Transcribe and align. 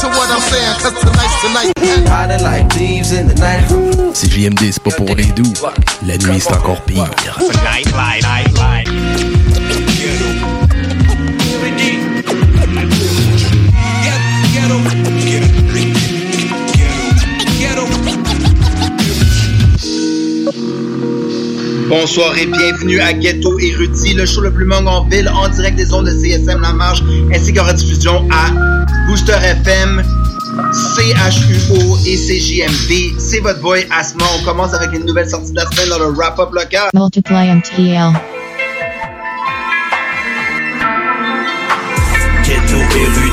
to 0.00 0.06
what 0.08 0.30
I'm 0.30 0.40
saying, 0.40 0.76
cause 0.80 0.98
tonight's 1.00 1.40
tonight. 1.42 2.08
Riding 2.08 2.42
like 2.42 2.72
thieves 2.72 3.12
in 3.12 3.28
the 3.28 3.34
night. 3.34 4.16
Si 4.16 4.28
JMD, 4.28 4.72
c'est 4.72 4.82
pas 4.82 4.90
pour 4.92 5.14
les 5.14 5.26
doux, 5.26 5.52
la 6.06 6.16
nuit, 6.16 6.40
c'est 6.40 6.52
encore 6.52 6.80
pire. 6.82 7.10
Bonsoir 21.90 22.38
et 22.38 22.46
bienvenue 22.46 23.00
à 23.00 23.12
Ghetto 23.12 23.58
Érudit, 23.58 24.14
le 24.14 24.24
show 24.24 24.42
le 24.42 24.52
plus 24.52 24.64
long 24.64 24.86
en 24.86 25.02
ville, 25.08 25.28
en 25.28 25.48
direct 25.48 25.76
des 25.76 25.92
ondes 25.92 26.06
de 26.06 26.12
CSM 26.12 26.60
La 26.60 26.72
Marche, 26.72 27.02
ainsi 27.34 27.52
qu'en 27.52 27.64
rediffusion 27.64 28.28
à 28.30 28.52
Booster 29.08 29.32
FM, 29.32 30.00
CHUO 30.94 31.98
et 32.06 32.16
CJMD. 32.16 33.18
C'est 33.18 33.40
votre 33.40 33.60
boy 33.60 33.88
Asma. 33.90 34.22
On 34.38 34.44
commence 34.44 34.72
avec 34.72 34.92
une 34.92 35.04
nouvelle 35.04 35.28
sortie 35.28 35.50
de 35.50 35.56
la 35.56 35.66
semaine 35.66 35.88
dans 35.88 35.98
le 35.98 36.14
wrap-up 36.14 36.52
local. 36.52 36.90
Multiply 36.94 37.54
MTL. 37.56 38.12
Ghetto 42.44 42.76
érudit. 42.76 43.29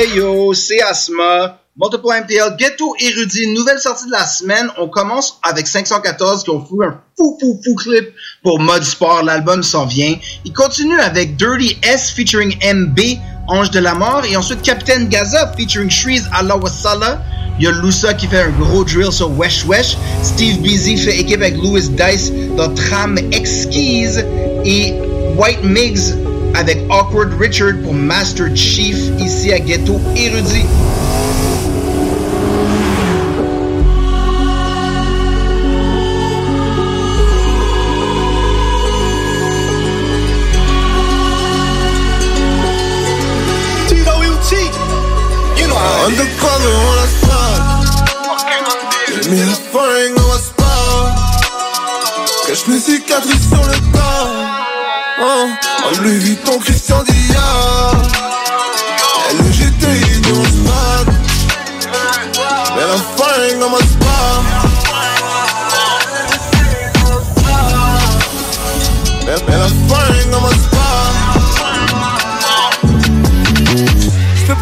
Hey 0.00 0.14
yo, 0.14 0.54
c'est 0.54 0.80
Asma. 0.80 1.58
Multiply 1.76 2.20
MTL, 2.20 2.56
Ghetto 2.56 2.94
Érudit, 3.00 3.52
nouvelle 3.52 3.80
sortie 3.80 4.06
de 4.06 4.12
la 4.12 4.26
semaine. 4.26 4.68
On 4.78 4.86
commence 4.86 5.40
avec 5.42 5.66
514 5.66 6.44
qui 6.44 6.50
ont 6.50 6.64
fou 6.64 6.84
un 6.84 7.00
fou 7.16 7.36
fou 7.40 7.60
fou 7.64 7.74
clip 7.74 8.14
pour 8.44 8.60
Mode 8.60 8.84
Sport. 8.84 9.24
L'album 9.24 9.64
s'en 9.64 9.86
vient. 9.86 10.14
Il 10.44 10.52
continue 10.52 11.00
avec 11.00 11.34
Dirty 11.34 11.76
S 11.82 12.12
featuring 12.12 12.56
MB, 12.62 13.00
Ange 13.48 13.72
de 13.72 13.80
la 13.80 13.94
Mort. 13.94 14.24
Et 14.24 14.36
ensuite 14.36 14.62
Captain 14.62 15.06
Gaza 15.06 15.52
featuring 15.58 15.90
Shreeze 15.90 16.28
Allah 16.32 16.56
Wasala. 16.56 17.20
Il 17.58 17.64
y 17.64 17.66
a 17.66 17.72
Lusa 17.72 18.14
qui 18.14 18.28
fait 18.28 18.42
un 18.42 18.50
gros 18.50 18.84
drill 18.84 19.10
sur 19.10 19.36
Wesh 19.36 19.64
Wesh. 19.64 19.96
Steve 20.22 20.60
Beasy 20.60 20.96
fait 20.96 21.18
équipe 21.18 21.40
avec 21.40 21.56
Louis 21.56 21.88
Dice 21.88 22.30
dans 22.56 22.72
Trame 22.72 23.18
Exquise. 23.32 24.24
Et 24.64 24.92
White 25.36 25.64
Migs 25.64 26.27
avec 26.58 26.78
Awkward 26.90 27.32
Richard 27.38 27.74
pour 27.84 27.94
Master 27.94 28.54
Chief 28.56 28.96
ici 29.20 29.52
à 29.52 29.60
Ghetto 29.60 30.00
Érudit. 30.16 30.66
Undercover 46.08 46.74
on 46.88 46.98
a 46.98 47.06
spot. 47.06 47.60
J'ai 49.22 49.30
mis 49.30 49.40
la 49.40 49.54
fringue 49.70 50.14
dans 50.16 50.28
ma 50.28 50.38
spot. 50.38 50.66
Cache 52.46 52.66
mes 52.66 52.80
cicatrices 52.80 53.48
sur 53.48 53.62
le 53.62 53.92
corps. 53.92 54.47
Hein, 55.20 55.48
En 55.84 56.02
Louis 56.02 56.18
Vuitton, 56.18 56.58
Christian 56.60 57.02
Dior. 57.02 57.92
Dans 60.22 60.38
le 60.38 60.48
spot. 60.48 61.06
Mets 62.76 62.86
la 62.86 62.96
fringue 63.16 63.58
dans 63.58 63.70
ma 63.70 63.78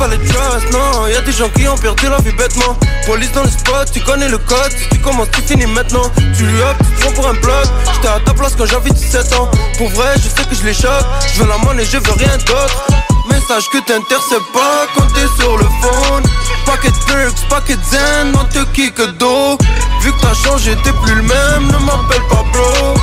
pas 0.06 0.14
les 0.14 0.24
trust, 0.28 0.72
non. 0.72 1.06
Y'a 1.06 1.20
des 1.22 1.32
gens 1.32 1.48
qui 1.50 1.66
ont 1.68 1.76
perdu 1.76 2.08
la 2.08 2.18
vie 2.18 2.32
bêtement. 2.32 2.76
Police 3.06 3.32
dans 3.32 3.42
le 3.42 3.50
spot, 3.50 3.90
tu 3.92 4.00
connais 4.00 4.28
le 4.28 4.38
code. 4.38 4.72
Tu 4.90 4.98
commences, 4.98 5.30
tu 5.32 5.42
finis 5.42 5.66
maintenant. 5.66 6.10
Tu 6.36 6.44
up, 6.44 6.76
tu 6.78 6.84
te 6.84 7.00
prends 7.00 7.12
pour 7.12 7.28
un 7.28 7.34
bloc. 7.34 7.66
J'étais 7.94 8.08
à 8.08 8.20
ta 8.20 8.34
place 8.34 8.54
quand 8.56 8.66
j'avais 8.66 8.90
17 8.90 9.32
ans. 9.34 9.50
Pour 9.78 9.88
vrai, 9.90 10.14
je 10.16 10.28
sais 10.28 10.48
que 10.48 10.54
je 10.54 10.64
les 10.64 10.74
choque. 10.74 11.04
Je 11.34 11.42
veux 11.42 11.48
la 11.48 11.58
monnaie, 11.58 11.84
je 11.84 11.98
veux 11.98 12.12
rien 12.18 12.36
d'autre. 12.38 12.86
Message 13.28 13.68
que 13.72 13.78
t'interceptes 13.78 14.52
pas 14.52 14.86
quand 14.94 15.06
t'es 15.14 15.42
sur 15.42 15.56
le 15.56 15.64
phone. 15.82 16.22
Paquet 16.64 16.92
perks, 17.06 17.48
paquet 17.48 17.78
zen, 17.90 18.32
on 18.34 18.44
te 18.44 18.64
kick 18.72 19.00
d'eau. 19.18 19.58
Vu 20.02 20.12
que 20.12 20.20
t'as 20.20 20.34
changé, 20.34 20.76
t'es 20.84 20.92
plus 21.04 21.14
le 21.14 21.22
même, 21.22 21.66
ne 21.66 21.78
m'appelle 21.84 22.22
pas 22.28 22.44
bro. 22.52 22.94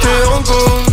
T'es 0.00 0.26
en 0.26 0.87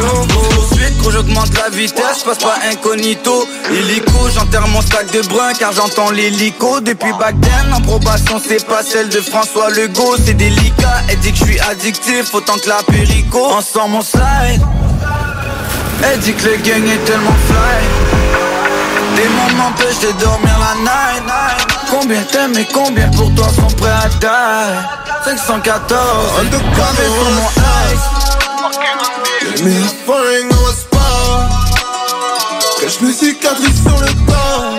gros 0.00 1.10
j'augmente 1.10 1.56
la 1.56 1.70
vitesse, 1.70 2.22
passe 2.24 2.38
pas 2.38 2.58
incognito. 2.70 3.46
Illico, 3.70 4.28
j'enterre 4.34 4.66
mon 4.68 4.80
sac 4.82 5.10
de 5.12 5.22
brun 5.28 5.52
car 5.58 5.72
j'entends 5.72 6.10
l'hélico. 6.10 6.80
Depuis 6.80 7.12
back 7.18 7.34
then, 7.40 7.72
en 7.72 7.80
probation 7.80 8.40
c'est 8.44 8.66
pas 8.66 8.82
celle 8.82 9.08
de 9.08 9.20
François 9.20 9.70
Legault. 9.70 10.16
C'est 10.24 10.34
délicat, 10.34 11.02
elle 11.08 11.18
dit 11.18 11.32
que 11.32 11.38
je 11.38 11.44
suis 11.44 11.60
addictif 11.60 12.34
autant 12.34 12.58
que 12.58 12.68
la 12.68 12.82
périco 12.82 13.44
Ensemble 13.46 13.94
mon 13.94 14.02
slide 14.02 14.62
Elle 16.02 16.18
dit 16.20 16.34
que 16.34 16.48
le 16.48 16.56
gang 16.56 16.86
est 16.86 17.04
tellement 17.04 17.36
fly. 17.46 17.84
Des 19.16 19.28
moments 19.28 19.64
m'empêchent 19.64 20.00
de 20.00 20.12
dormir 20.20 20.58
la 20.58 20.74
night. 20.82 21.22
Combien 21.90 22.22
t'aimes 22.24 22.56
et 22.58 22.66
combien 22.72 23.08
pour 23.10 23.34
toi 23.34 23.48
sont 23.48 23.74
prêts 23.76 23.90
à 23.90 24.08
die? 24.08 25.24
514, 25.24 25.96
gravé 26.74 27.04
sur 27.04 27.30
mon 27.30 27.48
ice 27.92 28.26
J'ai 29.56 29.64
mis 29.64 29.70
la 29.72 29.78
dans 30.50 30.60
ma 30.60 30.72
spot 30.72 31.00
Cache 32.80 33.00
mes 33.00 33.12
cicatrices 33.12 33.82
sur 33.82 33.98
le 33.98 34.12
corps 34.26 34.74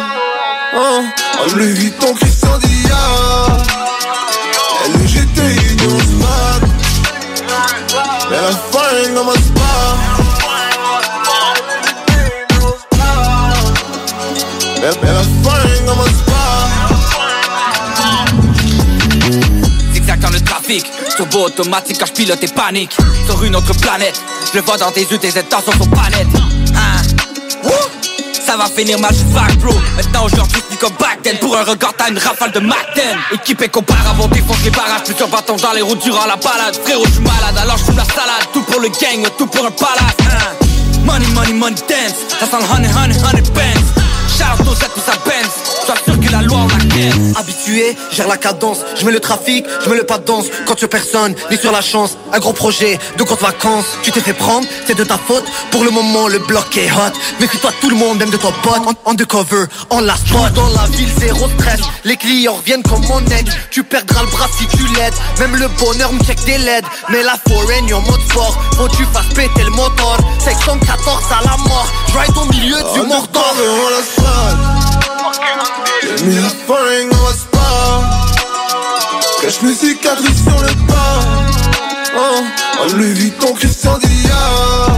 hein. 0.75 1.11
En 1.39 1.55
Louis 1.55 1.73
Vuitton, 1.73 2.13
Christian 2.13 2.59
Dior 2.59 3.57
LGTI 4.87 5.75
dans 5.77 5.93
le 5.95 5.99
spot 6.03 6.61
Mets 8.29 8.41
la 8.41 8.51
fringue 8.71 9.13
dans 9.15 9.23
ma 9.23 9.33
spot 9.33 9.57
Mets 14.75 14.95
mets 15.01 15.13
la 15.13 15.23
dans 15.85 15.95
ma 15.95 16.03
spot 16.03 16.27
Zigzag 19.93 20.19
dans 20.19 20.29
le 20.29 20.39
trafic, 20.41 20.85
automatique 21.21 21.97
quand 21.99 22.05
je 22.05 22.13
pilote 22.13 22.43
et 22.43 22.47
panique. 22.47 22.95
Sur 23.25 23.43
une 23.43 23.55
autre 23.55 23.73
planète 23.73 24.19
Je 24.51 24.57
le 24.57 24.63
vois 24.63 24.77
dans 24.77 24.91
tes 24.91 25.01
yeux, 25.01 25.17
tes 25.17 25.37
intentions 25.37 25.71
sont 25.73 25.89
pas 25.89 26.09
nettes 26.09 26.27
hein? 26.75 27.01
Ça 28.45 28.55
va 28.55 28.65
finir 28.67 28.97
mal, 28.99 29.13
je 29.13 29.55
bro. 29.57 29.73
Maintenant 29.97 30.25
aujourd'hui 30.25 30.61
c'est 30.69 30.79
comme 30.79 30.93
back 30.99 31.21
then 31.21 31.37
Pour 31.39 31.57
un 31.57 31.63
regard 31.63 31.93
t'as 31.97 32.09
une 32.09 32.17
rafale 32.17 32.51
de 32.51 32.59
Mac 32.59 32.87
10 32.95 33.35
Équipé 33.35 33.67
comparable, 33.67 34.29
défonce 34.31 34.63
les 34.63 34.69
barrages. 34.69 35.03
Plusieurs 35.03 35.27
bâtons 35.27 35.57
dans 35.57 35.73
les 35.73 35.81
routes 35.81 36.01
durant 36.01 36.25
la 36.25 36.37
balade. 36.37 36.79
Frérot 36.83 37.05
je 37.05 37.11
suis 37.11 37.21
malade 37.21 37.57
alors 37.61 37.77
je 37.77 37.91
la 37.91 38.05
salade. 38.05 38.47
Tout 38.53 38.61
pour 38.61 38.79
le 38.79 38.87
gang, 38.87 39.27
tout 39.37 39.47
pour 39.47 39.65
un 39.65 39.71
palace. 39.71 40.15
Hein? 40.21 40.65
Money, 41.03 41.27
money, 41.33 41.53
money, 41.53 41.75
dance. 41.89 42.15
Ça 42.39 42.45
sent 42.45 42.63
le 42.63 42.75
honey, 42.75 42.87
honey, 42.87 43.15
honey, 43.23 43.41
bands 43.53 44.06
Shout 44.27 44.69
aux 44.69 44.75
Z 44.75 44.89
pour 44.93 45.03
sa 45.03 45.13
Benz. 45.25 45.51
Sois 45.85 45.95
sûr 46.05 46.19
que 46.19 46.31
la 46.31 46.41
loi 46.41 46.59
on 46.63 46.67
la 46.67 46.83
ken 46.93 47.33
Habitué, 47.37 47.95
gère 48.11 48.27
la 48.27 48.37
cadence. 48.37 48.79
Je 48.95 49.05
mets 49.05 49.11
le 49.11 49.19
trafic, 49.19 49.65
je 49.83 49.89
mets 49.89 49.95
le 49.95 50.05
pas 50.05 50.17
de 50.17 50.25
danse. 50.25 50.45
Quand 50.65 50.75
tu 50.75 50.87
personne, 50.87 51.33
ni 51.49 51.57
sur 51.57 51.71
la 51.71 51.81
chance. 51.81 52.17
Un 52.33 52.39
gros 52.39 52.53
projet, 52.53 52.99
de 53.17 53.23
compte 53.23 53.41
vacances. 53.41 53.85
Tu 54.03 54.11
t'es 54.11 54.19
fait 54.19 54.33
prendre, 54.33 54.67
c'est 54.85 54.97
de 54.97 55.03
ta 55.03 55.17
faute. 55.17 55.45
Pour 55.71 55.83
le 55.83 55.91
moment 55.91 56.27
le 56.27 56.39
bloc 56.39 56.75
est 56.77 56.91
hot. 56.91 57.13
Méfie-toi 57.39 57.71
tout 57.81 57.89
le 57.89 57.95
monde, 57.95 58.19
même 58.19 58.29
de 58.29 58.37
ton 58.37 58.51
pote. 58.63 58.81
En 59.05 59.11
undercover, 59.11 59.65
en 59.89 60.01
la 60.01 60.15
spot. 60.15 60.53
Dans 60.53 60.69
la 60.69 60.85
ville 60.87 61.11
zéro 61.19 61.47
stress. 61.57 61.79
Les 62.03 62.17
clients 62.17 62.55
reviennent 62.55 62.83
comme 62.83 63.05
mon 63.07 63.25
ex 63.27 63.51
Tu 63.71 63.83
perdras 63.83 64.23
le 64.23 64.29
bras 64.29 64.47
si 64.57 64.67
tu 64.67 64.85
l'aides. 64.95 65.13
Même 65.39 65.55
le 65.55 65.67
bonheur 65.79 66.11
me 66.11 66.23
check 66.23 66.43
des 66.45 66.57
LED 66.57 66.83
Mais 67.09 67.23
la 67.23 67.35
foreign 67.47 67.93
en 67.93 68.01
mode 68.01 68.21
sport. 68.29 68.57
Faut 68.75 68.89
tu 68.89 69.05
fasses 69.13 69.33
péter 69.33 69.63
le 69.63 69.71
moteur. 69.71 70.17
Section 70.39 70.77
14 70.79 71.23
à 71.31 71.43
la 71.43 71.57
mort. 71.57 71.87
Je 72.11 72.17
ride 72.17 72.37
au 72.37 72.45
milieu 72.51 72.77
du 72.93 73.07
mordor 73.07 73.55
j'ai 76.01 76.25
mis 76.25 76.35
la 76.35 76.49
fringue 76.65 77.11
ma 77.11 77.33
spa 77.33 77.69
Cache 79.41 79.61
mes 79.61 79.73
cicatrices 79.73 80.43
sur 80.43 80.59
le 80.61 80.73
pas 80.87 81.19
oh, 82.17 82.43
En 82.81 82.97
Louis 82.97 83.13
Vuitton 83.13 83.53
Christian 83.53 83.97
Dior 83.99 84.97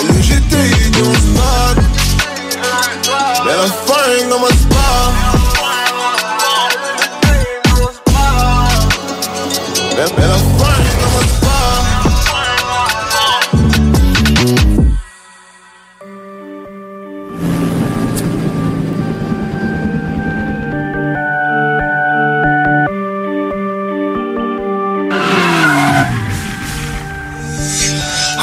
Elle 0.00 0.22
GTI 0.22 0.90
dans 0.90 1.08
le 1.08 1.14
spot. 1.14 1.78
Mets 3.44 3.56
la 3.56 3.66
fringue 3.86 4.28
dans 4.28 4.40
ma 4.40 4.48
spa 4.48 4.88
Mets 9.96 10.26
la 10.26 10.51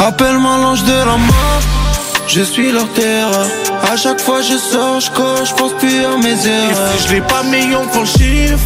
Appelle-moi 0.06 0.58
l'ange 0.58 0.84
de 0.84 0.94
la 0.94 1.18
mort, 1.18 1.62
je 2.28 2.42
suis 2.42 2.72
leur 2.72 2.88
terreur. 2.94 3.48
À 3.92 3.98
chaque 3.98 4.22
fois 4.22 4.42
je 4.42 4.58
sors, 4.58 5.02
je 5.02 5.12
coche, 5.12 5.50
je 5.50 5.54
pense 5.56 5.74
plus 5.74 6.06
à 6.06 6.18
mes 6.18 6.48
erreurs. 6.48 6.96
Et 6.96 7.00
si 7.00 7.08
je 7.08 7.14
l'ai 7.16 7.22
pas 7.22 7.44
million 7.44 7.86
pour 7.92 8.02
le 8.02 8.08
chiffre, 8.08 8.58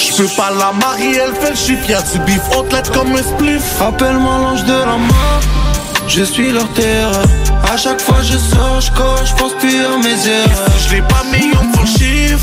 je 0.00 0.16
peux 0.16 0.28
pas 0.28 0.50
la 0.50 0.72
marier, 0.72 1.16
elle 1.16 1.34
fait 1.34 1.50
le 1.50 1.56
chiffre. 1.56 1.88
Y'a 1.90 2.00
du 2.00 2.18
bif 2.20 2.40
haute 2.56 2.90
comme 2.92 3.12
un 3.12 3.22
spliff. 3.22 3.82
Appelle-moi 3.82 4.38
l'ange 4.38 4.64
de 4.64 4.72
la 4.72 4.96
mort, 4.96 5.40
je 6.08 6.24
suis 6.24 6.52
leur 6.52 6.68
terreur. 6.72 7.24
À 7.70 7.76
chaque 7.76 8.00
fois 8.00 8.22
je 8.22 8.38
sors, 8.38 8.80
je 8.80 8.90
coche, 8.92 9.28
je 9.30 9.34
pense 9.34 9.52
plus 9.60 9.84
à 9.84 9.98
mes 9.98 10.26
erreurs. 10.26 10.68
Et 10.74 10.78
si 10.78 10.88
je 10.88 10.94
l'ai 10.94 11.02
pas 11.02 11.22
million 11.30 11.70
pour 11.72 11.82
le 11.82 11.88
chiffre, 11.88 12.38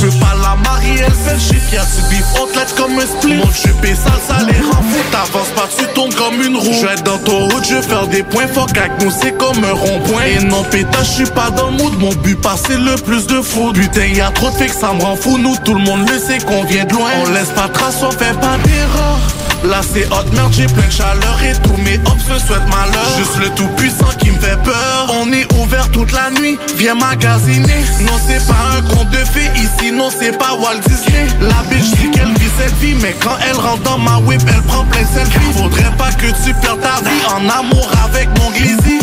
je 0.00 0.06
peux 0.06 0.18
pas 0.18 0.34
la 0.40 0.56
marier, 0.56 0.94
elle 1.06 1.12
fait 1.12 1.34
le 1.34 1.38
chiffre, 1.38 1.74
y'a 1.74 1.84
du 1.84 2.08
bif 2.08 2.24
haute 2.40 2.74
comme 2.76 2.98
un 2.98 3.06
split. 3.06 3.36
Mon 3.36 3.44
est 3.44 3.94
sale, 3.94 4.12
ça 4.26 4.38
les 4.44 4.60
rend 4.60 4.82
fou 4.82 4.98
T'avances 5.10 5.48
pas, 5.54 5.68
tu 5.76 5.84
tombes 5.94 6.14
comme 6.14 6.40
une 6.42 6.56
roue. 6.56 6.72
Je 6.72 6.86
vais 6.86 6.92
être 6.94 7.02
dans 7.02 7.18
ton 7.18 7.48
route, 7.48 7.64
je 7.68 7.76
vais 7.76 7.82
faire 7.82 8.06
des 8.06 8.22
points 8.22 8.46
Fuck 8.48 8.76
avec 8.76 9.02
nous, 9.02 9.10
c'est 9.10 9.36
comme 9.36 9.62
un 9.64 9.72
rond-point. 9.72 10.24
Et 10.24 10.44
non 10.44 10.62
pétage, 10.64 11.06
je 11.06 11.24
suis 11.24 11.24
pas 11.26 11.50
dans 11.50 11.70
le 11.70 11.76
mood. 11.76 11.98
Mon 11.98 12.14
but 12.14 12.40
passer 12.40 12.76
le 12.76 12.94
plus 12.96 13.26
de 13.26 13.40
fou 13.42 13.72
Putain, 13.72 14.06
y'a 14.06 14.30
trop 14.30 14.50
de 14.50 14.56
que 14.56 14.70
ça 14.70 14.92
me 14.92 15.02
rend 15.02 15.16
fou. 15.16 15.38
Nous, 15.38 15.56
tout 15.64 15.74
le 15.74 15.80
monde 15.80 16.08
le 16.08 16.18
sait 16.18 16.38
qu'on 16.38 16.64
vient 16.64 16.84
de 16.84 16.94
loin. 16.94 17.10
On 17.26 17.30
laisse 17.32 17.50
pas 17.50 17.68
trace, 17.68 18.02
on 18.02 18.10
fait 18.10 18.38
pas 18.40 18.56
d'erreur. 18.64 19.18
Là 19.64 19.82
c'est 19.82 20.06
hot 20.06 20.24
merde, 20.32 20.52
j'ai 20.52 20.66
plein 20.66 20.86
de 20.86 20.92
chaleur 20.92 21.38
et 21.44 21.52
tous 21.62 21.76
mes 21.82 21.96
hops 22.06 22.22
se 22.22 22.46
souhaitent 22.46 22.68
malheur. 22.70 23.18
Juste 23.18 23.36
le 23.40 23.50
tout 23.50 23.68
puissant 23.76 24.08
qui 24.18 24.30
me 24.30 24.38
fait 24.38 24.56
peur. 24.62 25.12
On 25.20 25.30
est 25.32 25.46
ouvert 25.60 25.90
toute 25.90 26.12
la 26.12 26.30
nuit, 26.30 26.58
viens 26.76 26.94
magasiner. 26.94 27.84
Non 28.00 28.18
c'est 28.26 28.44
pas 28.46 28.78
un 28.78 28.82
conte 28.82 29.10
de 29.10 29.20
ici, 29.56 29.89
non 29.92 30.08
c'est 30.10 30.36
pas 30.36 30.54
Walt 30.54 30.80
Disney. 30.86 31.26
La 31.40 31.62
bitch 31.68 31.90
dit 31.98 32.10
qu'elle 32.10 32.32
vit 32.38 32.50
cette 32.58 32.74
vie 32.76 32.94
mais 33.00 33.14
quand 33.22 33.36
elle 33.48 33.56
rentre 33.56 33.82
dans 33.82 33.98
ma 33.98 34.18
whip 34.18 34.42
elle 34.46 34.62
prend 34.62 34.84
plein 34.84 35.02
de 35.02 35.06
selfies. 35.06 35.52
Faudrait 35.56 35.92
pas 35.96 36.12
que 36.12 36.26
tu 36.44 36.54
perdes 36.54 36.80
ta 36.80 37.00
vie 37.08 37.24
en 37.28 37.48
amour 37.48 37.88
avec 38.04 38.28
mon 38.38 38.50
glizzy. 38.50 38.98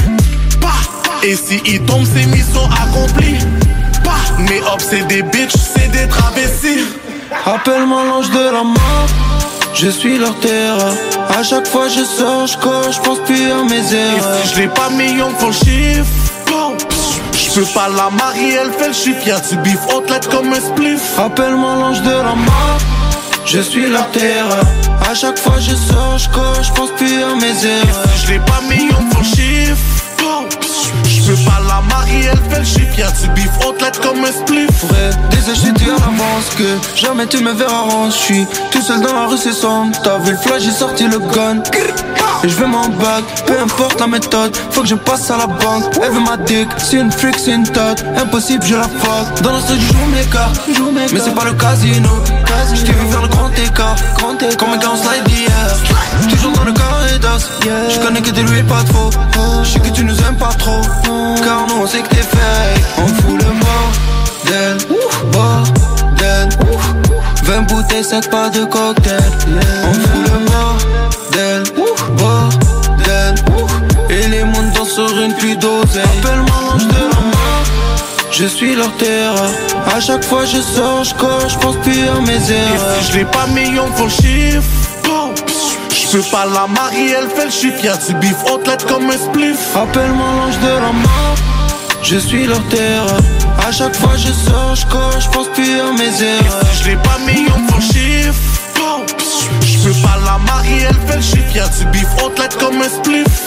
Et 1.23 1.35
si 1.35 1.61
il 1.65 1.81
tombe 1.81 2.05
c'est 2.13 2.25
mission 2.27 2.61
accomplie 2.83 3.37
Mes 4.39 4.61
hops 4.61 4.85
c'est 4.89 5.07
des 5.07 5.23
bitches, 5.23 5.55
c'est 5.55 5.91
des 5.91 6.07
travestis. 6.07 6.85
Appelle-moi 7.45 8.03
l'ange 8.05 8.29
de 8.29 8.45
la 8.45 8.63
mort. 8.63 9.07
Je 9.73 9.89
suis 9.89 10.17
leur 10.17 10.39
terreur. 10.39 10.93
À 11.37 11.43
chaque 11.43 11.67
fois 11.67 11.87
je 11.87 12.03
sors, 12.03 12.47
je 12.47 12.57
coche, 12.57 12.95
je 12.95 13.01
pense 13.01 13.19
plus 13.19 13.51
à 13.51 13.63
mes 13.63 13.93
erreurs. 13.93 14.43
Et 14.43 14.47
si 14.47 14.53
je 14.55 14.61
l'ai 14.61 14.67
pas 14.67 14.89
million 14.89 15.31
pour 15.39 15.49
le 15.49 15.53
chiffre, 15.53 16.05
je 17.57 17.61
peux 17.61 17.73
pas 17.73 17.89
la 17.89 18.09
marier, 18.11 18.53
elle 18.53 18.71
fait 18.71 18.87
le 18.87 18.93
chiffre. 18.93 19.25
Y'a 19.25 19.39
du 19.39 19.57
bif 19.57 19.79
haute 19.93 20.27
comme 20.29 20.53
un 20.53 20.59
spliff. 20.59 21.17
Appelle-moi 21.17 21.75
l'ange 21.75 22.01
de 22.01 22.11
la 22.11 22.35
mort. 22.35 22.79
Je 23.45 23.59
suis 23.59 23.89
leur 23.89 24.09
terreur. 24.11 24.65
À 25.09 25.15
chaque 25.15 25.39
fois 25.39 25.59
je 25.59 25.73
sors, 25.73 26.17
je 26.17 26.29
coche, 26.29 26.67
je 26.67 26.73
pense 26.73 26.91
plus 26.91 27.23
à 27.23 27.33
mes 27.35 27.65
erreurs. 27.65 28.05
Et 28.05 28.17
si 28.17 28.25
je 28.25 28.31
l'ai 28.33 28.39
pas 28.39 28.61
pour 29.09 29.21
le 29.21 29.25
chiffre, 29.25 29.96
je 31.27 31.33
peux 31.33 31.49
pas 31.49 31.59
la 31.67 31.81
marier, 31.81 32.25
elle 32.31 32.51
fait 32.51 32.59
le 32.59 32.65
chiffre. 32.65 32.97
Y'a 32.97 33.11
du 33.11 33.27
bif 33.29 33.49
haute 33.65 33.99
comme 34.01 34.23
un 34.23 34.31
spliff. 34.31 34.85
Vrai, 34.85 35.09
désolé, 35.29 35.73
je 35.79 35.89
à 35.89 35.93
l'avance 35.93 36.49
que 36.57 36.63
jamais 36.95 37.27
tu 37.27 37.43
me 37.43 37.51
verras 37.51 37.81
rond. 37.81 38.09
Je 38.09 38.15
suis 38.15 38.47
tout 38.71 38.81
seul 38.81 39.01
dans 39.01 39.13
la 39.13 39.27
rue, 39.27 39.37
c'est 39.37 39.53
sombre. 39.53 39.97
T'as 40.03 40.17
vu 40.19 40.31
le 40.31 40.37
flash, 40.37 40.63
j'ai 40.63 40.71
sorti 40.71 41.07
le 41.07 41.19
gun. 41.19 41.61
Et 42.43 42.49
je 42.49 42.55
veux 42.55 42.67
mon 42.67 42.87
bac, 42.89 43.23
peu 43.45 43.59
importe 43.59 43.99
la 43.99 44.07
méthode, 44.07 44.55
faut 44.71 44.81
que 44.81 44.87
je 44.87 44.95
passe 44.95 45.29
à 45.31 45.37
la 45.37 45.47
banque. 45.47 45.85
Elle 46.01 46.11
veut 46.11 46.19
ma 46.19 46.37
dick, 46.37 46.67
c'est 46.77 46.97
une 46.97 47.11
freak, 47.11 47.35
c'est 47.37 47.53
une 47.53 47.67
tot. 47.67 47.81
Impossible, 48.17 48.63
je 48.65 48.75
la 48.75 48.83
fuck. 48.83 49.41
Dans 49.41 49.53
la 49.53 49.59
street, 49.59 49.77
je 49.79 50.73
joue 50.73 50.91
mes 50.91 51.07
mais 51.11 51.19
c'est 51.19 51.35
pas 51.35 51.45
le 51.45 51.53
casino. 51.53 52.09
Je 52.73 52.81
t'ai 52.83 52.91
vu 52.91 53.07
faire 53.09 53.21
le 53.21 53.27
grand 53.27 53.49
écart, 53.51 53.95
grand 54.17 54.35
écart. 54.35 54.57
Comme 54.57 54.73
un 54.73 54.77
gars 54.77 54.91
en 54.91 54.97
slide. 54.97 55.23
Toujours 56.29 56.51
dans 56.51 56.63
le 56.63 56.73
carré 56.73 56.96
Je 57.19 57.99
connais 57.99 58.21
que 58.21 58.29
t'es 58.29 58.43
lui 58.43 58.63
pas 58.63 58.83
trop. 58.83 59.09
Je 59.63 59.69
sais 59.69 59.79
que 59.79 59.89
tu 59.89 60.03
nous 60.03 60.17
aimes 60.21 60.37
pas 60.37 60.53
trop. 60.53 60.81
Car 61.43 61.65
nous 61.67 61.81
on 61.83 61.87
sait 61.87 62.01
que 62.01 62.09
t'es 62.09 62.17
fake. 62.17 62.83
On 62.97 63.07
fout 63.07 63.41
le 63.41 63.51
bordel, 63.63 64.77
bordel. 65.31 66.49
20 67.43 67.61
bouteilles, 67.61 68.03
5 68.03 68.29
pas 68.29 68.49
de 68.49 68.65
cocktail. 68.65 69.19
On 69.83 69.93
fout 69.93 70.21
le 70.25 70.37
bordel, 70.45 71.63
bordel. 72.17 73.35
Et 74.09 74.27
les 74.27 74.43
mondes 74.43 74.71
dansent 74.73 74.93
sur 74.93 75.19
une 75.19 75.33
pluie 75.33 75.57
d'oseille. 75.57 76.03
Appelle-moi 76.19 76.55
l'ange 76.69 76.87
de 76.87 76.93
la 76.93 77.21
mort. 77.21 77.63
Je 78.31 78.45
suis 78.45 78.75
leur 78.75 78.91
terreur. 78.97 79.49
À 79.95 79.99
chaque 79.99 80.23
fois 80.23 80.45
je 80.45 80.61
sors, 80.61 81.03
je 81.03 81.13
coche, 81.15 81.53
je 81.53 81.57
pense 81.57 81.77
plus 81.77 82.07
à 82.07 82.19
mes 82.21 82.51
erreurs. 82.51 82.97
Et 82.99 83.03
si 83.03 83.11
je 83.11 83.17
l'ai 83.17 83.25
pas 83.25 83.47
million 83.47 83.89
pour 83.95 84.05
le 84.05 84.11
chiffre, 84.11 84.61
je 86.06 86.16
peux 86.16 86.22
pas 86.30 86.44
la 86.46 86.66
marier, 86.66 87.10
elle 87.18 87.28
fait 87.30 87.46
le 87.46 87.50
chiffre. 87.50 87.84
Y'a 87.84 87.96
du 87.96 88.14
bif 88.14 88.36
haute 88.50 88.84
comme 88.86 89.10
un 89.10 89.18
spliff. 89.18 89.76
Appelle-moi 89.76 90.26
l'ange 90.38 90.58
de 90.58 90.68
la 90.68 90.92
mort. 90.92 91.36
Je 92.02 92.18
suis 92.18 92.46
leur 92.46 92.62
terreur. 92.68 93.20
À 93.66 93.70
chaque 93.70 93.94
fois 93.96 94.16
je 94.16 94.32
sors, 94.32 94.74
je 94.74 94.86
coche, 94.86 95.24
je 95.24 95.28
pense 95.30 95.48
plus 95.48 95.80
à 95.80 95.92
mes 95.92 96.22
erreurs. 96.22 96.62
Et 96.62 96.76
si 96.76 96.82
je 96.82 96.88
l'ai 96.90 96.96
pas 96.96 97.18
million 97.26 97.66
pour 97.68 97.78
le 97.78 97.82
chiffre, 97.82 98.34
je 99.62 99.88
peux 99.88 100.02
pas 100.02 100.18
la 100.24 100.38
marier, 100.38 100.82
elle 100.88 101.08
fait 101.08 101.16
le 101.16 101.22
chiffre. 101.22 101.54
Y'a 101.56 101.68
du 101.68 101.84
bif 101.86 102.08
haute 102.22 102.56
comme 102.58 102.82
un 102.82 102.88
spliff. 102.88 103.46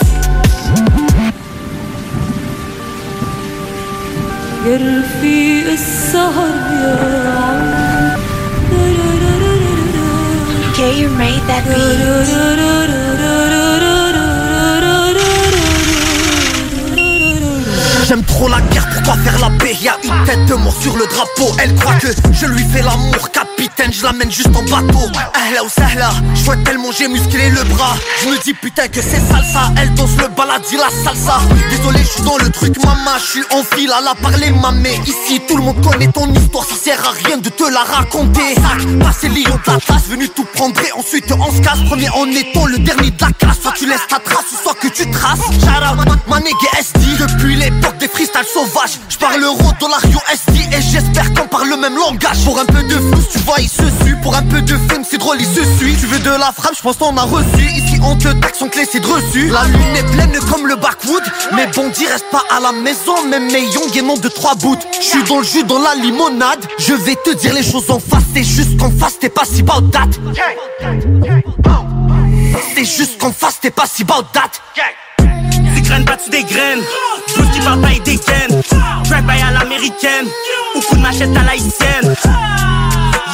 يرفيق 4.66 5.70
السهر 5.70 6.56
يا 6.82 7.79
Yeah, 10.81 10.93
you 10.93 11.09
made 11.09 11.45
that 11.45 11.63
J'aime 18.07 18.23
trop 18.23 18.47
la 18.47 18.61
guerre, 18.61 19.00
pourquoi 19.03 19.21
faire 19.23 19.39
la 19.39 19.49
paix 19.57 19.77
Y'a 19.81 19.97
une 20.03 20.25
tête 20.25 20.45
de 20.45 20.53
mort 20.55 20.75
sur 20.81 20.95
le 20.97 21.05
drapeau 21.05 21.55
Elle 21.59 21.73
croit 21.75 21.95
que 21.95 22.07
je 22.33 22.45
lui 22.45 22.63
fais 22.71 22.81
l'amour 22.81 23.31
capitaine, 23.31 23.91
je 23.91 24.03
l'amène 24.03 24.31
juste 24.31 24.55
en 24.55 24.63
bateau. 24.63 25.09
Ahla 25.33 25.63
ou 25.63 25.69
sahla, 25.69 26.11
je 26.35 26.43
vois 26.43 26.57
tellement 26.57 26.91
j'ai 26.91 27.07
musclé 27.07 27.49
le 27.49 27.63
bras. 27.63 27.95
Je 28.23 28.29
me 28.29 28.37
dis 28.43 28.53
putain 28.53 28.87
que 28.87 29.01
c'est 29.01 29.19
salsa, 29.19 29.71
elle 29.77 29.93
danse 29.93 30.15
le 30.17 30.27
baladi, 30.29 30.77
la 30.77 30.89
salsa. 31.03 31.39
Désolé, 31.69 31.99
je 31.99 32.09
suis 32.09 32.21
dans 32.23 32.37
le 32.37 32.49
truc, 32.49 32.77
maman, 32.83 33.17
je 33.17 33.31
suis 33.31 33.43
en 33.51 33.63
fil 33.63 33.91
à 33.91 34.01
la 34.01 34.15
parler, 34.15 34.51
mamé. 34.51 34.99
Ici, 35.05 35.41
tout 35.47 35.57
le 35.57 35.63
monde 35.63 35.81
connaît 35.83 36.11
ton 36.11 36.31
histoire, 36.33 36.65
ça 36.65 36.75
sert 36.75 36.99
à 37.05 37.11
rien 37.27 37.37
de 37.37 37.49
te 37.49 37.63
la 37.63 37.83
raconter. 37.83 38.55
Sac, 38.55 38.99
passé 38.99 39.29
Lyon 39.29 39.59
de 39.65 39.71
la 39.71 39.79
classe, 39.79 40.07
venu 40.09 40.29
tout 40.29 40.45
prendre 40.53 40.79
et 40.81 40.91
ensuite 40.93 41.31
on 41.31 41.51
se 41.51 41.61
casse. 41.61 41.79
Premier 41.87 42.09
en 42.09 42.27
étant 42.27 42.65
le 42.65 42.77
dernier 42.79 43.11
de 43.11 43.21
la 43.21 43.31
classe, 43.31 43.61
soit 43.61 43.73
tu 43.73 43.87
laisses 43.87 44.07
ta 44.07 44.19
trace, 44.19 44.45
soit 44.63 44.75
que 44.75 44.87
tu 44.87 45.09
traces. 45.09 45.39
Shout 45.39 46.09
out, 46.09 46.19
ma 46.27 46.39
nigga 46.39 46.79
SD. 46.79 46.99
Depuis 47.19 47.55
l'époque 47.55 47.97
des 47.97 48.07
freestyles 48.07 48.45
sauvages, 48.51 48.90
je 49.09 49.17
parle 49.17 49.43
euro, 49.43 49.71
dollar, 49.79 50.01
USD 50.05 50.73
et 50.73 50.81
j'espère 50.81 51.33
qu'on 51.33 51.47
parle 51.47 51.69
le 51.69 51.77
même 51.77 51.95
langage. 51.95 52.43
Pour 52.43 52.59
un 52.59 52.65
peu 52.65 52.83
de 52.83 52.95
flou, 52.95 53.21
tu 53.31 53.39
vois, 53.39 53.59
il 53.59 53.69
se 53.69 53.83
suit. 54.03 54.15
Pour 54.21 54.35
un 54.35 54.43
peu 54.43 54.61
de 54.61 54.75
film, 54.89 55.03
c'est 55.09 55.17
drôle, 55.17 55.37
il 55.39 55.45
se 55.45 55.63
suit. 55.77 55.95
Tu 55.99 56.05
veux 56.07 56.19
de 56.19 56.29
la 56.29 56.51
frappe, 56.51 56.75
je 56.75 56.81
pense 56.81 56.97
qu'on 56.97 57.15
a 57.17 57.23
reçu. 57.23 57.63
Ici, 57.75 57.99
on 58.03 58.15
te 58.15 58.29
taxe, 58.29 58.61
on 58.61 58.67
te 58.67 58.77
laisse 58.77 58.93
de 58.93 59.07
reçu. 59.07 59.47
La 59.49 59.65
lune 59.65 59.95
est 59.95 60.11
pleine 60.11 60.39
comme 60.49 60.67
le 60.67 60.75
backwood. 60.75 61.23
Mais 61.53 61.67
Bondy 61.67 62.05
reste 62.07 62.29
pas 62.31 62.43
à 62.49 62.59
la 62.59 62.71
maison, 62.71 63.25
même 63.27 63.51
mes 63.51 63.61
young 63.61 63.95
et 63.95 64.01
non 64.01 64.17
de 64.17 64.27
trois 64.27 64.55
bouts. 64.55 64.77
Je 64.99 65.05
suis 65.05 65.23
dans 65.23 65.39
le 65.39 65.43
jus, 65.43 65.63
dans 65.63 65.79
la 65.79 65.95
limonade. 65.95 66.65
Je 66.77 66.93
vais 66.93 67.15
te 67.15 67.31
dire 67.35 67.53
les 67.53 67.63
choses 67.63 67.89
en 67.89 67.99
face, 67.99 68.23
c'est 68.33 68.43
juste 68.43 68.77
qu'en 68.77 68.91
face, 68.91 69.19
t'es 69.19 69.29
pas 69.29 69.43
si 69.45 69.61
about 69.61 69.89
that. 69.89 70.09
C'est 72.75 72.85
juste 72.85 73.17
qu'en 73.17 73.31
face, 73.31 73.59
t'es 73.61 73.71
pas 73.71 73.85
si 73.85 74.03
about 74.03 74.27
that. 74.33 74.51
Graines 75.91 76.05
pas, 76.05 76.15
tu 76.15 76.29
dégraines. 76.29 76.79
Tous 77.35 77.43
qui 77.51 77.59
parlent 77.59 77.81
pas, 77.81 77.91
ils 77.91 78.01
dégainent. 78.03 78.61
Drive 79.09 79.25
by 79.25 79.41
à 79.41 79.51
l'américaine. 79.51 80.25
Ou 80.73 80.79
coup 80.79 80.95
de 80.95 81.01
machette 81.01 81.35
à 81.35 81.43
l'haïtienne. 81.43 82.15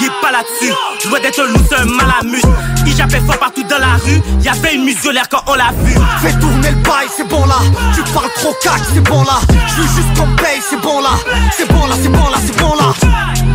Y'est 0.01 0.11
pas 0.23 0.31
là-dessus. 0.31 0.73
Je 1.03 1.07
dois 1.07 1.19
d'être 1.19 1.39
un 1.39 1.51
loser, 1.51 1.75
un 1.75 1.85
malamute. 1.85 2.43
Il 2.87 2.95
jappait 2.95 3.19
fort 3.19 3.37
partout 3.37 3.61
dans 3.69 3.77
la 3.77 3.93
rue. 4.03 4.19
Y'avait 4.41 4.73
une 4.73 4.85
muselière 4.85 5.29
quand 5.29 5.43
on 5.45 5.53
l'a 5.53 5.69
vu. 5.83 5.93
Fais 6.23 6.33
tourner 6.39 6.71
le 6.71 6.77
bail, 6.77 7.05
c'est 7.15 7.27
bon 7.27 7.45
là. 7.45 7.57
Tu 7.93 8.01
parles 8.11 8.31
trop 8.37 8.55
cac, 8.63 8.81
c'est 8.91 9.01
bon 9.01 9.21
là. 9.21 9.39
Je 9.49 9.81
veux 9.83 9.87
juste 9.89 10.17
qu'on 10.17 10.35
paye, 10.41 10.59
c'est 10.67 10.81
bon 10.81 10.99
là. 10.99 11.11
C'est 11.55 11.71
bon 11.71 11.85
là, 11.85 11.95
c'est 12.01 12.09
bon 12.09 12.27
là, 12.27 12.37
c'est 12.43 12.57
bon 12.57 12.73
là. 12.73 13.46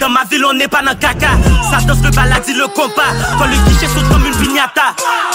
Dans, 0.00 0.08
ma 0.08 0.24
ville, 0.24 0.44
on 0.44 0.54
n'est 0.54 0.68
pas 0.68 0.82
dans 0.82 0.94
caca. 0.98 1.28
Ça 1.70 1.78
danse 1.86 2.02
le 2.02 2.10
baladi, 2.10 2.52
le 2.54 2.66
compas. 2.66 3.14
Quand 3.38 3.46
le 3.46 3.56
guichet 3.68 3.86
saute 3.86 4.08
comme 4.08 4.26
une 4.26 4.34
pignata. 4.34 4.94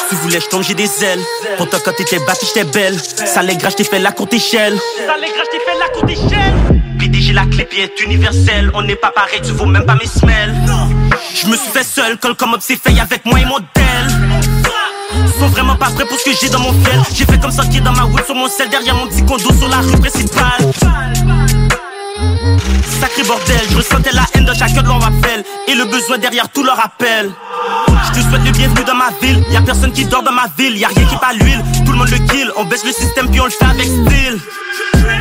Tu 0.09 0.15
voulais, 0.15 0.39
je 0.39 0.61
j'ai 0.61 0.73
des 0.73 1.03
ailes. 1.03 1.21
Pourtant, 1.57 1.77
quand 1.83 1.93
t'étais 1.95 2.19
bâti, 2.19 2.45
j'étais 2.47 2.69
belle. 2.69 2.99
Ça 2.99 3.41
les 3.41 3.55
gras, 3.55 3.69
j't'ai 3.69 3.83
fait 3.83 3.99
la 3.99 4.11
courte 4.11 4.33
échelle. 4.33 4.77
Ça 5.05 5.15
les 5.17 5.27
gras, 5.27 5.43
j't'ai 5.47 5.59
fait 5.59 5.79
la 5.79 5.89
courte 5.89 6.09
échelle. 6.09 6.53
PDG, 6.99 7.33
la 7.33 7.45
clé 7.45 7.67
est 7.77 7.99
universelle. 8.01 8.69
On 8.73 8.81
n'est 8.81 8.95
pas 8.95 9.11
pareil, 9.11 9.41
tu 9.43 9.51
vaux 9.51 9.65
même 9.65 9.85
pas 9.85 9.95
mes 9.95 10.07
semelles. 10.07 10.53
Je 11.33 11.47
me 11.47 11.55
suis 11.55 11.71
fait 11.71 11.83
seul, 11.83 12.17
col 12.17 12.35
comme 12.35 12.57
c'est 12.59 12.75
fait 12.75 12.99
avec 12.99 13.25
moi 13.25 13.39
et 13.39 13.45
mon 13.45 13.59
del. 13.59 14.53
Sont 15.39 15.47
vraiment 15.47 15.75
pas 15.75 15.89
prêts 15.89 16.05
pour 16.05 16.19
ce 16.19 16.25
que 16.25 16.35
j'ai 16.39 16.49
dans 16.49 16.59
mon 16.59 16.73
fiel. 16.83 17.01
J'ai 17.13 17.25
fait 17.25 17.39
comme 17.39 17.51
ça 17.51 17.63
qui 17.65 17.79
dans 17.81 17.93
ma 17.93 18.03
route 18.03 18.25
sur 18.25 18.35
mon 18.35 18.47
sel 18.47 18.69
derrière 18.69 18.95
mon 18.95 19.07
petit 19.07 19.25
condo 19.25 19.53
sur 19.57 19.69
la 19.69 19.77
rue 19.77 19.99
principale. 19.99 21.62
Sacré 22.99 23.23
bordel, 23.23 23.61
je 23.71 23.77
ressentais 23.77 24.11
la 24.11 24.23
haine 24.33 24.45
de 24.45 24.53
chacun 24.53 24.81
de 24.81 24.87
leur 24.87 25.05
appel 25.05 25.43
Et 25.67 25.75
le 25.75 25.85
besoin 25.85 26.17
derrière 26.17 26.49
tout 26.49 26.63
leur 26.63 26.79
appel. 26.79 27.31
Je 28.07 28.19
te 28.19 28.27
souhaite 28.27 28.45
le 28.45 28.51
bienvenu 28.51 28.83
dans 28.83 28.95
ma 28.95 29.09
ville. 29.21 29.43
Y'a 29.49 29.61
personne 29.61 29.91
qui 29.91 30.05
dort 30.05 30.23
dans 30.23 30.31
ma 30.31 30.47
ville, 30.57 30.77
y'a 30.77 30.89
rien 30.89 31.05
qui 31.05 31.15
pas 31.17 31.33
l'huile 31.33 31.63
Tout 31.85 31.91
le 31.91 31.97
monde 31.97 32.09
le 32.09 32.17
kill, 32.17 32.51
on 32.57 32.65
baisse 32.65 32.83
le 32.85 32.91
système 32.91 33.29
puis 33.29 33.39
on 33.39 33.45
le 33.45 33.51
fait 33.51 33.65
avec 33.65 33.85
style. 33.85 34.39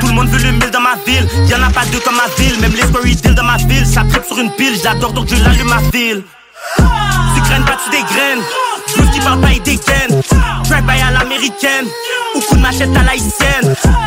Tout 0.00 0.07
le 0.09 0.14
monde 0.14 0.29
veut 0.29 0.43
le 0.43 0.52
mille 0.52 0.71
dans 0.71 0.81
ma 0.81 0.97
ville. 1.07 1.29
Y'en 1.49 1.62
a 1.62 1.71
pas 1.71 1.85
deux 1.93 2.00
comme 2.00 2.17
ma 2.17 2.29
ville, 2.43 2.59
même 2.61 2.73
les 2.75 3.14
deal 3.14 3.35
dans 3.35 3.45
ma 3.45 3.57
ville. 3.57 3.87
Ça 3.87 4.02
tripe 4.09 4.25
sur 4.25 4.38
une 4.38 4.50
pile, 4.52 4.75
j'adore 4.83 5.12
donc 5.12 5.29
je 5.29 5.37
l'allume 5.43 5.69
ma 5.69 5.81
ville 5.93 6.23
Tu 6.76 7.41
graines 7.43 7.64
pas, 7.64 7.76
tu 7.85 7.91
dégraines. 7.91 8.43
Tous 8.95 9.11
qui 9.11 9.21
parlent 9.21 9.41
pas, 9.41 9.52
ils 9.52 9.62
dégainent 9.62 10.21
Drive 10.64 10.85
by 10.85 11.00
à 11.00 11.11
l'américaine. 11.12 11.87
Ou 12.35 12.41
coup 12.41 12.57
de 12.57 12.61
machette 12.61 12.97
à 12.97 13.02
l'haïtienne. 13.02 13.75
Y'est 13.85 14.01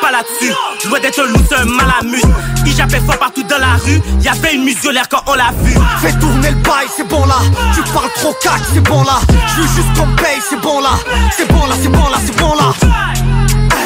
pas 0.00 0.10
là-dessus, 0.10 0.52
loin 0.88 1.00
d'être 1.00 1.20
un 1.20 1.26
loser, 1.26 1.56
un 1.56 1.64
malamute. 1.64 2.24
Il 2.66 2.74
jappait 2.74 3.00
fort 3.00 3.18
partout 3.18 3.42
dans 3.44 3.58
la 3.58 3.74
rue, 3.84 4.00
y'avait 4.20 4.54
une 4.54 4.64
muselière 4.64 5.08
quand 5.08 5.22
on 5.26 5.34
l'a 5.34 5.50
vu. 5.62 5.74
Fais 6.00 6.12
tourner 6.18 6.50
le 6.50 6.56
bail, 6.56 6.86
c'est 6.96 7.08
bon 7.08 7.24
là. 7.26 7.36
Tu 7.74 7.82
parles 7.92 8.10
trop 8.16 8.34
cac, 8.42 8.60
c'est 8.72 8.80
bon 8.80 9.02
là. 9.04 9.20
Je 9.28 9.62
veux 9.62 9.68
juste 9.68 9.96
qu'on 9.96 10.06
paye, 10.16 10.40
c'est 10.48 10.60
bon 10.60 10.80
là. 10.80 10.90
C'est 11.36 11.50
bon 11.50 11.66
là, 11.66 11.74
c'est 11.80 11.88
bon 11.88 12.08
là, 12.08 12.18
c'est 12.24 12.36
bon 12.36 12.54
là. 12.54 12.72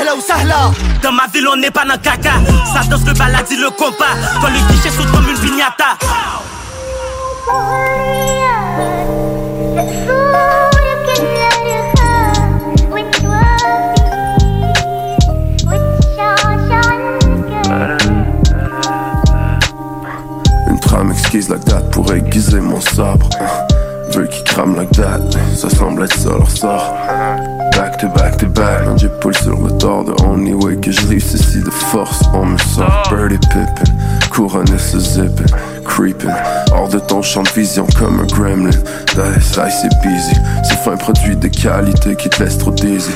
Ahla 0.00 0.16
ou 0.16 0.20
sahla. 0.20 0.72
Dans 1.02 1.12
ma 1.12 1.26
ville, 1.32 1.46
on 1.48 1.56
n'est 1.56 1.70
pas 1.70 1.84
dans 1.84 1.98
caca. 1.98 2.32
Ça 2.72 2.80
danse 2.88 3.06
le 3.06 3.12
baladi, 3.14 3.56
le 3.56 3.70
compas. 3.70 4.16
Quand 4.40 4.48
le 4.48 4.72
guichet 4.72 4.90
saute 4.90 5.10
comme 5.12 5.28
une 5.28 5.38
pignata. 5.38 5.96
Exquise 21.32 21.48
like 21.48 21.64
that 21.64 21.90
pour 21.92 22.12
aiguiser 22.12 22.60
mon 22.60 22.80
sabre. 22.80 23.28
Veux 24.12 24.26
qui 24.26 24.44
crame 24.44 24.76
like 24.76 24.90
that, 24.92 25.20
ça 25.56 25.70
semble 25.70 26.04
être 26.04 26.14
ça 26.14 26.28
leur 26.28 26.50
sort. 26.50 26.94
Back 27.72 27.96
to 27.98 28.08
back 28.08 28.36
to 28.36 28.46
back, 28.48 28.82
j'ai 28.96 29.08
pull 29.20 29.34
sur 29.34 29.58
le 29.58 29.70
tort. 29.78 30.04
The 30.04 30.22
only 30.24 30.52
way 30.52 30.76
que 30.76 30.90
je 30.90 31.00
c'est 31.18 31.38
si 31.38 31.60
de 31.60 31.70
force 31.70 32.20
on 32.34 32.46
me 32.46 32.58
sort. 32.58 33.04
Birdie 33.08 33.38
pippin, 33.38 33.92
couronné 34.30 34.76
se 34.76 34.98
zippin, 34.98 35.46
creepin. 35.86 36.34
Hors 36.70 36.88
de 36.88 36.98
ton 36.98 37.22
champ 37.22 37.44
de 37.44 37.48
vision 37.48 37.86
comme 37.98 38.20
un 38.20 38.26
gremlin. 38.26 38.70
Dice, 39.14 39.56
ice 39.56 39.74
c'est 39.80 40.08
busy. 40.08 40.36
C'est 40.64 40.78
fin 40.84 40.96
produit 40.96 41.36
de 41.36 41.48
qualité 41.48 42.14
qui 42.16 42.28
te 42.28 42.42
laisse 42.42 42.58
trop 42.58 42.72
dizzy. 42.72 43.12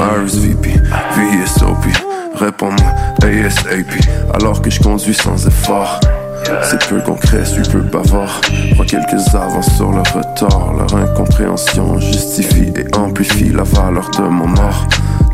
RSVP, 0.00 0.70
VSOP, 1.14 1.86
réponds-moi 2.34 2.90
ASAP. 3.22 3.92
Alors 4.34 4.60
que 4.60 4.70
je 4.70 4.80
conduis 4.80 5.14
sans 5.14 5.46
effort. 5.46 6.00
C'est 6.62 6.88
peu 6.88 7.00
concret, 7.00 7.44
suis 7.44 7.62
peu 7.62 7.80
bavard. 7.80 8.40
Prends 8.74 8.84
quelques 8.84 9.34
avances 9.34 9.74
sur 9.76 9.90
le 9.90 10.00
retard. 10.00 10.72
Leur 10.74 10.94
incompréhension 10.94 11.98
justifie 12.00 12.72
et 12.76 12.96
amplifie 12.96 13.50
la 13.50 13.62
valeur 13.62 14.10
de 14.10 14.22
mon 14.22 14.54
art. 14.56 14.88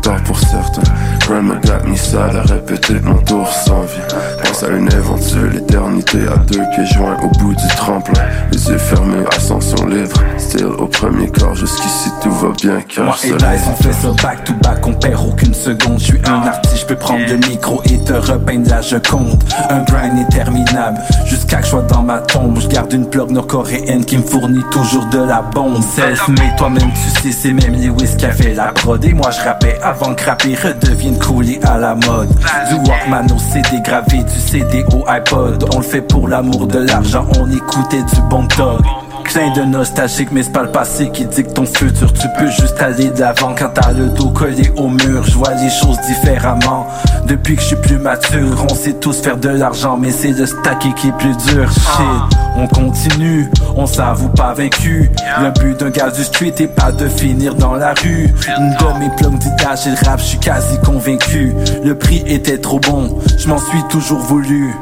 Tard 0.07 0.23
pour 0.23 0.39
certains, 0.39 0.89
grandma 1.27 1.55
got 1.55 1.85
me 1.85 1.97
sad 1.97 2.33
à 2.33 2.41
répéter 2.43 2.93
mon 3.03 3.17
tour 3.23 3.45
s'en 3.51 3.81
vient. 3.81 4.07
Pense 4.41 4.63
à 4.63 4.69
une 4.69 4.89
éventuelle 4.89 5.57
éternité 5.57 6.19
à 6.33 6.37
deux 6.37 6.63
pieds 6.73 6.85
joints 6.95 7.17
au 7.21 7.27
bout 7.39 7.53
du 7.53 7.67
tremplin. 7.75 8.21
Les 8.53 8.69
yeux 8.69 8.77
fermés, 8.77 9.25
ascension 9.35 9.85
libre. 9.85 10.15
Still 10.37 10.67
au 10.67 10.87
premier 10.87 11.27
corps, 11.29 11.55
jusqu'ici 11.55 12.09
tout 12.23 12.31
va 12.31 12.53
bien 12.61 12.79
car 12.87 13.03
Moi 13.03 13.15
et 13.25 13.31
Dice, 13.31 13.67
on 13.69 13.83
fait 13.83 13.91
ça 13.91 14.07
back 14.23 14.45
to 14.45 14.53
back, 14.61 14.87
on 14.87 14.93
perd 14.93 15.27
aucune 15.27 15.53
seconde. 15.53 15.99
Je 15.99 16.05
suis 16.05 16.21
un 16.25 16.47
artiste, 16.47 16.77
je 16.79 16.85
peux 16.85 16.95
prendre 16.95 17.27
le 17.27 17.35
micro 17.35 17.81
et 17.83 17.99
te 17.99 18.13
repeindre 18.13 18.69
la 18.69 18.79
je 18.79 18.95
compte. 18.95 19.43
Un 19.69 19.83
grind 19.83 20.17
interminable, 20.17 21.01
jusqu'à 21.25 21.57
que 21.57 21.65
je 21.65 21.71
sois 21.71 21.81
dans 21.81 22.03
ma 22.03 22.19
tombe. 22.19 22.57
Je 22.61 22.67
garde 22.69 22.93
une 22.93 23.09
plug 23.09 23.31
nord-coréenne 23.31 24.05
qui 24.05 24.17
me 24.17 24.23
fournit 24.23 24.63
toujours 24.71 25.05
de 25.07 25.19
la 25.19 25.41
bombe. 25.41 25.83
Self-made, 25.83 26.55
toi-même 26.57 26.91
tu 26.93 27.21
sais, 27.21 27.31
c'est 27.33 27.51
même 27.51 27.73
Lewis 27.73 28.15
qui 28.17 28.25
a 28.25 28.31
fait 28.31 28.53
la 28.53 28.67
prod. 28.67 29.03
Et 29.03 29.11
moi 29.11 29.31
je 29.31 29.43
rappais 29.43 29.77
avant 29.83 29.96
rapper 30.05 30.55
redevienne 30.55 31.17
coolé 31.19 31.59
à 31.63 31.77
la 31.77 31.95
mode. 31.95 32.29
Du 32.69 32.75
Walkman 32.89 33.27
au 33.33 33.39
CD 33.39 33.81
gravé, 33.83 34.23
du 34.23 34.39
CD 34.39 34.85
au 34.93 35.03
iPod. 35.07 35.65
On 35.73 35.77
le 35.77 35.83
fait 35.83 36.01
pour 36.01 36.27
l'amour 36.27 36.67
de 36.67 36.79
l'argent, 36.79 37.25
on 37.39 37.49
écoutait 37.51 38.03
du 38.03 38.21
bon 38.29 38.43
dog. 38.57 38.81
Clin 39.27 39.51
de 39.51 39.61
nostalgique, 39.63 40.29
mais 40.31 40.41
c'est 40.41 40.53
pas 40.53 40.63
le 40.63 40.71
passé 40.71 41.09
qui 41.09 41.25
dicte 41.25 41.53
ton 41.53 41.65
futur. 41.65 42.13
Tu 42.13 42.27
peux 42.39 42.49
juste 42.49 42.81
aller 42.81 43.09
d'avant 43.09 43.53
quand 43.53 43.69
t'as 43.73 43.91
le 43.91 44.07
dos 44.07 44.29
collé 44.29 44.71
au 44.77 44.87
mur. 44.87 45.23
Je 45.25 45.33
vois 45.33 45.53
les 45.55 45.69
choses 45.69 45.99
différemment. 46.07 46.87
Depuis 47.25 47.57
que 47.57 47.61
je 47.61 47.67
suis 47.67 47.75
plus 47.75 47.97
mature, 47.97 48.65
on 48.71 48.73
sait 48.73 48.93
tous 48.93 49.19
faire 49.21 49.35
de 49.35 49.49
l'argent, 49.49 49.97
mais 49.97 50.11
c'est 50.11 50.31
le 50.31 50.45
stacké 50.45 50.93
qui 50.93 51.09
est 51.09 51.17
plus 51.17 51.35
dur. 51.45 51.69
Shit, 51.69 52.37
on 52.55 52.67
continue, 52.67 53.51
on 53.75 53.85
s'avoue 53.85 54.29
pas 54.29 54.53
vaincu. 54.53 55.11
Le 55.41 55.51
but 55.59 55.77
d'un 55.77 55.89
gars 55.89 56.09
du 56.09 56.23
street 56.23 56.55
est 56.59 56.73
pas 56.73 56.93
de 56.93 57.09
finir 57.09 57.53
dans 57.55 57.75
la 57.75 57.93
rue. 58.01 58.33
Une 58.57 58.99
mes 58.99 59.09
plugs 59.17 59.37
d'idage 59.37 59.87
et 59.87 59.89
le 59.89 60.09
rap, 60.09 60.19
je 60.19 60.25
suis 60.25 60.39
quasi 60.39 60.79
convaincu. 60.85 61.53
Le 61.83 61.97
prix 61.97 62.23
était 62.27 62.59
trop 62.59 62.79
bon, 62.79 63.19
je 63.37 63.47
m'en 63.49 63.59
suis 63.59 63.83
toujours 63.89 64.19
voulu. 64.19 64.73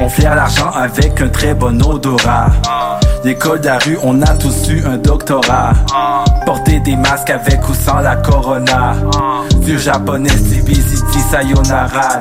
On 0.00 0.08
flaire 0.08 0.34
l'argent 0.34 0.70
avec 0.70 1.20
un 1.20 1.28
très 1.28 1.54
bon 1.54 1.80
odorat. 1.82 2.46
L'école 3.26 3.60
de 3.60 3.66
la 3.66 3.78
rue, 3.78 3.98
on 4.04 4.22
a 4.22 4.36
tous 4.36 4.68
eu 4.68 4.84
un 4.86 4.98
doctorat. 4.98 5.72
Porter 6.44 6.78
des 6.78 6.94
masques 6.94 7.30
avec 7.30 7.68
ou 7.68 7.74
sans 7.74 7.98
la 7.98 8.14
corona. 8.14 8.94
Du 9.62 9.80
japonais, 9.80 10.28
CBCT, 10.28 11.18
sayonara. 11.28 12.20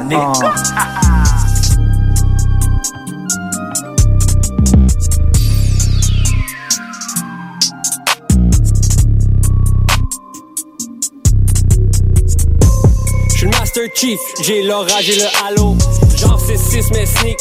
Chief, 13.94 14.20
j'ai 14.42 14.64
l'orage 14.64 15.10
et 15.10 15.16
le 15.16 15.26
halo. 15.46 15.76
Genre 16.18 16.40
c'est 16.40 16.58
6 16.58 16.90
mais 16.92 17.06
sneak. 17.06 17.38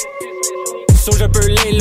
So 1.05 1.13
je 1.19 1.27
peux 1.27 1.47
les 1.49 1.77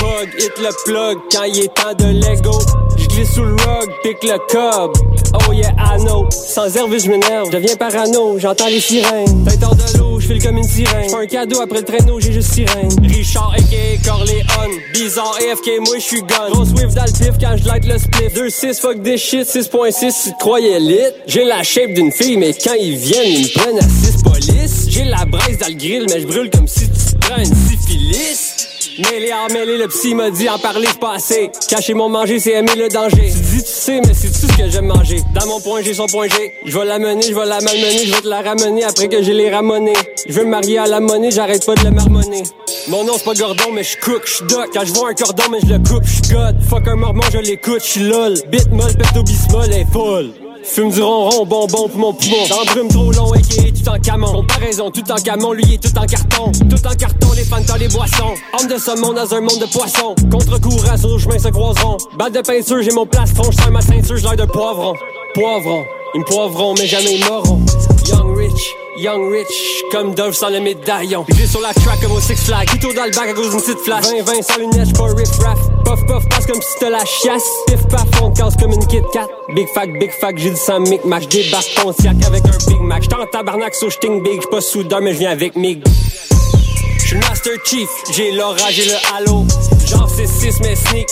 bug, 0.00 0.28
hit 0.38 0.52
le 0.58 0.84
plug 0.86 1.18
quand 1.30 1.44
il 1.44 1.60
est 1.60 1.74
temps 1.74 1.92
de 1.98 2.06
Lego. 2.06 2.58
J'glisse 2.96 3.34
sous 3.34 3.42
le 3.42 3.52
rug, 3.52 3.90
pick 4.02 4.16
le 4.22 4.38
cob. 4.50 4.96
Oh 5.34 5.52
yeah, 5.52 5.70
I. 5.76 6.00
Sans 6.30 6.74
herbe, 6.74 6.96
je 6.98 7.10
m'énerve, 7.10 7.48
je 7.52 7.58
deviens 7.58 7.76
parano, 7.76 8.38
j'entends 8.38 8.68
les 8.68 8.80
sirènes. 8.80 9.44
Tête 9.44 9.62
hors 9.62 9.76
de 9.76 9.98
l'eau, 9.98 10.18
j'file 10.18 10.42
comme 10.42 10.56
une 10.56 10.64
sirène. 10.64 11.14
Un 11.14 11.26
cadeau 11.26 11.60
après 11.60 11.80
le 11.80 11.84
traîneau, 11.84 12.18
j'ai 12.18 12.32
juste 12.32 12.50
sirène. 12.50 12.88
Richard, 13.02 13.52
a.k.a. 13.54 14.08
Corleone. 14.08 14.78
Bizarre, 14.94 15.36
AFK, 15.38 15.86
moi 15.86 15.98
j'suis 15.98 16.20
gone. 16.20 16.52
Gros 16.52 16.64
Swift 16.64 16.94
dans 16.94 17.04
le 17.04 17.12
pif 17.12 17.38
quand 17.38 17.56
j'light 17.58 17.84
le 17.86 17.98
spliff. 17.98 18.34
2-6, 18.34 18.80
fuck 18.80 19.02
des 19.02 19.18
shit, 19.18 19.46
6.6, 19.46 20.10
si 20.12 20.32
croyais 20.40 20.80
lit? 20.80 20.96
J'ai 21.26 21.44
la 21.44 21.62
shape 21.62 21.92
d'une 21.92 22.10
fille, 22.10 22.38
mais 22.38 22.54
quand 22.54 22.74
ils 22.80 22.96
viennent, 22.96 23.26
ils 23.26 23.42
me 23.42 23.58
prennent 23.58 23.78
à 23.78 23.82
6 23.82 24.22
police. 24.22 24.86
J'ai 24.88 25.04
la 25.04 25.26
braise 25.26 25.58
dans 25.58 25.68
le 25.68 25.74
grill, 25.74 26.06
mais 26.08 26.20
je 26.22 26.26
brûle 26.26 26.48
comme 26.48 26.66
si 26.66 26.88
tu 26.88 27.09
prends 27.20 27.38
une 27.38 27.54
syphilis. 27.54 28.56
Mêlé 28.98 29.32
en 29.32 29.52
mêlé, 29.52 29.78
le 29.78 29.88
psy 29.88 30.14
m'a 30.14 30.30
dit 30.30 30.48
en 30.48 30.58
parler 30.58 30.88
pas 31.00 31.14
assez. 31.14 31.50
Cacher 31.68 31.94
mon 31.94 32.08
manger, 32.08 32.38
c'est 32.38 32.52
aimer 32.52 32.74
le 32.76 32.88
danger. 32.88 33.30
Tu 33.30 33.56
dis 33.56 33.62
tu 33.62 33.70
sais, 33.70 34.00
mais 34.00 34.12
c'est 34.12 34.28
tout 34.28 34.52
ce 34.52 34.56
que 34.58 34.68
j'aime 34.68 34.86
manger. 34.86 35.20
Dans 35.34 35.46
mon 35.46 35.60
point 35.60 35.80
G, 35.82 35.94
son 35.94 36.06
point 36.06 36.28
G. 36.28 36.52
Je 36.64 36.76
vais 36.76 36.84
la 36.84 36.98
mener, 36.98 37.22
je 37.22 37.34
la 37.34 37.60
malmener, 37.60 38.06
je 38.06 38.14
vais 38.14 38.20
te 38.20 38.28
la 38.28 38.42
ramener 38.42 38.84
après 38.84 39.08
que 39.08 39.22
j'ai 39.22 39.32
les 39.32 39.50
ramonés. 39.50 39.92
Je 40.28 40.32
veux 40.32 40.44
me 40.44 40.50
marier 40.50 40.78
à 40.78 40.86
la 40.86 41.00
monnaie, 41.00 41.30
j'arrête 41.30 41.64
pas 41.64 41.74
de 41.74 41.84
le 41.84 41.90
marmonner. 41.92 42.42
Mon 42.88 43.04
nom 43.04 43.14
c'est 43.16 43.24
pas 43.24 43.34
Gordon, 43.34 43.72
mais 43.72 43.84
je 43.84 43.96
cook, 43.98 44.22
je 44.26 44.44
doc. 44.44 44.68
Quand 44.72 44.84
je 44.84 44.92
vois 44.92 45.10
un 45.10 45.14
cordon, 45.14 45.44
mais 45.50 45.60
je 45.62 45.72
le 45.72 45.78
coupe, 45.78 46.04
je 46.04 46.34
god. 46.34 46.56
Fuck 46.68 46.88
un 46.88 46.96
mormon, 46.96 47.22
je 47.32 47.38
l'écoute, 47.38 47.82
je 47.94 48.00
lol. 48.00 48.34
Bit 48.50 48.70
molle, 48.70 48.92
bismol, 49.24 49.72
est 49.72 49.86
full. 49.92 50.49
Fume 50.62 50.90
du 50.90 51.02
ronron, 51.02 51.46
bonbon 51.46 51.88
pour 51.88 51.98
mon 51.98 52.12
poumon. 52.12 52.36
Dans 52.48 52.64
brume 52.72 52.88
trop 52.88 53.12
long, 53.12 53.34
et 53.34 53.72
tout 53.72 53.88
en 53.88 53.98
camon. 53.98 54.32
Comparaison, 54.32 54.90
tout 54.90 55.10
en 55.10 55.16
camon, 55.16 55.52
lui 55.52 55.74
est 55.74 55.82
tout 55.82 55.98
en 55.98 56.06
carton. 56.06 56.52
Tout 56.52 56.86
en 56.86 56.94
carton, 56.94 57.32
les 57.34 57.44
fans 57.44 57.60
dans 57.66 57.76
les 57.76 57.88
boissons. 57.88 58.34
Homme 58.58 58.68
de 58.68 59.00
monde 59.00 59.16
dans 59.16 59.34
un 59.34 59.40
monde 59.40 59.60
de 59.60 59.66
poissons. 59.66 60.14
Contre-courant, 60.30 60.96
sur 60.96 61.08
nos 61.08 61.18
chemins 61.18 61.38
se 61.38 61.48
croiseront. 61.48 61.96
Balle 62.18 62.32
de 62.32 62.40
peinture, 62.40 62.82
j'ai 62.82 62.92
mon 62.92 63.06
plastron, 63.06 63.50
je 63.50 63.70
ma 63.70 63.80
ceinture, 63.80 64.16
j'ai 64.16 64.22
l'air 64.22 64.36
de 64.36 64.44
poivron. 64.44 64.94
Poivron, 65.34 65.84
ils 66.14 66.20
me 66.20 66.24
poivront, 66.24 66.74
mais 66.78 66.86
jamais 66.86 67.14
ils 67.14 67.24
m'auront. 67.24 67.60
Young 68.06 68.36
Rich, 68.36 68.76
Young 68.96 69.32
Rich, 69.32 69.84
comme 69.92 70.14
Dove 70.14 70.34
sans 70.34 70.50
le 70.50 70.60
médaillon. 70.60 71.24
J'ai 71.36 71.46
sur 71.46 71.60
la 71.60 71.72
track 71.72 72.00
comme 72.00 72.12
au 72.12 72.20
Six 72.20 72.36
Flags. 72.36 72.68
Couteau 72.68 72.92
dans 72.92 73.04
le 73.04 73.10
bac 73.10 73.28
à 73.28 73.32
cause 73.32 73.50
d'une 73.50 73.60
petite 73.60 73.78
flash. 73.78 74.04
20, 74.06 74.22
20 74.22 74.42
sans 74.42 74.58
lunettes, 74.58 74.84
j'suis 74.84 74.92
pas 74.92 75.04
riff 75.04 75.38
raff. 75.38 75.58
Puff, 75.84 76.06
puff, 76.06 76.28
passe 76.28 76.46
comme 76.46 76.60
si 76.60 76.78
t'as 76.80 76.90
la 76.90 77.04
chiasse. 77.04 77.48
Pif, 77.66 77.86
paf, 77.88 78.22
on 78.22 78.30
casse 78.30 78.56
comme 78.56 78.72
une 78.72 78.86
Kit 78.86 79.02
Kat. 79.12 79.28
Big 79.54 79.68
fac, 79.74 79.92
big 79.98 80.10
fac, 80.20 80.36
j'ai 80.36 80.50
du 80.50 80.56
sang 80.56 80.80
mic 80.80 81.04
match. 81.04 81.28
Débarque 81.28 81.70
ton 81.76 81.92
siac 81.92 82.16
avec 82.26 82.44
un 82.44 82.70
Big 82.70 82.80
Mac. 82.80 83.02
J't'en 83.04 83.26
tabarnak, 83.30 83.74
so 83.74 83.88
j'ting 83.88 84.22
big. 84.22 84.40
J'suis 84.40 84.50
pas 84.50 84.60
soudain, 84.60 85.00
mais 85.00 85.14
j'viens 85.14 85.30
avec 85.30 85.56
mig. 85.56 85.82
J'suis 86.98 87.16
Master 87.16 87.52
Chief, 87.64 87.88
j'ai 88.12 88.32
l'orage 88.32 88.78
et 88.80 88.86
le 88.86 88.96
halo. 89.14 89.44
Genre 89.86 90.08
c'est 90.14 90.26
6 90.26 90.60
mais 90.60 90.74
sneak. 90.74 91.08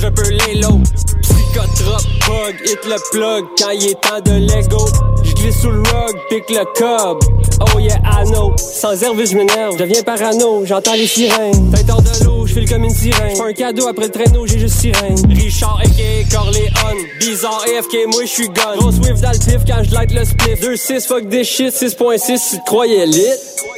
Je 0.00 0.08
peux 0.08 0.30
les 0.30 0.60
low. 0.60 0.80
Psychotrope, 1.22 2.02
bug, 2.26 2.54
hit 2.64 2.78
le 2.86 3.10
plug 3.12 3.44
quand 3.56 3.70
il 3.70 3.90
est 3.90 4.00
temps 4.00 4.20
de 4.24 4.32
Lego. 4.32 4.84
J'glisse 5.22 5.60
sous 5.60 5.70
le 5.70 5.78
rug, 5.80 6.16
pick 6.28 6.50
le 6.50 6.64
cob. 6.76 7.22
Oh 7.60 7.78
yeah, 7.78 8.00
I 8.04 8.24
know. 8.30 8.52
Sans 8.56 9.00
herbe, 9.00 9.24
je 9.24 9.36
m'énerve, 9.36 9.74
je 9.74 9.84
deviens 9.84 10.02
parano, 10.02 10.64
j'entends 10.64 10.94
les 10.94 11.06
sirènes. 11.06 11.70
Tête 11.70 11.88
hors 11.88 12.02
de 12.02 12.24
l'eau, 12.24 12.46
j'file 12.46 12.68
comme 12.68 12.82
une 12.82 12.94
sirène. 12.94 13.36
J'fais 13.36 13.42
un 13.42 13.52
cadeau 13.52 13.86
après 13.86 14.06
le 14.06 14.10
traîneau, 14.10 14.46
j'ai 14.46 14.58
juste 14.58 14.80
sirène. 14.80 15.16
Richard, 15.28 15.80
a.k.a. 15.84 16.34
Corleone. 16.34 17.04
Bizarre, 17.20 17.64
AFK, 17.64 17.96
moi 18.12 18.24
j'suis 18.24 18.48
gone. 18.48 18.78
Gros 18.78 18.90
Swift 18.90 19.20
dans 19.20 19.30
le 19.30 19.38
pif 19.38 19.64
quand 19.66 19.82
j'light 19.84 20.12
le 20.12 20.24
spliff. 20.24 20.60
2-6, 20.60 21.06
fuck 21.06 21.28
des 21.28 21.44
shit, 21.44 21.72
6.6 21.72 22.38
si 22.38 22.56
tu 22.56 22.62
croyais 22.66 23.06
lit? 23.06 23.24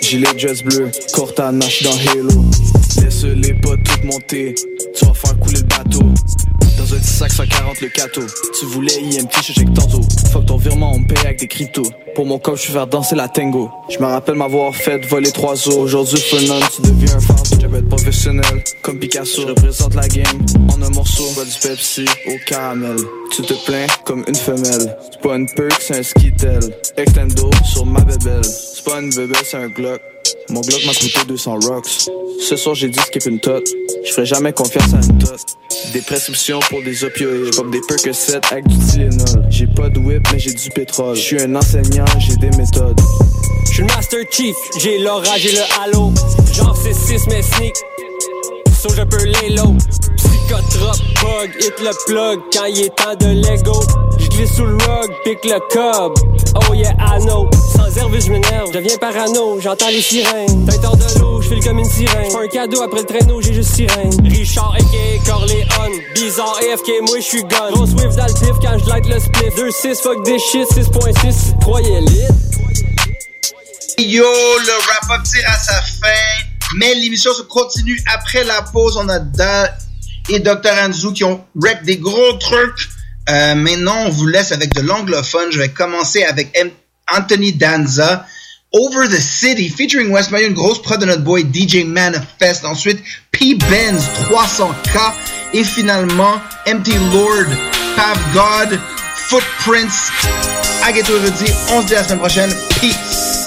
Gilet 0.01 0.29
jazz 0.39 0.63
bleu, 0.63 0.91
Cortana, 1.13 1.67
j'suis 1.69 1.85
dans 1.85 2.13
Halo. 2.13 2.45
Laisse 3.03 3.25
les 3.25 3.55
potes 3.55 3.83
toutes 3.83 4.05
monter, 4.05 4.55
tu 4.95 5.05
vas 5.05 5.15
faire 5.15 5.39
couler 5.39 5.61
le 5.61 5.67
bateau. 5.67 6.05
Dans 6.79 6.93
un 6.93 6.99
petit 6.99 7.07
sac 7.07 7.33
140 7.33 7.81
le 7.81 7.89
cateau. 7.89 8.23
Tu 8.59 8.67
voulais 8.67 8.95
IMT, 8.95 9.31
je 9.43 9.53
check 9.53 9.73
tantôt. 9.75 10.01
Fuck 10.33 10.47
ton 10.47 10.57
virement, 10.57 10.93
on 10.93 11.05
paye 11.05 11.19
avec 11.25 11.39
des 11.39 11.47
cryptos. 11.47 11.87
Pour 12.15 12.27
mon 12.27 12.39
corps, 12.39 12.57
je 12.57 12.63
suis 12.63 12.73
faire 12.73 12.87
danser 12.87 13.15
la 13.15 13.29
tango. 13.29 13.71
Je 13.89 13.99
me 13.99 14.07
rappelle 14.07 14.35
m'avoir 14.35 14.75
fait 14.75 15.05
voler 15.07 15.31
trois 15.31 15.55
os. 15.69 15.75
Aujourd'hui, 15.75 16.19
Fernand, 16.19 16.61
tu 16.75 16.83
deviens 16.83 17.17
un 17.17 17.21
fan. 17.21 17.37
J'avais 17.61 17.79
être 17.79 17.89
professionnel, 17.89 18.65
comme 18.83 18.99
Picasso. 18.99 19.43
Je 19.43 19.49
représente 19.49 19.95
la 19.95 20.09
game 20.09 20.47
en 20.73 20.83
un 20.83 20.91
morceau. 20.91 21.25
Bois 21.35 21.45
du 21.45 21.59
Pepsi 21.61 22.05
au 22.27 22.37
caramel. 22.47 22.97
Tu 23.31 23.43
te 23.43 23.55
plains 23.65 23.87
comme 24.05 24.25
une 24.29 24.35
femelle. 24.35 24.97
C'est 25.11 25.21
pas 25.21 25.37
une 25.37 25.49
perk, 25.49 25.81
c'est 25.81 25.99
un 25.99 26.03
skittle. 26.03 26.71
Extendo 26.97 27.51
sur 27.65 27.87
ma 27.87 28.01
bébelle. 28.01 28.45
C'est 28.45 28.85
pas 28.85 29.01
une 29.01 29.11
bébé, 29.11 29.35
c'est 29.45 29.57
un 29.57 29.69
Glock. 29.69 30.01
Mon 30.51 30.61
Glock 30.61 30.85
m'a 30.87 30.93
coûté 30.93 31.19
200 31.27 31.59
rocks. 31.61 32.09
Ce 32.41 32.57
soir, 32.57 32.75
j'ai 32.75 32.89
dit 32.89 32.99
skip 32.99 33.25
une 33.27 33.41
tot. 33.41 33.63
Je 34.05 34.13
ferai 34.13 34.27
jamais 34.27 34.53
confiance 34.53 34.93
à 34.93 34.97
une 34.97 35.19
tot. 35.19 35.33
Des 35.93 36.01
prescriptions 36.01 36.61
pour 36.69 36.83
des 36.83 37.05
opioïdes. 37.05 37.55
Comme 37.55 37.71
des 37.71 37.81
Percocet 37.89 38.41
avec 38.51 38.67
du 38.67 38.79
Tylenol. 38.79 39.47
J'ai 39.49 39.67
pas 39.67 39.89
de 39.89 39.99
whip, 39.99 40.27
mais 40.33 40.39
j'ai 40.39 40.53
du 40.53 40.71
pétrole. 40.71 41.17
Je 41.17 41.21
suis 41.21 41.41
un 41.41 41.55
enseignant, 41.55 42.05
j'ai 42.19 42.37
des 42.37 42.51
méthodes. 42.57 43.01
J'suis 43.71 43.83
le 43.83 43.89
Master 43.95 44.21
Chief, 44.31 44.55
j'ai 44.79 44.99
l'orage 44.99 45.47
et 45.47 45.53
le 45.53 45.83
halo. 45.83 46.13
Genre 46.53 46.77
c'est 46.77 46.95
6 46.95 47.27
mais 47.29 47.43
sneak. 47.43 47.75
Je 48.87 49.03
peux 49.03 49.25
les 49.25 49.55
low. 49.57 49.75
Psychotrope, 50.17 51.01
bug, 51.23 51.51
hit 51.59 51.75
le 51.81 51.91
plug 52.07 52.41
quand 52.53 52.65
il 52.67 52.83
est 52.83 52.95
temps 52.95 53.15
de 53.19 53.27
Lego. 53.27 53.81
J'glisse 54.19 54.57
sous 54.57 54.67
le 54.67 54.77
rug, 54.77 55.11
pick 55.25 55.43
le 55.45 55.59
cob. 55.73 56.13
Oh 56.55 56.75
yeah, 56.75 56.93
I 56.99 57.19
know. 57.25 57.49
Sans 57.75 57.97
herbe, 57.97 58.15
je 58.21 58.31
m'énerve, 58.31 58.69
je 58.73 58.79
deviens 58.79 58.99
parano, 58.99 59.59
j'entends 59.59 59.89
les 59.89 60.03
sirènes. 60.03 60.67
Tête 60.67 60.83
de 60.83 61.19
l'eau, 61.19 61.41
j'file 61.41 61.65
comme 61.65 61.79
une 61.79 61.89
sirène. 61.89 62.31
J'fais 62.31 62.45
un 62.45 62.49
cadeau 62.49 62.83
après 62.83 63.01
le 63.01 63.07
traîneau, 63.07 63.41
j'ai 63.41 63.55
juste 63.55 63.75
sirène. 63.75 64.13
Richard, 64.23 64.75
a.k.a. 64.75 65.31
Corleone. 65.31 66.01
Bizarre, 66.15 66.59
AFK, 66.59 66.89
moi 67.09 67.21
j'suis 67.21 67.43
gone. 67.43 67.73
Gros 67.73 67.87
Swift 67.87 68.17
dans 68.17 68.27
le 68.27 68.61
quand 68.61 68.79
j'light 68.85 69.07
le 69.07 69.19
spliff. 69.19 69.55
2-6, 69.57 70.03
fuck 70.03 70.25
des 70.27 70.39
shit, 70.39 70.69
6.6, 70.71 71.33
si 71.33 71.53
tu 71.53 71.59
croyais 71.61 72.01
lit. 72.03 72.29
Yo, 73.99 74.25
le 74.25 74.73
wrap-up 74.87 75.25
tire 75.25 75.49
à 75.49 75.57
sa 75.57 75.81
fin, 75.81 76.54
mais 76.77 76.95
l'émission 76.95 77.33
se 77.35 77.43
continue 77.43 78.01
après 78.13 78.45
la 78.45 78.63
pause. 78.63 78.97
On 78.97 79.09
a 79.09 79.19
Da 79.19 79.77
et 80.31 80.41
Dr. 80.41 80.71
Anzu 80.85 81.13
qui 81.13 81.25
ont 81.25 81.45
rec 81.63 81.83
des 81.85 81.99
gros 81.99 82.33
trucs. 82.35 82.89
Euh, 83.29 83.55
maintenant, 83.55 84.05
on 84.07 84.11
vous 84.11 84.27
laisse 84.27 84.53
avec 84.53 84.75
de 84.75 84.81
l'anglophone. 84.81 85.51
Je 85.51 85.59
vais 85.59 85.69
commencer 85.71 86.25
avec 86.25 86.57
Anthony 87.11 87.53
Danza. 87.53 88.27
Over 88.73 89.09
the 89.09 89.21
City, 89.21 89.69
featuring 89.69 90.11
West 90.11 90.33
Mayo, 90.33 90.49
une 90.49 90.55
grosse 90.55 90.83
prod 90.83 91.01
de 91.01 91.07
notre 91.07 91.23
boy 91.23 91.45
DJ 91.45 91.85
Manifest. 91.85 92.65
Ensuite, 92.65 92.99
P. 93.31 93.55
Benz, 93.55 94.03
300K. 94.29 95.13
Et 95.53 95.63
finalement, 95.63 96.41
Empty 96.67 96.95
Lord, 97.13 97.47
Pav 97.95 98.19
God, 98.33 98.81
Footprints. 99.29 100.11
Agueto 100.83 101.13
Rudy, 101.15 101.53
on 101.71 101.83
se 101.83 101.87
dit 101.87 101.95
à 101.95 101.99
la 101.99 102.05
semaine 102.05 102.19
prochaine. 102.19 102.53
Peace. 102.81 103.44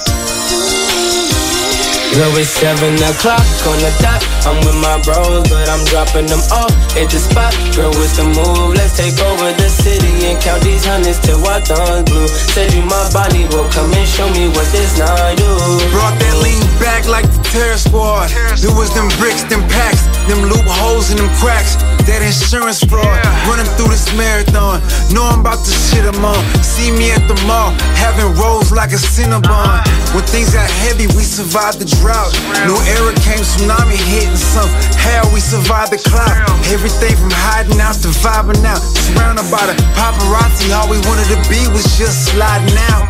Well, 2.18 2.34
it's 2.34 2.50
7 2.50 2.98
o'clock 2.98 3.46
on 3.70 3.78
the 3.78 3.94
dot. 4.02 4.18
I'm 4.42 4.58
with 4.66 4.74
my 4.82 4.98
bros, 5.06 5.46
but 5.46 5.70
I'm 5.70 5.86
dropping 5.86 6.26
them 6.26 6.42
off 6.50 6.74
at 6.98 7.06
the 7.06 7.22
spot. 7.22 7.54
Girl, 7.78 7.94
what's 7.94 8.18
the 8.18 8.26
move? 8.26 8.74
Let's 8.74 8.98
take 8.98 9.14
over 9.22 9.54
the 9.54 9.70
city 9.70 10.26
and 10.26 10.34
count 10.42 10.66
these 10.66 10.82
hundreds 10.82 11.22
till 11.22 11.38
I 11.46 11.62
done 11.62 12.02
blue. 12.10 12.26
Said 12.26 12.74
you 12.74 12.82
my 12.82 13.06
body, 13.14 13.46
well, 13.54 13.70
come 13.70 13.94
and 13.94 14.02
show 14.02 14.26
me 14.34 14.50
what 14.50 14.66
this 14.74 14.98
night 14.98 15.38
do. 15.38 15.46
Brought 15.94 16.18
that 16.18 16.34
lean 16.42 16.58
back 16.82 17.06
like 17.06 17.30
the 17.30 17.38
terror 17.54 17.78
squad. 17.78 18.34
It 18.34 18.74
was 18.74 18.90
them 18.98 19.06
bricks, 19.22 19.46
them 19.46 19.62
packs, 19.70 20.02
them 20.26 20.42
loopholes 20.42 21.14
and 21.14 21.22
them 21.22 21.30
cracks. 21.38 21.78
That 22.10 22.18
insurance 22.18 22.82
fraud. 22.82 23.22
Running 23.46 23.68
through 23.78 23.94
this 23.94 24.10
marathon. 24.18 24.82
Know 25.14 25.22
I'm 25.22 25.46
about 25.46 25.62
to 25.62 25.70
shit 25.70 26.02
them 26.02 26.18
on. 26.26 26.42
See 26.66 26.90
me 26.90 27.14
at 27.14 27.22
the 27.30 27.38
mall, 27.46 27.70
having 27.94 28.34
rolls 28.34 28.74
like 28.74 28.90
a 28.90 28.98
Cinnabon. 28.98 29.86
When 30.18 30.26
things 30.26 30.50
got 30.50 30.66
heavy, 30.82 31.06
we 31.14 31.22
survived 31.22 31.78
the 31.78 31.86
drought. 31.86 32.34
New 32.66 32.74
era 32.98 33.14
came, 33.22 33.38
tsunami 33.38 33.94
hitting 33.94 34.34
some. 34.34 34.66
Hell, 34.98 35.22
we 35.30 35.38
survived 35.38 35.94
the 35.94 36.02
cloud. 36.02 36.42
Everything 36.74 37.14
from 37.14 37.30
hiding 37.30 37.78
out 37.78 38.02
to 38.02 38.10
vibing 38.18 38.58
out. 38.66 38.82
Surrounded 38.82 39.46
by 39.46 39.62
the 39.70 39.78
paparazzi, 39.94 40.74
all 40.74 40.90
we 40.90 40.98
wanted 41.06 41.30
to 41.30 41.38
be 41.46 41.62
was 41.70 41.86
just 41.94 42.34
sliding 42.34 42.74
out. 42.90 43.06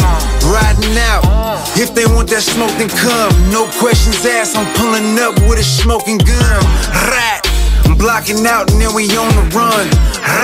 Riding 0.52 1.00
out. 1.08 1.24
If 1.80 1.96
they 1.96 2.04
want 2.04 2.28
that 2.28 2.44
smoke, 2.44 2.76
then 2.76 2.92
come. 2.92 3.32
No 3.48 3.72
questions 3.80 4.20
asked, 4.28 4.52
I'm 4.52 4.68
pulling 4.76 5.16
up 5.16 5.32
with 5.48 5.56
a 5.56 5.64
smoking 5.64 6.20
gun. 6.20 6.60
Rat. 7.08 7.40
I'm 7.88 7.96
blocking 7.96 8.44
out 8.44 8.68
and 8.68 8.84
then 8.84 8.92
we 8.92 9.08
on 9.16 9.32
the 9.32 9.48
run. 9.56 9.88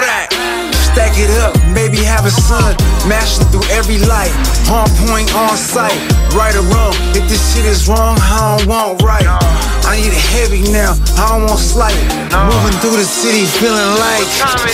Rat. 0.00 0.63
Stack 0.94 1.18
it 1.18 1.30
up, 1.42 1.58
maybe 1.74 1.98
have 2.06 2.22
a 2.22 2.30
son. 2.30 2.70
Mashing 3.10 3.50
through 3.50 3.66
every 3.74 3.98
light. 4.06 4.30
On 4.70 4.86
point, 5.10 5.26
on 5.34 5.58
sight. 5.58 5.98
Right 6.30 6.54
or 6.54 6.62
wrong, 6.70 6.94
if 7.18 7.26
this 7.26 7.42
shit 7.50 7.66
is 7.66 7.90
wrong, 7.90 8.14
I 8.22 8.62
don't 8.62 8.70
want 8.70 9.02
right. 9.02 9.26
I 9.26 9.98
need 9.98 10.14
it 10.14 10.26
heavy 10.38 10.62
now, 10.70 10.94
I 11.18 11.34
don't 11.34 11.50
want 11.50 11.58
slight. 11.58 11.98
Moving 12.30 12.78
through 12.78 13.02
the 13.02 13.06
city, 13.06 13.42
feeling 13.58 13.90
like. 13.98 14.22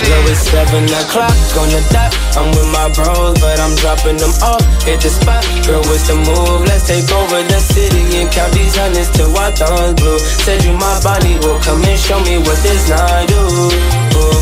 Yo, 0.04 0.16
it's 0.28 0.44
7 0.52 0.84
o'clock 0.92 1.32
on 1.56 1.72
the 1.72 1.80
dot. 1.88 2.12
I'm 2.36 2.52
with 2.52 2.68
my 2.68 2.92
bros, 2.92 3.40
but 3.40 3.56
I'm 3.56 3.72
dropping 3.80 4.20
them 4.20 4.36
off. 4.44 4.60
Hit 4.84 5.00
the 5.00 5.08
spot, 5.08 5.40
girl, 5.64 5.80
what's 5.88 6.04
the 6.04 6.20
move? 6.20 6.68
Let's 6.68 6.84
take 6.84 7.08
over 7.08 7.40
the 7.48 7.60
city 7.64 8.20
and 8.20 8.28
count 8.28 8.52
these 8.52 8.76
hundreds 8.76 9.08
till 9.16 9.32
our 9.40 9.52
thumbs 9.56 9.96
blue. 9.96 10.20
Said 10.44 10.64
you 10.68 10.76
my 10.76 11.00
body, 11.00 11.40
will 11.40 11.60
come 11.64 11.80
and 11.80 11.96
show 11.96 12.20
me 12.28 12.36
what 12.44 12.60
this 12.60 12.92
night 12.92 13.24
do. 13.24 13.40
Ooh. 14.20 14.40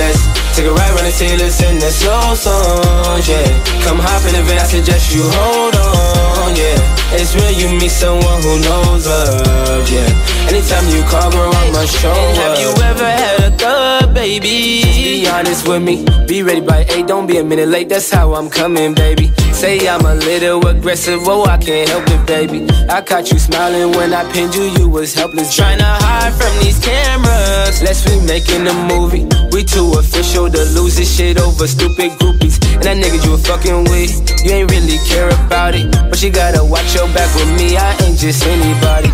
Let's 0.00 0.39
take 0.60 0.70
a 0.70 0.74
ride, 0.74 0.92
the 1.04 1.10
till 1.10 1.36
listen 1.38 1.78
to 1.80 1.90
slow 1.90 2.34
songs, 2.34 3.28
yeah. 3.28 3.82
Come 3.84 3.98
hop 3.98 4.26
in 4.28 4.34
the 4.34 4.42
van, 4.42 4.58
I 4.58 4.64
suggest 4.64 5.14
you 5.14 5.22
hold 5.24 5.76
on, 5.76 6.29
yeah. 6.56 6.78
It's 7.12 7.34
real, 7.34 7.50
you 7.50 7.68
meet 7.78 7.90
someone 7.90 8.42
who 8.42 8.60
knows 8.60 9.06
love, 9.06 9.90
yeah. 9.90 10.48
Anytime 10.48 10.86
you 10.94 11.02
call, 11.10 11.30
girl, 11.30 11.52
I'ma 11.52 11.84
show 11.86 12.10
up. 12.10 12.36
Have 12.36 12.58
you 12.58 12.70
ever 12.82 13.04
had 13.04 13.52
a 13.52 13.56
thug, 13.56 14.14
baby? 14.14 14.82
Just 14.82 14.98
be 14.98 15.28
honest 15.28 15.68
with 15.68 15.82
me. 15.82 16.04
Be 16.26 16.42
ready 16.42 16.60
by 16.60 16.86
eight, 16.90 17.06
don't 17.06 17.26
be 17.26 17.38
a 17.38 17.44
minute 17.44 17.68
late. 17.68 17.88
That's 17.88 18.10
how 18.10 18.34
I'm 18.34 18.48
coming, 18.48 18.94
baby. 18.94 19.32
Say 19.52 19.86
I'm 19.88 20.04
a 20.06 20.14
little 20.14 20.66
aggressive, 20.66 21.20
oh 21.24 21.44
I 21.44 21.58
can't 21.58 21.88
help 21.88 22.04
it, 22.08 22.26
baby. 22.26 22.66
I 22.88 23.02
caught 23.02 23.30
you 23.30 23.38
smiling 23.38 23.92
when 23.92 24.14
I 24.14 24.24
pinned 24.32 24.54
you, 24.54 24.64
you 24.78 24.88
was 24.88 25.12
helpless. 25.12 25.54
Trying 25.54 25.78
to 25.78 25.84
hide 25.84 26.32
from 26.32 26.52
these 26.64 26.78
cameras. 26.78 27.82
Let's 27.82 28.02
be 28.04 28.18
making 28.26 28.66
a 28.66 28.74
movie. 28.88 29.26
We 29.52 29.64
too 29.64 29.92
official 29.98 30.48
to 30.48 30.64
lose 30.76 30.96
this 30.96 31.14
shit 31.14 31.38
over 31.38 31.66
stupid 31.66 32.12
groupies. 32.12 32.56
And 32.80 32.88
that 32.88 32.96
nigga 32.96 33.20
you 33.20 33.32
were 33.32 33.44
fucking 33.44 33.84
with, 33.92 34.08
you 34.40 34.52
ain't 34.56 34.70
really 34.70 34.96
care 35.04 35.28
about 35.44 35.74
it. 35.74 35.92
But 36.08 36.22
you 36.22 36.30
gotta 36.32 36.64
watch 36.64 36.94
your 36.94 37.04
back 37.12 37.28
with 37.36 37.52
me, 37.60 37.76
I 37.76 37.92
ain't 38.00 38.16
just 38.16 38.40
anybody, 38.46 39.12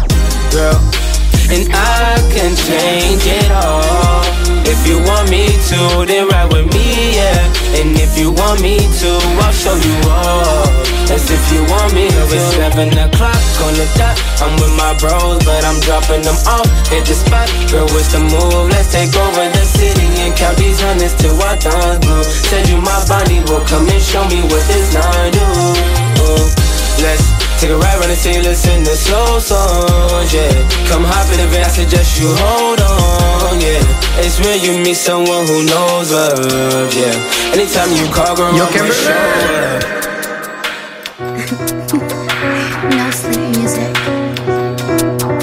girl. 0.54 0.78
And 1.50 1.66
I 1.74 2.14
can 2.30 2.54
change 2.54 3.26
it 3.26 3.50
all. 3.50 4.22
If 4.70 4.86
you 4.86 5.02
want 5.02 5.30
me 5.30 5.50
to, 5.50 6.06
then 6.06 6.28
ride 6.28 6.52
with 6.52 6.70
me, 6.72 7.18
yeah. 7.18 7.42
And 7.74 7.98
if 7.98 8.16
you 8.16 8.30
want 8.30 8.62
me 8.62 8.78
to, 8.78 9.10
I'll 9.42 9.50
show 9.50 9.74
you 9.74 9.98
all. 10.14 10.95
As 11.06 11.30
if 11.30 11.44
you 11.54 11.62
want 11.70 11.94
me 11.94 12.10
to. 12.10 12.22
It's 12.34 12.54
seven 12.54 12.90
o'clock 12.98 13.38
on 13.62 13.72
the 13.78 13.86
dot. 13.94 14.18
I'm 14.42 14.52
with 14.58 14.74
my 14.76 14.92
bros, 14.98 15.38
but 15.46 15.62
I'm 15.64 15.78
dropping 15.80 16.22
them 16.26 16.36
off. 16.50 16.66
Hit 16.90 17.06
the 17.06 17.14
spot, 17.14 17.48
girl, 17.70 17.86
what's 17.94 18.10
the 18.12 18.20
move? 18.20 18.68
Let's 18.68 18.90
take 18.92 19.14
over 19.14 19.46
the 19.48 19.64
city 19.64 20.06
and 20.20 20.34
count 20.36 20.58
these 20.58 20.80
hundreds 20.82 21.14
till 21.16 21.38
our 21.40 21.56
thumbs 21.56 22.02
blue. 22.02 22.24
Said 22.50 22.68
you 22.68 22.82
my 22.82 22.98
body, 23.06 23.40
will 23.46 23.64
come 23.64 23.86
and 23.88 24.02
show 24.02 24.26
me 24.28 24.42
what 24.50 24.60
this 24.66 24.92
nine 24.92 25.32
do. 25.32 25.46
Let's 27.00 27.22
take 27.62 27.70
a 27.70 27.78
ride, 27.78 27.98
run 28.02 28.10
the 28.10 28.16
city, 28.16 28.42
listen 28.42 28.84
to 28.84 28.96
slow 28.96 29.38
songs, 29.38 30.34
yeah. 30.34 30.52
Come 30.90 31.04
hop 31.06 31.30
in 31.32 31.38
the 31.38 31.48
van, 31.48 31.64
I 31.64 31.68
suggest 31.70 32.18
you 32.20 32.28
hold 32.28 32.82
on, 32.82 33.60
yeah. 33.62 33.80
It's 34.20 34.42
real, 34.42 34.58
you 34.58 34.82
meet 34.82 34.98
someone 34.98 35.46
who 35.46 35.64
knows 35.64 36.10
love, 36.10 36.92
yeah. 36.92 37.14
Anytime 37.54 37.94
you 37.94 38.10
call, 38.12 38.34
girl, 38.34 38.52
Yo, 38.52 38.66
I'ma 38.66 38.90
show 38.90 39.14
up. 39.14 40.05
No 41.46 43.06
sleep 43.12 43.38
music. 43.54 43.94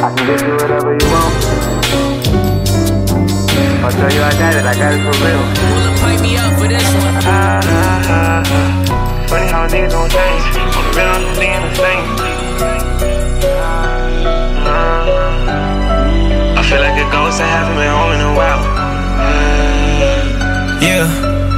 I 0.03 0.11
can 0.11 0.25
give 0.27 0.41
you 0.43 0.53
whatever 0.59 0.91
you 0.99 1.07
want. 1.07 1.33
I'll 3.85 3.91
tell 3.91 4.11
you 4.11 4.21
I 4.21 4.31
got 4.35 4.53
it, 4.53 4.65
I 4.65 4.75
got 4.75 4.93
it 4.93 4.99
for 4.99 5.15
real. 5.23 5.39
Wanna 5.71 5.95
pipe 6.01 6.19
me 6.19 6.35
up 6.35 6.59
for 6.59 6.67
this 6.67 6.83
one? 6.83 7.15
Ah, 7.23 7.61
ah, 7.63 8.03
ah, 8.09 8.43
ah. 8.45 9.27
Funny 9.29 9.47
how 9.47 9.65
niggas 9.67 9.91
gon' 9.93 10.09
change. 10.09 10.43
On 10.75 10.83
the 10.83 10.91
real, 10.91 11.07
I'm 11.07 11.23
just 11.23 11.39
being 11.39 11.61
the 11.61 11.71
same. 11.73 12.05
I 16.57 16.61
feel 16.67 16.81
like 16.81 16.99
a 16.99 17.07
ghost, 17.13 17.39
I 17.39 17.47
haven't 17.47 17.77
been 17.79 17.87
home 17.87 18.11
in 18.11 18.19
a 18.19 18.33
while. 18.35 18.63
Yeah, 20.83 21.07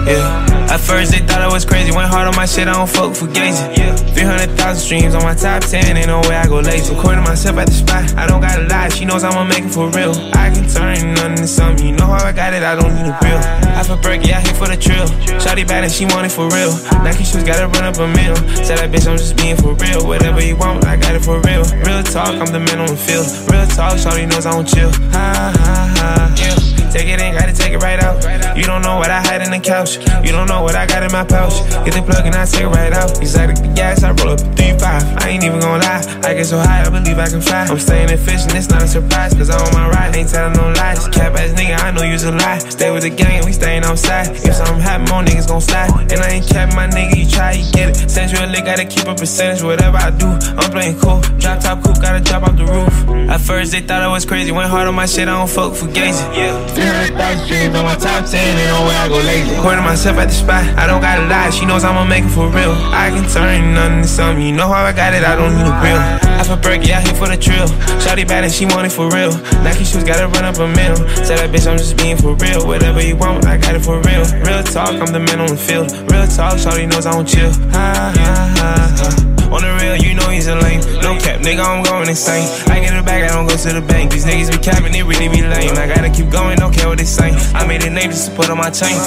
yeah. 0.05 0.44
At 0.75 0.81
first 0.81 1.13
they 1.13 1.19
thought 1.19 1.39
I 1.39 1.47
was 1.47 1.63
crazy, 1.63 1.95
went 1.95 2.11
hard 2.11 2.27
on 2.27 2.35
my 2.35 2.45
shit, 2.45 2.67
I 2.67 2.73
don't 2.73 2.89
fuck 2.89 3.15
for 3.15 3.27
gazing. 3.27 3.79
Yeah. 3.79 3.95
300,000 3.95 4.75
streams 4.75 5.15
on 5.15 5.23
my 5.23 5.33
top 5.33 5.63
10, 5.63 5.95
ain't 5.95 6.07
no 6.11 6.19
way 6.27 6.35
I 6.35 6.51
go 6.51 6.59
lazy. 6.59 6.93
Recording 6.93 7.23
myself 7.23 7.55
at 7.63 7.67
the 7.67 7.77
spot, 7.79 8.03
I 8.19 8.27
don't 8.27 8.41
gotta 8.41 8.67
lie, 8.67 8.89
she 8.89 9.05
knows 9.05 9.23
I'ma 9.23 9.45
make 9.45 9.63
it 9.63 9.71
for 9.71 9.87
real. 9.95 10.11
I 10.35 10.51
can 10.51 10.67
turn 10.67 11.15
nothing 11.15 11.37
to 11.37 11.47
something, 11.47 11.87
you 11.87 11.95
know 11.95 12.11
how 12.11 12.19
I 12.19 12.33
got 12.33 12.51
it, 12.51 12.61
I 12.61 12.75
don't 12.75 12.91
need 12.91 13.07
a 13.07 13.15
grill. 13.23 13.39
I 13.71 13.87
feel 13.87 13.95
perky, 14.03 14.33
I 14.33 14.43
hit 14.43 14.57
for 14.59 14.67
the 14.67 14.75
trill. 14.75 15.07
Shotty 15.39 15.65
bad 15.65 15.85
and 15.85 15.93
she 15.93 16.03
want 16.11 16.27
it 16.27 16.35
for 16.35 16.51
real. 16.51 16.75
Nike 17.07 17.23
shoes 17.23 17.47
gotta 17.47 17.71
run 17.71 17.87
up 17.87 17.95
a 17.95 18.07
meal. 18.11 18.35
Said 18.67 18.83
that 18.83 18.91
bitch, 18.91 19.07
I'm 19.07 19.15
just 19.15 19.37
being 19.37 19.55
for 19.55 19.79
real. 19.79 20.05
Whatever 20.05 20.43
you 20.43 20.57
want, 20.57 20.83
I 20.83 20.97
got 20.97 21.15
it 21.15 21.23
for 21.23 21.39
real. 21.39 21.63
Real 21.87 22.03
talk, 22.03 22.35
I'm 22.35 22.51
the 22.51 22.59
man 22.59 22.83
on 22.83 22.91
the 22.91 22.99
field. 22.99 23.23
Real 23.47 23.63
talk, 23.71 23.95
Shawty 23.95 24.27
knows 24.27 24.45
I 24.45 24.51
don't 24.51 24.67
chill. 24.67 24.91
Ha 24.91 25.55
ha 25.55 25.93
ha, 25.95 26.35
yeah. 26.35 26.74
Take 26.95 27.11
it 27.11 27.19
in, 27.19 27.35
gotta 27.35 27.51
take 27.51 27.73
it 27.73 27.83
right 27.83 27.99
out. 27.99 28.23
You 28.55 28.63
don't 28.63 28.81
know 28.81 28.95
what 28.95 29.11
I 29.11 29.19
had 29.19 29.41
in 29.41 29.51
the 29.51 29.59
couch. 29.59 29.97
You 30.23 30.31
don't 30.31 30.47
know 30.47 30.63
what 30.63 30.75
I 30.75 30.87
got 30.87 31.03
in 31.03 31.11
my 31.11 31.25
pouch. 31.25 31.59
Get 31.83 31.91
the 31.91 32.01
plug 32.01 32.23
and 32.25 32.33
I 32.33 32.45
take 32.45 32.63
it 32.63 32.71
right 32.71 32.93
out. 32.93 33.19
Exotic 33.19 33.57
the 33.57 33.67
gas, 33.75 34.01
I 34.01 34.15
roll 34.15 34.31
up 34.31 34.39
3-5. 34.55 34.79
I 35.19 35.27
ain't 35.27 35.43
even 35.43 35.59
gonna 35.59 35.83
lie. 35.83 35.99
I 36.23 36.33
get 36.33 36.45
so 36.45 36.57
high, 36.57 36.87
I 36.87 36.89
believe 36.89 37.19
I 37.19 37.27
can 37.27 37.41
fly. 37.41 37.67
I'm 37.67 37.79
staying 37.79 38.11
efficient, 38.11 38.55
it's 38.55 38.69
not 38.69 38.81
a 38.81 38.87
surprise. 38.87 39.33
Cause 39.33 39.49
I'm 39.49 39.59
on 39.59 39.73
my 39.73 39.89
ride, 39.89 40.15
ain't 40.15 40.29
telling 40.29 40.55
no 40.55 40.71
lies. 40.71 41.05
Cap 41.09 41.35
ass 41.35 41.51
nigga, 41.51 41.75
I 41.83 41.91
know 41.91 42.03
you's 42.03 42.23
a 42.23 42.31
lie. 42.31 42.59
Stay 42.59 42.89
with 42.91 43.03
the 43.03 43.09
gang 43.09 43.43
and 43.43 43.45
we 43.45 43.51
staying 43.51 43.83
outside. 43.83 44.31
If 44.31 44.55
something 44.55 44.79
happen, 44.79 45.03
more 45.11 45.21
niggas 45.21 45.49
gon' 45.49 45.59
slide. 45.59 45.91
And 46.13 46.23
I 46.23 46.39
ain't 46.39 46.47
cap 46.47 46.73
my 46.75 46.87
nigga, 46.87 47.17
you 47.17 47.27
try, 47.27 47.59
you 47.59 47.69
get 47.73 47.89
it. 47.89 48.09
Send 48.09 48.31
you 48.31 48.39
a 48.39 48.47
lick, 48.47 48.63
gotta 48.63 48.85
keep 48.85 49.05
a 49.05 49.13
percentage. 49.13 49.61
Whatever 49.61 49.97
I 49.97 50.11
do, 50.11 50.31
I'm 50.31 50.71
playing 50.71 50.97
cool. 51.01 51.19
Drop 51.43 51.59
top 51.59 51.83
cool, 51.83 51.95
gotta 51.99 52.23
drop 52.23 52.43
off 52.43 52.55
the 52.55 52.63
roof. 52.63 53.29
At 53.29 53.41
first 53.41 53.73
they 53.73 53.81
thought 53.81 54.01
I 54.01 54.07
was 54.07 54.23
crazy. 54.23 54.53
Went 54.53 54.69
hard 54.69 54.87
on 54.87 54.95
my 54.95 55.07
shit, 55.07 55.27
I 55.27 55.35
don't 55.35 55.49
fuck 55.49 55.75
for 55.75 55.87
gazing. 55.87 56.31
Yeah. 56.33 56.84
300,000 56.85 57.45
streams 57.45 57.75
on 57.75 57.85
my 57.85 57.95
top 57.95 58.29
10, 58.29 58.37
ain't 58.37 58.69
no 58.69 58.85
way 58.85 58.93
I 58.93 59.09
go 59.09 59.17
lazy. 59.25 59.55
Recording 59.57 59.83
myself 59.83 60.17
at 60.21 60.29
the 60.29 60.37
spot, 60.37 60.61
I 60.77 60.85
don't 60.85 61.01
gotta 61.01 61.25
lie, 61.25 61.49
she 61.49 61.65
knows 61.65 61.83
I'ma 61.83 62.05
make 62.05 62.25
it 62.25 62.29
for 62.29 62.47
real. 62.49 62.77
I 62.93 63.09
can 63.09 63.25
turn 63.25 63.73
nothing 63.73 64.03
to 64.03 64.07
something, 64.07 64.45
you 64.45 64.53
know 64.53 64.67
how 64.67 64.85
I 64.85 64.93
got 64.93 65.13
it, 65.13 65.23
I 65.23 65.35
don't 65.35 65.57
need 65.57 65.65
a 65.65 65.73
grill. 65.81 65.97
I 65.97 66.43
feel 66.45 66.57
perky, 66.57 66.93
I 66.93 67.01
here 67.01 67.15
for 67.15 67.27
the 67.27 67.37
trill. 67.37 67.65
Shotty 68.05 68.27
bad 68.27 68.43
and 68.43 68.53
she 68.53 68.65
want 68.65 68.85
it 68.85 68.91
for 68.91 69.09
real. 69.09 69.33
Nike 69.65 69.83
shoes 69.83 70.03
gotta 70.03 70.27
run 70.27 70.45
up 70.45 70.61
a 70.61 70.67
mill. 70.67 70.95
Say 71.25 71.35
that 71.41 71.49
bitch, 71.49 71.65
I'm 71.65 71.77
just 71.77 71.97
being 71.97 72.17
for 72.17 72.35
real. 72.35 72.67
Whatever 72.67 73.01
you 73.01 73.15
want, 73.15 73.45
I 73.45 73.57
got 73.57 73.73
it 73.73 73.81
for 73.81 73.97
real. 74.05 74.25
Real 74.45 74.61
talk, 74.61 74.93
I'm 74.93 75.09
the 75.09 75.19
man 75.19 75.41
on 75.41 75.49
the 75.49 75.57
field. 75.57 75.89
Real 76.11 76.27
talk, 76.27 76.61
Shotty 76.61 76.85
knows 76.85 77.05
I 77.07 77.13
don't 77.13 77.27
chill. 77.27 77.51
Ha 77.73 78.13
ha 78.13 78.53
ha 78.57 78.95
ha. 78.97 79.34
On 79.53 79.61
the 79.61 79.71
real, 79.81 79.95
you 79.97 80.13
know 80.13 80.29
he's 80.29 80.47
a 80.47 80.55
lame. 80.55 80.81
No 81.01 81.17
cap, 81.19 81.41
nigga, 81.41 81.63
I'm 81.63 81.83
going 81.83 82.09
insane. 82.09 82.47
I 82.69 82.79
get 82.79 82.93
it 82.95 83.05
back, 83.05 83.23
I 83.23 83.33
don't 83.33 83.47
go 83.47 83.55
to 83.55 83.73
the 83.73 83.81
bank. 83.81 84.11
These 84.11 84.25
niggas 84.25 84.51
be 84.51 84.57
capping, 84.57 84.91
they 84.91 85.03
really 85.03 85.29
be 85.29 85.41
lame. 85.41 85.77
I 85.77 85.87
gotta 85.87 86.09
keep 86.09 86.29
going, 86.29 86.57
don't 86.57 86.73
care 86.73 86.87
what 86.87 86.97
they 86.97 87.05
say. 87.05 87.31
I 87.53 87.65
made 87.67 87.83
a 87.83 87.89
name 87.89 88.11
just 88.11 88.29
to 88.29 88.35
put 88.35 88.49
on 88.49 88.57
my 88.57 88.69
chain. 88.69 88.97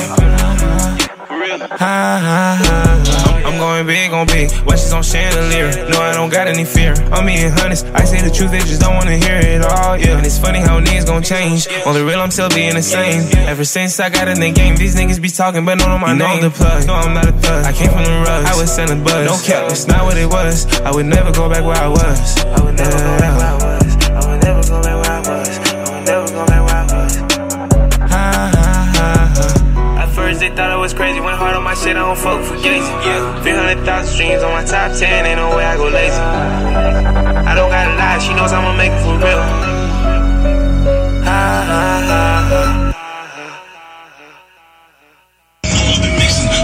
Ha 1.70 1.76
ha 1.78 2.58
ha. 2.62 3.47
I'm 3.58 3.64
going 3.64 3.86
big 3.86 4.12
on 4.12 4.26
big. 4.28 4.52
Watches 4.64 4.92
on 4.92 5.02
chandelier. 5.02 5.90
No, 5.90 6.00
I 6.00 6.14
don't 6.14 6.30
got 6.30 6.46
any 6.46 6.64
fear. 6.64 6.94
I'm 7.10 7.26
being 7.26 7.50
honest. 7.58 7.86
I 7.86 8.04
say 8.04 8.22
the 8.22 8.30
truth, 8.30 8.52
they 8.52 8.60
just 8.60 8.80
don't 8.80 8.94
wanna 8.94 9.16
hear 9.16 9.34
it 9.34 9.62
all. 9.62 9.98
Yeah, 9.98 10.16
and 10.16 10.24
it's 10.24 10.38
funny 10.38 10.60
how 10.60 10.78
niggas 10.78 11.06
gon' 11.06 11.24
change. 11.24 11.66
On 11.84 11.92
the 11.92 12.04
real, 12.04 12.20
I'm 12.20 12.30
still 12.30 12.48
being 12.50 12.74
the 12.74 12.82
same. 12.82 13.26
Ever 13.48 13.64
since 13.64 13.98
I 13.98 14.10
got 14.10 14.28
in 14.28 14.38
the 14.38 14.52
game, 14.52 14.76
these 14.76 14.94
niggas 14.94 15.20
be 15.20 15.28
talking, 15.28 15.64
but 15.64 15.80
don't 15.80 15.88
know 15.88 15.98
my 15.98 16.12
You 16.12 16.18
know 16.18 16.26
name. 16.28 16.36
I'm 16.36 16.42
the 16.42 16.50
plug. 16.50 16.86
No, 16.86 16.94
I'm 16.94 17.14
not 17.14 17.26
a 17.26 17.32
thug. 17.32 17.64
I 17.64 17.72
came 17.72 17.90
from 17.90 18.04
the 18.04 18.22
rugs. 18.24 18.48
I 18.48 18.54
was 18.56 18.72
sending 18.72 19.02
buzz. 19.02 19.26
No 19.26 19.36
cap, 19.44 19.68
it's 19.72 19.88
not 19.88 20.04
what 20.04 20.16
it 20.16 20.26
was. 20.26 20.64
I 20.82 20.92
would 20.92 21.06
never 21.06 21.32
go 21.32 21.50
back 21.50 21.64
where 21.64 21.76
I 21.76 21.88
was. 21.88 22.38
I 22.44 22.62
would 22.62 22.76
never 22.76 22.96
go 22.96 23.18
back 23.18 23.38
where 23.38 23.46
I 23.48 23.54
was. 23.54 23.57
Shit, 31.78 31.96
I 31.96 32.02
don't 32.02 32.18
fuck 32.18 32.42
for 32.42 32.56
gazing. 32.58 32.98
Yeah, 33.06 33.42
300,000 33.42 33.86
streams 34.10 34.42
on 34.42 34.50
my 34.52 34.64
top 34.64 34.90
10, 34.98 35.26
ain't 35.26 35.38
no 35.38 35.54
way 35.54 35.64
I 35.64 35.76
go 35.76 35.86
lazy. 35.86 36.18
I 36.18 37.54
don't 37.54 37.70
gotta 37.70 37.94
lie, 37.94 38.18
she 38.18 38.34
knows 38.34 38.52
I'ma 38.52 38.74
make 38.74 38.90
it 38.90 39.02
for 39.06 39.14
real. 39.14 39.42
Ha 41.22 41.42
ha 41.70 41.82
ha 42.10 42.24
ha. 42.50 42.62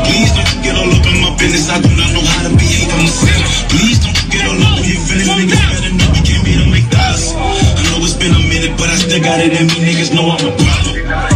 Please 0.04 0.30
don't 0.34 0.50
you 0.50 0.58
get 0.66 0.74
all 0.74 0.90
up 0.90 1.06
in 1.06 1.16
my 1.22 1.30
business. 1.38 1.70
I 1.70 1.78
do 1.78 1.90
not 1.94 2.10
know 2.10 2.24
how 2.26 2.48
to 2.48 2.52
behave. 2.58 2.90
I'm 2.90 3.06
a 3.06 3.10
sinner. 3.10 3.46
Please 3.70 3.98
don't 4.02 4.16
you 4.18 4.26
get 4.34 4.42
all 4.50 4.58
up 4.66 4.82
in 4.82 4.98
your 4.98 5.02
feelings. 5.06 5.30
Niggas 5.30 5.70
better 5.70 5.94
know 5.94 6.08
we 6.10 6.20
came 6.26 6.42
here 6.42 6.60
to 6.64 6.68
make 6.74 6.90
us. 7.06 7.34
I 7.38 7.82
know 7.94 8.02
it's 8.02 8.18
been 8.18 8.34
a 8.34 8.42
minute, 8.50 8.74
but 8.74 8.90
I 8.90 8.96
still 8.98 9.22
got 9.22 9.38
it 9.38 9.54
in 9.54 9.70
me. 9.70 9.78
Niggas 9.94 10.10
know 10.10 10.26
I'm 10.26 10.42
a 10.42 10.50
problem. 10.58 11.33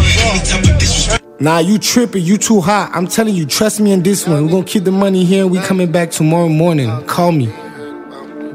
Nah, 1.41 1.59
you 1.59 1.79
tripping. 1.79 2.25
You 2.25 2.37
too 2.37 2.61
hot. 2.61 2.91
I'm 2.93 3.07
telling 3.07 3.35
you, 3.35 3.47
trust 3.47 3.79
me 3.81 3.93
in 3.93 4.03
this 4.03 4.27
one. 4.27 4.47
We're 4.47 4.51
gonna 4.51 4.65
keep 4.65 4.83
the 4.83 4.91
money 4.91 5.25
here 5.25 5.43
and 5.43 5.53
we 5.53 5.61
coming 5.61 5.93
back 5.93 6.11
tomorrow 6.11 6.49
morning. 6.49 6.91
Call 7.07 7.31
me. 7.31 7.47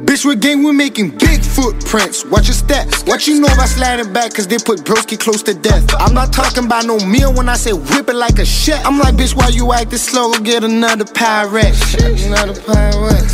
Bitch, 0.03 0.25
with 0.25 0.41
gang, 0.41 0.63
we 0.63 0.73
making 0.73 1.11
big 1.11 1.42
footprints. 1.55 2.25
Watch 2.25 2.47
your 2.47 2.55
steps. 2.55 3.03
What 3.03 3.27
you 3.27 3.39
know 3.39 3.47
about 3.47 3.69
sliding 3.69 4.11
back, 4.11 4.33
cause 4.33 4.47
they 4.47 4.57
put 4.57 4.79
broski 4.79 5.19
close 5.19 5.43
to 5.43 5.53
death. 5.53 5.85
I'm 5.99 6.13
not 6.13 6.33
talking 6.33 6.65
about 6.65 6.85
no 6.85 6.97
meal 6.99 7.33
when 7.33 7.49
I 7.49 7.55
say 7.55 7.73
whip 7.73 8.09
it 8.09 8.15
like 8.15 8.39
a 8.39 8.45
chef. 8.45 8.85
I'm 8.85 8.99
like, 8.99 9.15
bitch, 9.15 9.35
why 9.35 9.49
you 9.49 9.71
acting 9.73 9.99
slow? 9.99 10.33
Go 10.33 10.39
get 10.39 10.63
another 10.63 11.05
pirate. 11.05 11.75
Another 12.01 12.59
pirate. 12.61 13.29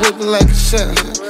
Whip 0.00 0.20
it 0.20 0.28
like 0.28 0.48
a 0.48 0.54
chef. 0.54 1.22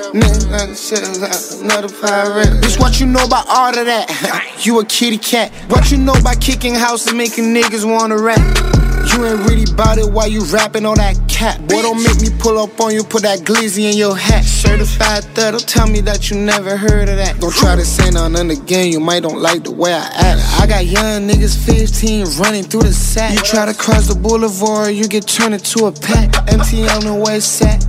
Another 1.63 1.89
pirate. 1.89 2.79
What 2.79 3.01
you 3.01 3.07
know 3.07 3.25
about 3.25 3.47
all 3.49 3.77
of 3.77 3.87
that? 3.87 4.59
you 4.67 4.81
a 4.81 4.85
kitty 4.85 5.19
cat. 5.19 5.53
What 5.69 5.91
you 5.91 5.99
know 5.99 6.13
about 6.15 6.41
kicking 6.41 6.75
houses, 6.75 7.15
making 7.15 7.55
niggas 7.55 7.85
wanna 7.85 8.19
rap? 8.19 8.92
You 9.11 9.27
ain't 9.27 9.49
really 9.49 9.67
bout 9.75 9.99
it 9.99 10.11
while 10.11 10.29
you 10.29 10.45
rapping 10.45 10.87
on 10.87 10.97
that 10.97 11.17
cat. 11.29 11.61
Boy, 11.67 11.83
don't 11.83 12.03
make 12.03 12.21
me 12.21 12.29
pull 12.39 12.59
up 12.59 12.79
on 12.81 12.95
you, 12.95 13.03
put 13.03 13.23
that 13.23 13.41
glizzy 13.41 13.91
in 13.91 13.97
your 13.97 14.17
hat. 14.17 14.45
Certified 14.45 15.25
thug, 15.35 15.53
don't 15.53 15.69
tell 15.69 15.89
me 15.89 16.01
that 16.03 16.31
you 16.31 16.39
never 16.39 16.77
heard 16.77 17.09
of 17.09 17.17
that. 17.17 17.41
Don't 17.41 17.53
try 17.53 17.75
to 17.77 17.85
say 17.85 18.11
nothing 18.11 18.51
again, 18.51 18.93
you 18.93 19.01
might 19.01 19.21
don't 19.21 19.41
like 19.41 19.65
the 19.65 19.73
way 19.73 19.93
I 19.93 20.05
act. 20.05 20.41
I 20.61 20.67
got 20.67 20.87
young 20.87 21.29
niggas 21.29 21.57
15 21.67 22.39
running 22.39 22.65
through 22.65 22.83
the 22.83 22.93
sack. 22.93 23.35
You 23.35 23.43
try 23.43 23.67
to 23.67 23.75
cross 23.75 24.09
the 24.09 24.15
boulevard, 24.15 24.95
you 24.95 25.09
get 25.09 25.27
turned 25.27 25.55
into 25.55 25.87
a 25.87 25.93
pack. 25.93 26.35
MT 26.53 26.89
on 26.89 27.05
the 27.05 27.15
west 27.15 27.59
side. 27.59 27.83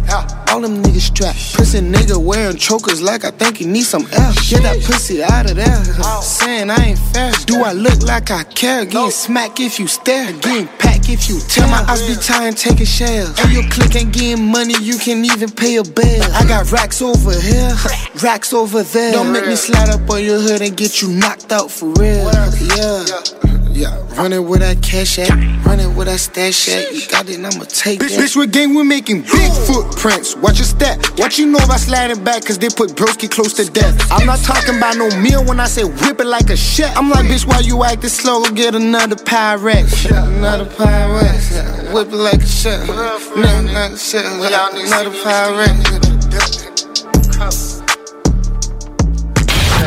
All 0.49 0.61
them 0.61 0.83
niggas 0.83 1.09
strapped. 1.09 1.55
Pussy 1.55 1.79
nigga 1.79 2.17
wearing 2.17 2.57
chokers 2.57 3.01
like 3.01 3.25
I 3.25 3.31
think 3.31 3.57
he 3.57 3.65
need 3.65 3.85
some 3.85 4.03
air. 4.13 4.31
Get 4.49 4.61
that 4.63 4.79
pussy 4.83 5.23
out 5.23 5.49
of 5.49 5.55
there. 5.55 5.83
Saying 6.21 6.69
I 6.69 6.89
ain't 6.89 6.99
fair. 6.99 7.31
Do 7.45 7.63
I 7.63 7.73
look 7.73 8.03
like 8.03 8.29
I 8.29 8.43
care? 8.43 8.85
Getting 8.85 9.09
smack 9.09 9.59
if 9.59 9.79
you 9.79 9.87
stare. 9.87 10.31
Getting 10.33 10.67
pack 11.03 11.13
if 11.13 11.29
you 11.29 11.39
tell. 11.47 11.69
My 11.69 11.83
eyes 11.89 12.01
be 12.07 12.15
tired, 12.15 12.57
taking 12.57 12.85
shells. 12.85 13.37
And 13.39 13.51
your 13.51 13.63
click 13.69 13.95
ain't 13.95 14.13
getting 14.13 14.45
money, 14.45 14.75
you 14.81 14.97
can't 14.97 15.25
even 15.25 15.51
pay 15.51 15.77
a 15.77 15.83
bill. 15.83 16.23
I 16.33 16.45
got 16.47 16.71
racks 16.71 17.01
over 17.01 17.31
here, 17.39 17.75
racks 18.23 18.53
over 18.53 18.83
there. 18.83 19.13
Don't 19.13 19.31
make 19.31 19.47
me 19.47 19.55
slide 19.55 19.89
up 19.89 20.09
on 20.09 20.23
your 20.23 20.39
hood 20.39 20.61
and 20.61 20.75
get 20.75 21.01
you 21.01 21.09
knocked 21.09 21.51
out 21.51 21.71
for 21.71 21.89
real. 21.93 22.31
Yeah. 22.75 23.62
Yeah, 23.73 23.97
running 24.15 24.47
with 24.47 24.59
that 24.59 24.83
cash 24.83 25.17
at, 25.17 25.31
running 25.65 25.95
with 25.95 26.05
that 26.05 26.19
stash 26.19 26.69
at. 26.69 26.93
You 26.93 27.07
got 27.09 27.27
it, 27.27 27.39
I'ma 27.39 27.65
take 27.65 27.99
bitch, 27.99 28.15
that. 28.15 28.19
Bitch, 28.21 28.35
with 28.35 28.53
gang, 28.53 28.75
we 28.75 28.83
making 28.83 29.21
big 29.23 29.51
footprints. 29.65 30.35
Watch 30.35 30.59
your 30.59 30.65
step. 30.65 31.03
What 31.17 31.39
you 31.39 31.47
know 31.47 31.57
about 31.57 31.79
sliding 31.79 32.23
back, 32.23 32.45
cause 32.45 32.59
they 32.59 32.69
put 32.69 32.91
broski 32.91 33.27
close 33.29 33.53
to 33.53 33.65
death. 33.65 33.97
I'm 34.11 34.27
not 34.27 34.39
talking 34.39 34.77
about 34.77 34.97
no 34.97 35.09
meal 35.17 35.43
when 35.43 35.59
I 35.59 35.65
say 35.65 35.83
whip 35.83 36.19
it 36.19 36.27
like 36.27 36.51
a 36.51 36.55
chef. 36.55 36.95
I'm 36.95 37.09
like, 37.09 37.25
bitch, 37.25 37.47
why 37.47 37.61
you 37.61 37.83
acting 37.83 38.09
slow? 38.11 38.43
Go 38.43 38.51
get 38.51 38.75
another 38.75 39.15
pirate. 39.15 39.89
Another 40.05 40.65
pirate. 40.65 41.91
Whip 41.93 42.09
it 42.09 42.15
like 42.15 42.43
a 42.43 42.45
chef. 42.45 42.87
Another 42.87 43.97
chef. 43.97 44.23
Another 44.23 45.11
pirate. 45.23 46.03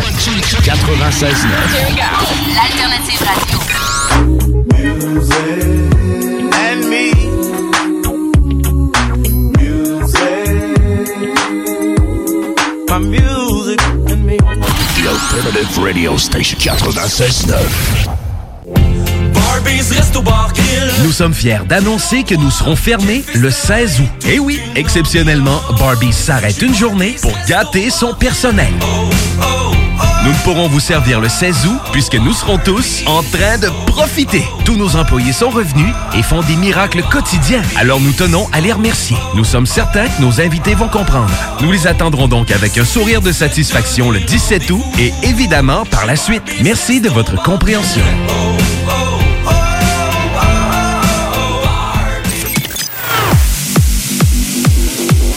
96.9. 0.07 1.97
L'alternative 2.55 3.21
radio. 3.23 3.59
And 6.55 6.81
me. 6.89 7.13
My 12.89 12.99
music 12.99 13.81
and 14.09 14.25
me. 14.25 14.37
The 14.37 15.09
Alternative 15.09 15.79
Radio 15.79 16.17
Station 16.19 16.59
96.9. 16.59 18.27
Nous 21.03 21.13
sommes 21.13 21.35
fiers 21.35 21.65
d'annoncer 21.69 22.23
que 22.23 22.35
nous 22.35 22.51
serons 22.51 22.77
fermés 22.77 23.25
le 23.35 23.51
16 23.51 24.01
août. 24.01 24.27
Et 24.27 24.39
oui, 24.39 24.61
exceptionnellement, 24.77 25.61
Barbie 25.79 26.13
s'arrête 26.13 26.63
une 26.63 26.75
journée 26.75 27.17
pour 27.21 27.33
gâter 27.49 27.91
son 27.91 28.15
personnel. 28.15 28.73
Nous 30.27 30.33
ne 30.33 30.39
pourrons 30.39 30.67
vous 30.67 30.81
servir 30.81 31.21
le 31.21 31.29
16 31.29 31.67
août 31.69 31.81
puisque 31.93 32.17
nous 32.17 32.33
serons 32.33 32.59
tous 32.59 33.05
en 33.07 33.23
train 33.23 33.59
de 33.59 33.69
profiter. 33.87 34.43
Tous 34.65 34.75
nos 34.75 34.97
employés 34.97 35.33
sont 35.33 35.51
revenus 35.51 35.95
et 36.17 36.23
font 36.25 36.43
des 36.43 36.57
miracles 36.57 37.05
quotidiens. 37.05 37.63
Alors 37.77 38.01
nous 38.01 38.11
tenons 38.11 38.49
à 38.53 38.61
les 38.61 38.73
remercier. 38.73 39.17
Nous 39.37 39.45
sommes 39.45 39.67
certains 39.67 40.09
que 40.09 40.21
nos 40.21 40.41
invités 40.41 40.75
vont 40.75 40.89
comprendre. 40.89 41.31
Nous 41.61 41.71
les 41.71 41.87
attendrons 41.87 42.27
donc 42.27 42.51
avec 42.51 42.77
un 42.77 42.85
sourire 42.85 43.23
de 43.23 43.31
satisfaction 43.31 44.11
le 44.11 44.19
17 44.19 44.69
août 44.71 44.83
et 44.99 45.15
évidemment 45.23 45.85
par 45.85 46.07
la 46.07 46.17
suite. 46.17 46.43
Merci 46.61 47.01
de 47.01 47.09
votre 47.09 47.41
compréhension. 47.41 48.03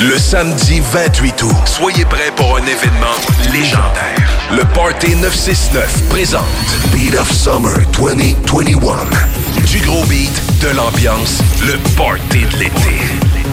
Le 0.01 0.17
samedi 0.17 0.79
28 0.79 1.43
août, 1.43 1.55
soyez 1.65 2.05
prêts 2.05 2.31
pour 2.35 2.57
un 2.57 2.63
événement 2.63 3.51
légendaire. 3.51 4.38
Le 4.51 4.63
Party 4.73 5.15
969 5.15 6.09
présente 6.09 6.43
Beat 6.91 7.13
of 7.19 7.31
Summer 7.31 7.71
2021. 7.95 8.81
Du 9.67 9.79
gros 9.81 10.03
beat, 10.05 10.31
de 10.59 10.69
l'ambiance, 10.75 11.39
le 11.61 11.77
party 11.95 12.45
de 12.51 12.57
l'été. 12.57 12.97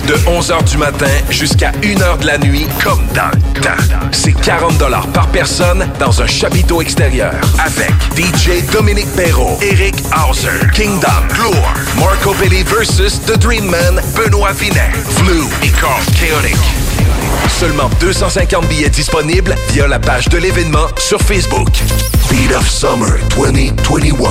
De 0.06 0.14
11h 0.26 0.64
du 0.64 0.78
matin 0.78 1.10
jusqu'à 1.28 1.72
1h 1.82 2.20
de 2.20 2.26
la 2.26 2.38
nuit, 2.38 2.66
comme 2.82 3.06
dans 3.14 3.30
le 3.34 3.60
temps. 3.60 4.06
C'est 4.10 4.32
40 4.32 4.78
par 5.12 5.28
personne 5.28 5.86
dans 6.00 6.22
un 6.22 6.26
chapiteau 6.26 6.80
extérieur. 6.80 7.34
Avec 7.58 7.92
DJ 8.16 8.64
Dominique 8.72 9.12
Perrault, 9.14 9.58
Eric 9.60 9.96
Hauser, 10.16 10.66
Kingdom, 10.72 11.08
Gloire, 11.34 11.74
Marco 11.98 12.32
Belli 12.40 12.62
versus 12.62 13.20
The 13.26 13.38
Dream 13.38 13.66
Man, 13.66 14.00
Benoît 14.16 14.52
Vinet, 14.52 14.92
Flu 15.10 15.42
et 15.62 15.68
Carl 15.68 16.02
Chaotic. 16.18 16.85
Seulement 17.48 17.90
250 18.00 18.68
billets 18.68 18.90
disponibles 18.90 19.54
via 19.72 19.86
la 19.88 19.98
page 19.98 20.28
de 20.28 20.38
l'événement 20.38 20.86
sur 20.98 21.20
Facebook. 21.20 21.68
Beat 22.30 22.52
of 22.54 22.68
Summer 22.68 23.18
2021. 23.34 24.30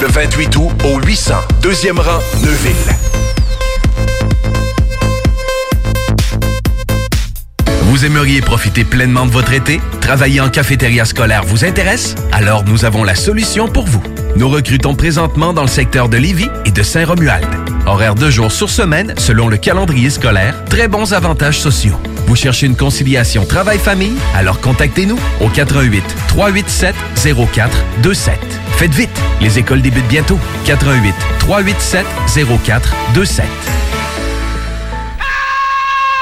Le 0.00 0.06
28 0.06 0.56
août 0.56 0.70
au 0.84 1.00
800, 1.04 1.34
deuxième 1.62 1.98
rang, 1.98 2.20
Neuville. 2.42 2.74
Vous 7.82 8.04
aimeriez 8.04 8.40
profiter 8.40 8.84
pleinement 8.84 9.26
de 9.26 9.32
votre 9.32 9.52
été? 9.52 9.80
Travailler 10.00 10.40
en 10.40 10.48
cafétéria 10.48 11.04
scolaire 11.04 11.42
vous 11.44 11.64
intéresse? 11.64 12.14
Alors 12.30 12.64
nous 12.64 12.84
avons 12.84 13.02
la 13.02 13.16
solution 13.16 13.66
pour 13.66 13.84
vous. 13.84 14.02
Nous 14.36 14.48
recrutons 14.48 14.94
présentement 14.94 15.52
dans 15.52 15.62
le 15.62 15.68
secteur 15.68 16.08
de 16.08 16.16
Lévis 16.16 16.48
et 16.64 16.70
de 16.70 16.82
Saint-Romuald. 16.84 17.48
Horaire 17.86 18.14
de 18.14 18.30
jour 18.30 18.52
sur 18.52 18.70
semaine 18.70 19.14
selon 19.18 19.48
le 19.48 19.56
calendrier 19.56 20.10
scolaire. 20.10 20.54
Très 20.66 20.88
bons 20.88 21.12
avantages 21.12 21.58
sociaux. 21.58 21.96
Vous 22.26 22.36
cherchez 22.36 22.66
une 22.66 22.76
conciliation 22.76 23.44
travail-famille? 23.44 24.16
Alors 24.34 24.60
contactez-nous 24.60 25.18
au 25.40 25.48
88 25.48 26.04
387 26.28 26.94
0427. 27.24 28.38
Faites 28.76 28.94
vite, 28.94 29.10
les 29.40 29.58
écoles 29.58 29.82
débutent 29.82 30.08
bientôt. 30.08 30.38
88 30.66 31.14
387 31.40 32.06
0427. 32.64 33.44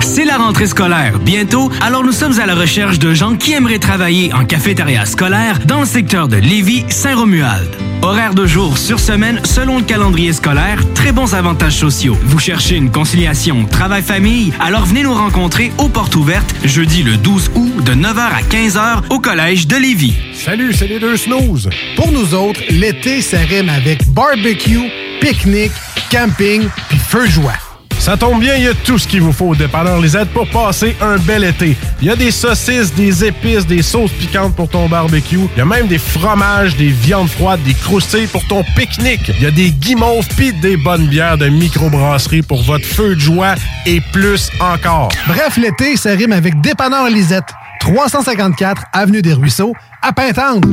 C'est 0.00 0.24
la 0.24 0.38
rentrée 0.38 0.66
scolaire 0.66 1.18
bientôt, 1.18 1.70
alors 1.80 2.04
nous 2.04 2.12
sommes 2.12 2.38
à 2.40 2.46
la 2.46 2.54
recherche 2.54 2.98
de 2.98 3.14
gens 3.14 3.36
qui 3.36 3.52
aimeraient 3.52 3.78
travailler 3.78 4.32
en 4.32 4.44
cafétéria 4.44 5.06
scolaire 5.06 5.58
dans 5.66 5.80
le 5.80 5.86
secteur 5.86 6.28
de 6.28 6.36
Lévis-Saint-Romuald. 6.36 7.68
Horaire 8.02 8.34
de 8.34 8.46
jour 8.46 8.78
sur 8.78 8.98
semaine 8.98 9.40
selon 9.44 9.78
le 9.78 9.84
calendrier 9.84 10.32
scolaire, 10.32 10.82
très 10.94 11.12
bons 11.12 11.34
avantages 11.34 11.76
sociaux. 11.76 12.16
Vous 12.24 12.38
cherchez 12.38 12.76
une 12.76 12.90
conciliation 12.90 13.64
travail-famille? 13.66 14.52
Alors 14.58 14.86
venez 14.86 15.02
nous 15.02 15.14
rencontrer 15.14 15.70
aux 15.78 15.88
portes 15.88 16.16
ouvertes 16.16 16.54
jeudi 16.64 17.02
le 17.02 17.16
12 17.16 17.50
août 17.54 17.84
de 17.84 17.92
9h 17.92 18.18
à 18.18 18.42
15h 18.42 19.02
au 19.10 19.18
collège 19.18 19.66
de 19.66 19.76
Lévis. 19.76 20.14
Salut, 20.34 20.72
c'est 20.72 20.88
les 20.88 20.98
deux 20.98 21.16
snooze. 21.16 21.68
Pour 21.96 22.10
nous 22.10 22.34
autres, 22.34 22.60
l'été, 22.70 23.20
ça 23.20 23.38
rime 23.38 23.68
avec 23.68 24.06
barbecue, 24.08 24.90
pique-nique, 25.20 25.72
camping 26.10 26.68
puis 26.88 26.98
feu 26.98 27.26
joie. 27.26 27.52
Ça 28.00 28.16
tombe 28.16 28.40
bien, 28.40 28.56
il 28.56 28.64
y 28.64 28.68
a 28.68 28.72
tout 28.72 28.98
ce 28.98 29.06
qu'il 29.06 29.20
vous 29.20 29.30
faut 29.30 29.48
au 29.48 29.54
dépanneur 29.54 30.00
Lisette 30.00 30.30
pour 30.30 30.48
passer 30.48 30.96
un 31.02 31.18
bel 31.18 31.44
été. 31.44 31.76
Il 32.00 32.08
y 32.08 32.10
a 32.10 32.16
des 32.16 32.30
saucisses, 32.30 32.94
des 32.94 33.26
épices, 33.26 33.66
des 33.66 33.82
sauces 33.82 34.10
piquantes 34.12 34.56
pour 34.56 34.70
ton 34.70 34.88
barbecue. 34.88 35.38
Il 35.54 35.58
y 35.58 35.60
a 35.60 35.66
même 35.66 35.86
des 35.86 35.98
fromages, 35.98 36.74
des 36.76 36.88
viandes 36.88 37.28
froides, 37.28 37.62
des 37.62 37.74
croustilles 37.74 38.26
pour 38.26 38.42
ton 38.48 38.64
pique-nique. 38.74 39.30
Il 39.36 39.42
y 39.42 39.46
a 39.46 39.50
des 39.50 39.70
guimauves 39.70 40.26
pis 40.34 40.54
des 40.54 40.78
bonnes 40.78 41.08
bières 41.08 41.36
de 41.36 41.50
microbrasserie 41.50 42.40
pour 42.40 42.62
votre 42.62 42.86
feu 42.86 43.16
de 43.16 43.20
joie 43.20 43.54
et 43.84 44.00
plus 44.12 44.50
encore. 44.60 45.10
Bref, 45.28 45.58
l'été, 45.58 45.98
ça 45.98 46.12
rime 46.12 46.32
avec 46.32 46.58
dépanneur 46.62 47.10
Lisette. 47.10 47.52
354 47.80 48.82
Avenue 48.94 49.20
des 49.20 49.34
Ruisseaux, 49.34 49.74
à 50.02 50.12
Pintendre. 50.12 50.68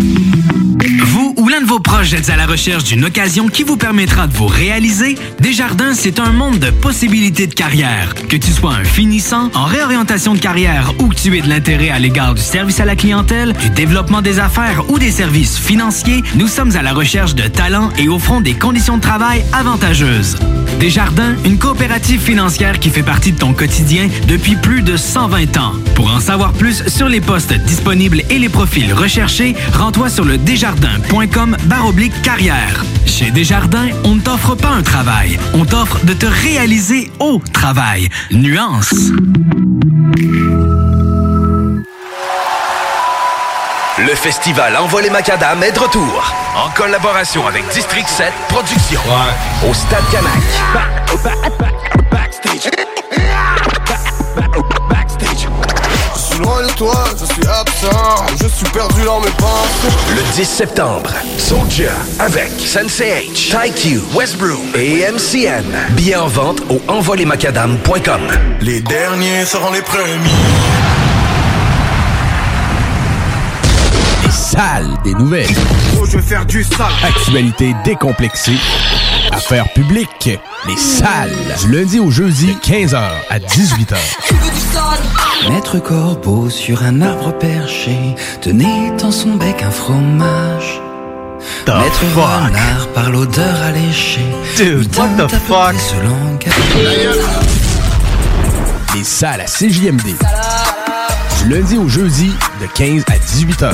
Vous 1.06 1.34
ou 1.38 1.50
l'un 1.50 1.62
de 1.62 1.66
vos 1.66 1.80
proches 1.80 2.14
êtes 2.14 2.30
à 2.30 2.38
la 2.38 2.46
recherche 2.46 2.86
d'une 2.86 3.04
occasion 3.04 3.48
qui 3.48 3.64
vous 3.64 3.76
permettra 3.76 4.28
de 4.28 4.34
vous 4.34 4.48
réaliser? 4.48 5.18
Desjardins, 5.40 5.94
c'est 5.94 6.20
un 6.20 6.32
monde 6.32 6.60
de 6.60 6.70
possibilités 6.70 7.48
de 7.48 7.54
carrière. 7.54 8.14
Que 8.30 8.38
tu 8.38 8.52
sois 8.52 8.74
un 8.74 8.84
finissant, 8.84 9.50
en 9.54 9.66
réorientation 9.66 10.34
de 10.34 10.40
carrière 10.40 10.94
ou 11.00 11.10
que 11.10 11.16
tu 11.16 11.38
aies 11.38 11.42
de 11.42 11.50
l'intérêt 11.50 11.90
à 11.90 12.00
l'égard 12.00 12.36
du 12.36 12.42
service 12.42 12.80
à 12.80 12.86
la 12.86 12.96
clientèle, 12.96 13.54
du 13.54 13.70
développement 13.72 14.22
des 14.22 14.40
affaires 14.40 14.90
ou 14.90 15.00
des 15.00 15.12
services 15.12 15.58
financiers, 15.58 16.24
nous 16.36 16.48
sommes 16.48 16.76
à 16.76 16.82
la 16.82 16.94
recherche 16.94 17.36
de 17.36 17.48
talents 17.48 17.90
et 17.98 18.08
offrons 18.08 18.42
des 18.42 18.54
conditions 18.54 18.98
de 18.98 19.02
travail 19.02 19.44
avantageuses. 19.52 20.38
Desjardins, 20.80 21.36
une 21.44 21.58
coopérative 21.58 22.22
financière 22.22 22.80
qui 22.80 22.90
fait 22.90 23.04
partie 23.04 23.32
de 23.32 23.40
ton 23.40 23.54
quotidien 23.54 24.10
depuis 24.28 24.56
plus 24.56 24.84
de 24.84 24.96
120 24.96 25.58
ans. 25.58 25.74
Pour 25.96 26.14
en 26.14 26.20
savoir 26.20 26.54
plus 26.54 26.88
sur 26.88 27.10
les 27.10 27.22
postes 27.22 27.54
disponibles 27.54 28.22
et 28.30 28.38
les 28.38 28.50
profils 28.50 28.94
recherchés, 28.94 29.17
rends-toi 29.74 30.10
sur 30.10 30.26
le 30.26 30.38
desjardins.com 30.38 31.58
baroblique 31.66 32.22
carrière. 32.22 32.84
Chez 33.06 33.32
Desjardins, 33.32 33.90
on 34.04 34.16
ne 34.16 34.22
t'offre 34.22 34.54
pas 34.56 34.70
un 34.70 34.84
travail, 34.84 35.40
on 35.56 35.66
t'offre 35.66 36.06
de 36.06 36.14
te 36.14 36.28
réaliser 36.28 37.10
au 37.20 37.42
travail. 37.52 38.10
Nuance. 38.32 38.94
Le 43.98 44.14
festival 44.14 44.78
Envol 44.78 45.02
les 45.02 45.10
Macadam 45.10 45.64
est 45.64 45.72
de 45.72 45.80
retour. 45.80 46.34
En 46.56 46.70
collaboration 46.70 47.48
avec 47.48 47.68
District 47.70 48.08
7 48.08 48.32
Productions. 48.50 49.02
Au 49.68 49.74
Stade 49.74 50.04
Canac. 50.12 50.44
Loin 56.58 56.68
de 56.68 56.74
toi, 56.74 57.06
je 57.20 57.26
suis 57.26 57.48
absent, 57.48 58.26
je 58.42 58.48
suis 58.48 58.66
perdu 58.72 59.04
dans 59.04 59.20
mes 59.20 59.32
pensées. 59.32 59.96
Le 60.16 60.36
10 60.36 60.46
septembre, 60.46 61.10
Soldier 61.38 61.90
avec 62.20 62.52
Sensei 62.60 63.30
H, 63.32 63.52
TyQ, 63.52 64.02
Westbrook 64.16 64.60
et 64.76 65.06
MCN. 65.12 65.66
Billets 65.92 66.16
en 66.16 66.28
vente 66.28 66.62
au 66.70 66.82
envolemacadam.com. 66.88 68.22
Les 68.62 68.82
derniers 68.82 69.46
seront 69.46 69.72
les 69.72 69.82
premiers. 69.82 70.08
Les 74.24 74.32
salles 74.32 74.98
des 75.04 75.14
nouvelles. 75.14 75.48
Oh, 76.00 76.06
je 76.06 76.18
vais 76.18 76.24
faire 76.24 76.46
du 76.46 76.64
sale. 76.64 76.88
Actualité 77.04 77.76
décomplexée. 77.84 78.58
Affaires 79.32 79.72
publiques. 79.74 80.30
Les 80.68 80.78
salles. 80.78 81.36
Du 81.62 81.72
lundi 81.72 82.00
au 82.00 82.10
jeudi, 82.10 82.48
de 82.48 82.60
15h 82.60 83.02
à 83.30 83.40
18h. 83.40 83.98
Maître 85.46 85.80
Corbeau 85.80 86.50
sur 86.50 86.84
un 86.84 87.02
arbre 87.02 87.32
perché 87.38 87.96
tenait 88.42 88.92
dans 89.00 89.12
son 89.12 89.36
bec 89.36 89.62
un 89.64 89.72
fromage. 89.72 90.82
The 91.66 91.70
Maître 91.70 92.04
fuck? 92.14 92.24
Renard 92.24 92.88
par 92.94 93.10
l'odeur 93.12 93.62
alléchée. 93.62 94.26
Dude, 94.58 94.90
lui 94.92 94.98
what 94.98 95.10
the 95.18 95.30
fuck? 95.30 95.74
près 95.74 95.78
Ce 95.78 95.96
langage. 96.04 97.16
Les 98.96 99.04
salles 99.04 99.42
à 99.42 99.46
CJMD. 99.46 100.16
Du 101.44 101.50
lundi 101.50 101.78
au 101.78 101.88
jeudi, 101.88 102.32
de 102.60 102.68
15 102.76 103.04
à 103.08 103.18
18h. 103.18 103.74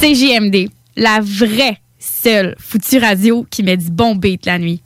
CJMD, 0.00 0.70
la 0.96 1.20
vraie 1.20 1.78
seule 2.00 2.56
foutue 2.58 2.98
radio 2.98 3.46
qui 3.48 3.62
met 3.62 3.76
du 3.76 3.90
bon 3.90 4.16
beat 4.16 4.44
la 4.46 4.58
nuit. 4.58 4.80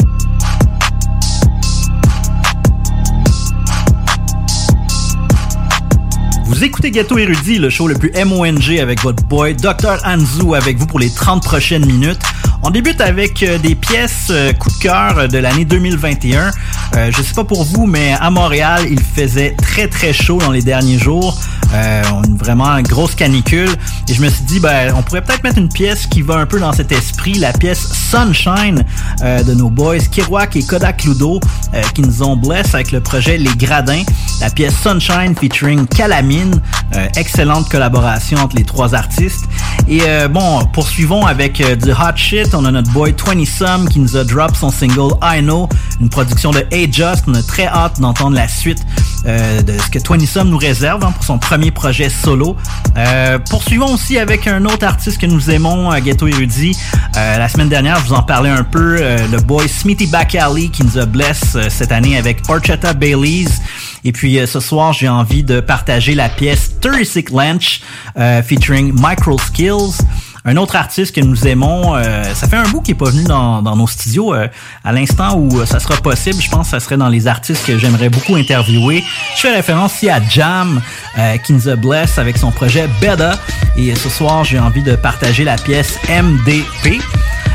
Vous 6.63 6.69
écoutez 6.69 6.93
Ghetto 6.93 7.19
Érudit, 7.19 7.59
le 7.59 7.71
show 7.71 7.89
le 7.89 7.97
plus 7.97 8.13
MONG 8.25 8.79
avec 8.81 9.03
votre 9.03 9.25
boy 9.25 9.53
Dr. 9.57 9.99
Anzu 10.05 10.55
avec 10.55 10.79
vous 10.79 10.87
pour 10.87 11.01
les 11.01 11.11
30 11.11 11.43
prochaines 11.43 11.85
minutes. 11.85 12.21
On 12.63 12.71
débute 12.71 13.01
avec 13.01 13.43
euh, 13.43 13.59
des 13.59 13.75
pièces 13.75 14.29
euh, 14.31 14.53
coup 14.53 14.71
de 14.71 14.77
cœur 14.77 15.19
euh, 15.19 15.27
de 15.27 15.39
l'année 15.39 15.65
2021. 15.65 16.53
Euh, 16.95 17.11
je 17.11 17.21
sais 17.21 17.35
pas 17.35 17.43
pour 17.43 17.65
vous, 17.65 17.87
mais 17.87 18.13
à 18.13 18.31
Montréal, 18.31 18.87
il 18.89 19.01
faisait 19.01 19.57
très 19.61 19.89
très 19.89 20.13
chaud 20.13 20.39
dans 20.39 20.53
les 20.53 20.63
derniers 20.63 20.99
jours. 20.99 21.37
Euh, 21.75 22.03
vraiment 22.39 22.77
une 22.77 22.87
grosse 22.87 23.15
canicule. 23.15 23.71
Et 24.09 24.15
je 24.15 24.21
me 24.21 24.29
suis 24.29 24.45
dit, 24.45 24.61
ben, 24.61 24.93
on 24.97 25.03
pourrait 25.03 25.23
peut-être 25.23 25.43
mettre 25.43 25.59
une 25.59 25.69
pièce 25.69 26.07
qui 26.07 26.23
va 26.23 26.37
un 26.37 26.47
peu 26.47 26.61
dans 26.61 26.73
cet 26.73 26.93
esprit, 26.93 27.35
la 27.35 27.53
pièce 27.53 27.89
Sunshine 28.11 28.85
euh, 29.23 29.43
de 29.43 29.55
nos 29.55 29.71
boys 29.71 29.99
Kiroak 29.99 30.57
et 30.57 30.63
Kodak 30.63 31.05
Ludo, 31.05 31.41
euh, 31.75 31.83
qui 31.95 32.03
nous 32.03 32.23
ont 32.23 32.37
blessé 32.37 32.75
avec 32.75 32.93
le 32.93 33.01
projet 33.01 33.39
Les 33.39 33.55
Gradins. 33.57 34.03
La 34.41 34.51
pièce 34.51 34.75
Sunshine 34.83 35.35
featuring 35.35 35.87
Calamine. 35.87 36.61
Euh, 36.95 37.09
excellente 37.17 37.71
collaboration 37.71 38.37
entre 38.39 38.57
les 38.57 38.65
trois 38.65 38.95
artistes. 38.95 39.49
Et 39.89 40.01
euh, 40.03 40.29
bon, 40.29 40.63
poursuivons 40.75 41.25
avec 41.25 41.59
euh, 41.63 41.75
du 41.75 41.91
hot 41.91 42.17
shit. 42.17 42.55
On 42.55 42.67
a 42.67 42.71
notre 42.71 42.91
boy 42.91 43.15
20 43.17 43.47
Some 43.47 43.89
qui 43.89 43.99
nous 43.99 44.15
a 44.17 44.25
drop 44.25 44.55
son 44.55 44.71
single 44.71 45.15
I 45.23 45.41
Know, 45.41 45.71
une 46.01 46.11
production 46.11 46.51
de 46.51 46.67
A-Just. 46.71 47.25
On 47.29 47.35
a 47.35 47.43
très 47.43 47.67
hâte 47.67 47.99
d'entendre 47.99 48.37
la 48.37 48.47
suite 48.47 48.85
de 49.25 49.79
ce 49.79 49.89
que 49.89 49.99
20 50.07 50.27
Some 50.27 50.51
nous 50.51 50.59
réserve 50.59 51.03
hein, 51.05 51.13
pour 51.13 51.25
son 51.25 51.39
premier 51.39 51.62
projet 51.71 52.09
solo. 52.09 52.57
Euh, 52.97 53.39
poursuivons 53.39 53.95
aussi 53.95 54.19
avec 54.19 54.47
un 54.47 54.65
autre 54.65 54.87
artiste 54.87 55.19
que 55.19 55.27
nous 55.27 55.51
aimons, 55.51 55.93
euh, 55.93 56.01
Ghetto 56.01 56.27
Érudit. 56.27 56.77
Euh, 57.17 57.39
la 57.39 57.49
semaine 57.49 57.69
dernière, 57.69 57.99
je 58.01 58.07
vous 58.07 58.15
en 58.15 58.23
parlais 58.23 58.51
un 58.51 58.65
peu, 58.65 58.97
euh, 59.01 59.19
le 59.31 59.41
boy 59.41 59.69
Smithy 59.69 60.07
Backalley 60.07 60.69
qui 60.69 60.85
nous 60.85 60.99
a 60.99 61.07
blessé 61.07 61.57
euh, 61.57 61.71
cette 61.71 61.93
année 61.93 62.17
avec 62.17 62.39
Horchata 62.49 62.95
Baileys. 62.95 63.49
Et 64.05 64.13
puis 64.13 64.41
ce 64.47 64.59
soir, 64.59 64.93
j'ai 64.93 65.09
envie 65.09 65.45
de 65.45 65.61
partager 65.61 66.15
la 66.15 66.29
pièce 66.29 66.73
36 66.81 67.31
Lunch 67.31 67.83
featuring 68.45 68.93
Micro 68.97 69.39
Skills. 69.39 70.03
Un 70.45 70.57
autre 70.57 70.75
artiste 70.75 71.15
que 71.15 71.21
nous 71.21 71.47
aimons, 71.47 71.95
euh, 71.95 72.25
ça 72.35 72.49
fait 72.49 72.57
un 72.57 72.69
bout 72.69 72.81
qui 72.81 72.91
est 72.91 72.97
pas 72.97 73.11
venu 73.11 73.23
dans, 73.25 73.63
nos 73.77 73.87
studios. 73.87 74.35
euh, 74.35 74.49
à 74.83 74.93
l'instant 74.93 75.37
où 75.37 75.61
euh, 75.61 75.67
ça 75.67 75.79
sera 75.79 75.97
possible, 75.97 76.43
je 76.43 76.51
pense 76.51 76.67
que 76.67 76.71
ça 76.73 76.81
serait 76.81 76.97
dans 76.97 77.09
les 77.09 77.29
artistes 77.29 77.65
que 77.65 77.79
j'aimerais 77.79 78.09
beaucoup 78.09 78.35
interviewer. 78.35 79.05
Je 79.37 79.41
fais 79.41 79.55
référence 79.55 79.95
ici 79.95 80.11
à 80.11 80.21
Jam, 80.29 80.81
euh, 81.17 81.37
qui 81.39 81.53
nous 81.53 81.69
a 81.69 81.77
blessé 81.77 82.21
avec 82.21 82.39
son 82.39 82.51
projet 82.51 82.89
Beda. 83.01 83.39
Et 83.77 83.95
ce 83.95 84.09
soir, 84.09 84.43
j'ai 84.43 84.59
envie 84.59 84.83
de 84.83 84.97
partager 84.97 85.45
la 85.45 85.57
pièce 85.57 85.97
MDP. 86.09 87.01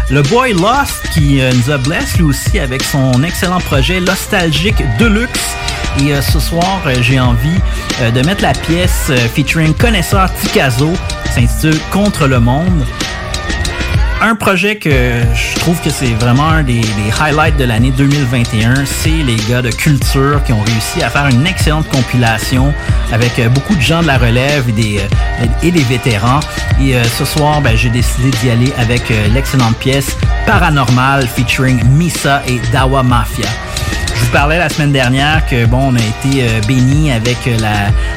Le 0.10 0.22
boy 0.22 0.54
Lost 0.54 1.10
qui 1.12 1.42
euh, 1.42 1.52
nous 1.52 1.70
a 1.70 1.78
blessé 1.78 2.20
lui 2.20 2.24
aussi 2.24 2.60
avec 2.60 2.82
son 2.82 3.24
excellent 3.24 3.60
projet 3.60 4.00
Nostalgique 4.00 4.82
Deluxe. 4.98 5.54
Et 6.00 6.14
euh, 6.14 6.22
ce 6.22 6.40
soir, 6.40 6.82
euh, 6.86 6.96
j'ai 7.02 7.20
envie 7.20 7.60
de 8.14 8.26
mettre 8.26 8.42
la 8.42 8.54
pièce 8.54 9.12
featuring 9.36 9.74
Connaisseur 9.74 10.34
Ticazo, 10.36 10.94
s'intitule 11.32 11.78
Contre 11.92 12.26
le 12.28 12.40
monde. 12.40 12.86
Un 14.20 14.34
projet 14.36 14.78
que 14.78 14.90
je 14.90 15.60
trouve 15.60 15.80
que 15.82 15.92
c'est 15.92 16.14
vraiment 16.16 16.48
un 16.48 16.64
des, 16.64 16.82
highlights 17.22 17.56
de 17.58 17.66
l'année 17.66 17.92
2021, 17.92 18.86
c'est 18.86 19.10
les 19.10 19.36
gars 19.48 19.62
de 19.62 19.70
Culture 19.70 20.44
qui 20.44 20.54
ont 20.54 20.62
réussi 20.62 21.04
à 21.04 21.10
faire 21.10 21.28
une 21.28 21.46
excellente 21.46 21.88
compilation 21.88 22.74
avec 23.14 23.38
euh, 23.38 23.48
beaucoup 23.50 23.76
de 23.76 23.82
gens 23.82 24.02
de 24.02 24.08
la 24.08 24.18
relève 24.18 24.68
et 24.70 24.72
des, 24.72 25.00
euh, 25.00 25.84
vétérans. 25.88 26.40
Et 26.82 26.96
euh, 26.96 27.04
ce 27.04 27.26
soir, 27.26 27.62
ben, 27.62 27.78
j'ai 27.78 27.90
décidé 27.90 28.32
d'y 28.42 28.50
aller 28.50 28.74
avec 28.80 29.04
l'excellente 29.34 29.78
pièce 29.78 30.18
Paranormal 30.48 31.28
featuring 31.28 31.84
Misa 31.84 32.42
et 32.48 32.60
Dawa 32.72 33.04
Mafia. 33.04 33.48
Je 34.20 34.26
vous 34.26 34.32
parlais 34.32 34.58
la 34.58 34.68
semaine 34.70 34.92
dernière 34.92 35.46
que 35.46 35.66
bon, 35.66 35.92
on 35.94 35.96
a 35.96 36.00
été 36.00 36.44
euh, 36.44 36.60
béni 36.68 37.12
avec 37.12 37.38
euh, 37.48 37.58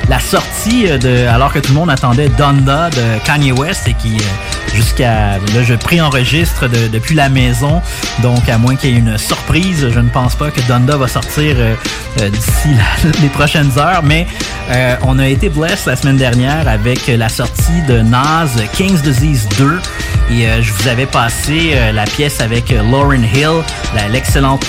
la, 0.08 0.18
sortie 0.18 0.86
euh, 0.90 0.98
de 0.98 1.26
alors 1.28 1.52
que 1.52 1.60
tout 1.60 1.72
le 1.72 1.78
monde 1.78 1.90
attendait 1.90 2.28
Donda 2.30 2.90
de 2.90 3.24
Kanye 3.24 3.52
West 3.52 3.86
et 3.86 3.94
qui 3.94 4.16
euh, 4.16 4.74
jusqu'à 4.74 5.36
là 5.38 5.62
je 5.62 5.74
préenregistre 5.74 6.68
de- 6.68 6.88
depuis 6.88 7.14
la 7.14 7.28
maison. 7.28 7.80
Donc 8.22 8.48
à 8.48 8.58
moins 8.58 8.74
qu'il 8.76 8.90
y 8.90 8.94
ait 8.94 8.98
une 8.98 9.18
surprise, 9.18 9.88
je 9.92 10.00
ne 10.00 10.08
pense 10.08 10.34
pas 10.34 10.50
que 10.50 10.60
Donda 10.62 10.96
va 10.96 11.06
sortir 11.06 11.54
d'ici 12.16 12.68
les 13.22 13.28
prochaines 13.28 13.70
heures, 13.78 14.02
mais 14.02 14.26
on 15.02 15.18
a 15.18 15.26
été 15.28 15.48
blessé 15.48 15.90
la 15.90 15.96
semaine 15.96 16.16
dernière 16.16 16.66
avec 16.68 17.06
la 17.06 17.28
sortie 17.28 17.82
de 17.88 18.00
Nas 18.00 18.48
King's 18.76 19.02
Disease 19.02 19.48
2 19.58 19.80
et 20.32 20.46
je 20.62 20.72
vous 20.72 20.88
avais 20.88 21.06
passé 21.06 21.76
la 21.92 22.04
pièce 22.04 22.40
avec 22.40 22.70
Lauren 22.90 23.22
Hill, 23.34 23.62
l'excellente 24.12 24.66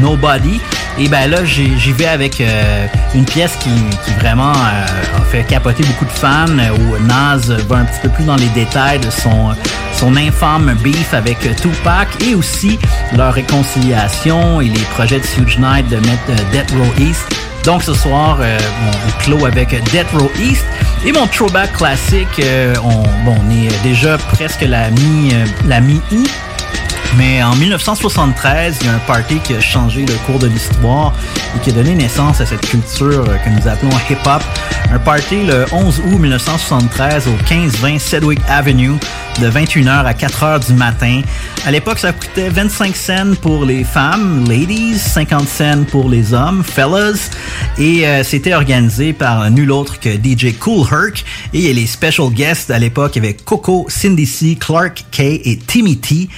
Nobody. 0.00 0.60
Et 0.98 1.08
ben 1.08 1.30
là, 1.30 1.44
j'y 1.44 1.92
vais 1.92 2.06
avec 2.06 2.40
euh, 2.40 2.86
une 3.14 3.24
pièce 3.24 3.56
qui, 3.56 3.70
vraiment 4.18 4.52
euh, 4.52 5.18
a 5.18 5.20
fait 5.30 5.42
capoter 5.44 5.82
beaucoup 5.84 6.04
de 6.04 6.10
fans, 6.10 6.46
euh, 6.48 6.70
où 6.70 7.02
Nas 7.04 7.38
va 7.66 7.76
un 7.76 7.84
petit 7.84 8.00
peu 8.02 8.08
plus 8.10 8.24
dans 8.24 8.36
les 8.36 8.48
détails 8.48 8.98
de 8.98 9.10
son, 9.10 9.54
son 9.94 10.16
infâme 10.16 10.76
beef 10.82 11.14
avec 11.14 11.38
Tupac 11.56 12.08
et 12.22 12.34
aussi 12.34 12.78
leur 13.16 13.32
réconciliation 13.32 14.60
et 14.60 14.66
les 14.66 14.84
projets 14.94 15.20
de 15.20 15.24
Huge 15.24 15.58
Night 15.58 15.88
de 15.88 15.96
mettre 15.96 16.50
Death 16.52 16.70
Row 16.72 17.02
East. 17.02 17.26
Donc 17.64 17.82
ce 17.82 17.94
soir, 17.94 18.38
euh, 18.40 18.58
on, 18.86 19.22
clôt 19.22 19.46
avec 19.46 19.70
Death 19.90 20.10
Row 20.12 20.30
East 20.40 20.64
et 21.06 21.12
mon 21.12 21.26
throwback 21.26 21.72
classique. 21.72 22.42
on, 22.82 23.02
bon, 23.24 23.36
on 23.40 23.50
est 23.50 23.82
déjà 23.82 24.18
presque 24.18 24.62
la 24.62 24.90
mi 24.90 25.32
euh. 25.32 25.46
Mais 27.16 27.42
en 27.42 27.54
1973, 27.56 28.78
il 28.80 28.86
y 28.86 28.90
a 28.90 28.94
un 28.94 28.98
party 29.00 29.38
qui 29.40 29.54
a 29.54 29.60
changé 29.60 30.06
le 30.06 30.14
cours 30.26 30.38
de 30.38 30.46
l'histoire 30.46 31.12
et 31.54 31.60
qui 31.60 31.70
a 31.70 31.72
donné 31.72 31.94
naissance 31.94 32.40
à 32.40 32.46
cette 32.46 32.66
culture 32.66 33.24
que 33.44 33.50
nous 33.50 33.68
appelons 33.68 33.90
hip-hop. 34.08 34.42
Un 34.90 34.98
party 34.98 35.42
le 35.42 35.66
11 35.72 36.00
août 36.00 36.18
1973 36.18 37.28
au 37.28 37.32
1520 37.32 37.98
Sedgwick 37.98 38.40
Avenue 38.48 38.92
de 39.40 39.48
21h 39.48 40.04
à 40.04 40.12
4h 40.12 40.66
du 40.66 40.74
matin. 40.74 41.22
À 41.64 41.70
l'époque, 41.70 41.98
ça 41.98 42.12
coûtait 42.12 42.48
25 42.48 42.94
cents 42.94 43.34
pour 43.40 43.64
les 43.64 43.84
femmes, 43.84 44.44
ladies, 44.48 44.98
50 44.98 45.48
cents 45.48 45.84
pour 45.90 46.08
les 46.08 46.34
hommes, 46.34 46.62
fellas. 46.62 47.30
Et 47.78 48.06
euh, 48.06 48.24
c'était 48.24 48.54
organisé 48.54 49.12
par 49.12 49.50
nul 49.50 49.70
autre 49.70 49.98
que 50.00 50.10
DJ 50.10 50.58
Cool 50.58 50.86
Herc. 50.90 51.24
Et 51.54 51.58
il 51.58 51.64
y 51.64 51.72
les 51.72 51.86
special 51.86 52.30
guests 52.30 52.70
à 52.70 52.78
l'époque 52.78 53.16
avec 53.16 53.44
Coco, 53.44 53.86
Cindy 53.88 54.26
C, 54.26 54.56
Clark 54.58 55.04
K 55.12 55.20
et 55.20 55.58
Timmy 55.66 55.96
T. 55.96 56.28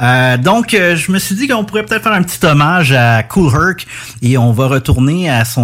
Euh, 0.00 0.36
donc, 0.36 0.74
euh, 0.74 0.96
je 0.96 1.12
me 1.12 1.18
suis 1.18 1.36
dit 1.36 1.48
qu'on 1.48 1.64
pourrait 1.64 1.84
peut-être 1.84 2.02
faire 2.02 2.12
un 2.12 2.22
petit 2.22 2.44
hommage 2.44 2.92
à 2.92 3.22
Cool 3.22 3.52
Herc 3.52 3.86
et 4.20 4.36
on 4.36 4.52
va 4.52 4.66
retourner 4.66 5.30
à 5.30 5.44
son 5.44 5.62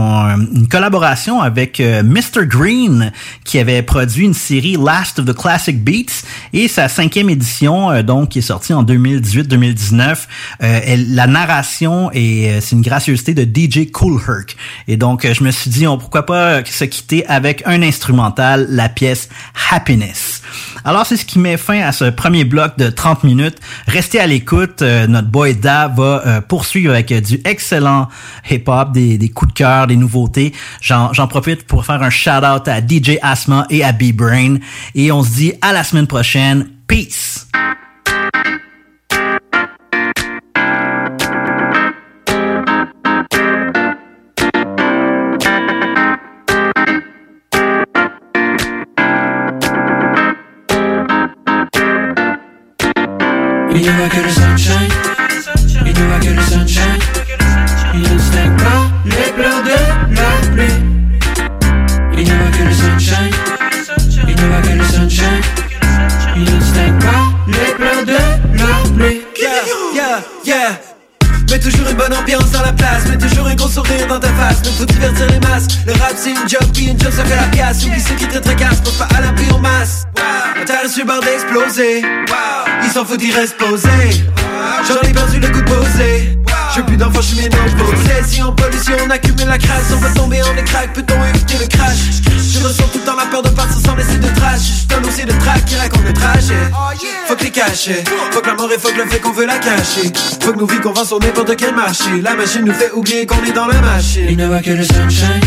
une 0.55 0.69
collaboration 0.69 1.41
avec 1.41 1.81
Mr. 1.81 2.47
Green 2.47 3.13
qui 3.45 3.59
avait 3.59 3.83
produit 3.83 4.27
une 4.27 4.35
série 4.35 4.77
Last 4.77 5.19
of 5.19 5.25
the 5.25 5.35
Classic 5.35 5.83
Beats 5.83 6.25
et 6.53 6.69
sa 6.79 6.89
cinquième 6.89 7.29
édition, 7.29 8.05
donc 8.05 8.29
qui 8.29 8.39
est 8.39 8.43
sortie 8.43 8.73
en 8.73 8.85
2018-2019. 8.85 10.29
la 10.61 11.27
narration 11.27 12.09
et 12.13 12.61
c'est 12.61 12.77
une 12.77 12.83
gracieuseté 12.83 13.35
de 13.35 13.43
DJ 13.43 13.91
Cool 13.91 14.21
Herc. 14.29 14.57
Et 14.87 14.97
donc, 14.97 15.27
je 15.27 15.43
me 15.43 15.51
suis 15.51 15.71
dit, 15.71 15.89
on 15.89 15.99
pourquoi 15.99 16.25
pas 16.25 16.65
se 16.65 16.85
quitter 16.85 17.27
avec 17.27 17.65
un 17.67 17.83
instrumental, 17.83 18.69
la 18.71 18.89
pièce 18.89 19.29
Happiness. 19.73 20.43
Alors, 20.89 21.05
c'est 21.05 21.19
ce 21.19 21.27
qui 21.27 21.39
met 21.39 21.59
fin 21.59 21.83
à 21.83 21.93
ce 21.93 22.07
premier 22.07 22.45
bloc 22.45 22.79
de 22.79 22.89
30 22.89 23.23
minutes. 23.23 23.59
Restez 23.89 24.21
à 24.21 24.27
l'écoute. 24.27 24.81
Euh, 24.81 25.07
notre 25.07 25.29
boy 25.29 25.55
Da 25.55 25.87
va 25.87 26.23
euh, 26.27 26.41
poursuivre 26.41 26.95
avec 26.95 27.13
euh, 27.13 27.21
du 27.21 27.43
excellent 27.45 28.09
hip-hop, 28.51 28.93
des, 28.93 29.19
des, 29.19 29.29
coups 29.29 29.53
de 29.53 29.59
cœur, 29.59 29.87
des 29.87 29.97
nouveautés. 29.97 30.55
J'en 30.81 31.13
profite 31.29 31.67
pour 31.67 31.85
faire 31.85 32.03
un 32.03 32.09
shout-out 32.09 32.67
à 32.69 32.81
DJ 32.81 33.19
Asma 33.21 33.67
et 33.69 33.85
à 33.85 33.93
B-Brain. 33.93 34.61
Et 34.95 35.13
on 35.13 35.23
se 35.23 35.31
dit 35.35 35.53
à 35.61 35.75
la 35.75 35.85
semaine 35.85 36.07
prochaine. 36.07 36.71
Peace! 36.87 37.47
Il 53.89 53.95
n'y 53.95 54.01
aura 54.01 54.09
que 54.11 54.21
le 54.21 54.29
sunshine. 54.29 54.89
Il 55.87 55.93
n'y 55.95 56.03
aura 56.03 56.21
que 56.21 56.29
le 56.29 56.43
sunshine. 56.43 56.99
Il 57.95 58.03
ne 58.03 58.19
stingue 58.19 58.57
pas 58.59 58.91
les 59.07 59.33
pleurs 59.33 59.63
de 59.63 60.15
la 60.15 60.53
pluie 60.53 60.75
Il 62.13 62.25
n'y 62.25 62.31
aura 62.31 62.51
que 62.51 62.65
le 62.65 62.73
sunshine. 62.73 63.31
Il 64.29 64.35
n'y 64.37 64.45
aura 64.45 64.61
que 64.61 64.77
le 64.77 64.85
sunshine. 64.85 65.41
Il 66.37 66.43
ne 66.43 66.61
stingue 66.61 67.03
pas 67.03 67.33
les 67.47 67.75
pleurs 67.77 68.05
de 68.05 68.59
la 68.59 68.95
pluie 68.95 69.23
Yeah, 69.41 69.65
yeah, 69.95 70.23
yeah 70.45 70.88
toujours 71.71 71.89
une 71.89 71.97
bonne 71.97 72.15
ambiance 72.15 72.51
dans 72.51 72.63
la 72.63 72.73
place. 72.73 73.07
Mets 73.09 73.19
toujours 73.19 73.47
un 73.47 73.55
gros 73.55 73.69
sourire 73.69 74.07
dans 74.09 74.19
ta 74.19 74.29
face. 74.29 74.59
Mais 74.65 74.71
faut 74.71 74.85
divertir 74.85 75.27
les 75.27 75.41
masses. 75.41 75.67
Le 75.87 75.93
rap 75.93 76.15
c'est 76.17 76.31
une 76.31 76.49
job, 76.49 76.63
puis 76.73 76.87
une 76.87 77.01
job 77.01 77.13
ça 77.13 77.25
fait 77.25 77.37
la 77.37 77.49
pièce. 77.49 77.85
Oublie 77.85 78.01
ceux 78.01 78.15
qui 78.15 78.27
te 78.27 78.39
tracassent, 78.39 78.81
pour 78.81 78.95
pas 78.95 79.09
à 79.17 79.21
la 79.21 79.29
en 79.55 79.59
masse? 79.59 80.07
Terre 80.67 80.85
est 80.85 80.89
sur 80.89 81.07
bord 81.07 81.21
d'exploser. 81.21 82.03
Ils 82.83 82.91
s'en 82.91 83.05
foutent, 83.05 83.23
ils 83.23 83.35
restent 83.35 83.57
posés 83.57 84.25
J'en 84.87 85.09
ai 85.09 85.13
perdu 85.13 85.41
le 85.41 85.49
coup 85.49 85.61
de 85.61 85.71
poser 85.71 86.39
Je 86.75 86.83
plus 86.83 86.97
d'enfants, 86.97 87.21
je 87.21 87.35
suis 87.35 87.37
ménopausé 87.37 88.23
Si 88.27 88.43
en 88.43 88.53
pollution 88.53 88.95
on 89.07 89.11
accumule 89.11 89.49
la 89.49 89.59
crasse 89.59 89.93
On 89.93 89.97
va 89.97 90.11
tomber 90.11 90.43
en 90.43 90.57
écraque, 90.57 90.93
peut-on 90.93 91.25
éviter 91.25 91.59
le 91.59 91.67
crash? 91.67 92.19
Je 92.59 92.65
ressens 92.65 92.89
tout 92.93 92.99
le 92.99 93.05
temps 93.05 93.17
la 93.17 93.27
peur 93.27 93.43
de 93.43 93.51
partir 93.51 93.79
sans 93.79 93.95
laisser 93.95 94.19
de 94.19 94.29
traces. 94.35 94.63
Suis 94.63 94.87
un 94.97 95.01
dossier 95.01 95.25
de 95.25 95.33
track 95.33 95.65
qui 95.65 95.77
raconte 95.77 96.05
le 96.05 96.13
trajet. 96.13 96.71
Faut 97.27 97.37
que 97.37 97.45
les 97.45 97.51
cacher. 97.51 98.05
Faut 98.31 98.41
que 98.41 98.47
la 98.47 98.55
mort 98.55 98.71
et 98.73 98.79
faut 98.79 98.89
que 98.89 98.97
le 98.97 99.07
fait 99.07 99.21
qu'on 99.21 99.33
veut 99.33 99.47
la 99.47 99.59
cacher. 99.59 100.13
Faut 100.43 100.53
que 100.53 100.59
nos 100.59 100.67
vies 100.67 100.81
qu'on 100.81 100.93
vend 100.93 101.05
sur 101.05 101.21
n'importe 101.21 101.57
quel 101.57 101.75
marché. 101.75 102.21
La 102.23 102.35
machine 102.35 102.65
nous 102.65 102.73
fait 102.73 102.91
oublier 102.93 103.27
qu'on 103.27 103.43
est 103.45 103.53
dans 103.53 103.67
la 103.67 103.81
machine. 103.81 104.27
Il 104.29 104.37
ne 104.37 104.47
voit 104.47 104.61
que 104.61 104.71
le 104.71 104.83
sunshine. 104.83 105.41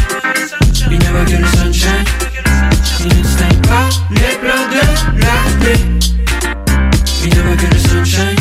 Il 0.89 0.99
ne 0.99 1.05
voit 1.05 1.26
que 1.26 1.32
le 1.32 1.47
sunshine. 1.47 2.05
Il 2.99 3.07
ne 3.07 3.24
stingue 3.24 3.67
pas 3.67 3.89
les 4.11 4.38
pleurs 4.38 4.69
de 4.69 5.19
la 5.22 5.65
pluie 5.65 6.09
Il 7.24 7.36
ne 7.36 7.41
voit 7.41 7.55
que 7.57 7.74
le 7.74 7.80
sunshine. 7.80 8.36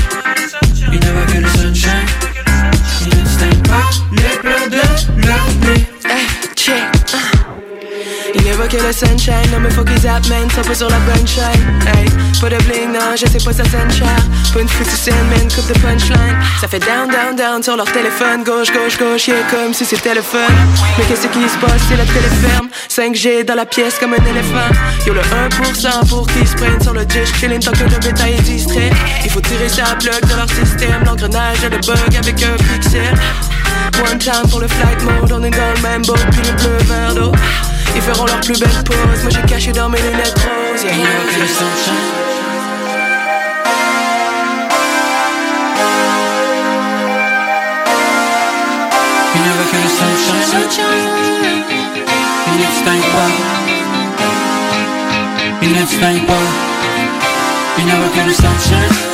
Il 0.93 1.01
ne 1.01 1.12
voit 1.12 1.26
que 1.26 1.39
le 1.39 1.49
sunshine 1.49 2.30
les 4.13 4.39
pleurs 4.41 4.69
de 4.69 5.27
la 5.27 5.35
pluie 5.61 5.87
Hey, 6.05 6.27
check. 6.57 6.75
Il 8.35 8.47
évoque 8.47 8.73
le 8.73 8.93
sunshine, 8.93 9.51
non 9.53 9.61
mais 9.61 9.71
faut 9.71 9.83
qu'ils 9.83 10.03
man, 10.03 10.49
ça 10.55 10.63
pas 10.63 10.75
sur 10.75 10.89
la 10.89 10.99
shine 11.27 11.43
Hey, 11.87 12.07
pas 12.41 12.49
de 12.49 12.57
bling, 12.65 12.93
non, 12.93 13.17
je 13.17 13.27
sais 13.27 13.45
pas 13.45 13.53
ça 13.53 13.65
cher. 13.65 14.09
Pas 14.53 14.61
une 14.61 14.69
foutue 14.69 14.97
scène, 14.97 15.15
man, 15.31 15.49
coupe 15.53 15.67
de 15.67 15.79
punchline. 15.81 16.37
Ça 16.61 16.69
fait 16.69 16.79
down, 16.79 17.09
down, 17.09 17.37
down 17.37 17.63
sur 17.63 17.77
leur 17.77 17.91
téléphone. 17.91 18.45
Gauche, 18.45 18.73
gauche, 18.73 18.99
gauche, 18.99 19.29
yeah, 19.29 19.43
comme 19.51 19.75
si 19.75 19.85
c'était 19.85 20.15
le 20.15 20.23
fun. 20.23 20.39
Mais 20.99 21.05
qu'est-ce 21.05 21.27
qui 21.29 21.49
se 21.49 21.59
passe, 21.59 21.83
c'est 21.89 21.97
la 21.97 22.05
téléferme 22.05 22.69
5G 22.89 23.45
dans 23.45 23.57
la 23.57 23.67
pièce 23.67 23.99
comme 23.99 24.15
un 24.15 24.25
éléphant. 24.25 24.71
Yo 25.07 25.15
le 25.15 25.21
1% 25.21 26.09
pour 26.09 26.27
qu'ils 26.29 26.47
se 26.47 26.55
prennent 26.55 26.81
sur 26.81 26.95
le 26.95 27.05
dish. 27.05 27.33
Chillin' 27.39 27.59
tant 27.59 27.73
que 27.73 27.85
le 27.85 27.99
bétail 27.99 28.35
est 28.35 28.43
distrait. 28.43 28.91
Il 29.25 29.31
faut 29.31 29.41
tirer 29.41 29.67
à 29.83 29.95
bloc 29.97 30.21
de 30.23 30.37
leur 30.37 30.51
système. 30.51 31.05
L'engrenage 31.05 31.65
a 31.65 31.69
le 31.69 31.79
bug 31.79 32.17
avec 32.17 32.43
un 32.43 32.57
pixel 32.57 33.15
One 34.09 34.18
time 34.18 34.48
pour 34.51 34.61
le 34.61 34.68
flight 34.68 35.03
mode, 35.03 35.32
on 35.32 35.42
est 35.42 35.51
dans 35.51 35.72
le 35.74 35.80
même 35.82 36.03
boat 36.03 36.14
Puis 36.30 36.42
le 36.42 36.53
bleu 36.53 36.76
vert 36.84 37.14
d'eau. 37.14 37.32
Ils 37.94 38.03
feront 38.03 38.26
leur 38.26 38.40
plus 38.40 38.59
belle 38.59 38.84
pose 38.84 39.22
Moi 39.22 39.30
j'ai 39.30 39.42
caché 39.42 39.72
dans 39.72 39.88
mes 39.88 40.01
lunettes 40.01 40.38
roses. 40.38 40.82
Yeah. 40.82 40.92
Il 40.92 40.98
n'y 40.98 41.05
aura 41.05 41.24
que 41.28 41.40
le 41.40 41.46
sunshine. 41.46 41.94
Il 49.34 49.40
n'y 49.42 49.48
aura 49.48 49.64
que 49.70 49.76
le 49.76 49.88
sunshine. 49.88 50.44
Sunshine. 50.51 50.84
Il 52.46 52.59
ne 52.59 52.66
stingue 52.82 53.12
pas 53.12 53.51
Check. 58.61 59.11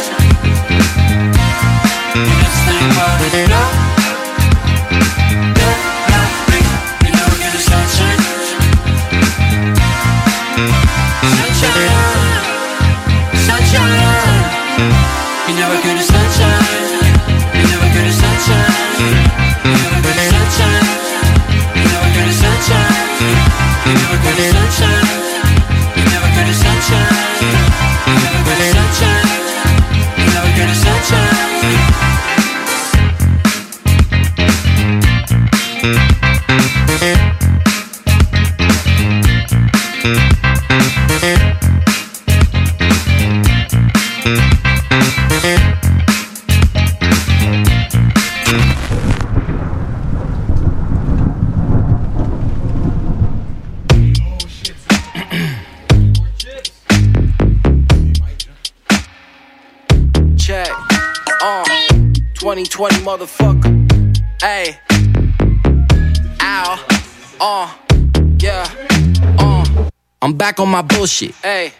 My 70.76 70.82
bullshit. 70.82 71.34
Hey. 71.42 71.72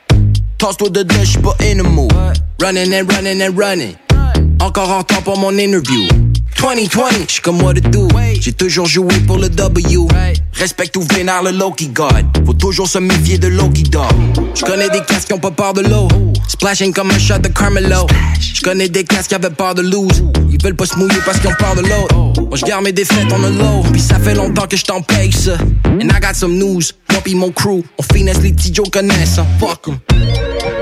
Toss-toi 0.59 0.89
de 0.89 1.03
deux, 1.03 1.25
j'suis 1.25 1.39
pas 1.39 1.55
in 1.61 1.77
the 1.79 1.83
mood. 1.83 2.13
Running 2.61 2.95
and 2.95 3.13
running 3.13 3.43
and 3.43 3.57
running. 3.57 3.95
Encore 4.61 4.91
en 4.91 5.03
temps 5.03 5.21
pour 5.23 5.37
mon 5.39 5.59
interview. 5.59 6.09
2020, 6.61 7.03
j'suis 7.29 7.43
comme 7.43 7.59
moi 7.59 7.73
de 7.75 7.81
do. 7.81 8.09
J'ai 8.41 8.53
toujours 8.53 8.87
joué 8.87 9.15
pour 9.27 9.39
le 9.39 9.49
W. 9.49 9.99
Respecte 10.55 10.97
ou 10.97 11.03
vénère 11.15 11.43
le 11.43 11.51
Loki 11.51 11.89
God. 11.89 12.25
Faut 12.45 12.55
toujours 12.55 12.89
se 12.89 12.99
méfier 12.99 13.39
de 13.39 13.49
Loki 13.49 13.83
Dog. 13.83 14.07
J'connais 14.55 14.89
des 14.89 15.01
casques 15.01 15.29
qui 15.29 15.33
ont 15.35 15.39
pas 15.39 15.51
peur 15.51 15.75
de 15.75 15.83
l'eau. 15.83 16.09
Splashing 16.49 16.93
comme 16.93 17.11
un 17.11 17.19
shot 17.19 17.39
de 17.39 17.49
Carmelo. 17.49 18.07
J'connais 18.41 18.89
des 18.89 19.05
casques 19.05 19.29
qui 19.29 19.35
avaient 19.35 19.51
peur 19.51 19.75
de 19.75 19.83
lose. 19.83 20.25
Ils 20.51 20.63
veulent 20.63 20.77
pas 20.77 20.87
se 20.87 20.97
mouiller 20.99 21.19
parce 21.25 21.39
qu'ils 21.39 21.51
ont 21.51 21.57
peur 21.59 21.75
de 21.75 21.83
l'autre. 21.83 22.15
Moi 22.41 22.57
j'garde 22.57 22.85
mes 22.85 22.93
défaites 22.93 23.33
en 23.33 23.43
a 23.45 23.51
low. 23.51 23.83
Pis 23.93 24.01
ça 24.01 24.19
fait 24.19 24.35
longtemps 24.35 24.67
que 24.67 24.77
j't'en 24.77 25.03
paye 25.03 25.33
ça. 25.33 25.57
And 25.85 26.09
I 26.09 26.21
got 26.21 26.35
some 26.35 26.57
news. 26.57 26.83
Moi 27.11 27.21
pis 27.23 27.35
mon 27.35 27.51
crew, 27.51 27.83
on 27.99 28.03
finesse 28.15 28.41
les 28.43 28.53
petits 28.53 28.73
Joe 28.75 28.89
connaissent. 28.91 29.41
Fuck 29.61 29.89
'em. 29.89 29.99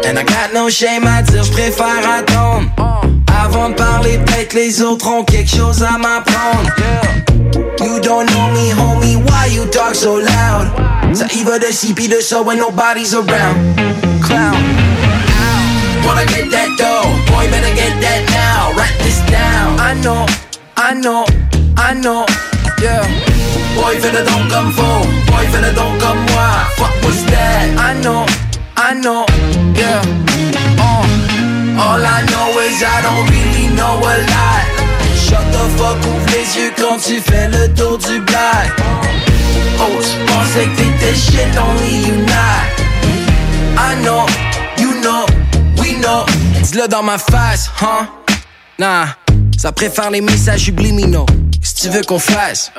And 0.07 0.19
I 0.19 0.25
got 0.25 0.55
no 0.55 0.71
shame 0.71 1.07
à 1.07 1.23
dire, 1.23 1.43
j'préfère 1.43 2.09
attendre. 2.19 2.71
Avant 3.55 3.69
de 3.69 3.75
parler, 3.75 4.19
peut-être 4.19 4.53
les 4.55 4.83
autres 4.83 5.07
ont 5.07 5.23
quelque 5.23 5.49
chose 5.49 5.81
à 5.85 5.97
m'apprendre. 5.97 6.69
You 7.79 8.01
don't 8.01 8.27
know 8.27 8.49
me, 8.51 8.73
homie, 8.73 9.15
why 9.15 9.47
you 9.55 9.65
talk 9.67 9.95
so 9.95 10.19
loud? 10.19 10.67
Ça 11.13 11.27
y 11.33 11.45
va 11.45 11.61
de 11.61 11.67
ci 11.71 11.95
pis 11.95 12.09
de 12.09 12.19
ça 12.21 12.43
when 12.43 12.59
nobody's 12.59 13.15
around. 13.15 13.77
Clown. 14.23 14.57
Wanna 16.05 16.27
get 16.27 16.51
that 16.51 16.69
dough, 16.77 17.09
boy, 17.31 17.49
better 17.49 17.73
get 17.77 17.95
that 18.01 18.25
now. 18.33 18.77
Write 18.77 18.99
this 19.05 19.21
down. 19.31 19.79
I 19.79 19.95
know, 20.03 20.27
I 20.77 20.95
know, 20.95 21.25
I 21.77 21.95
know, 21.95 22.27
yeah. 22.83 23.07
Boy, 23.77 24.01
fais 24.01 24.11
le 24.11 24.25
don 24.25 24.49
comme 24.51 24.73
faux, 24.73 25.07
boy, 25.31 25.47
fais 25.53 25.61
le 25.61 25.73
don 25.75 25.97
comme 26.01 26.19
moi. 26.33 26.67
Fuck 26.77 26.91
what's 27.05 27.23
that? 27.31 27.69
I 27.79 27.95
know, 28.03 28.27
I 28.77 28.95
know, 28.95 29.25
yeah. 29.77 30.03
All 31.77 32.03
I 32.05 32.23
know 32.31 32.59
is 32.61 32.83
I 32.83 33.03
don't 33.03 33.27
really 33.31 33.75
know 33.75 33.99
a 33.99 34.17
lot. 34.31 34.65
Shut 35.17 35.45
the 35.53 35.65
fuck, 35.77 35.99
ouvre 36.07 36.27
les 36.31 36.47
yeux 36.59 36.73
quand 36.79 36.99
tu 36.99 37.21
fais 37.21 37.49
le 37.49 37.73
tour 37.75 37.99
du 37.99 38.21
black. 38.21 38.73
Oh, 39.81 40.01
je 40.01 40.25
pensais 40.33 40.67
que 40.67 40.77
t'étais 40.77 41.15
shit, 41.15 41.59
only 41.59 42.07
you 42.07 42.17
not. 42.27 42.85
I 43.77 43.97
know, 44.03 44.27
you 44.79 45.01
know, 45.01 45.27
we 45.79 45.95
know. 46.01 46.25
Dis-le 46.63 46.87
dans 46.87 47.03
ma 47.03 47.19
face, 47.19 47.69
huh? 47.81 48.07
Nah, 48.79 49.17
ça 49.59 49.73
préfère 49.73 50.11
les 50.11 50.21
messages 50.21 50.61
subliminaux. 50.61 51.27
Si 51.61 51.75
tu 51.75 51.89
veux 51.89 52.03
qu'on 52.03 52.19
fasse. 52.21 52.71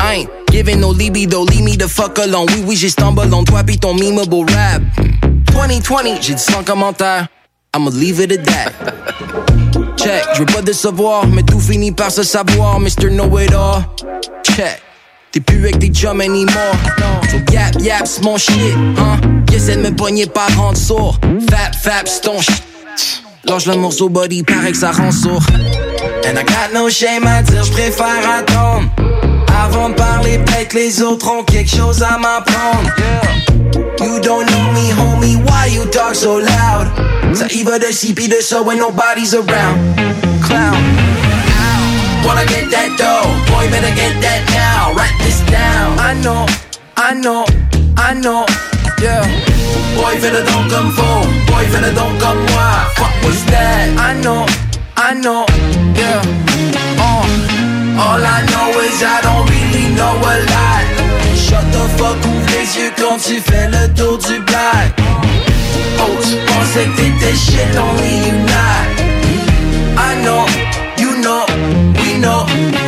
I 0.00 0.16
ain't 0.16 0.28
giving 0.50 0.80
no 0.80 0.92
libido, 0.92 1.44
leave 1.46 1.62
me 1.62 1.76
the 1.76 1.86
fuck 1.86 2.18
alone. 2.18 2.46
Oui, 2.50 2.64
oui, 2.66 2.76
j'ai 2.76 2.88
stumble 2.88 3.32
on 3.32 3.44
toi 3.44 3.62
pis 3.62 3.78
ton 3.78 3.94
memeable 3.94 4.50
rap. 4.52 4.82
2020, 5.52 6.20
j'ai 6.20 6.34
dit 6.34 6.42
sans 6.42 6.64
commentaire. 6.64 7.28
I'ma 7.74 7.90
leave 7.90 8.20
it 8.20 8.30
at 8.30 8.44
that. 8.44 8.72
Check, 9.96 10.22
je 10.34 10.38
veux 10.40 10.46
pas 10.46 10.62
de 10.62 10.72
savoir, 10.72 11.26
mais 11.26 11.42
tout 11.42 11.58
finit 11.58 11.90
par 11.90 12.12
se 12.12 12.22
savoir, 12.22 12.78
Mr. 12.78 13.10
Know 13.10 13.36
It 13.40 13.52
All. 13.52 13.84
Check, 14.44 14.80
t'es 15.32 15.40
plus 15.40 15.58
avec 15.58 15.80
tes 15.80 15.88
chums 15.88 16.20
anymore. 16.20 16.76
So 17.32 17.38
yap 17.52 17.74
yap, 17.80 18.06
c'est 18.06 18.22
mon 18.22 18.36
shit, 18.36 18.54
hein. 18.96 19.18
Essaie 19.52 19.74
de 19.74 19.82
me 19.82 19.90
pogner 19.90 20.26
par 20.26 20.54
rendre 20.56 20.78
sourd. 20.78 21.18
Fap 21.50 21.74
fap, 21.74 22.06
c'est 22.06 22.20
ton 22.20 22.40
shit. 22.40 22.62
Le 23.44 23.76
morceau 23.76 24.08
body, 24.08 24.44
paraît 24.44 24.70
que 24.70 24.78
ça. 24.78 24.92
And 24.92 26.38
I 26.38 26.44
got 26.44 26.72
no 26.72 26.88
shame 26.88 27.26
à 27.26 27.42
dire, 27.42 27.64
j'préfère 27.64 28.06
attendre. 28.38 28.88
Avant 29.64 29.88
de 29.88 29.94
parler, 29.94 30.38
peut-être 30.38 30.74
les 30.74 31.02
autres 31.02 31.28
ont 31.28 31.42
quelque 31.42 31.74
chose 31.74 32.04
à 32.04 32.18
m'apprendre. 32.18 32.88
You 34.00 34.20
don't 34.20 34.46
know 34.46 34.72
me, 34.72 34.92
homie, 34.92 35.36
why 35.46 35.74
you 35.74 35.84
talk 35.86 36.14
so 36.14 36.38
loud? 36.38 37.13
Y 37.34 37.64
va 37.64 37.78
de 37.78 37.90
ci 37.90 38.12
pis 38.14 38.28
de 38.28 38.40
ça 38.40 38.62
when 38.62 38.78
nobody's 38.78 39.34
around. 39.34 39.76
Clown. 40.42 40.78
Wanna 42.24 42.46
get 42.46 42.70
that 42.70 42.94
dough, 42.96 43.26
boy, 43.50 43.68
better 43.70 43.94
get 43.94 44.14
that 44.22 44.42
now. 44.54 44.94
Write 44.94 45.18
this 45.18 45.40
down. 45.50 45.98
I 45.98 46.14
know, 46.22 46.46
I 46.96 47.12
know, 47.14 47.44
I 47.96 48.14
know, 48.14 48.46
yeah. 49.02 49.22
Boy, 49.96 50.16
fais 50.20 50.30
le 50.30 50.42
don 50.42 50.68
comme 50.70 50.92
faux, 50.92 51.26
boy, 51.46 51.64
fais 51.72 51.80
le 51.80 51.90
don 51.90 52.10
comme 52.20 52.38
moi. 52.52 52.86
Fuck 52.94 53.12
what's 53.24 53.42
that? 53.50 53.88
I 53.98 54.14
know, 54.22 54.46
I 54.96 55.14
know, 55.14 55.44
yeah. 55.96 56.22
Uh. 56.98 57.54
All 57.98 58.22
I 58.22 58.46
know 58.46 58.80
is 58.80 59.02
I 59.02 59.20
don't 59.22 59.48
really 59.50 59.94
know 59.94 60.14
a 60.22 60.34
lot. 60.54 60.84
Shut 61.36 61.64
the 61.72 61.84
fuck, 61.98 62.16
ouvre 62.24 62.50
les 62.52 62.78
yeux 62.78 62.92
quand 62.96 63.18
tu 63.18 63.40
fais 63.40 63.68
le 63.68 63.92
tour 63.94 64.18
du 64.18 64.38
black. 64.40 64.94
Tu 66.04 66.36
pensais 66.46 66.84
que 66.86 66.96
t'étais 66.96 67.34
shit, 67.34 67.78
only. 67.78 68.14
I 69.96 70.22
know, 70.22 70.46
you 70.98 71.16
know, 71.22 71.46
we 71.98 72.18
know. 72.18 72.83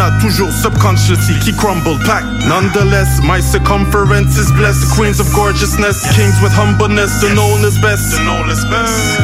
As 0.00 0.10
toujours 0.20 0.52
subconsciously 0.52 1.38
qui 1.40 1.52
crumble 1.52 1.98
back. 2.06 2.24
Nonetheless, 2.46 3.20
my 3.22 3.40
circumference 3.40 4.36
is 4.36 4.50
blessed. 4.52 4.90
Queens 4.94 5.20
of 5.20 5.32
gorgeousness, 5.32 6.02
kings 6.14 6.40
with 6.42 6.52
humbleness, 6.52 7.20
the 7.20 7.34
known 7.34 7.64
is 7.64 7.78
best. 7.80 8.14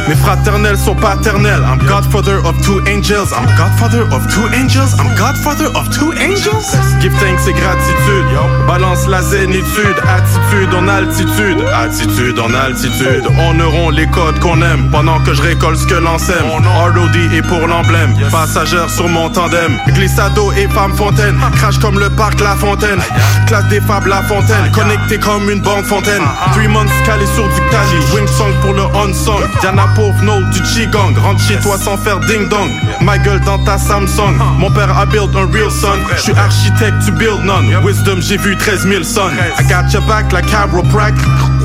Mes 0.08 0.16
fraternels 0.16 0.78
sont 0.78 0.96
paternels. 0.96 1.62
I'm 1.64 1.78
godfather 1.86 2.38
of 2.44 2.54
two 2.64 2.80
angels. 2.86 3.32
I'm 3.32 3.46
godfather 3.56 4.02
of 4.12 4.22
two 4.32 4.46
angels. 4.54 4.94
I'm 4.98 5.14
godfather 5.16 5.68
of 5.76 5.88
two 5.90 6.12
angels. 6.18 6.74
Give 7.00 7.12
thanks 7.20 7.46
et 7.46 7.52
gratitude. 7.52 8.26
Balance 8.66 9.06
la 9.06 9.22
zénitude. 9.22 9.96
Attitude 10.08 10.74
en 10.74 10.88
altitude. 10.88 11.58
Attitude 11.74 12.38
en 12.38 12.54
altitude. 12.54 13.24
Honorons 13.38 13.90
les 13.90 14.06
codes 14.08 14.38
qu'on 14.40 14.60
aime 14.62 14.90
pendant 14.90 15.20
que 15.20 15.34
je 15.34 15.42
récolte 15.42 15.78
ce 15.78 15.86
que 15.86 15.94
l'on 15.94 16.18
sème. 16.18 16.46
ROD 16.50 17.16
est 17.34 17.42
pour 17.42 17.66
l'emblème. 17.66 18.14
Passagère 18.30 18.90
sur 18.90 19.08
mon 19.08 19.30
tandem. 19.30 19.78
Glissado 19.88 20.52
et 20.52 20.59
femme 20.68 20.94
fontaine. 20.96 21.38
Crash 21.56 21.78
comme 21.78 21.98
le 21.98 22.10
parc 22.10 22.40
La 22.40 22.56
Fontaine. 22.56 23.00
Classe 23.46 23.66
des 23.68 23.80
fables 23.80 24.10
La 24.10 24.22
Fontaine. 24.22 24.70
Connecté 24.72 25.18
comme 25.18 25.48
une 25.50 25.60
bande 25.60 25.84
fontaine. 25.84 26.22
Three 26.52 26.68
months 26.68 26.90
calé 27.06 27.24
sur 27.34 27.44
du 27.44 27.60
Cali. 27.70 27.96
Wing 28.14 28.26
song 28.26 28.52
pour 28.62 28.74
le 28.74 28.82
on 28.94 29.12
song. 29.12 29.42
Diana 29.60 29.88
Pauvre, 29.94 30.22
no 30.22 30.42
du 30.50 30.62
Qigong. 30.62 31.16
Rentre 31.18 31.40
chez 31.42 31.56
toi 31.56 31.76
sans 31.78 31.96
faire 31.96 32.20
ding 32.20 32.48
dong. 32.48 32.70
Ma 33.00 33.18
gueule 33.18 33.40
dans 33.40 33.62
ta 33.64 33.78
Samsung. 33.78 34.36
Mon 34.58 34.70
père 34.70 34.96
a 34.96 35.06
build 35.06 35.34
un 35.36 35.50
real 35.52 35.70
son. 35.70 35.88
Je 36.16 36.22
suis 36.22 36.32
architecte, 36.32 37.04
tu 37.04 37.12
build 37.12 37.44
none. 37.44 37.66
Wisdom, 37.84 38.20
j'ai 38.20 38.36
vu 38.36 38.56
13 38.56 38.86
000 38.86 39.02
sons. 39.04 39.30
I 39.58 39.62
got 39.64 39.92
your 39.92 40.02
back 40.02 40.32
like 40.32 40.46
chiroprac. 40.46 41.14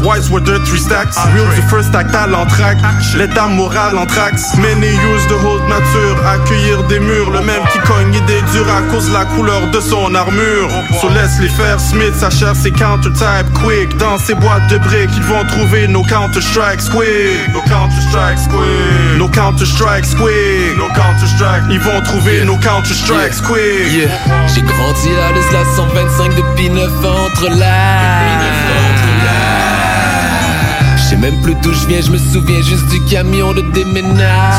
Wise 0.05 0.29
were 0.29 0.39
the 0.39 0.59
three 0.65 0.77
stacks. 0.77 1.17
Real 1.33 1.49
du 1.55 1.61
first 1.63 1.95
act 1.95 2.13
à 2.13 2.27
l'entraque. 2.27 2.77
L'état 3.17 3.47
moral 3.47 3.97
en 3.97 4.05
trax. 4.05 4.55
Many 4.57 4.93
use 4.93 5.25
the 5.27 5.37
hold 5.43 5.63
nature. 5.67 6.15
Accueillir 6.27 6.83
des 6.83 6.99
murs. 6.99 7.31
Le 7.31 7.41
même 7.41 7.63
qui 7.73 7.79
cogne 7.79 8.13
des 8.27 8.41
durs 8.53 8.69
à 8.69 8.83
cause 8.91 9.09
de 9.09 9.13
la 9.13 9.25
couleur 9.25 9.65
de 9.71 9.79
son 9.79 10.13
armure. 10.13 10.69
So 11.01 11.09
laisse 11.09 11.39
les 11.41 11.49
faire 11.49 11.79
Smith, 11.79 12.13
sa 12.15 12.29
chair 12.29 12.53
c'est 12.55 12.71
counter 12.71 13.09
type 13.13 13.51
quick. 13.63 13.97
Dans 13.97 14.19
ces 14.19 14.35
boîtes 14.35 14.67
de 14.69 14.77
briques, 14.77 15.09
ils 15.15 15.23
vont 15.23 15.43
trouver 15.47 15.87
nos 15.87 16.03
counter 16.03 16.41
strikes 16.41 16.87
quick. 16.91 17.51
Nos 17.51 17.61
counter 17.61 18.01
strikes 18.09 18.47
quick. 18.47 19.17
Nos 19.17 19.29
counter 19.29 19.65
strikes 19.65 20.13
quick. 20.21 20.77
Nos 20.77 20.89
counter 20.93 21.27
strikes. 21.35 21.65
Ils 21.71 21.79
vont 21.79 22.01
trouver 22.01 22.45
nos 22.45 22.57
counter 22.57 22.93
strikes 22.93 23.41
quick. 23.41 23.91
Yeah. 23.91 24.09
J'ai 24.53 24.61
grandi 24.61 25.09
à 25.17 25.31
l'Isla 25.31 25.65
125 25.75 26.35
depuis 26.35 26.69
9 26.69 27.05
ans 27.05 27.25
entre 27.25 27.49
là. 27.57 28.84
Sais 31.15 31.21
même 31.21 31.41
plus 31.41 31.55
d'où 31.63 31.71
je 31.71 31.87
viens, 31.87 32.01
je 32.01 32.11
me 32.11 32.17
souviens 32.17 32.61
juste 32.61 32.89
du 32.89 32.99
camion 33.05 33.53
de 33.53 33.61
déménage. 33.61 34.53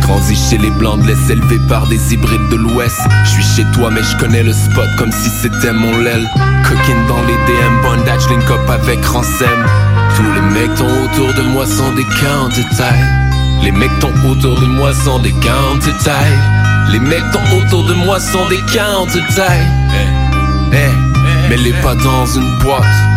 Grandi 0.00 0.34
chez 0.34 0.56
les 0.56 0.70
blancs, 0.70 1.04
laisse 1.06 1.28
élevé 1.28 1.58
par 1.68 1.86
des 1.88 2.14
hybrides 2.14 2.48
de 2.50 2.56
l'ouest. 2.56 2.98
Je 3.24 3.28
suis 3.28 3.42
chez 3.42 3.64
toi, 3.72 3.90
mais 3.90 4.02
je 4.02 4.16
connais 4.16 4.42
le 4.42 4.54
spot 4.54 4.88
comme 4.96 5.12
si 5.12 5.28
c'était 5.28 5.72
mon 5.72 5.98
l'aile. 5.98 6.26
Coquine 6.66 7.06
dans 7.08 7.20
les 7.22 7.34
DM, 7.34 7.82
bondage, 7.82 8.26
link 8.30 8.50
up 8.50 8.70
avec 8.70 9.04
Ransem. 9.04 9.66
Tous 10.16 10.32
les 10.32 10.40
mecs 10.40 10.74
ton 10.76 10.86
autour 11.04 11.34
de 11.34 11.42
moi 11.42 11.66
sont 11.66 11.92
des 11.92 12.04
counter 12.04 12.64
type. 12.74 13.62
Les 13.62 13.72
mecs 13.72 13.98
t'ont 14.00 14.14
autour 14.30 14.58
de 14.58 14.66
moi 14.66 14.94
sont 14.94 15.18
des 15.18 15.32
counter-tailles. 15.32 16.38
Les 16.90 17.00
mecs 17.00 17.30
t'ont 17.32 17.58
autour 17.58 17.84
de 17.86 17.92
moi 17.92 18.18
sont 18.18 18.48
des 18.48 18.62
counter-tailles. 18.72 19.68
Eh, 20.72 20.76
eh, 20.76 21.48
mais 21.50 21.56
les 21.58 21.74
pas 21.82 21.94
dans 21.94 22.24
une 22.24 22.58
boîte. 22.60 23.11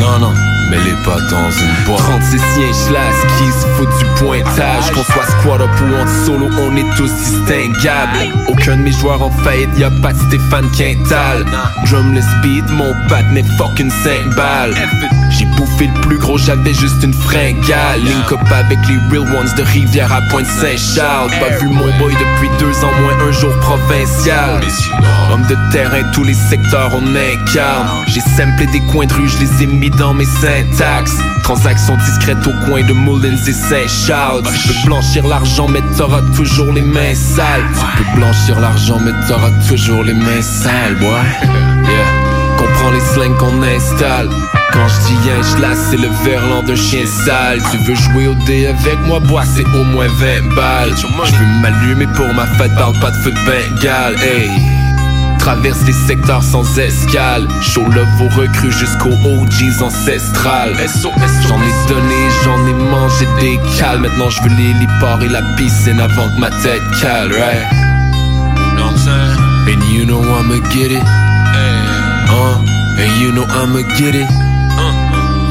Non, 0.00 0.18
non 0.18 0.34
mais 0.70 0.78
les 0.78 0.92
pas 1.04 1.20
dans 1.30 1.50
une 1.50 1.84
boîte. 1.86 1.98
36 1.98 2.38
sièges 2.38 2.90
là, 2.92 3.10
qui 3.38 3.46
se 3.52 3.66
fout 3.76 3.88
du 3.98 4.04
pointage. 4.16 4.90
Qu'on 4.92 5.02
soit 5.04 5.26
squad 5.26 5.60
up 5.60 5.70
ou 5.82 5.94
en 5.94 6.24
solo, 6.24 6.48
on 6.58 6.76
est 6.76 6.96
tous 6.96 7.12
distinguables. 7.12 8.32
Aucun 8.48 8.76
de 8.76 8.82
mes 8.82 8.92
joueurs 8.92 9.22
en 9.22 9.30
faillite, 9.30 9.70
y'a 9.78 9.90
pas 10.02 10.12
de 10.12 10.18
Stéphane 10.18 10.70
Quintal. 10.70 11.44
Drumless 11.84 12.26
beat, 12.42 12.68
mon 12.70 12.94
n'est 13.32 13.44
fucking 13.58 13.90
5 13.90 14.34
balles 14.36 14.74
J'ai 15.36 15.46
bouffé 15.46 15.88
le 15.88 16.00
plus 16.02 16.18
gros, 16.18 16.38
j'avais 16.38 16.74
juste 16.74 17.02
une 17.02 17.12
fringale 17.12 18.00
Link 18.04 18.30
up 18.30 18.40
avec 18.52 18.78
les 18.86 18.96
real 19.10 19.28
ones 19.34 19.52
de 19.56 19.62
Rivière 19.62 20.12
à 20.12 20.20
Pointe-Saint-Charles. 20.30 21.30
Pas 21.40 21.56
vu 21.56 21.66
mon 21.66 21.86
boy 21.98 22.12
depuis 22.14 22.48
deux 22.60 22.84
ans, 22.84 22.92
moins 23.00 23.26
un 23.26 23.32
jour 23.32 23.52
provincial. 23.58 24.60
Homme 25.32 25.44
de 25.48 25.56
terrain, 25.72 26.02
tous 26.12 26.22
les 26.22 26.34
secteurs 26.34 26.92
on 26.94 27.16
incarne. 27.16 28.04
J'ai 28.06 28.20
simplé 28.20 28.66
des 28.66 28.80
coins 28.92 29.06
de 29.06 29.14
rue, 29.14 29.28
je 29.28 29.38
les 29.38 29.64
ai 29.64 29.66
mis 29.66 29.90
dans 29.90 30.14
mes 30.14 30.24
seins 30.24 30.64
Transactions 30.70 31.24
Transaction 31.42 31.96
discrète 31.96 32.46
au 32.46 32.66
coin 32.66 32.82
de 32.82 32.92
Mullins 32.92 33.36
et 33.48 33.52
Saint-Charles. 33.52 34.42
Tu 34.44 34.68
peux 34.68 34.86
blanchir 34.86 35.26
l'argent 35.26 35.66
mais 35.66 35.82
t'auras 35.96 36.22
toujours 36.36 36.72
les 36.72 36.82
mains 36.82 37.14
sales. 37.14 37.64
Tu 37.96 38.04
peux 38.04 38.16
blanchir 38.20 38.60
l'argent 38.60 39.00
mais 39.00 39.12
t'auras 39.26 39.50
toujours 39.68 40.04
les 40.04 40.14
mains 40.14 40.42
sales 40.42 40.94
boy. 41.00 41.08
Yeah. 41.84 42.56
Comprends 42.56 42.90
les 42.92 43.00
slangs 43.00 43.34
qu'on 43.34 43.62
installe 43.62 44.30
quand 44.74 44.88
je 44.88 45.06
dis 45.06 45.30
un 45.30 45.60
là 45.60 45.74
c'est 45.74 45.96
le 45.96 46.08
verlan 46.24 46.62
d'un 46.62 46.74
chien 46.74 47.06
sale 47.06 47.62
Tu 47.70 47.78
veux 47.78 47.94
jouer 47.94 48.26
au 48.26 48.34
dé 48.46 48.66
avec 48.66 48.98
moi, 49.06 49.20
bois 49.20 49.44
c'est 49.44 49.66
au 49.78 49.84
moins 49.84 50.08
20 50.08 50.54
balles 50.54 50.92
Je 50.96 51.06
veux 51.06 51.60
m'allumer 51.62 52.06
pour 52.14 52.26
ma 52.34 52.46
fête, 52.46 52.74
parle 52.74 52.98
pas 53.00 53.10
de 53.10 53.16
feu 53.16 53.30
de 53.30 53.38
Bengale 53.46 54.16
Hey 54.22 54.50
traverse 55.38 55.82
les 55.86 55.92
secteurs 55.92 56.42
sans 56.42 56.78
escale. 56.78 57.46
Show 57.60 57.82
love 57.82 58.08
vos 58.16 58.28
recrues 58.40 58.72
jusqu'aux 58.72 59.12
OGs 59.12 59.82
ancestrales. 59.82 60.74
J'en 61.46 61.60
ai 61.60 61.88
donné, 61.88 62.30
j'en 62.42 62.66
ai 62.66 62.72
mangé 62.72 63.26
des 63.40 63.60
cales. 63.78 64.00
Maintenant 64.00 64.30
je 64.30 64.40
veux 64.42 64.48
l'héliport 64.56 65.22
et 65.22 65.28
la 65.28 65.42
piscine 65.58 66.00
avant 66.00 66.30
que 66.34 66.40
ma 66.40 66.48
tête 66.48 66.80
cale, 66.98 67.30
right? 67.30 67.66
And 69.66 69.82
you 69.92 70.06
know 70.06 70.22
I'ma 70.22 70.60
get 70.70 70.92
it. 70.92 71.02
Uh, 71.02 72.64
and 72.98 73.20
you 73.20 73.32
know 73.32 73.44
I'ma 73.44 73.82
get 73.98 74.14
it. 74.14 74.43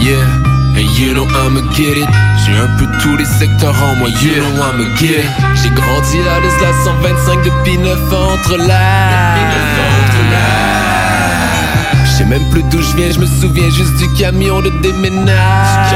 Yeah. 0.03 0.19
And 0.75 0.99
you 0.99 1.13
know 1.13 1.23
I'ma 1.23 1.61
get 1.71 1.97
it. 1.97 2.09
J'ai 2.43 2.57
un 2.57 2.67
peu 2.77 2.85
tous 3.01 3.15
les 3.15 3.23
secteurs 3.23 3.73
en 3.81 3.95
moi, 3.95 4.09
you 4.09 4.35
know 4.35 4.61
I'ma 4.61 4.83
get 4.97 5.23
it. 5.23 5.31
J'ai 5.55 5.69
grandi 5.69 6.17
les 6.17 6.65
la 6.65 6.73
125 6.83 7.41
depuis 7.41 7.77
9 7.77 8.13
ans 8.13 8.33
entre 8.33 8.57
là. 8.57 9.37
J'sais 12.03 12.25
même 12.25 12.43
plus 12.49 12.63
d'où 12.63 12.81
je 12.81 12.97
viens, 12.97 13.11
je 13.11 13.19
me 13.19 13.25
souviens 13.25 13.69
juste 13.69 13.95
du 13.95 14.11
camion 14.19 14.59
de 14.59 14.71
déménage. 14.81 15.95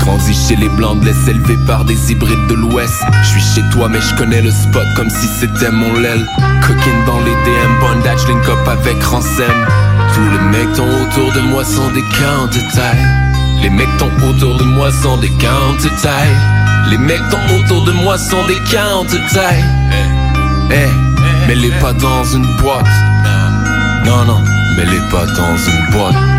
Grandi 0.00 0.34
chez 0.34 0.56
les 0.56 0.68
blancs, 0.70 1.04
laisse 1.04 1.28
élevé 1.28 1.56
par 1.64 1.84
des 1.84 2.10
hybrides 2.10 2.48
de 2.48 2.54
l'ouest. 2.54 3.04
Je 3.22 3.28
suis 3.28 3.54
chez 3.54 3.62
toi 3.70 3.88
mais 3.88 4.00
je 4.00 4.16
connais 4.16 4.42
le 4.42 4.50
spot 4.50 4.86
comme 4.96 5.10
si 5.10 5.28
c'était 5.28 5.70
mon 5.70 5.96
l'aile 6.00 6.26
Cooking 6.66 7.04
dans 7.06 7.20
les 7.20 7.30
DM, 7.44 7.78
bondage, 7.80 8.26
link 8.26 8.48
up 8.48 8.66
avec 8.66 9.00
Ransem 9.04 9.89
tous 10.14 10.28
les 10.30 10.38
mecs 10.50 10.72
ton 10.74 10.86
autour 10.86 11.32
de 11.32 11.40
moi 11.40 11.64
sont 11.64 11.90
des 11.92 12.02
counter-tailles. 12.02 13.06
Les 13.62 13.70
mecs 13.70 13.96
ton 13.98 14.10
autour 14.28 14.56
de 14.56 14.64
moi 14.64 14.90
sont 14.90 15.16
des 15.18 15.30
counter-tailles. 15.30 16.36
Les 16.88 16.98
mecs 16.98 17.22
ton 17.30 17.38
autour 17.56 17.84
de 17.84 17.92
moi 17.92 18.18
sont 18.18 18.44
des 18.46 18.58
counter-tailles. 18.70 19.64
Eh, 20.70 20.74
eh, 20.74 21.46
mets 21.46 21.54
les 21.54 21.70
pas 21.80 21.92
dans 21.92 22.24
une 22.24 22.46
boîte. 22.56 22.86
Non, 24.04 24.24
non, 24.24 24.42
mets 24.76 24.86
les 24.86 25.00
pas 25.10 25.26
dans 25.26 25.56
une 25.56 25.90
boîte. 25.92 26.29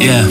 Yeah, 0.00 0.26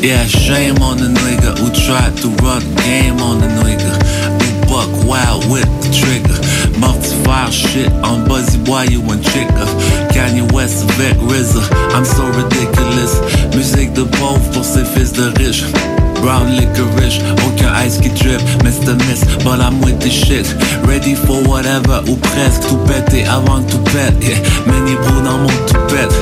yeah, 0.00 0.24
shame 0.24 0.78
on 0.80 0.96
the 0.96 1.08
nigga 1.12 1.58
who 1.58 1.68
tried 1.86 2.16
to 2.22 2.28
run 2.42 2.62
game 2.76 3.20
on 3.20 3.40
the 3.40 3.46
nigga. 3.60 3.92
Who 4.40 4.66
buck 4.66 4.88
wild 5.06 5.44
with 5.52 5.68
the 5.84 5.92
trigger. 5.92 6.40
Multi-file 6.80 7.50
shit 7.50 7.92
on 8.02 8.26
Buzzy 8.26 8.58
Boy, 8.64 8.84
you 8.84 9.02
and 9.12 9.22
Chica. 9.22 9.66
Kanye 10.14 10.50
West 10.54 10.88
avec 10.92 11.18
RZA. 11.18 11.60
I'm 11.94 12.06
so 12.06 12.24
ridiculous. 12.32 13.20
Musique 13.54 13.92
de 13.92 14.04
pauvre 14.04 14.50
pour 14.52 14.64
ces 14.64 14.84
fils 14.84 15.12
de 15.12 15.24
riches. 15.36 15.66
Brown 16.22 16.46
licorice, 16.52 17.18
aucun 17.44 17.72
ice 17.84 17.98
qui 17.98 18.08
drip, 18.10 18.40
Mr. 18.62 18.94
Miss, 19.08 19.22
I'm 19.44 19.80
with 19.80 19.98
the 19.98 20.08
shit. 20.08 20.46
Ready 20.86 21.16
for 21.16 21.42
whatever, 21.48 22.00
ou 22.08 22.14
presque, 22.14 22.68
tout 22.68 22.76
péter 22.86 23.24
avant 23.26 23.60
tout 23.62 23.82
pète. 23.90 24.14
Yeah, 24.22 24.38
many 24.66 24.94
bro 24.94 25.20
dans 25.20 25.38
mon 25.38 25.48
tout 25.66 25.80
pète. 25.88 26.14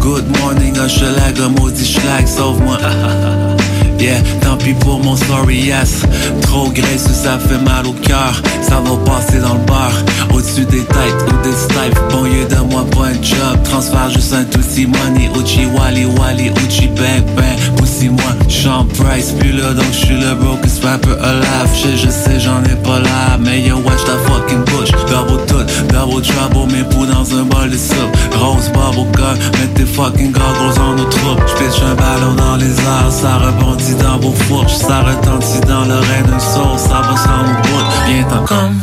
Good 0.00 0.24
morning, 0.40 0.76
un 0.78 0.88
schlag, 0.88 1.40
un 1.40 1.48
maudit 1.50 1.86
schlag, 1.86 2.26
sauve-moi. 2.26 2.78
Yeah, 3.98 4.20
tant 4.42 4.58
pis 4.58 4.74
pour 4.74 5.02
mon 5.02 5.16
sorry 5.16 5.56
yes 5.56 6.02
Trop 6.42 6.68
graisseux, 6.68 7.14
ça 7.14 7.38
fait 7.38 7.56
mal 7.56 7.86
au 7.86 7.92
cœur 7.92 8.42
Ça 8.60 8.80
va 8.80 8.94
passer 9.10 9.38
dans 9.38 9.54
le 9.54 9.60
bar 9.60 9.90
Au-dessus 10.34 10.66
des 10.66 10.84
têtes 10.84 11.24
ou 11.26 11.42
des 11.42 11.52
snipes 11.52 11.98
Bon, 12.10 12.26
yeux 12.26 12.44
de 12.44 12.60
moi 12.70 12.84
pas 12.90 13.06
un 13.06 13.22
job 13.22 13.62
Transfert 13.64 14.10
juste 14.10 14.34
un 14.34 14.44
tout 14.44 14.60
money 14.86 15.30
Uchi 15.40 15.64
wali 15.74 16.04
wali, 16.04 16.50
Uchi 16.66 16.88
bang 16.88 17.24
bang 17.34 17.56
Poussi-moi, 17.96 18.32
Sean 18.48 18.84
Price. 18.84 19.32
Puis 19.38 19.52
là 19.52 19.72
donc 19.72 19.86
j'suis 19.92 20.20
le 20.20 20.34
brokest 20.34 20.84
rapper 20.84 21.16
alive. 21.22 21.72
Je, 21.74 21.96
je 21.96 22.10
sais 22.10 22.38
j'en 22.38 22.62
ai 22.64 22.76
pas 22.82 22.98
là 22.98 23.38
Mais 23.38 23.60
yo 23.62 23.76
watch 23.76 24.04
ta 24.04 24.16
fucking 24.26 24.64
bush 24.64 24.90
Double 25.08 25.44
tout, 25.46 25.64
double 25.88 26.22
trouble 26.22 26.72
Mes 26.72 26.84
poux 26.84 27.06
dans 27.06 27.24
un 27.34 27.44
bol 27.44 27.70
de 27.70 27.76
soupe. 27.76 28.16
Rose 28.38 28.70
bubble 28.72 29.10
gun 29.16 29.34
Mets 29.58 29.72
tes 29.74 29.86
fucking 29.86 30.32
goggles 30.32 30.78
en 30.80 30.94
nos 30.94 31.04
troupes. 31.04 31.40
J'pitch 31.46 31.82
un 31.82 31.94
ballon 31.94 32.34
dans 32.36 32.56
les 32.56 32.70
airs 32.70 33.10
Ça 33.10 33.38
rebondit 33.38 33.94
dans 34.02 34.18
vos 34.18 34.32
fourches, 34.32 34.74
ça 34.74 35.00
retentit 35.00 35.60
dans 35.66 35.84
l'oreille 35.84 36.24
d'un 36.26 36.38
sourd, 36.38 36.78
ça 36.78 37.00
va 37.00 37.16
sans 37.16 37.44
bout. 37.62 37.84
Viens 38.06 38.24
t'en 38.24 38.44
come 38.44 38.80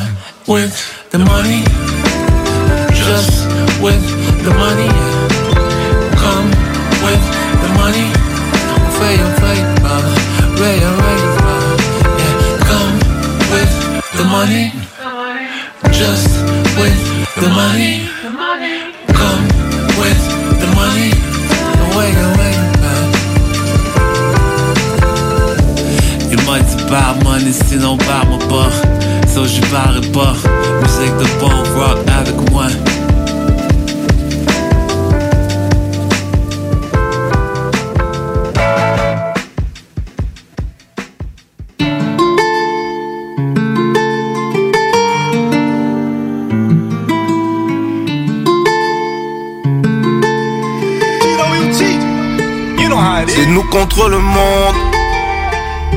with 0.48 0.74
the 1.12 1.20
money, 1.20 1.64
just 2.94 3.48
with 3.80 4.02
the 4.44 4.54
money. 4.58 4.90
Come 6.16 6.50
with 7.04 7.24
the 7.62 7.70
money, 7.78 8.23
ray, 9.02 10.78
ray, 11.02 11.22
yeah. 12.20 12.36
Come 12.70 12.94
with 13.52 13.74
the 14.18 14.26
money, 14.26 14.72
just 15.92 16.30
with 16.78 17.00
the 17.36 17.50
money. 17.50 18.08
Come 19.20 19.44
with 20.00 20.24
the 20.62 20.70
money, 20.76 21.12
away, 21.86 22.12
away. 22.12 22.44
m'a 26.46 26.60
dit 26.60 26.84
barre 26.90 27.16
money 27.24 27.54
sinon 27.54 27.98
barre-moi 27.98 28.40
pas 28.50 28.70
Ça 29.28 29.44
j'y 29.46 29.62
parle 29.62 30.02
pas 30.12 30.36
Musique 30.82 31.18
de 31.18 31.26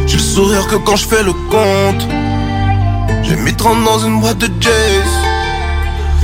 j'ai 0.07 0.17
le 0.17 0.23
sourire 0.23 0.67
que 0.69 0.77
quand 0.77 0.97
je 0.97 1.07
fais 1.07 1.23
le 1.23 1.33
compte. 1.33 2.09
J'ai 3.23 3.37
mis 3.37 3.55
30 3.55 3.85
dans 3.85 3.99
une 3.99 4.21
boîte 4.21 4.39
de 4.39 4.49
jazz. 4.61 5.11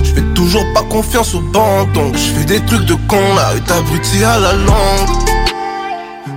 Je 0.03 0.13
fais 0.15 0.35
toujours 0.35 0.65
pas 0.73 0.83
confiance 0.83 1.35
aux 1.35 1.41
banques, 1.41 1.93
donc 1.93 2.15
je 2.17 2.33
fais 2.33 2.45
des 2.45 2.61
trucs 2.65 2.87
de 2.87 2.95
con. 3.09 3.21
La 3.37 3.49
rue 3.51 3.61
t'abrutit 3.63 4.25
à 4.25 4.39
la 4.39 4.53
langue. 4.53 5.11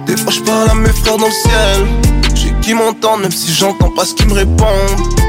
Des 0.06 0.18
fois 0.18 0.32
je 0.32 0.72
à 0.72 0.76
mes 0.76 0.90
frères 0.90 1.18
dans 1.18 1.28
le 1.28 1.32
ciel. 1.32 1.88
J'ai 2.34 2.54
qui 2.62 2.74
m'entendent, 2.74 3.22
même 3.22 3.32
si 3.32 3.54
j'entends 3.54 3.92
pas 3.92 4.06
ce 4.06 4.14
qu'ils 4.14 4.28
me 4.28 4.34
répondent. 4.34 5.22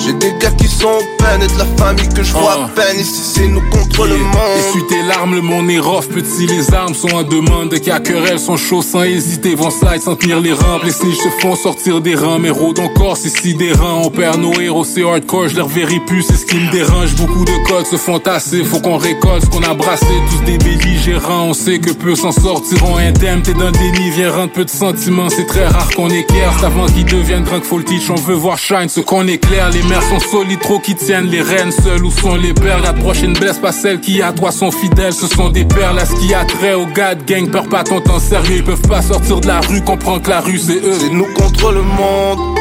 J'ai 0.00 0.12
des 0.12 0.32
gars 0.38 0.50
qui 0.52 0.68
sont 0.68 1.00
peine 1.22 1.42
et 1.42 1.46
de 1.46 1.58
la 1.58 1.66
famille 1.76 2.08
que 2.08 2.22
je 2.22 2.32
vois 2.32 2.64
à 2.64 2.68
peine. 2.68 2.98
Ici 3.00 3.22
c'est 3.34 3.48
nous 3.48 3.62
contre 3.70 4.06
le 4.06 4.18
monde. 4.18 4.58
Essuie 4.58 4.86
tes 4.88 5.02
larmes, 5.02 5.34
le 5.34 5.40
monde 5.40 5.70
est 5.70 5.78
rough, 5.78 6.06
petit, 6.06 6.46
les 6.46 6.74
armes 6.74 6.94
sont 6.94 7.12
en 7.14 7.22
demande. 7.22 7.70
De 7.70 7.78
qu'à 7.78 8.00
querelle 8.00 8.38
sont 8.38 8.56
chauds 8.56 8.82
sans 8.82 9.02
hésiter, 9.02 9.54
vont 9.54 9.70
slide 9.70 10.02
sans 10.02 10.16
tenir 10.16 10.40
les 10.40 10.52
rampes. 10.52 10.84
Les 10.84 10.92
snitch 10.92 11.18
se 11.18 11.28
font 11.40 11.54
sortir 11.54 12.00
des 12.00 12.14
rangs, 12.14 12.38
mais 12.38 12.50
rôdent 12.50 12.80
encore, 12.80 13.16
c'est 13.16 13.28
sidérant. 13.28 14.02
On 14.04 14.10
perd 14.10 14.40
nos 14.40 14.52
héros, 14.60 14.84
c'est 14.84 15.02
hardcore, 15.02 15.48
je 15.48 15.56
les 15.56 15.62
reverrai 15.62 16.00
plus, 16.06 16.22
c'est 16.22 16.36
ce 16.36 16.46
qui 16.46 16.56
me 16.56 16.70
dérange. 16.70 17.14
Beaucoup 17.16 17.44
de 17.44 17.68
codes 17.68 17.86
se 17.86 17.96
font 17.96 18.18
tasser, 18.18 18.64
faut 18.64 18.80
qu'on 18.80 18.96
récolte 18.96 19.44
ce 19.44 19.50
qu'on 19.50 19.62
a 19.62 19.74
brassé. 19.74 20.06
Tous 20.30 20.44
des 20.44 20.58
belligérants, 20.58 21.46
on 21.48 21.54
sait 21.54 21.78
que 21.78 21.92
peu 21.92 22.14
s'en 22.14 22.32
sortiront 22.32 22.96
indemnes. 22.96 23.42
T'es 23.42 23.54
dans 23.54 23.66
le 23.66 23.72
déni, 23.72 24.10
viens 24.10 24.32
rendre 24.32 24.52
peu 24.52 24.64
de 24.64 24.70
sentiments, 24.70 25.28
c'est 25.28 25.46
très 25.46 25.66
rare 25.66 25.88
qu'on 25.94 26.10
éclaire. 26.10 26.52
C'est 26.58 26.66
avant 26.66 26.86
qu'ils 26.86 27.04
deviennent 27.04 27.44
drunk, 27.44 27.64
teach, 27.86 28.10
on 28.10 28.14
veut 28.14 28.34
voir 28.34 28.58
shine 28.58 28.88
ce 28.88 29.00
qu'on 29.00 29.26
éclaire. 29.28 29.70
Les 29.70 29.82
mères 29.84 30.02
sont 30.02 30.20
solides, 30.20 30.60
trop 30.60 30.78
qui 30.78 30.94
tiennent 30.94 31.11
les 31.20 31.42
reines 31.42 31.72
seules. 31.72 32.04
Où 32.04 32.10
sont 32.10 32.36
les 32.36 32.54
pères 32.54 32.80
La 32.80 32.92
prochaine 32.92 33.34
blesse, 33.34 33.58
pas 33.58 33.72
celles 33.72 34.00
qui 34.00 34.22
à 34.22 34.32
toi 34.32 34.50
sont 34.50 34.70
fidèles. 34.70 35.12
Ce 35.12 35.26
sont 35.26 35.50
des 35.50 35.64
perles, 35.64 35.96
là 35.96 36.06
ce 36.06 36.14
qui 36.14 36.32
a 36.32 36.44
trait 36.44 36.74
au 36.74 36.86
gars 36.86 37.14
de 37.14 37.22
gang. 37.24 37.50
Peur 37.50 37.68
pas 37.68 37.84
ton 37.84 38.00
temps 38.00 38.18
sérieux, 38.18 38.56
ils 38.56 38.64
peuvent 38.64 38.88
pas 38.88 39.02
sortir 39.02 39.40
de 39.40 39.46
la 39.46 39.60
rue, 39.60 39.82
comprends 39.82 40.18
que 40.18 40.30
la 40.30 40.40
rue 40.40 40.58
c'est 40.58 40.76
eux. 40.76 40.96
C'est 40.98 41.10
nous 41.10 41.26
contre 41.34 41.72
le 41.72 41.82
monde. 41.82 42.58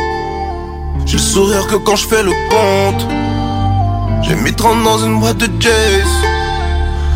J'ai 1.06 1.18
le 1.18 1.24
sourire 1.24 1.68
que 1.68 1.76
quand 1.76 1.96
je 1.96 2.08
fais 2.08 2.24
le 2.24 2.32
compte. 2.50 3.08
J'ai 4.24 4.36
mis 4.36 4.54
30 4.54 4.84
dans 4.84 4.98
une 5.00 5.20
boîte 5.20 5.38
de 5.38 5.50
jazz. 5.60 6.08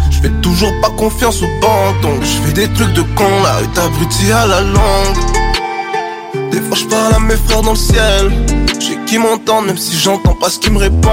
Je 0.10 0.20
fais 0.22 0.32
toujours 0.42 0.74
pas 0.82 0.90
confiance 0.92 1.42
aux 1.42 1.62
banques, 1.62 2.02
donc 2.02 2.22
je 2.22 2.48
fais 2.48 2.54
des 2.54 2.74
trucs 2.74 2.94
de 2.94 3.02
con. 3.02 3.26
La 3.44 3.58
rue 3.58 3.68
t'abrutit 3.74 4.32
à 4.32 4.48
la 4.48 4.62
langue. 4.62 6.52
Des 6.52 6.62
fois 6.62 6.78
je 6.78 7.16
à 7.16 7.20
mes 7.20 7.36
frères 7.36 7.62
dans 7.62 7.72
le 7.72 7.78
ciel. 7.78 8.65
Qui 9.06 9.20
m'entendent, 9.20 9.68
même 9.68 9.78
si 9.78 9.96
j'entends 9.98 10.34
pas 10.34 10.50
ce 10.50 10.60
qu'ils 10.60 10.74
me 10.74 10.80
répondent. 10.80 11.12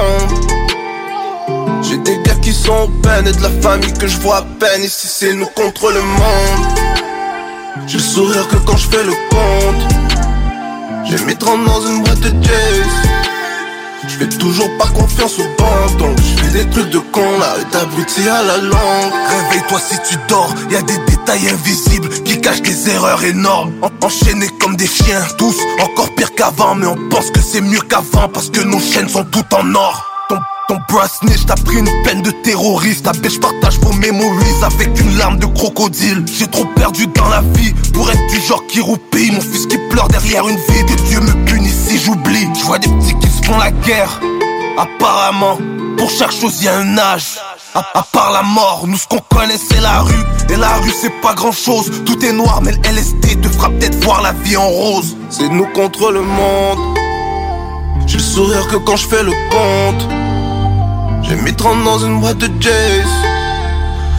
J'ai 1.83 1.99
des 1.99 2.19
gars 2.23 2.35
qui 2.41 2.53
sont 2.53 2.73
en 2.73 2.89
peine 3.03 3.27
et 3.27 3.33
de 3.33 3.43
la 3.43 3.51
famille 3.61 3.93
que 3.93 4.07
je 4.07 4.17
vois 4.19 4.39
à 4.39 4.43
peine. 4.43 4.83
Ici 4.83 5.09
c'est 5.09 5.35
nous 5.35 5.47
contre 5.47 5.91
le 5.91 6.01
monde. 6.01 6.67
J'ai 7.87 7.99
sourire 7.99 8.49
que 8.49 8.57
quand 8.57 8.77
je 8.77 8.89
fais 8.89 9.05
le 9.05 9.13
compte. 9.31 9.95
J'ai 11.05 11.23
mis 11.25 11.37
30 11.37 11.65
dans 11.65 11.87
une 11.87 12.03
boîte 12.03 12.21
de 12.21 12.33
jazz. 12.43 13.12
Je 14.09 14.17
fais 14.19 14.29
toujours 14.39 14.69
pas 14.79 14.89
confiance 14.89 15.39
aux 15.39 15.63
banques, 15.63 15.97
donc 15.99 16.17
je 16.19 16.43
fais 16.43 16.65
des 16.65 16.71
trucs 16.71 16.91
de 16.91 16.99
con, 16.99 17.39
là, 17.39 17.55
t'abrutis 17.71 18.29
à 18.29 18.43
la 18.43 18.57
langue. 18.59 19.13
Réveille-toi 19.31 19.79
si 19.81 19.97
tu 20.09 20.17
dors, 20.29 20.53
y 20.71 20.77
a 20.77 20.83
des 20.83 20.99
détails 21.07 21.49
invisibles 21.49 22.09
qui 22.25 22.41
cachent 22.41 22.63
des 22.63 22.91
erreurs 22.91 23.23
énormes. 23.25 23.73
En- 23.81 24.07
enchaînés 24.07 24.49
comme 24.61 24.77
des 24.77 24.87
chiens, 24.89 25.23
tous 25.39 25.57
encore 25.81 26.13
pire 26.17 26.35
qu'avant, 26.35 26.75
mais 26.75 26.87
on 26.87 26.97
pense 27.11 27.31
que 27.31 27.41
c'est 27.41 27.61
mieux 27.61 27.81
qu'avant 27.81 28.29
parce 28.29 28.51
que 28.51 28.61
nos 28.61 28.81
chaînes 28.81 29.09
sont 29.09 29.25
toutes 29.25 29.53
en 29.55 29.73
or. 29.75 30.05
Ton, 30.29 30.39
ton 30.69 30.79
bras 30.89 31.07
snitch 31.09 31.47
t'a 31.47 31.55
pris 31.55 31.77
une 31.79 32.03
peine 32.05 32.23
de 32.23 32.31
terroriste. 32.43 33.05
Ta 33.05 33.13
je 33.13 33.39
partage 33.39 33.79
vos 33.81 33.93
memories 33.93 34.63
avec 34.63 34.99
une 35.01 35.17
larme 35.17 35.39
de 35.39 35.47
crocodile. 35.47 36.25
J'ai 36.39 36.49
trop 36.49 36.65
perdu 36.77 37.07
dans 37.09 37.29
la 37.29 37.41
vie 37.55 37.73
pour 37.93 38.11
être 38.11 38.27
du 38.29 38.41
genre 38.41 38.65
qui 38.67 38.81
roupille. 38.81 39.31
Mon 39.31 39.41
fils 39.41 39.67
qui 39.67 39.79
pleure 39.91 40.09
derrière 40.09 40.49
une 40.49 40.57
vie, 40.57 40.85
Dieu 41.09 41.21
me 41.21 41.33
punisse 41.45 41.87
si 41.89 41.99
j'oublie. 41.99 42.49
Je 42.59 42.65
vois 42.65 42.79
des 42.79 42.89
petits 42.89 43.15
qui 43.21 43.29
font 43.45 43.59
la 43.59 43.71
guerre. 43.71 44.21
Apparemment, 44.79 45.59
pour 45.97 46.11
chaque 46.11 46.33
chose 46.33 46.63
y 46.63 46.69
a 46.69 46.77
un 46.77 46.99
âge. 46.99 47.39
À, 47.75 48.03
part 48.13 48.33
la 48.33 48.43
mort, 48.43 48.85
nous 48.87 48.99
ce 48.99 49.07
qu'on 49.07 49.21
connaît 49.35 49.57
c'est 49.57 49.81
la 49.81 50.01
rue. 50.01 50.25
Et 50.51 50.57
la 50.57 50.75
rue 50.77 50.91
c'est 50.91 51.21
pas 51.23 51.35
grand 51.35 51.53
chose. 51.53 51.91
Tout 52.05 52.23
est 52.25 52.33
noir, 52.33 52.61
mais 52.63 52.73
le 52.73 52.79
LSD 52.85 53.41
te 53.41 53.49
fera 53.49 53.71
peut-être 53.71 54.03
voir 54.05 54.23
la 54.23 54.33
vie 54.33 54.57
en 54.57 54.69
rose. 54.69 55.17
C'est 55.31 55.49
nous 55.49 55.67
contre 55.67 56.11
le 56.11 56.21
monde. 56.21 56.99
J'ai 58.07 58.19
le 58.19 58.23
sourire 58.23 58.69
que 58.69 58.77
quand 58.77 58.97
je 58.97 59.07
fais 59.07 59.23
le 59.23 59.33
compte. 59.51 60.09
J'ai 61.23 61.37
mis 61.37 61.55
30 61.55 61.85
dans 61.85 61.99
une 62.01 62.21
boîte 62.21 62.39
de 62.39 62.51
jazz. 62.61 63.07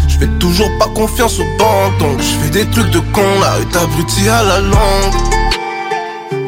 Je 0.07 0.17
fais 0.17 0.39
toujours 0.39 0.69
pas 0.79 0.87
confiance 0.87 1.39
aux 1.39 1.57
banques, 1.57 1.97
donc 1.99 2.19
je 2.19 2.43
fais 2.43 2.49
des 2.49 2.65
trucs 2.71 2.91
de 2.91 2.99
con, 2.99 3.21
la 3.41 3.53
rue 3.53 3.65
t'abrutit 3.67 4.29
à 4.29 4.43
la 4.43 4.59
langue. 4.59 5.32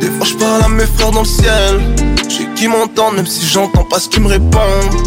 Des 0.05 0.11
fois 0.11 0.27
je 0.27 0.35
parle 0.35 0.63
à 0.63 0.67
mes 0.67 0.85
frères 0.85 1.09
dans 1.09 1.21
le 1.21 1.25
ciel. 1.25 1.81
J'ai 2.29 2.45
qui 2.53 2.67
m'entendent, 2.67 3.15
même 3.15 3.25
si 3.25 3.43
j'entends 3.43 3.85
pas 3.85 3.99
ce 3.99 4.07
qu'ils 4.07 4.21
me 4.21 4.27
répondent. 4.27 5.01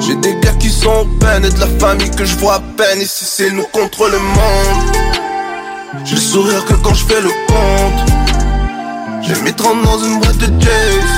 J'ai 0.00 0.14
des 0.14 0.34
gars 0.40 0.54
qui 0.58 0.70
sont 0.70 0.88
en 0.88 1.04
peine 1.04 1.44
et 1.44 1.50
de 1.50 1.60
la 1.60 1.66
famille 1.78 2.10
que 2.10 2.24
je 2.24 2.36
vois 2.36 2.54
à 2.54 2.60
peine. 2.60 3.02
Ici 3.02 3.26
c'est 3.26 3.50
nous 3.50 3.64
contre 3.64 4.08
le 4.08 4.18
monde. 4.18 4.96
J'ai 6.06 6.14
le 6.14 6.20
sourire 6.22 6.64
que 6.64 6.72
quand 6.72 6.94
je 6.94 7.04
fais 7.04 7.20
le 7.20 7.28
compte. 7.48 8.10
J'ai 9.20 9.38
mis 9.42 9.52
30 9.52 9.82
dans 9.82 9.98
une 10.04 10.20
boîte 10.20 10.38
de 10.38 10.46
jazz. 10.58 11.10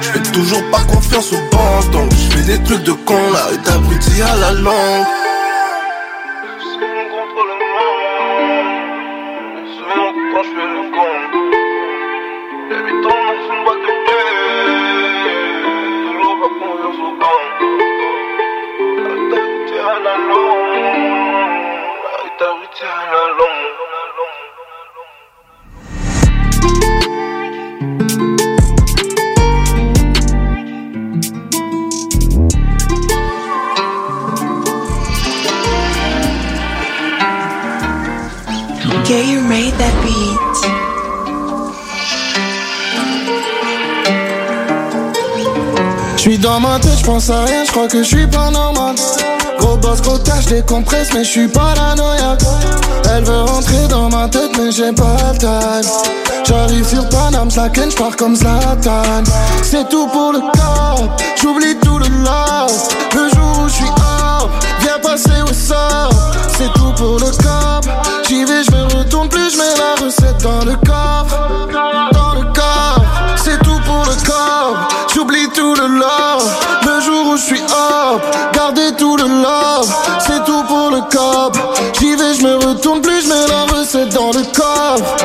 Je 0.00 0.08
fais 0.08 0.32
toujours 0.32 0.62
pas 0.70 0.84
confiance 0.90 1.34
aux 1.34 1.54
banques, 1.54 1.90
donc 1.90 2.10
je 2.12 2.34
fais 2.34 2.44
des 2.44 2.64
trucs 2.64 2.84
de 2.84 2.92
con, 2.92 3.18
la 3.34 3.44
rue 3.44 3.58
t'abrutit 3.58 4.22
à 4.22 4.36
la 4.36 4.52
langue. 4.52 5.06
Quand 10.32 10.42
je 10.42 10.48
fais 10.48 10.75
Yeah, 39.08 39.22
you 39.22 39.40
made 39.40 39.72
that 39.78 39.94
beat. 40.02 40.56
J'suis 46.16 46.38
dans 46.38 46.58
ma 46.58 46.80
tête, 46.80 46.98
j'pense 46.98 47.30
à 47.30 47.44
rien, 47.44 47.64
j'crois 47.64 47.86
que 47.86 48.02
j'suis 48.02 48.26
pas 48.26 48.50
normal. 48.50 48.96
Gros 49.60 49.76
boss, 49.76 50.02
gros 50.02 50.18
cash, 50.18 50.46
décompresse, 50.46 51.10
mais 51.14 51.22
j'suis 51.22 51.46
paranoïaque. 51.46 52.40
Elle 53.14 53.22
veut 53.22 53.42
rentrer 53.42 53.86
dans 53.88 54.08
ma 54.08 54.28
tête, 54.28 54.50
mais 54.58 54.72
j'ai 54.72 54.92
pas 54.92 55.16
le 55.32 55.38
time. 55.38 55.90
J'arrive 56.44 56.88
sur 56.88 57.08
Paname, 57.08 57.48
slacken, 57.48 57.88
j'pars 57.92 58.16
comme 58.16 58.34
Zlatan. 58.34 59.22
C'est 59.62 59.88
tout 59.88 60.08
pour 60.08 60.32
le 60.32 60.40
corps, 60.40 61.16
j'oublie 61.40 61.76
tout 61.80 61.98
le 61.98 62.08
love. 62.08 62.72
Le 63.14 63.28
jour 63.28 63.64
où 63.64 63.68
j'suis 63.68 63.84
up, 63.84 64.50
viens 64.80 64.98
passer 65.00 65.42
au 65.48 65.52
sort. 65.52 66.10
C'est 66.58 66.72
tout 66.72 66.92
pour 66.96 67.20
le 67.20 67.30
cop. 67.30 67.92
J'y 68.28 68.44
vais, 68.44 68.64
J'y 81.98 82.14
vais, 82.14 82.34
je 82.34 82.42
me 82.42 82.56
retourne 82.56 83.00
plus, 83.00 83.22
je 83.22 83.28
mets 83.28 83.46
la 83.48 83.64
recette 83.64 84.10
dans 84.10 84.32
le 84.32 84.42
coffre. 84.54 85.16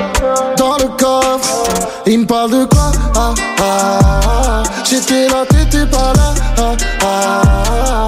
Dans 0.57 0.77
le 0.77 0.88
coffre. 0.97 1.63
Il 2.05 2.19
me 2.19 2.25
parle 2.25 2.51
de 2.51 2.65
quoi? 2.65 2.91
Ah, 3.15 3.34
ah, 3.59 3.99
ah. 4.03 4.63
J'étais 4.89 5.27
là, 5.27 5.45
t'étais 5.49 5.86
pas 5.86 6.13
là. 6.13 6.34
Ah, 6.57 6.75
ah, 7.01 7.41
ah. 7.67 8.05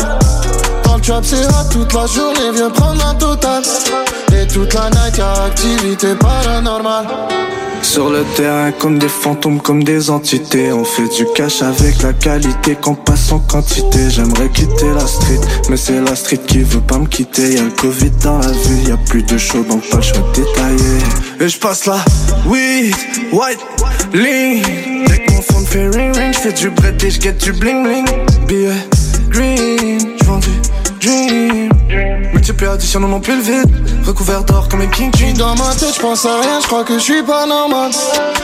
Dans 0.84 0.96
le 0.96 1.02
trap, 1.02 1.24
c'est 1.24 1.46
hot 1.46 1.70
toute 1.72 1.94
la 1.94 2.06
journée, 2.06 2.52
viens 2.54 2.70
prendre 2.70 3.06
un 3.06 3.16
total. 3.16 3.64
Toute 4.54 4.74
la 4.74 4.90
night, 4.90 5.18
y'a 5.18 5.34
activité 5.46 6.16
paranormale. 6.16 7.08
Sur 7.82 8.10
le 8.10 8.24
terrain 8.36 8.72
comme 8.72 8.98
des 8.98 9.10
fantômes, 9.10 9.60
comme 9.60 9.84
des 9.84 10.10
entités 10.10 10.72
On 10.72 10.86
fait 10.86 11.08
du 11.16 11.26
cash 11.36 11.62
avec 11.62 12.02
la 12.02 12.14
qualité 12.14 12.76
qu'on 12.76 12.96
passe 12.96 13.32
en 13.32 13.40
quantité. 13.40 14.10
J'aimerais 14.10 14.50
quitter 14.50 14.90
la 14.96 15.06
street, 15.06 15.42
mais 15.70 15.78
c'est 15.78 16.00
la 16.00 16.16
street 16.16 16.40
qui 16.48 16.60
veut 16.60 16.80
pas 16.82 16.98
me 16.98 17.08
quitter. 17.08 17.56
Y'a 17.56 17.64
le 17.64 17.72
Covid 17.72 18.12
dans 18.24 18.38
la 18.40 18.52
ville, 18.52 18.88
y'a 18.88 18.98
plus 18.98 19.24
de 19.24 19.38
show 19.38 19.64
donc 19.64 19.88
pas 19.90 19.98
le 19.98 20.04
choix 20.04 20.20
de 20.20 20.42
détailler. 20.42 21.00
Et 21.42 21.50
je 21.50 21.60
passe 21.60 21.86
là, 21.86 21.98
weed, 22.46 22.96
white, 23.32 23.60
lean 24.14 24.62
Dès 25.08 25.18
que 25.20 25.32
mon 25.34 25.42
phone 25.42 25.66
fait 25.66 25.90
ring 25.90 26.16
ring, 26.16 26.34
j'fais 26.34 26.54
du 26.54 26.70
bread 26.70 27.04
et 27.04 27.12
j'get 27.12 27.34
du 27.34 27.52
bling 27.52 27.84
bling. 27.84 28.06
Billet 28.48 28.72
green, 29.30 30.00
j'vends 30.22 30.40
du 30.40 30.50
dream. 31.02 31.70
Multiple 32.34 32.66
addition 32.66 33.04
on 33.04 33.08
m'emplit 33.08 33.36
le 33.36 33.42
vide 33.42 33.83
Recouvert 34.06 34.44
d'or 34.44 34.68
comme 34.70 34.82
une 34.82 34.92
king 34.92 35.12
Dans 35.38 35.56
ma 35.56 35.74
tête, 35.76 35.96
je 35.96 36.00
pense 36.00 36.26
à 36.26 36.40
rien, 36.42 36.60
je 36.62 36.68
crois 36.68 36.84
que 36.84 36.96
je 36.96 37.04
suis 37.04 37.24
pas 37.24 37.46
normal. 37.46 37.92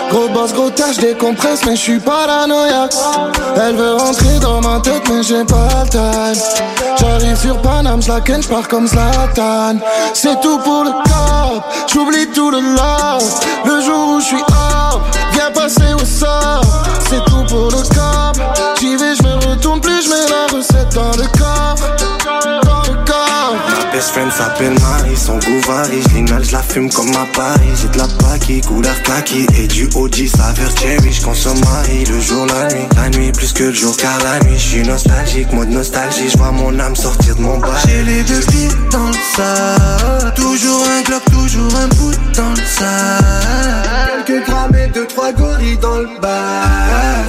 Gros 0.09 0.29
boss, 0.29 0.53
gros 0.53 0.69
tâche, 0.69 0.97
décompresse, 0.97 1.61
mais 1.65 1.75
je 1.75 1.81
suis 1.81 1.99
paranoïaque. 1.99 2.93
Elle 3.55 3.75
veut 3.75 3.95
rentrer 3.95 4.39
dans 4.39 4.61
ma 4.61 4.79
tête, 4.79 5.01
mais 5.09 5.21
j'ai 5.21 5.43
pas 5.43 5.83
le 5.83 5.89
time. 5.89 6.43
J'arrive 6.99 7.37
sur 7.37 7.61
Paname, 7.61 8.01
je 8.01 8.09
la 8.09 8.21
ken, 8.21 8.41
comme 8.69 8.87
Slatan 8.87 9.79
C'est 10.13 10.39
tout 10.41 10.59
pour 10.59 10.83
le 10.83 10.91
corps, 10.91 11.63
j'oublie 11.91 12.27
tout 12.33 12.51
le 12.51 12.59
love 12.59 13.23
Le 13.65 13.81
jour 13.81 14.15
où 14.15 14.19
je 14.19 14.25
suis 14.25 14.43
hors, 14.49 15.01
viens 15.33 15.51
passer 15.51 15.93
au 15.93 16.05
sort. 16.05 16.61
C'est 17.09 17.23
tout 17.25 17.43
pour 17.47 17.67
le 17.67 17.95
corps, 17.95 18.33
j'y 18.79 18.95
vais, 18.95 19.15
je 19.15 19.23
me 19.23 19.49
retourne 19.49 19.81
plus, 19.81 20.03
je 20.03 20.09
mets 20.09 20.29
la 20.29 20.57
recette 20.57 20.93
dans 20.93 21.11
le 21.11 21.27
corps 21.37 21.38
fume 26.69 26.89
comme 26.89 27.09
à 27.15 27.25
Paris. 27.35 27.69
J'ai 27.81 27.87
de 27.89 27.97
la 27.97 28.07
paki, 28.07 28.61
couleur 28.61 29.01
kaki. 29.03 29.45
Et 29.57 29.67
du 29.67 29.89
OG 29.95 30.27
saveur 30.27 30.71
cherry. 30.77 31.11
Je 31.11 31.23
consomme 31.23 31.59
Marie 31.59 32.05
le 32.05 32.19
jour, 32.19 32.45
la 32.45 32.67
nuit. 32.73 32.87
La 32.95 33.09
nuit 33.09 33.31
plus 33.31 33.51
que 33.53 33.63
le 33.63 33.73
jour, 33.73 33.95
car 33.97 34.17
la 34.23 34.39
nuit, 34.45 34.57
je 34.57 34.67
suis 34.69 34.83
nostalgique, 34.83 35.51
mode 35.53 35.69
nostalgie. 35.69 36.29
Je 36.29 36.37
vois 36.37 36.51
mon 36.51 36.79
âme 36.79 36.95
sortir 36.95 37.35
de 37.35 37.41
mon 37.41 37.57
bas. 37.57 37.67
J'ai 37.87 38.03
les 38.03 38.23
deux 38.23 38.39
pieds 38.51 38.69
dans 38.91 39.07
le 39.07 39.13
sac. 39.35 40.35
Toujours 40.35 40.85
un 40.97 41.01
glock, 41.01 41.23
toujours 41.31 41.75
un 41.75 41.87
bout 41.95 42.15
dans 42.35 42.51
le 42.51 42.65
sac. 42.65 44.25
Quelques 44.25 44.45
grammes 44.45 44.75
et 44.75 44.87
deux, 44.87 45.07
trois 45.07 45.31
gorilles 45.31 45.77
dans 45.77 45.97
le 45.97 46.09
bas. 46.21 46.63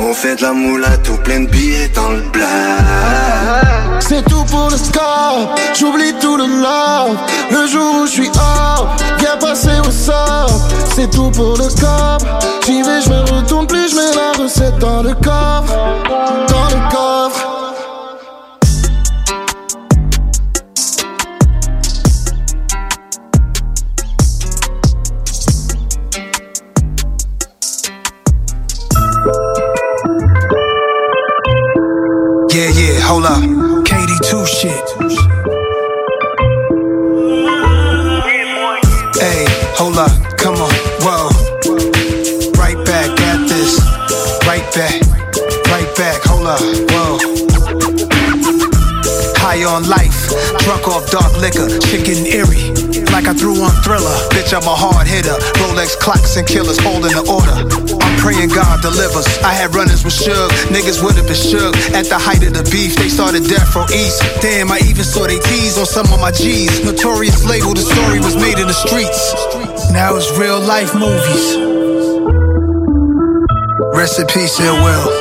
On 0.03 0.15
fait 0.15 0.37
de 0.37 0.43
la 0.43 0.53
moula, 0.53 0.97
tout 0.99 1.17
plein 1.25 1.41
de 1.41 1.47
billets 1.51 1.91
dans 1.95 2.11
le 2.11 2.23
black. 2.33 4.01
C'est 4.01 4.25
tout 4.25 4.45
pour 4.45 4.69
le 4.71 4.77
score, 4.77 5.55
j'oublie 5.79 6.15
tout 6.21 6.37
le 6.37 6.60
love. 6.61 7.17
Le 7.51 7.67
jour 7.67 8.03
où 8.03 8.07
je 8.07 8.13
suis 8.13 8.31
hors, 8.37 8.89
viens 9.19 9.37
passer 9.37 9.79
au 9.87 9.91
sort. 9.91 10.51
C'est 10.95 11.11
tout 11.11 11.31
pour 11.31 11.57
le 11.57 11.69
score. 11.69 12.19
J'y 12.67 12.83
vais, 12.83 13.01
je 13.01 13.11
me 13.11 13.21
retourne 13.35 13.67
plus, 13.67 13.91
je 13.91 13.97
mets 13.97 14.15
la 14.15 14.43
recette 14.43 14.79
dans 14.79 15.03
le 15.03 15.15
coffre. 15.15 15.75
Dans 16.49 16.69
le 16.69 16.91
coffre. 16.91 17.47
Yeah, 32.53 32.69
yeah, 32.71 33.01
hold 33.09 33.25
up. 33.27 33.39
KD2 33.85 34.47
shit. 34.47 35.00
Whoa. 46.59 47.19
High 49.41 49.65
on 49.65 49.89
life, 49.89 50.31
drunk 50.65 50.89
off 50.89 51.11
dark 51.11 51.33
liquor, 51.41 51.69
chicken 51.87 52.27
eerie. 52.27 52.71
Like 53.11 53.27
I 53.27 53.35
threw 53.35 53.59
on 53.59 53.75
thriller, 53.83 54.15
bitch, 54.31 54.55
I'm 54.55 54.63
a 54.63 54.75
hard 54.75 55.07
hitter. 55.07 55.35
Rolex 55.59 55.99
clocks 55.99 56.37
and 56.37 56.47
killers 56.47 56.79
holding 56.79 57.11
the 57.11 57.27
order. 57.27 57.57
I'm 57.99 58.17
praying 58.23 58.51
God 58.55 58.83
delivers. 58.83 59.27
I 59.43 59.53
had 59.53 59.75
runners 59.75 60.05
with 60.05 60.15
Suge, 60.15 60.51
niggas 60.71 61.03
would 61.03 61.17
have 61.17 61.27
been 61.27 61.39
shook. 61.39 61.75
At 61.91 62.07
the 62.07 62.19
height 62.19 62.47
of 62.47 62.55
the 62.55 62.63
beef, 62.71 62.95
they 62.97 63.09
started 63.09 63.45
death 63.51 63.75
row 63.75 63.87
east. 63.91 64.23
Damn, 64.41 64.71
I 64.71 64.79
even 64.87 65.05
saw 65.05 65.27
they 65.27 65.41
tease 65.41 65.79
on 65.79 65.87
some 65.87 66.07
of 66.13 66.21
my 66.21 66.31
G's. 66.31 66.85
Notorious 66.85 67.45
label, 67.45 67.75
the 67.75 67.83
story 67.83 68.21
was 68.21 68.37
made 68.37 68.59
in 68.63 68.69
the 68.71 68.77
streets. 68.77 69.35
Now 69.91 70.15
it's 70.15 70.31
real 70.39 70.61
life 70.61 70.95
movies. 70.95 71.59
Rest 73.93 74.21
in 74.21 74.27
peace, 74.29 74.61
Ill 74.61 74.79
Will. 74.85 75.20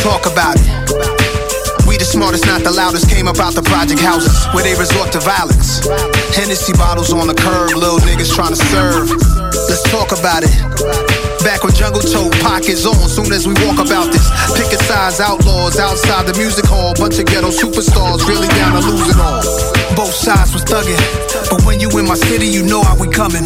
Talk 0.00 0.24
about 0.24 0.56
it. 0.56 0.64
We 1.84 2.00
the 2.00 2.08
smartest, 2.08 2.46
not 2.46 2.64
the 2.64 2.72
loudest. 2.72 3.10
Came 3.12 3.28
about 3.28 3.52
the 3.52 3.62
project 3.62 4.00
houses 4.00 4.32
where 4.56 4.64
they 4.64 4.72
resort 4.78 5.12
to 5.12 5.20
violence. 5.20 5.84
Hennessy 6.32 6.72
bottles 6.72 7.12
on 7.12 7.28
the 7.28 7.36
curb, 7.36 7.76
little 7.76 8.00
niggas 8.08 8.32
trying 8.32 8.56
to 8.56 8.60
serve. 8.72 9.12
Let's 9.68 9.84
talk 9.92 10.16
about 10.16 10.40
it. 10.40 10.52
Back 11.44 11.64
when 11.64 11.76
Jungle 11.76 12.00
Toe 12.00 12.32
pockets 12.40 12.88
on, 12.88 12.96
soon 13.12 13.28
as 13.32 13.44
we 13.44 13.52
walk 13.66 13.76
about 13.76 14.08
this. 14.08 14.24
Picket 14.56 14.80
size 14.88 15.20
outlaws 15.20 15.76
outside 15.76 16.24
the 16.24 16.36
music 16.40 16.64
hall. 16.64 16.96
Bunch 16.96 17.20
of 17.20 17.26
ghetto 17.28 17.52
superstars 17.52 18.24
really 18.24 18.48
down 18.56 18.80
to 18.80 18.82
lose 18.86 19.10
it 19.12 19.20
all. 19.20 19.44
Both 19.92 20.16
sides 20.16 20.56
was 20.56 20.64
thugging, 20.64 20.96
but 21.52 21.60
when 21.68 21.76
you 21.76 21.92
in 22.00 22.08
my 22.08 22.16
city, 22.16 22.48
you 22.48 22.64
know 22.64 22.80
how 22.80 22.96
we 22.96 23.10
coming. 23.12 23.44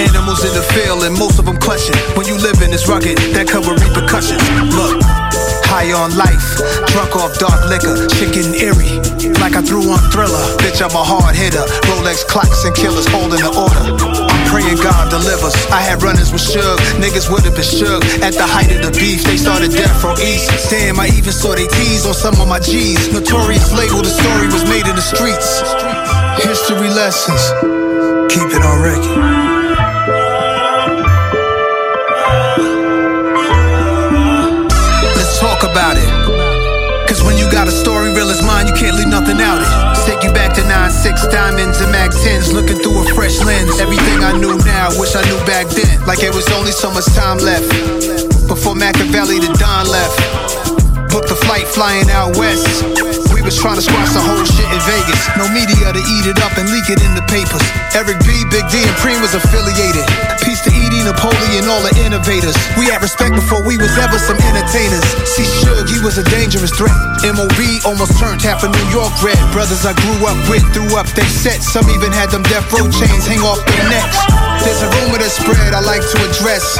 Animals 0.00 0.48
in 0.48 0.52
the 0.56 0.64
field, 0.72 1.04
and 1.04 1.12
most 1.12 1.36
of 1.36 1.44
them 1.44 1.60
clutching. 1.60 1.98
When 2.16 2.24
you 2.24 2.40
living, 2.40 2.72
it's 2.72 2.88
rugged, 2.88 3.18
that 3.36 3.48
cover 3.52 3.76
repercussions. 3.76 4.40
Look. 4.72 5.19
High 5.70 5.94
on 5.94 6.10
life, 6.18 6.58
drunk 6.90 7.14
off 7.14 7.38
dark 7.38 7.62
liquor, 7.70 7.94
chicken 8.18 8.58
eerie. 8.58 8.98
Like 9.38 9.54
I 9.54 9.62
threw 9.62 9.86
on 9.86 10.02
thriller, 10.10 10.42
bitch, 10.58 10.82
I'm 10.82 10.90
a 10.90 10.98
hard 10.98 11.38
hitter. 11.38 11.62
Rolex 11.86 12.26
clocks 12.26 12.66
and 12.66 12.74
killers 12.74 13.06
holding 13.06 13.38
the 13.38 13.54
order. 13.54 13.94
I'm 14.02 14.42
praying 14.50 14.82
God 14.82 15.14
delivers. 15.14 15.54
I 15.70 15.78
had 15.78 16.02
runners 16.02 16.34
with 16.34 16.42
Suge, 16.42 16.82
niggas 16.98 17.30
would 17.30 17.46
have 17.46 17.54
been 17.54 17.62
shook. 17.62 18.02
At 18.18 18.34
the 18.34 18.50
height 18.50 18.74
of 18.74 18.82
the 18.82 18.90
beef, 18.98 19.22
they 19.22 19.38
started 19.38 19.70
death 19.70 19.94
from 20.02 20.18
east. 20.18 20.50
Damn, 20.74 20.98
I 20.98 21.06
even 21.14 21.30
saw 21.30 21.54
they 21.54 21.70
tease 21.70 22.04
on 22.04 22.18
some 22.18 22.34
of 22.42 22.48
my 22.50 22.58
G's. 22.58 23.14
Notorious 23.14 23.70
label, 23.70 24.02
the 24.02 24.10
story 24.10 24.50
was 24.50 24.66
made 24.66 24.90
in 24.90 24.98
the 24.98 25.06
streets. 25.06 25.62
History 26.42 26.90
lessons, 26.90 27.46
keep 28.26 28.50
it 28.50 28.62
on 28.66 28.82
record. 28.82 29.49
9-6 41.00 41.32
diamonds 41.32 41.80
and 41.80 41.90
Mac 41.92 42.10
10s, 42.10 42.52
looking 42.52 42.76
through 42.76 43.00
a 43.00 43.14
fresh 43.14 43.42
lens. 43.42 43.80
Everything 43.80 44.22
I 44.22 44.36
knew 44.36 44.58
now, 44.58 44.88
wish 45.00 45.16
I 45.16 45.22
knew 45.24 45.38
back 45.46 45.66
then. 45.68 46.06
Like 46.06 46.22
it 46.22 46.34
was 46.34 46.46
only 46.52 46.72
so 46.72 46.92
much 46.92 47.06
time 47.16 47.38
left. 47.38 47.68
Before 48.46 48.74
Machiavelli 48.74 49.38
the 49.38 49.48
Don 49.58 49.88
left. 49.88 50.20
Booked 51.10 51.28
the 51.28 51.36
flight 51.36 51.66
flying 51.66 52.10
out 52.10 52.36
west. 52.36 53.29
We 53.40 53.48
was 53.48 53.56
trying 53.56 53.80
to 53.80 53.80
squash 53.80 54.12
the 54.12 54.20
whole 54.20 54.44
shit 54.44 54.68
in 54.68 54.80
Vegas. 54.84 55.24
No 55.40 55.48
media 55.48 55.88
to 55.88 56.02
eat 56.12 56.28
it 56.28 56.36
up 56.44 56.52
and 56.60 56.68
leak 56.68 56.92
it 56.92 57.00
in 57.00 57.16
the 57.16 57.24
papers. 57.24 57.64
Eric 57.96 58.20
B, 58.28 58.44
Big 58.52 58.68
D, 58.68 58.84
and 58.84 58.92
Preem 59.00 59.16
was 59.24 59.32
affiliated. 59.32 60.04
Peace 60.44 60.60
to 60.60 60.70
Edie, 60.76 61.00
Napoleon, 61.08 61.64
all 61.64 61.80
the 61.80 61.96
innovators. 62.04 62.52
We 62.76 62.92
had 62.92 63.00
respect 63.00 63.32
before 63.32 63.64
we 63.64 63.80
was 63.80 63.96
ever 63.96 64.20
some 64.20 64.36
entertainers. 64.44 65.00
See, 65.24 65.48
Suge, 65.48 65.88
he 65.88 66.04
was 66.04 66.20
a 66.20 66.26
dangerous 66.28 66.68
threat. 66.76 66.92
MOB 67.24 67.80
almost 67.88 68.20
turned 68.20 68.44
half 68.44 68.60
of 68.60 68.76
New 68.76 68.88
York 68.92 69.16
red. 69.24 69.40
Brothers 69.56 69.88
I 69.88 69.96
grew 69.96 70.20
up 70.28 70.36
with 70.52 70.60
threw 70.76 70.92
up 71.00 71.08
they 71.16 71.24
set. 71.24 71.64
Some 71.64 71.88
even 71.88 72.12
had 72.12 72.28
them 72.28 72.44
death 72.44 72.68
row 72.76 72.92
chains 72.92 73.24
hang 73.24 73.40
off 73.40 73.64
their 73.64 73.88
necks. 73.88 74.49
There's 74.60 74.84
a 74.84 74.90
rumor 75.00 75.16
that 75.16 75.32
spread 75.32 75.72
I 75.72 75.80
like 75.80 76.04
to 76.04 76.18
address. 76.20 76.76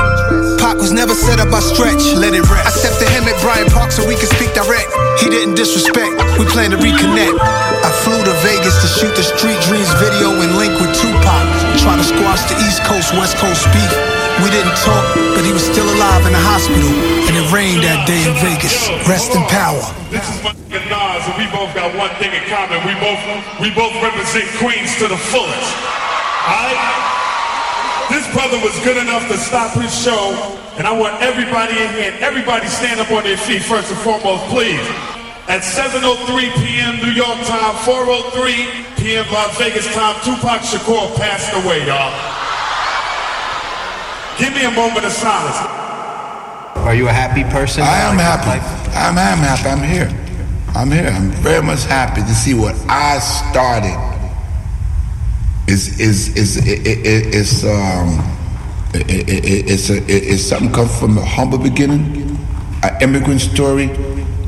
Pac 0.61 0.77
was 0.77 0.93
never 0.93 1.17
set 1.17 1.41
up 1.41 1.49
by 1.49 1.65
stretch, 1.65 2.13
let 2.13 2.37
it 2.37 2.45
rest. 2.45 2.69
I 2.69 2.73
stepped 2.73 3.01
to 3.01 3.09
him 3.09 3.25
at 3.25 3.37
Bryant 3.41 3.73
Park 3.73 3.89
so 3.89 4.05
we 4.05 4.21
could 4.21 4.29
speak 4.29 4.53
direct. 4.53 4.93
He 5.17 5.33
didn't 5.33 5.57
disrespect, 5.57 6.13
we 6.37 6.45
plan 6.53 6.77
to 6.77 6.79
reconnect. 6.79 7.41
I 7.41 7.91
flew 8.05 8.21
to 8.21 8.35
Vegas 8.45 8.77
to 8.85 8.89
shoot 9.01 9.17
the 9.17 9.25
Street 9.25 9.57
Dreams 9.65 9.89
video 9.97 10.37
and 10.45 10.61
link 10.61 10.77
with 10.77 10.93
Tupac. 10.93 11.45
Try 11.81 11.97
to 11.97 12.05
squash 12.05 12.45
the 12.53 12.57
East 12.69 12.85
Coast, 12.85 13.17
West 13.17 13.41
Coast 13.41 13.65
beef. 13.73 13.93
We 14.45 14.53
didn't 14.53 14.77
talk, 14.85 15.05
but 15.33 15.49
he 15.49 15.53
was 15.57 15.65
still 15.65 15.89
alive 15.89 16.25
in 16.29 16.37
the 16.37 16.45
hospital. 16.53 16.93
And 17.29 17.35
it 17.37 17.49
rained 17.49 17.81
that 17.81 18.05
day 18.05 18.21
in 18.29 18.37
Vegas. 18.45 18.77
Rest 19.09 19.33
in 19.33 19.41
power. 19.49 19.81
This 20.13 20.25
is 20.29 20.37
my 20.45 20.53
nigga 20.69 20.85
Nas, 20.85 21.25
and 21.33 21.37
we 21.41 21.49
both 21.49 21.73
got 21.73 21.93
one 21.97 22.13
thing 22.21 22.33
in 22.37 22.45
common. 22.53 22.77
We 22.85 22.93
both 23.01 23.21
we 23.57 23.69
both 23.73 23.97
represent 24.05 24.49
Queens 24.61 24.93
to 25.01 25.09
the 25.09 25.17
fullest. 25.33 25.73
Alright? 26.45 27.20
This 28.11 28.27
brother 28.35 28.59
was 28.59 28.75
good 28.83 28.97
enough 28.97 29.29
to 29.29 29.39
stop 29.39 29.79
his 29.79 29.95
show, 29.95 30.35
and 30.77 30.87
I 30.87 30.91
want 30.91 31.23
everybody 31.23 31.79
in 31.79 31.91
here, 31.95 32.13
everybody 32.19 32.67
stand 32.67 32.99
up 32.99 33.11
on 33.13 33.23
their 33.23 33.37
feet 33.39 33.63
first 33.63 33.91
and 33.91 34.01
foremost, 34.01 34.45
please. 34.51 34.83
At 35.47 35.63
7.03 35.63 36.27
p.m. 36.59 36.99
New 36.99 37.15
York 37.15 37.39
time, 37.47 37.75
4.03 37.87 38.99
p.m. 38.99 39.27
Las 39.31 39.57
Vegas 39.59 39.87
time, 39.95 40.19
Tupac 40.27 40.63
Shakur 40.63 41.15
passed 41.17 41.55
away, 41.55 41.87
y'all. 41.87 42.11
Give 44.39 44.55
me 44.55 44.65
a 44.65 44.75
moment 44.75 45.07
of 45.07 45.13
silence. 45.13 45.57
Are 46.83 46.95
you 46.95 47.07
a 47.07 47.13
happy 47.13 47.45
person? 47.45 47.85
I 47.85 48.11
am 48.11 48.19
happy. 48.19 48.59
I'm, 48.91 49.19
I'm 49.19 49.39
happy. 49.39 49.69
I'm 49.69 49.87
here. 49.87 50.11
I'm 50.75 50.91
here. 50.91 51.11
I'm 51.15 51.31
very 51.43 51.63
much 51.63 51.85
happy 51.85 52.23
to 52.23 52.35
see 52.35 52.55
what 52.55 52.75
I 52.89 53.19
started 53.21 54.10
is 55.71 56.01
is 56.01 56.37
is 56.37 56.57
it's 56.67 57.65
um 57.65 58.19
it, 58.93 59.29
it, 59.29 59.71
it's 59.71 59.89
a, 59.89 60.03
it's 60.09 60.43
something 60.43 60.73
come 60.73 60.89
from 60.89 61.17
a 61.17 61.25
humble 61.25 61.59
beginning, 61.59 62.37
an 62.83 63.01
immigrant 63.01 63.41
story, 63.41 63.89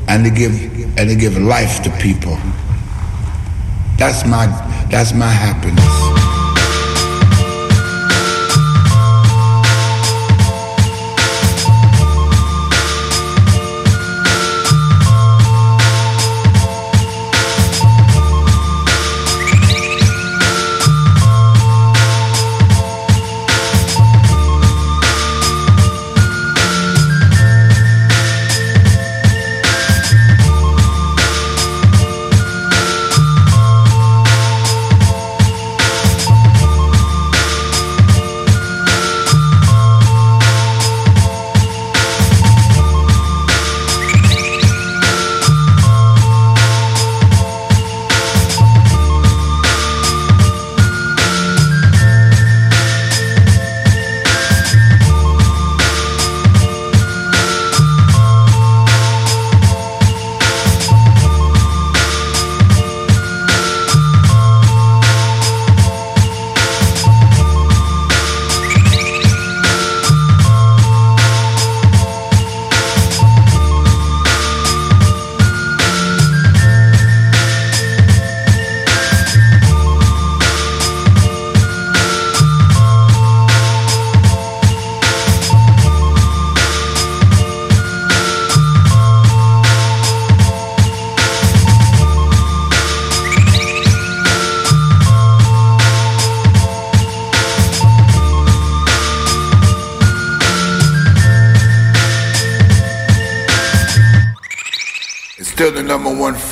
and 0.09 0.25
they 0.25 0.29
give 0.29 0.53
and 0.97 1.09
to 1.09 1.15
give 1.15 1.37
life 1.37 1.81
to 1.83 1.89
people. 1.91 2.37
That's 3.97 4.25
my 4.25 4.47
that's 4.91 5.13
my 5.13 5.27
happiness. 5.27 6.22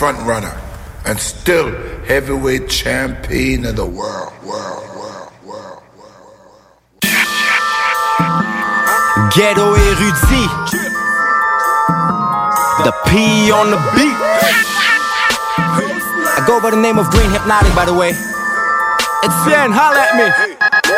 Front 0.02 0.18
runner 0.26 0.60
and 1.06 1.20
still 1.20 1.70
heavyweight 2.06 2.68
champion 2.68 3.64
of 3.68 3.76
the 3.76 3.86
world, 3.86 4.34
world. 4.44 4.82
Ghetto 9.36 9.76
érudit. 9.76 10.72
The 12.84 12.94
P 13.06 13.52
on 13.52 13.70
the 13.70 13.78
beat. 13.94 14.18
I 16.34 16.44
go 16.48 16.60
by 16.60 16.72
the 16.72 16.82
name 16.82 16.98
of 16.98 17.08
Green 17.12 17.30
Hypnotic, 17.30 17.76
by 17.76 17.86
the 17.86 17.94
way. 17.94 18.10
It's 18.10 19.46
Yen, 19.46 19.72
holla 19.72 20.02
at 20.02 20.18
me. 20.18 20.26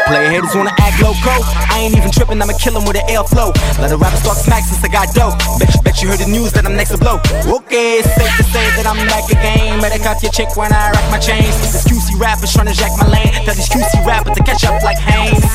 Player 0.08 0.30
haters 0.30 0.56
wanna 0.56 0.72
act 0.80 1.02
loco. 1.04 1.44
I 1.70 1.80
ain't 1.80 1.98
even 1.98 2.10
tripping, 2.10 2.42
I'ma 2.42 2.54
kill 2.54 2.78
'em 2.78 2.86
with 2.86 2.96
an 2.96 3.06
airflow. 3.10 3.52
Let 3.82 3.92
a 3.92 3.98
rapper 3.98 4.24
talk 4.24 4.38
smack 4.38 4.64
since 4.64 4.82
I 4.82 4.88
got 4.88 5.14
dope. 5.14 5.38
Bet 5.60 5.83
you, 6.04 6.10
heard 6.12 6.20
the 6.20 6.28
news 6.28 6.52
that 6.52 6.68
I'm 6.68 6.76
next 6.76 6.92
to 6.92 7.00
blow. 7.00 7.24
Okay, 7.48 8.04
it's 8.04 8.12
safe 8.12 8.36
to 8.36 8.44
say 8.52 8.66
that 8.76 8.84
I'm 8.84 9.00
back 9.08 9.24
again. 9.32 9.80
Better 9.80 10.02
cut 10.04 10.20
your 10.20 10.36
chick 10.36 10.52
when 10.60 10.76
I 10.76 10.92
rock 10.92 11.08
my 11.08 11.20
chains. 11.20 11.56
These 11.64 11.88
QC 11.88 12.20
rappers 12.20 12.52
trying 12.52 12.68
to 12.68 12.76
jack 12.76 12.92
my 13.00 13.08
lane. 13.08 13.32
Tell 13.48 13.56
these 13.56 13.72
QC 13.72 14.04
rappers 14.04 14.36
to 14.36 14.44
catch 14.44 14.68
up 14.68 14.84
like 14.84 15.00
Haynes. 15.00 15.48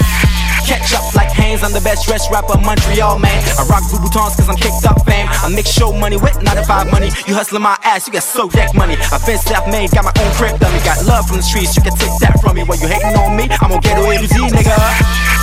Catch 0.64 0.92
up 0.96 1.04
like 1.16 1.32
Haynes, 1.32 1.64
I'm 1.64 1.72
the 1.72 1.80
best 1.80 2.04
dressed 2.08 2.30
rapper 2.30 2.56
Montreal, 2.60 3.18
man. 3.18 3.36
I 3.56 3.64
rock 3.68 3.84
Louboutins 3.88 4.36
cause 4.36 4.48
I'm 4.48 4.56
kicked 4.56 4.84
up 4.84 5.00
fame. 5.04 5.28
I 5.28 5.48
mix 5.52 5.72
show 5.72 5.92
money 5.92 6.16
with 6.16 6.40
not 6.42 6.56
a 6.56 6.64
5 6.64 6.92
money. 6.92 7.08
You 7.28 7.32
hustling 7.36 7.62
my 7.62 7.76
ass, 7.84 8.06
you 8.06 8.12
got 8.12 8.24
so 8.24 8.48
deck 8.48 8.74
money. 8.74 8.96
I've 9.12 9.24
been 9.24 9.38
self 9.38 9.68
made, 9.68 9.92
got 9.92 10.04
my 10.04 10.12
own 10.16 10.32
crib 10.36 10.60
dummy. 10.60 10.80
Got 10.84 11.04
love 11.04 11.28
from 11.28 11.38
the 11.38 11.46
streets, 11.46 11.76
you 11.76 11.82
can 11.82 11.96
take 11.96 12.12
that 12.20 12.40
from 12.40 12.56
me. 12.56 12.64
When 12.64 12.80
you 12.80 12.88
hating 12.88 13.16
on 13.16 13.36
me, 13.36 13.48
I'm 13.60 13.68
gonna 13.68 13.80
get 13.80 13.96
away 13.96 14.20
with 14.20 14.32
you, 14.32 14.44
nigga. 14.48 15.37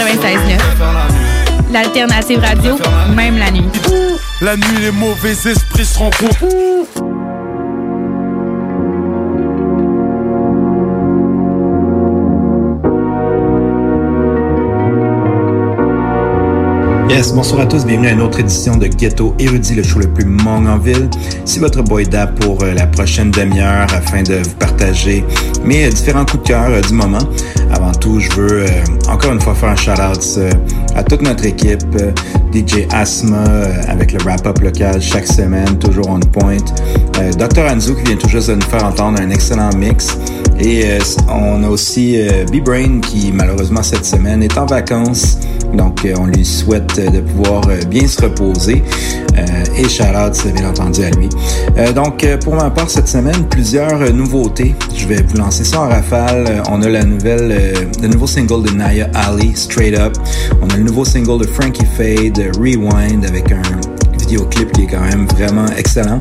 96.9. 0.00 1.72
L'alternative 1.72 2.40
radio, 2.40 2.78
même 3.14 3.36
la 3.36 3.50
nuit. 3.50 3.68
La 4.40 4.56
nuit, 4.56 4.78
les 4.80 4.90
mauvais 4.90 5.32
esprits 5.32 5.84
se 5.84 5.98
rencontrent. 5.98 7.09
Bonsoir 17.28 17.60
à 17.60 17.66
tous, 17.66 17.84
bienvenue 17.84 18.08
à 18.08 18.12
une 18.12 18.22
autre 18.22 18.40
édition 18.40 18.78
de 18.78 18.86
Ghetto 18.86 19.34
Érudit, 19.38 19.74
le 19.74 19.82
show 19.82 19.98
le 19.98 20.08
plus 20.08 20.24
mong 20.24 20.66
en 20.66 20.78
ville. 20.78 21.10
C'est 21.44 21.60
votre 21.60 21.82
boy 21.82 22.06
Dap 22.06 22.40
pour 22.40 22.62
euh, 22.62 22.72
la 22.72 22.86
prochaine 22.86 23.30
demi-heure 23.30 23.86
afin 23.92 24.22
de 24.22 24.36
vous 24.36 24.54
partager 24.58 25.22
mes 25.62 25.84
euh, 25.84 25.90
différents 25.90 26.24
coups 26.24 26.42
de 26.44 26.48
cœur 26.48 26.70
euh, 26.70 26.80
du 26.80 26.94
moment. 26.94 27.18
Avant 27.72 27.92
tout, 27.92 28.20
je 28.20 28.30
veux 28.32 28.64
encore 29.08 29.32
une 29.32 29.40
fois 29.40 29.54
faire 29.54 29.68
un 29.68 29.76
shout-out 29.76 30.40
à 30.96 31.02
toute 31.02 31.20
notre 31.20 31.44
équipe, 31.44 31.84
DJ 32.52 32.86
Asma 32.90 33.44
avec 33.86 34.12
le 34.12 34.18
wrap-up 34.24 34.58
local 34.60 35.00
chaque 35.00 35.26
semaine, 35.26 35.78
toujours 35.78 36.08
on 36.08 36.18
point. 36.20 36.56
Dr. 37.38 37.70
Anzu 37.70 37.94
qui 37.96 38.04
vient 38.04 38.16
tout 38.16 38.28
juste 38.30 38.48
de 38.48 38.54
nous 38.54 38.62
faire 38.62 38.84
entendre 38.84 39.20
un 39.20 39.30
excellent 39.30 39.70
mix. 39.76 40.18
Et 40.58 40.98
on 41.28 41.62
a 41.62 41.68
aussi 41.68 42.18
B-Brain 42.52 43.00
qui 43.00 43.30
malheureusement 43.32 43.82
cette 43.82 44.04
semaine 44.04 44.42
est 44.42 44.58
en 44.58 44.66
vacances. 44.66 45.38
Donc 45.74 46.06
on 46.18 46.26
lui 46.26 46.44
souhaite 46.44 47.00
de 47.12 47.20
pouvoir 47.20 47.62
bien 47.88 48.06
se 48.06 48.22
reposer. 48.22 48.82
et 49.76 49.88
shout-out 49.88 50.52
bien 50.54 50.68
entendu 50.70 51.04
à 51.04 51.10
lui. 51.10 51.28
donc 51.94 52.26
pour 52.44 52.54
ma 52.54 52.70
part 52.70 52.90
cette 52.90 53.08
semaine, 53.08 53.44
plusieurs 53.48 54.12
nouveautés. 54.12 54.74
Je 54.96 55.06
vais 55.06 55.22
vous 55.22 55.36
lancer 55.36 55.64
ça 55.64 55.82
en 55.82 55.88
rafale. 55.88 56.62
On 56.70 56.82
a 56.82 56.88
la 56.88 57.04
nouvelle, 57.04 57.74
le 58.02 58.08
nouveau 58.08 58.26
single 58.26 58.62
de 58.64 58.70
Naya 58.70 59.08
Ali, 59.14 59.52
Straight 59.54 59.98
Up. 59.98 60.16
On 60.60 60.68
a 60.68 60.76
le 60.76 60.82
nouveau 60.82 61.04
single 61.04 61.38
de 61.38 61.46
Frankie 61.46 61.86
Fade, 61.96 62.38
Rewind, 62.58 63.24
avec 63.26 63.52
un 63.52 63.62
vidéoclip 64.18 64.72
qui 64.72 64.82
est 64.82 64.86
quand 64.86 65.00
même 65.00 65.26
vraiment 65.26 65.66
excellent. 65.76 66.20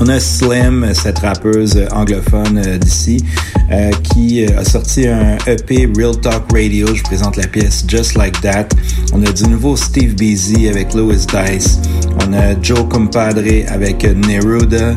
On 0.00 0.08
a 0.08 0.18
Slim, 0.18 0.88
cette 0.94 1.20
rappeuse 1.20 1.86
anglophone 1.92 2.60
d'ici, 2.78 3.24
euh, 3.70 3.90
qui 4.02 4.44
a 4.44 4.64
sorti 4.64 5.06
un 5.06 5.36
EP 5.46 5.88
Real 5.96 6.16
Talk 6.20 6.44
Radio. 6.52 6.94
Je 6.94 7.02
présente 7.02 7.36
la 7.36 7.46
pièce 7.46 7.84
Just 7.86 8.14
Like 8.16 8.40
That. 8.40 8.68
On 9.12 9.24
a 9.24 9.30
du 9.30 9.44
nouveau 9.44 9.76
Steve 9.76 10.14
Beasy 10.14 10.68
avec 10.68 10.94
Louis 10.94 11.16
Dice. 11.16 11.78
On 12.26 12.32
a 12.32 12.60
Joe 12.60 12.88
Compadre 12.88 13.42
avec 13.68 14.04
Neruda. 14.04 14.94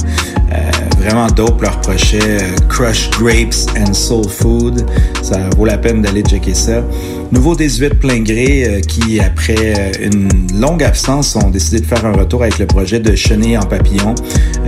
Euh, 0.52 0.72
vraiment 1.00 1.28
dope 1.28 1.62
leur 1.62 1.80
projet 1.82 2.20
euh, 2.24 2.56
Crush 2.70 3.10
Grapes 3.12 3.70
and 3.78 3.94
Soul 3.94 4.28
Food. 4.28 4.86
Ça 5.22 5.38
vaut 5.58 5.66
la 5.66 5.78
peine 5.78 6.02
d'aller 6.02 6.22
checker 6.22 6.54
ça. 6.54 6.82
Nouveau 7.32 7.56
18 7.56 7.96
plein 7.96 8.20
gré 8.22 8.66
euh, 8.66 8.80
qui, 8.82 9.20
après 9.20 9.96
une 10.02 10.30
longue 10.60 10.84
absence, 10.84 11.36
ont 11.36 11.50
décidé 11.50 11.80
de 11.80 11.86
faire 11.86 12.06
un 12.06 12.14
retour 12.14 12.44
avec 12.44 12.60
le 12.60 12.68
projet 12.68 13.00
de 13.00 13.16
Chenille 13.16 13.58
en 13.58 13.66
papillon. 13.66 14.16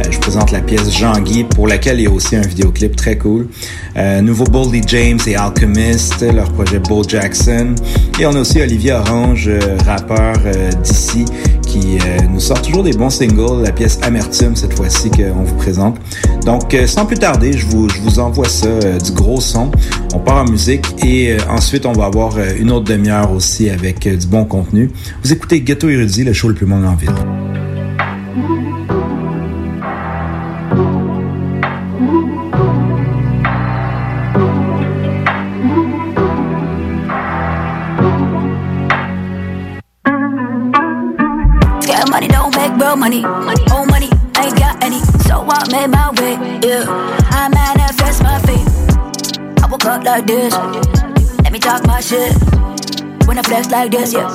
je 0.10 0.18
présente 0.20 0.52
la 0.52 0.60
pièce 0.60 0.92
Jean-Guy 0.92 1.44
pour 1.44 1.68
laquelle 1.68 2.00
il 2.00 2.04
y 2.04 2.08
a 2.08 2.12
aussi 2.12 2.36
un 2.36 2.42
vidéoclip 2.42 2.96
très 2.96 3.18
cool. 3.18 3.48
nouveau 4.22 4.46
Boldy 4.46 4.82
James 4.88 5.20
et 5.28 5.36
Alchemist, 5.36 6.22
leur 6.22 6.52
projet 6.52 6.80
Bo 6.80 7.04
Jackson. 7.08 7.76
Et 8.20 8.26
on 8.26 8.36
a 8.36 8.40
aussi 8.40 8.62
Olivier 8.62 8.94
Orange, 8.94 9.50
rappeur 9.86 10.36
d'ici, 10.84 11.26
qui 11.80 11.98
nous 12.32 12.40
sort 12.40 12.62
toujours 12.62 12.84
des 12.84 12.94
bons 12.94 13.10
singles. 13.10 13.64
La 13.64 13.72
pièce 13.72 14.00
Amertume 14.02 14.56
cette 14.56 14.74
fois-ci 14.74 15.10
qu'on 15.10 15.44
vous 15.44 15.56
présente. 15.56 15.98
Donc, 16.46 16.74
euh, 16.74 16.88
sans 16.88 17.06
plus 17.06 17.18
tarder, 17.18 17.54
je 17.54 17.66
vous, 17.66 17.90
je 17.90 18.00
vous 18.00 18.20
envoie 18.20 18.48
ça, 18.48 18.68
euh, 18.68 19.00
du 19.00 19.12
gros 19.12 19.42
son. 19.42 19.72
On 20.14 20.20
part 20.20 20.44
en 20.44 20.50
musique 20.50 20.86
et 21.04 21.34
euh, 21.34 21.38
ensuite, 21.50 21.86
on 21.86 21.94
va 21.94 22.06
avoir 22.06 22.38
une 22.58 22.72
autre 22.72 22.86
demi-heure 22.86 23.32
aussi 23.32 23.70
avec 23.70 24.08
du 24.08 24.28
bon 24.28 24.46
contenu. 24.46 24.90
Vous 25.24 25.34
écoutez 25.34 25.62
Ghetto 25.62 25.90
Érudit, 25.90 26.24
le 26.24 26.34
show 26.34 26.48
le 26.48 26.54
plus 26.54 26.66
monde 26.66 26.86
en 26.86 26.96
ville. 26.96 27.67
Real 42.88 42.96
money. 42.96 43.26
Old 43.74 43.90
money, 43.90 44.10
ain't 44.40 44.56
got 44.58 44.82
any. 44.84 45.00
So 45.28 45.46
I 45.48 45.60
made 45.72 45.90
my 45.90 46.10
way, 46.20 46.36
yeah. 46.64 46.86
I 47.40 47.50
manifest 47.50 48.24
my 48.24 48.40
fate. 48.48 48.68
I 49.62 49.68
woke 49.70 49.86
up 49.86 50.04
like 50.04 50.26
this. 50.26 50.54
Let 51.44 51.52
me 51.52 51.60
talk 51.60 51.86
my 51.86 52.00
shit. 52.00 52.32
When 53.28 53.38
I 53.38 53.44
flex 53.44 53.70
like 53.72 53.92
this, 53.92 54.14
yeah. 54.14 54.30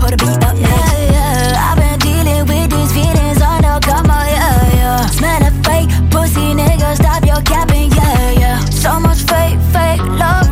Put 0.00 0.12
a 0.12 0.16
beat 0.16 0.44
up, 0.44 0.56
yeah, 0.58 1.12
yeah. 1.14 1.68
I've 1.68 1.78
been 1.78 1.98
dealing 2.00 2.44
with 2.50 2.68
these 2.70 2.92
feelings 2.92 3.40
on 3.40 3.62
the 3.62 3.80
come 3.82 4.10
on, 4.10 4.26
yeah, 4.26 4.74
yeah. 4.80 5.06
Smell 5.06 5.42
a 5.48 5.50
fake 5.64 5.90
pussy, 6.10 6.52
nigga. 6.60 6.96
Stop 6.96 7.24
your 7.24 7.40
capping, 7.42 7.90
yeah, 7.92 8.40
yeah. 8.42 8.58
So 8.82 9.00
much 9.00 9.20
fake, 9.30 9.58
fake 9.72 10.02
love, 10.20 10.49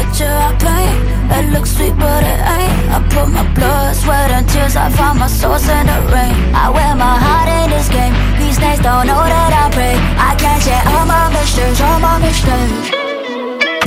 picture 0.00 0.36
I 0.48 0.50
paint. 0.56 0.96
It 1.36 1.52
looks 1.52 1.70
sweet, 1.76 1.94
but 1.96 2.22
it 2.32 2.40
ain't. 2.56 2.74
I 2.96 2.98
put 3.12 3.28
my 3.28 3.44
blood, 3.54 3.94
sweat, 3.96 4.30
and 4.36 4.48
tears. 4.48 4.76
I 4.76 4.88
find 4.90 5.18
my 5.18 5.28
source 5.28 5.68
in 5.68 5.84
the 5.86 5.98
rain. 6.12 6.34
I 6.54 6.66
wear 6.76 6.92
my 6.96 7.16
heart 7.24 7.48
in 7.60 7.66
this 7.74 7.88
game. 7.88 8.14
These 8.40 8.56
snakes 8.56 8.80
don't 8.82 9.06
know 9.06 9.22
that 9.34 9.52
I 9.62 9.66
pray. 9.76 9.96
I 10.28 10.32
can't 10.42 10.60
share 10.64 10.84
all 10.92 11.06
my 11.06 11.26
mistakes, 11.36 11.80
all 11.80 12.00
my 12.00 12.16
mistakes. 12.24 12.88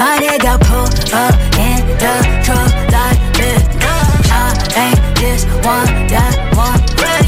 My 0.02 0.14
nigga 0.24 0.54
pull 0.68 0.90
up 1.24 1.36
in 1.68 1.80
the 2.02 2.16
truck 2.46 2.72
like 2.96 3.22
this. 3.38 3.64
I 4.38 4.50
ain't 4.84 5.02
this 5.20 5.44
one, 5.66 5.92
that 6.14 6.36
one. 6.56 7.23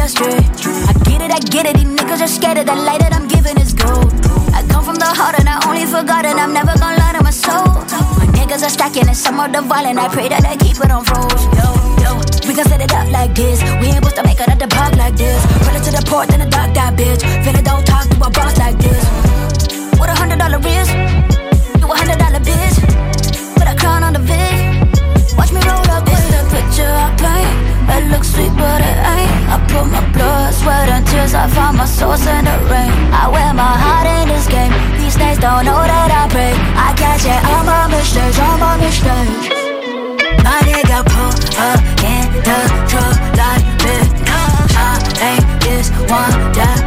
Astray. 0.00 0.40
I 0.88 0.92
get 1.04 1.20
it, 1.22 1.30
I 1.30 1.38
get 1.38 1.66
it. 1.66 1.76
These 1.76 1.92
niggas 1.96 2.20
are 2.22 2.28
scared 2.28 2.58
of 2.58 2.66
the 2.66 2.74
light 2.74 3.00
that 3.00 3.12
I'm 3.12 3.28
giving 3.28 3.56
is 3.60 3.72
gold. 3.72 4.10
I 4.56 4.64
come 4.66 4.84
from 4.84 4.96
the 4.96 5.06
heart 5.06 5.38
and 5.38 5.48
I 5.48 5.60
only 5.68 5.86
forgotten. 5.86 6.38
I'm 6.38 6.52
never 6.52 6.74
gonna 6.78 6.98
lie 6.98 7.14
to 7.16 7.22
my 7.22 7.30
soul. 7.30 7.68
My 8.18 8.26
niggas 8.38 8.62
are 8.64 8.72
stacking 8.72 9.06
and 9.06 9.16
some 9.16 9.38
of 9.38 9.52
the 9.52 9.62
violent. 9.62 9.98
I 9.98 10.08
pray 10.08 10.28
that 10.28 10.42
they 10.42 10.56
keep 10.56 10.78
it 10.80 10.90
on 10.90 11.04
froze. 11.04 11.44
Yo, 12.02 12.16
we 12.48 12.52
can 12.54 12.64
set 12.64 12.80
it 12.80 12.92
up 12.92 13.08
like 13.10 13.34
this. 13.34 13.62
We 13.80 13.92
ain't 13.92 14.00
supposed 14.00 14.16
to 14.16 14.24
make 14.24 14.40
it 14.40 14.48
at 14.48 14.58
the 14.58 14.68
park 14.68 14.96
like 14.96 15.16
this. 15.16 15.40
Pull 15.64 15.76
it 15.76 15.84
to 15.84 15.92
the 15.92 16.02
port, 16.08 16.28
then 16.28 16.40
the 16.40 16.48
dark 16.48 16.74
that 16.74 16.96
bitch. 16.96 17.22
Finna 17.44 17.62
don't 17.62 17.84
talk 17.86 18.08
to 18.08 18.16
a 18.16 18.30
boss 18.30 18.56
like 18.58 18.76
this. 18.78 19.04
What 19.98 20.08
a 20.08 20.16
hundred 20.16 20.38
dollar 20.40 20.58
wrist? 20.58 20.92
You 21.78 21.86
a 21.86 21.96
hundred 21.96 22.18
dollar 22.18 22.40
bitch. 22.40 22.76
Put 23.56 23.68
a 23.68 23.74
crown 23.76 24.02
on 24.02 24.12
the 24.14 24.22
vid. 24.24 25.36
Watch 25.36 25.52
me 25.52 25.60
roll 25.68 25.86
up. 25.92 26.08
It's 26.08 26.26
the 26.32 26.40
picture 26.50 26.88
I 26.88 27.08
paint. 27.20 27.52
It 27.94 28.02
looks 28.12 28.32
sweet, 28.32 28.52
but 28.56 28.80
it 28.80 28.98
ain't. 29.14 29.39
I 29.50 29.58
put 29.66 29.86
my 29.90 30.00
blood, 30.12 30.54
sweat, 30.54 30.88
and 30.88 31.06
tears. 31.06 31.34
I 31.34 31.48
find 31.48 31.76
my 31.76 31.84
source 31.84 32.26
in 32.26 32.44
the 32.44 32.56
rain. 32.70 32.92
I 33.12 33.28
wear 33.28 33.52
my 33.52 33.74
heart 33.84 34.06
in 34.06 34.28
this 34.28 34.46
game. 34.46 34.72
These 34.98 35.14
snakes 35.14 35.38
don't 35.38 35.64
know 35.64 35.82
that 35.82 36.10
I 36.10 36.24
pray. 36.30 36.54
I 36.78 36.94
catch 36.94 37.26
it 37.26 37.42
on 37.54 37.66
my 37.66 37.90
mistakes, 37.90 38.38
on 38.38 38.60
my 38.60 38.78
mistakes. 38.78 39.50
My 40.46 40.58
nigga 40.70 41.02
pull 41.12 41.34
up 41.58 41.82
in 42.06 42.26
the 42.46 42.58
truck 42.90 43.18
like 43.34 43.66
this. 43.82 44.06
I 44.78 44.96
ain't 45.34 45.46
this 45.60 45.90
one, 46.08 46.34
that 46.54 46.79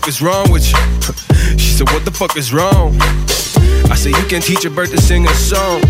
fuck 0.00 0.08
is 0.08 0.20
wrong 0.20 0.50
with 0.50 0.66
you? 0.72 0.78
She 1.56 1.70
said, 1.70 1.88
What 1.90 2.04
the 2.04 2.10
fuck 2.10 2.36
is 2.36 2.52
wrong? 2.52 2.96
I 3.92 3.94
said, 3.94 4.10
You 4.18 4.24
can 4.26 4.42
teach 4.42 4.64
a 4.64 4.70
bird 4.70 4.88
to 4.88 5.00
sing 5.00 5.24
a 5.24 5.34
song. 5.34 5.82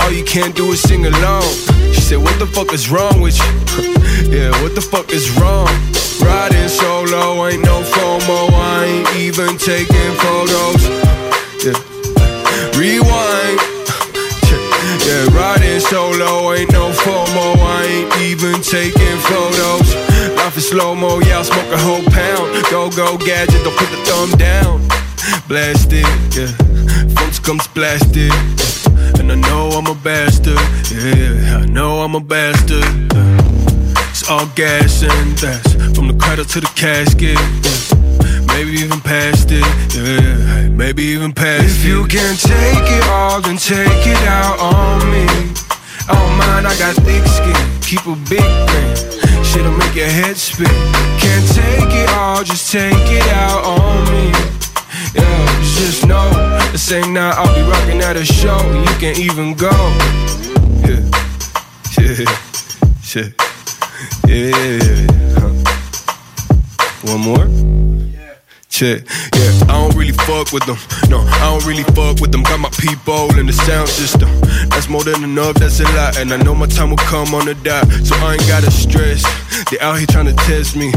All 0.00 0.10
you 0.10 0.24
can't 0.24 0.56
do 0.56 0.72
is 0.72 0.80
sing 0.82 1.06
along. 1.06 1.46
She 1.94 2.00
said, 2.00 2.18
What 2.18 2.36
the 2.40 2.46
fuck 2.46 2.72
is 2.72 2.90
wrong 2.90 3.20
with 3.20 3.38
you? 3.38 3.52
yeah, 4.34 4.50
what 4.60 4.74
the 4.74 4.80
fuck 4.80 5.12
is 5.12 5.30
wrong? 5.38 5.70
Riding 6.20 6.68
solo, 6.68 7.46
ain't 7.46 7.62
no 7.64 7.82
FOMO. 7.94 8.50
I 8.50 8.84
ain't 8.90 9.16
even 9.16 9.56
taking 9.56 10.10
photos. 10.24 10.82
Yeah. 11.62 11.78
Rewind. 12.74 13.60
Yeah, 15.06 15.26
riding 15.36 15.80
solo, 15.80 16.54
ain't 16.54 16.72
no 16.72 16.83
slow 20.74 20.92
mo, 20.92 21.20
yeah, 21.20 21.38
I'll 21.38 21.44
smoke 21.44 21.70
a 21.70 21.78
whole 21.78 22.02
pound. 22.10 22.50
Go, 22.68 22.90
go, 22.90 23.16
gadget, 23.16 23.62
don't 23.62 23.76
put 23.78 23.90
the 23.94 24.00
thumb 24.08 24.30
down. 24.36 24.82
Blast 25.46 25.92
it, 25.92 26.06
yeah. 26.34 26.50
Folks 27.14 27.38
come 27.38 27.60
splashed 27.60 28.16
it. 28.16 28.34
yeah. 28.34 29.20
And 29.20 29.30
I 29.30 29.36
know 29.36 29.70
I'm 29.78 29.86
a 29.86 29.94
bastard, 29.94 30.58
yeah. 30.90 31.62
I 31.62 31.66
know 31.66 32.02
I'm 32.02 32.16
a 32.16 32.20
bastard. 32.20 32.82
yeah. 33.14 34.10
It's 34.10 34.28
all 34.28 34.46
gas 34.56 35.04
and 35.04 35.38
that's 35.38 35.74
from 35.96 36.08
the 36.08 36.16
cradle 36.18 36.44
to 36.44 36.60
the 36.60 36.72
casket. 36.74 37.38
yeah. 37.38 38.44
Maybe 38.52 38.72
even 38.82 39.00
past 39.00 39.50
it, 39.52 39.66
yeah. 39.94 40.68
Maybe 40.70 41.04
even 41.14 41.32
past 41.32 41.64
if 41.66 41.70
it. 41.70 41.78
If 41.78 41.84
you 41.86 42.00
can 42.08 42.34
take 42.34 42.88
it 42.98 43.04
all, 43.10 43.40
then 43.40 43.58
take 43.58 44.06
it 44.14 44.22
out 44.26 44.58
on 44.58 44.98
me. 45.12 45.24
Oh 46.10 46.26
mine, 46.38 46.66
I 46.66 46.74
got 46.82 46.96
thick 47.06 47.24
skin, 47.38 47.62
keep 47.80 48.04
a 48.06 48.16
big 48.28 48.50
grin. 48.68 49.23
Shit'll 49.54 49.70
make 49.78 49.94
your 49.94 50.08
head 50.08 50.36
spin. 50.36 50.66
Can't 50.66 51.46
take 51.54 51.94
it 51.94 52.08
all, 52.10 52.42
just 52.42 52.72
take 52.72 52.92
it 52.92 53.22
out 53.28 53.64
on 53.64 54.04
me. 54.10 54.32
Yeah, 55.14 55.46
just 55.78 56.04
know 56.08 56.28
the 56.72 56.78
same 56.78 57.12
night 57.12 57.34
I'll 57.36 57.54
be 57.54 57.62
rocking 57.70 58.00
at 58.00 58.16
a 58.16 58.24
show. 58.24 58.58
You 58.72 58.84
can 58.98 59.16
even 59.16 59.54
go. 59.54 59.70
Yeah, 60.82 61.06
yeah, 62.00 62.26
yeah, 63.14 63.30
yeah. 64.26 65.06
Huh. 65.38 65.52
One 67.12 67.20
more. 67.20 67.46
Yeah. 67.46 68.34
Check. 68.68 69.06
Yeah, 69.36 69.52
I 69.68 69.78
don't 69.78 69.94
really 69.94 70.16
fuck 70.26 70.50
with 70.52 70.66
them. 70.66 70.78
No, 71.08 71.20
I 71.20 71.52
don't 71.52 71.64
really 71.64 71.84
fuck 71.94 72.18
with 72.20 72.32
them. 72.32 72.42
Got 72.42 72.58
my 72.58 72.70
people 72.70 73.38
in 73.38 73.46
the 73.46 73.52
sound 73.52 73.88
system. 73.88 74.28
That's 74.70 74.88
more 74.88 75.04
than 75.04 75.22
enough, 75.22 75.54
that's 75.54 75.78
a 75.78 75.84
lot. 75.94 76.18
And 76.18 76.32
I 76.32 76.38
know 76.38 76.56
my 76.56 76.66
time 76.66 76.90
will 76.90 76.96
come 76.96 77.36
on 77.36 77.46
the 77.46 77.54
dot. 77.54 77.86
So 78.02 78.16
I 78.16 78.32
ain't 78.32 78.48
gotta 78.48 78.72
stress. 78.72 79.22
They 79.74 79.80
out 79.80 79.98
here 79.98 80.06
trying 80.06 80.26
to 80.26 80.36
test 80.46 80.76
me. 80.76 80.92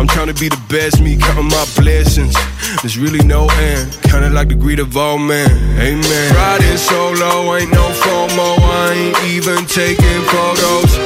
I'm 0.00 0.08
trying 0.08 0.28
to 0.28 0.32
be 0.32 0.48
the 0.48 0.60
best 0.70 1.02
me, 1.02 1.18
counting 1.18 1.52
my 1.52 1.66
blessings. 1.76 2.32
There's 2.80 2.96
really 2.96 3.22
no 3.26 3.46
end. 3.60 3.92
Kinda 4.04 4.30
like 4.30 4.48
the 4.48 4.54
greed 4.54 4.78
of 4.78 4.96
all 4.96 5.18
men. 5.18 5.50
Amen. 5.76 6.34
Riding 6.34 6.78
solo, 6.78 7.54
ain't 7.56 7.70
no 7.72 7.84
FOMO. 7.92 8.56
I 8.56 8.92
ain't 8.96 9.18
even 9.36 9.66
taking 9.66 10.22
photos. 10.32 10.96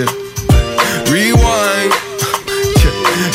Yeah. 0.00 0.08
Rewind. 1.12 1.92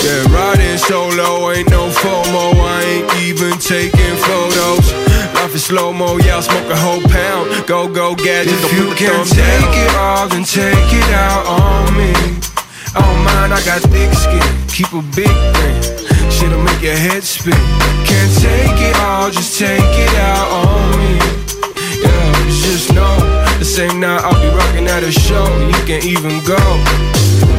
Yeah, 0.01 0.23
riding 0.33 0.77
solo, 0.77 1.51
ain't 1.51 1.69
no 1.69 1.89
FOMO, 1.89 2.53
I 2.55 2.81
ain't 2.83 3.15
even 3.21 3.57
taking 3.59 4.15
photos. 4.15 4.93
Life 5.35 5.53
is 5.53 5.65
slow 5.65 5.93
mo, 5.93 6.17
yeah, 6.17 6.37
I'll 6.37 6.41
smoke 6.41 6.71
a 6.71 6.75
whole 6.75 7.01
pound. 7.01 7.67
Go, 7.67 7.87
go, 7.87 8.15
gadget, 8.15 8.53
if 8.53 8.73
you 8.73 8.95
can 8.95 9.25
take 9.25 9.77
it 9.77 9.95
all, 9.95 10.27
then 10.27 10.43
take 10.43 10.93
it 10.93 11.13
out 11.13 11.45
on 11.45 11.97
me. 11.97 12.60
Oh 12.93 13.13
mine, 13.23 13.53
I 13.53 13.63
got 13.63 13.81
thick 13.87 14.11
skin, 14.13 14.67
keep 14.67 14.91
a 14.91 15.01
big 15.15 15.31
grin. 15.55 15.81
Shit'll 16.29 16.61
make 16.61 16.81
your 16.81 16.95
head 16.95 17.23
spin. 17.23 17.53
Can't 18.03 18.33
take 18.43 18.81
it 18.83 18.95
all, 18.97 19.31
just 19.31 19.57
take 19.57 19.79
it 19.79 20.13
out 20.19 20.47
on 20.51 20.99
me. 20.99 21.15
Yeah, 22.03 22.33
just 22.49 22.93
know 22.93 23.15
the 23.59 23.65
same 23.65 24.01
night 24.01 24.21
I'll 24.23 24.41
be 24.41 24.49
rocking 24.57 24.87
at 24.87 25.03
a 25.03 25.11
show. 25.11 25.45
You 25.67 25.85
can 25.85 26.03
even 26.03 26.43
go. 26.43 27.50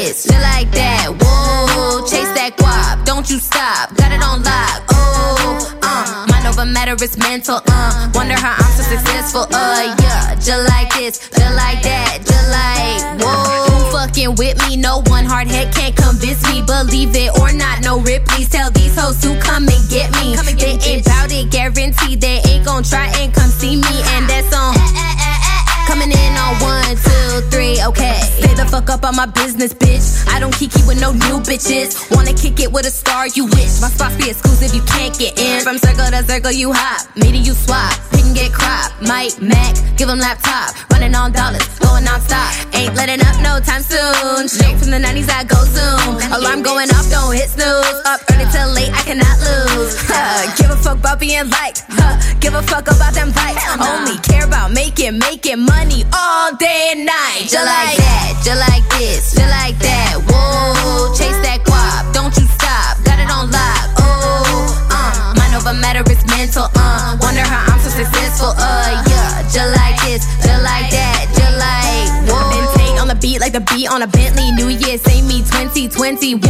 This, 0.00 0.24
just 0.24 0.42
like 0.42 0.70
that. 0.72 1.12
Whoa, 1.20 2.00
chase 2.08 2.32
that 2.32 2.56
guap, 2.56 3.04
don't 3.04 3.28
you 3.28 3.38
stop. 3.38 3.94
Got 3.96 4.12
it 4.12 4.22
on 4.22 4.42
lock. 4.42 4.80
Oh, 4.92 5.78
uh, 5.82 6.26
mind 6.30 6.46
over 6.46 6.64
matter 6.64 6.96
is 7.02 7.16
mental. 7.18 7.60
Uh, 7.66 8.10
wonder 8.14 8.34
how 8.34 8.56
I'm 8.56 8.72
so 8.72 8.82
successful. 8.82 9.44
Uh, 9.52 9.94
yeah, 10.00 10.34
just 10.36 10.64
like 10.68 10.88
this, 10.94 11.18
just 11.18 11.54
like 11.56 11.82
that, 11.84 12.24
just 12.24 12.48
like 12.48 13.00
whoa. 13.20 13.68
Who 13.68 13.92
fucking 13.92 14.34
with 14.36 14.56
me? 14.68 14.76
No 14.76 15.02
one 15.06 15.24
hard 15.24 15.48
head 15.48 15.74
can't 15.74 15.96
convince 15.96 16.42
me. 16.48 16.62
Believe 16.62 17.14
it 17.14 17.36
or 17.38 17.52
not, 17.52 17.82
no 17.82 18.00
rip. 18.00 18.24
Please 18.26 18.48
tell 18.48 18.70
these 18.70 18.96
hoes 18.96 19.20
to 19.20 19.38
come 19.40 19.68
and 19.68 19.82
get 19.90 20.08
me. 20.20 20.36
They 20.56 20.76
ain't 20.80 21.04
bout 21.04 21.32
it, 21.32 21.50
guarantee 21.50 22.16
they 22.16 22.40
ain't 22.48 22.64
gon' 22.64 22.82
try 22.82 23.12
and 23.20 23.32
come 23.34 23.50
see 23.50 23.76
me. 23.76 23.94
And 24.16 24.28
that's 24.28 24.52
on. 24.56 24.74
Coming 25.86 26.12
in 26.12 26.32
on 26.38 26.54
one, 26.62 26.94
two, 26.96 27.40
three, 27.50 27.82
okay. 27.82 28.49
Fuck 28.70 28.88
up 28.88 29.04
on 29.04 29.16
my 29.16 29.26
business, 29.26 29.74
bitch. 29.74 30.28
I 30.28 30.38
don't 30.38 30.54
kiki 30.54 30.80
with 30.86 31.00
no 31.00 31.10
new 31.12 31.42
bitches. 31.42 31.98
Wanna 32.14 32.32
kick 32.32 32.60
it 32.60 32.70
with 32.70 32.86
a 32.86 32.90
star, 32.90 33.26
you 33.26 33.46
wish. 33.46 33.80
My 33.82 33.90
spots 33.90 34.16
be 34.16 34.30
exclusive, 34.30 34.72
you 34.72 34.82
can't 34.82 35.16
get 35.18 35.38
in. 35.38 35.60
From 35.62 35.76
circle 35.76 36.06
to 36.06 36.22
circle, 36.22 36.52
you 36.52 36.72
hop. 36.72 37.04
Me 37.16 37.32
to 37.32 37.38
you 37.38 37.52
swap. 37.52 37.92
Pick 38.12 38.24
and 38.24 38.34
get 38.34 38.52
crop. 38.52 38.92
Mike, 39.02 39.42
Mac, 39.42 39.74
give 39.96 40.06
them 40.06 40.20
laptop. 40.20 40.70
Running 40.92 41.14
on 41.16 41.32
dollars, 41.32 41.66
going 41.80 42.04
non-stop. 42.04 42.54
Ain't 42.74 42.94
letting 42.94 43.20
up 43.26 43.36
no 43.42 43.58
time 43.58 43.82
soon. 43.82 44.46
Straight 44.46 44.78
from 44.78 44.90
the 44.94 45.02
90s, 45.02 45.28
I 45.28 45.42
go 45.42 45.58
zoom. 45.66 46.22
Alarm 46.30 46.62
going 46.62 46.90
off, 46.94 47.10
don't 47.10 47.34
hit 47.34 47.50
snooze. 47.50 47.98
Up 48.06 48.22
early 48.30 48.46
till 48.54 48.70
late, 48.70 48.94
I 48.94 49.02
cannot 49.02 49.36
lose. 49.42 49.98
Huh, 50.06 50.46
give 50.56 50.70
a 50.70 50.76
fuck 50.76 50.98
about 50.98 51.18
being 51.18 51.50
liked. 51.50 51.82
Huh, 51.90 52.14
give 52.38 52.54
a 52.54 52.62
fuck 52.62 52.86
about 52.86 53.14
them 53.14 53.32
vibes. 53.32 53.66
Only 53.82 54.16
care 54.22 54.46
about 54.46 54.70
making, 54.72 55.18
making 55.18 55.64
money 55.66 56.04
all 56.14 56.54
day 56.56 56.94
and 56.94 57.06
night. 57.06 57.50
Just 57.50 57.66
like 57.66 57.98
that, 57.98 58.40
just 58.44 58.59
like 58.68 58.84
this, 59.00 59.32
just 59.32 59.48
like 59.48 59.78
that. 59.80 60.20
Whoa, 60.28 61.08
chase 61.16 61.40
that 61.40 61.64
guap, 61.64 62.12
don't 62.12 62.34
you 62.36 62.44
stop. 62.44 63.00
Got 63.08 63.16
it 63.16 63.30
on 63.32 63.48
lock. 63.48 63.88
Oh, 63.96 64.68
uh, 64.92 65.32
mind 65.36 65.56
over 65.56 65.72
matter 65.72 66.04
is 66.12 66.20
mental. 66.28 66.68
Uh, 66.76 67.16
wonder 67.24 67.40
how 67.40 67.72
I'm 67.72 67.80
so 67.80 67.88
successful. 67.88 68.52
Uh, 68.60 69.00
yeah, 69.08 69.42
just 69.48 69.72
like 69.80 69.96
this, 70.04 70.28
just 70.44 70.60
like 70.60 70.92
that, 70.92 71.19
beat 73.20 73.40
like 73.40 73.52
the 73.52 73.60
beat 73.60 73.88
on 73.88 74.02
a 74.02 74.06
Bentley. 74.08 74.50
New 74.52 74.68
Year, 74.68 74.98
say 74.98 75.20
me 75.22 75.44
2021. 75.44 76.40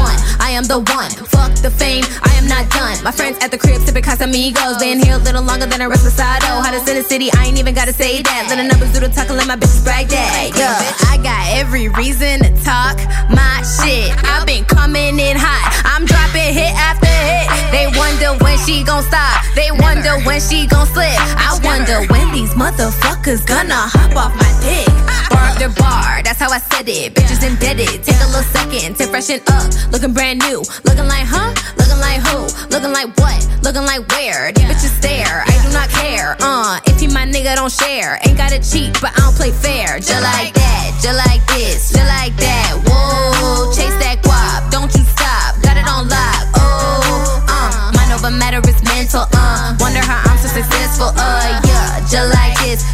I 0.41 0.51
am 0.55 0.65
the 0.65 0.79
one. 0.79 1.11
Fuck 1.29 1.53
the 1.61 1.71
fame, 1.71 2.05
I 2.23 2.33
am 2.39 2.47
not 2.47 2.71
done. 2.71 3.03
My 3.03 3.11
friends 3.11 3.39
at 3.43 3.51
the 3.51 3.59
crib 3.59 3.83
sipping 3.83 4.03
Casamigos. 4.03 4.79
Been 4.79 5.03
here 5.03 5.15
a 5.15 5.19
little 5.19 5.43
longer 5.43 5.67
than 5.67 5.83
a 5.83 5.89
Reposado. 5.91 6.63
How 6.63 6.71
to 6.71 6.79
in 6.91 6.97
the 6.97 7.03
city, 7.03 7.31
I 7.35 7.47
ain't 7.47 7.59
even 7.59 7.75
gotta 7.75 7.93
say 7.93 8.23
that. 8.23 8.47
Let 8.49 8.57
the 8.57 8.65
numbers 8.65 8.93
do 8.93 9.01
the 9.01 9.09
talking, 9.09 9.37
let 9.37 9.47
my 9.47 9.57
bitches 9.57 9.85
brag 9.85 10.09
that. 10.09 10.51
Yeah, 10.57 11.11
I 11.11 11.19
got 11.19 11.43
every 11.59 11.89
reason 11.89 12.41
to 12.41 12.51
talk 12.65 12.97
my 13.29 13.63
shit. 13.63 14.15
I've 14.25 14.47
been 14.47 14.65
coming 14.65 15.19
in 15.19 15.37
hot. 15.37 15.83
I'm 15.85 16.07
dropping 16.07 16.55
hit 16.55 16.73
after 16.79 17.07
hit. 17.07 17.47
They 17.75 17.87
wonder 17.99 18.39
when 18.43 18.59
she 18.65 18.83
gon' 18.83 19.03
stop. 19.05 19.45
They 19.55 19.71
wonder 19.71 20.19
when 20.27 20.41
she 20.41 20.67
gon' 20.67 20.87
slip. 20.87 21.19
I 21.19 21.59
wonder 21.63 22.07
when 22.13 22.33
these 22.33 22.55
motherfuckers 22.55 23.45
gonna 23.47 23.91
hop 23.91 24.17
off 24.17 24.35
my 24.35 24.51
dick. 24.63 24.89
Ah. 25.07 25.27
Bar 25.31 25.47
after 25.51 25.69
bar, 25.81 26.23
that's 26.25 26.41
how 26.41 26.51
I 26.51 26.59
said 26.61 26.89
it. 26.89 27.15
Bitches 27.15 27.43
embedded. 27.43 28.03
Take 28.05 28.21
a 28.21 28.29
little 28.29 28.47
second 28.53 28.97
to 28.97 29.07
freshen 29.09 29.41
up. 29.49 29.71
Looking 29.93 30.13
brand 30.13 30.41
new. 30.41 30.63
Looking 30.85 31.09
like, 31.09 31.27
huh? 31.27 31.55
Looking 31.77 32.01
like 32.01 32.21
who? 32.21 32.47
Looking 32.69 32.93
like 32.93 33.11
what? 33.19 33.41
Looking 33.63 33.85
like 33.85 34.07
where? 34.13 34.53
These 34.53 34.65
bitches 34.65 34.95
stare. 35.01 35.45
I 35.47 35.55
do 35.65 35.73
not 35.73 35.89
care. 35.91 36.37
Uh, 36.41 36.81
if 36.87 37.01
he 37.01 37.09
my 37.09 37.27
nigga, 37.27 37.57
don't 37.57 37.73
share. 37.73 38.19
Ain't 38.27 38.37
gotta 38.37 38.61
cheat, 38.61 38.93
but 39.01 39.13
I 39.17 39.21
don't 39.25 39.37
play 39.37 39.53
fair. 39.53 39.99
Just 39.99 40.23
like 40.23 40.55
that, 40.55 40.87
just 41.03 41.19
like 41.27 41.43
this, 41.53 41.93
just 41.93 42.09
like 42.09 42.35
that. 42.37 42.77
Whoa, 42.87 43.73
chase 43.73 43.97
that 44.01 44.23
guap. 44.23 44.71
Don't 44.71 44.93
you 44.95 45.05
stop. 45.05 45.61
Got 45.63 45.77
it 45.77 45.87
on 45.89 46.09
lock. 46.09 46.43
Oh, 46.57 47.45
uh, 47.49 47.93
mind 47.97 48.13
over 48.13 48.31
matter 48.31 48.61
is 48.69 48.81
mental. 48.85 49.27
Uh, 49.33 49.77
wonder 49.81 50.01
how 50.01 50.23
I'm 50.25 50.39
so 50.39 50.49
successful. 50.49 51.13
Uh, 51.17 51.61
yeah, 51.65 52.01
just 52.09 52.33
like 52.35 52.57
this, 52.65 52.85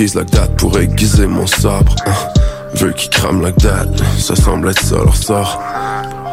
Like 0.00 0.30
that 0.30 0.46
pour 0.56 0.78
aiguiser 0.78 1.26
mon 1.26 1.46
sabre. 1.46 1.94
hein. 2.06 2.12
Veux 2.74 2.92
qui 2.92 3.10
crame 3.10 3.42
like 3.42 3.56
that, 3.58 3.84
ça 4.18 4.34
semble 4.34 4.70
être 4.70 4.82
ça 4.82 4.96
leur 4.96 5.14
sort. 5.14 5.60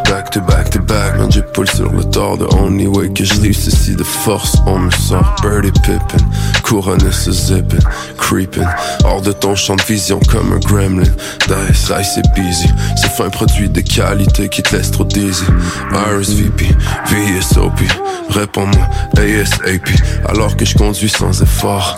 Back 0.06 0.30
to 0.32 0.40
back 0.40 0.70
to 0.70 0.80
back, 0.80 1.18
man, 1.18 1.30
j'épaule 1.30 1.68
sur 1.70 1.92
le 1.92 2.02
tort. 2.06 2.38
The 2.38 2.54
only 2.54 2.88
way 2.88 3.10
que 3.12 3.26
je 3.26 3.34
live, 3.42 3.58
c'est 3.58 3.98
de 3.98 4.04
force 4.06 4.56
on 4.68 4.80
me 4.80 4.90
sort. 4.92 5.36
Birdie 5.42 5.72
Pippin, 5.82 6.24
couronné 6.64 7.12
ce 7.12 7.30
zippin, 7.34 7.78
creepin. 8.18 8.66
Hors 9.04 9.22
de 9.22 9.34
ton 9.34 9.54
champ 9.54 9.76
de 9.76 9.84
vision 9.84 10.22
comme 10.32 10.54
un 10.54 10.60
gremlin. 10.60 11.04
Dice, 11.50 11.92
Rice 11.92 12.18
et 12.20 12.40
busy. 12.40 12.70
C'est 12.96 13.12
fin 13.12 13.30
produit 13.30 13.68
de 13.68 13.82
qualité 13.82 14.48
qui 14.48 14.64
te 14.64 14.78
laisse 14.78 14.92
trop 14.92 15.04
dizzy. 15.04 15.44
RSVP, 15.92 16.74
VSOP, 17.08 17.82
réponds-moi 18.30 18.88
ASAP. 19.18 19.90
Alors 20.30 20.56
que 20.56 20.64
je 20.64 20.74
conduis 20.78 21.10
sans 21.10 21.42
effort. 21.42 21.96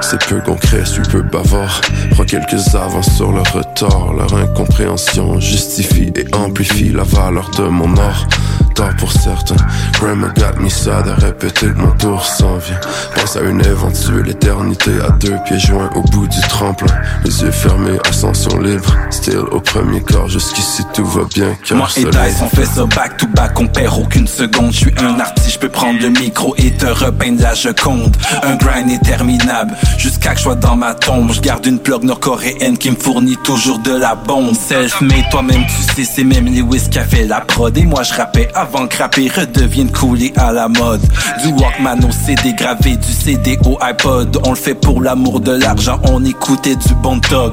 C'est 0.00 0.24
peu 0.26 0.40
concret, 0.40 0.84
suis 0.84 1.02
peu 1.02 1.22
bavard. 1.22 1.80
Prends 2.10 2.24
quelques 2.24 2.74
avances 2.74 3.14
sur 3.16 3.32
leur 3.32 3.50
retard. 3.52 4.12
Leur 4.12 4.34
incompréhension 4.34 5.40
justifie 5.40 6.12
et 6.16 6.34
amplifie 6.34 6.90
la 6.90 7.02
valeur 7.02 7.50
de 7.56 7.64
mon 7.64 7.96
art. 7.96 8.26
Tard 8.74 8.96
pour 8.96 9.12
certains, 9.12 9.56
Grandma 10.00 10.28
got 10.28 10.58
me 10.58 10.68
sad 10.68 11.06
à 11.08 11.14
répéter 11.14 11.66
que 11.66 11.78
mon 11.78 11.90
tour 11.92 12.24
s'en 12.24 12.56
vient. 12.56 12.80
Pense 13.14 13.36
à 13.36 13.42
une 13.42 13.60
éventuelle 13.60 14.28
éternité 14.28 14.92
à 15.06 15.10
deux 15.10 15.36
pieds 15.44 15.58
joints 15.58 15.90
au 15.94 16.00
bout 16.02 16.26
du 16.26 16.40
tremplin. 16.48 16.92
Les 17.24 17.42
yeux 17.42 17.50
fermés, 17.50 17.98
ascension 18.08 18.58
libre. 18.58 18.94
Still 19.10 19.44
au 19.50 19.60
premier 19.60 20.00
corps, 20.00 20.28
jusqu'ici 20.28 20.82
tout 20.94 21.04
va 21.04 21.22
bien. 21.34 21.54
Car 21.66 21.78
Moi 21.78 21.88
et 21.96 22.04
Dice, 22.04 22.42
on 22.42 22.48
fait 22.48 22.64
ça 22.64 22.86
back 22.86 23.16
to 23.18 23.26
back, 23.28 23.58
on 23.60 23.66
perd 23.66 23.98
aucune 24.00 24.26
seconde. 24.26 24.72
Je 24.72 24.78
suis 24.78 24.94
un 24.98 25.20
artiste, 25.20 25.52
je 25.52 25.58
peux 25.58 25.68
prendre 25.68 26.00
le 26.00 26.08
micro 26.08 26.54
et 26.56 26.70
te 26.70 26.86
repeindre 26.86 27.42
la 27.42 27.54
Joconde. 27.54 28.16
Un 28.42 28.56
grind 28.56 28.90
interminable, 28.90 29.74
jusqu'à 29.98 30.32
que 30.32 30.38
je 30.38 30.42
sois 30.44 30.54
dans 30.54 30.76
ma 30.76 30.94
tombe. 30.94 31.32
Je 31.32 31.40
garde 31.40 31.66
une 31.66 31.78
plug 31.78 32.04
nord-coréenne 32.04 32.78
qui 32.78 32.90
me 32.90 32.96
fournit 32.96 33.36
toujours 33.44 33.78
de 33.80 33.94
la 33.94 34.14
bombe. 34.14 34.54
Self-made, 34.54 35.28
toi-même 35.30 35.64
tu 35.66 35.94
sais, 35.94 36.10
c'est 36.10 36.24
même 36.24 36.46
Lewis 36.46 36.88
qui 36.90 36.98
a 36.98 37.04
fait 37.04 37.26
la 37.26 37.40
prod. 37.40 37.76
Et 37.76 37.84
moi 37.84 38.02
je 38.02 38.14
rappais 38.14 38.48
avant 38.62 38.86
que 38.86 38.96
rapper 38.98 39.28
redevienne 39.28 39.90
coolé 39.90 40.32
à 40.36 40.52
la 40.52 40.68
mode. 40.68 41.02
Du 41.42 41.48
Walkman 41.52 42.04
au 42.04 42.12
CD 42.12 42.52
gravé, 42.54 42.96
du 42.96 43.12
CD 43.12 43.58
au 43.64 43.76
iPod. 43.80 44.38
On 44.46 44.50
le 44.50 44.56
fait 44.56 44.74
pour 44.74 45.02
l'amour 45.02 45.40
de 45.40 45.52
l'argent, 45.52 46.00
on 46.04 46.24
écoutait 46.24 46.76
du 46.76 46.94
bon 46.94 47.18
dog. 47.28 47.52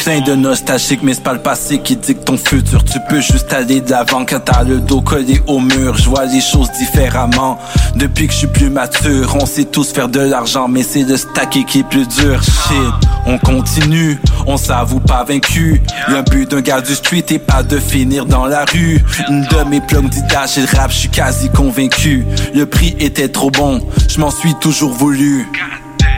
Clin 0.00 0.22
de 0.22 0.34
nostalgique, 0.34 1.00
mais 1.02 1.12
c'est 1.12 1.22
pas 1.22 1.34
le 1.34 1.42
passé 1.42 1.78
qui 1.78 1.94
dicte 1.94 2.24
ton 2.24 2.38
futur. 2.38 2.82
Tu 2.84 2.98
peux 3.10 3.20
juste 3.20 3.52
aller 3.52 3.82
de 3.82 3.90
l'avant 3.90 4.24
quand 4.24 4.40
t'as 4.40 4.64
le 4.64 4.80
dos 4.80 5.02
collé 5.02 5.42
au 5.46 5.60
mur. 5.60 5.98
Je 5.98 6.08
vois 6.08 6.24
les 6.24 6.40
choses 6.40 6.70
différemment. 6.78 7.58
Depuis 7.96 8.26
que 8.26 8.32
je 8.32 8.38
suis 8.38 8.46
plus 8.46 8.70
mature, 8.70 9.36
on 9.38 9.44
sait 9.44 9.66
tous 9.66 9.92
faire 9.92 10.08
de 10.08 10.20
l'argent, 10.20 10.68
mais 10.68 10.82
c'est 10.82 11.02
le 11.02 11.18
stacker 11.18 11.64
qui 11.64 11.80
est 11.80 11.88
plus 11.88 12.08
dur. 12.08 12.42
Shit, 12.42 12.94
on 13.26 13.36
continue, 13.36 14.18
on 14.46 14.56
s'avoue 14.56 15.00
pas 15.00 15.22
vaincu. 15.22 15.82
Le 16.08 16.22
but 16.22 16.50
d'un 16.50 16.62
gars 16.62 16.80
du 16.80 16.94
street 16.94 17.26
est 17.28 17.38
pas 17.38 17.62
de 17.62 17.78
finir 17.78 18.24
dans 18.24 18.46
la 18.46 18.64
rue. 18.64 19.04
Une 19.28 19.42
de 19.42 19.64
mes 19.68 19.82
plugs 19.82 20.08
dit 20.08 20.22
et 20.22 20.76
rap, 20.76 20.90
je 20.90 20.96
suis 20.96 21.10
quasi 21.10 21.50
convaincu. 21.50 22.24
Le 22.54 22.64
prix 22.64 22.96
était 23.00 23.28
trop 23.28 23.50
bon, 23.50 23.86
je 24.08 24.18
m'en 24.18 24.30
suis 24.30 24.54
toujours 24.54 24.92
voulu. 24.92 25.46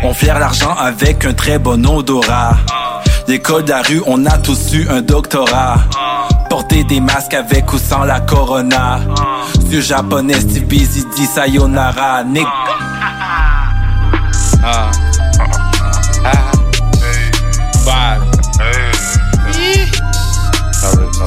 On 0.05 0.15
flaire 0.15 0.39
l'argent 0.39 0.73
avec 0.79 1.25
un 1.25 1.33
très 1.33 1.59
bon 1.59 1.85
odorat. 1.85 2.57
L'école 3.29 3.65
de 3.65 3.71
la 3.71 3.83
rue, 3.83 4.03
on 4.07 4.27
a 4.27 4.39
tous 4.39 4.73
eu 4.75 4.89
un 4.89 5.01
doctorat. 5.03 5.77
Porter 6.51 6.85
des 6.85 7.01
masques 7.01 7.35
avec 7.35 7.73
ou 7.73 7.79
sans 7.79 8.05
la 8.05 8.21
corona. 8.21 9.01
Sur 9.71 9.81
japonais, 9.81 10.41
Steve 10.41 10.67
Busy 10.67 11.05
dit 11.17 11.27
sayonara. 11.27 12.25
Nick. 12.25 12.47
Ah. 14.65 14.91
Ah. 16.25 16.53
Five. 17.85 18.23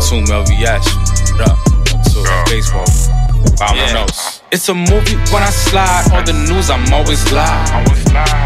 Two 0.09 0.22
LVS. 0.22 0.85
What 1.38 1.49
up? 1.49 1.57
Two 2.13 2.23
baseball. 2.49 2.85
Five 3.57 3.76
Yeah. 3.76 3.93
notes. 3.93 4.35
It's 4.56 4.69
a 4.69 4.73
movie 4.73 5.19
when 5.36 5.44
I 5.44 5.52
slide 5.52 6.07
on 6.15 6.23
the 6.23 6.32
news. 6.32 6.72
I'm 6.72 6.88
always 6.95 7.19
live. 7.36 7.68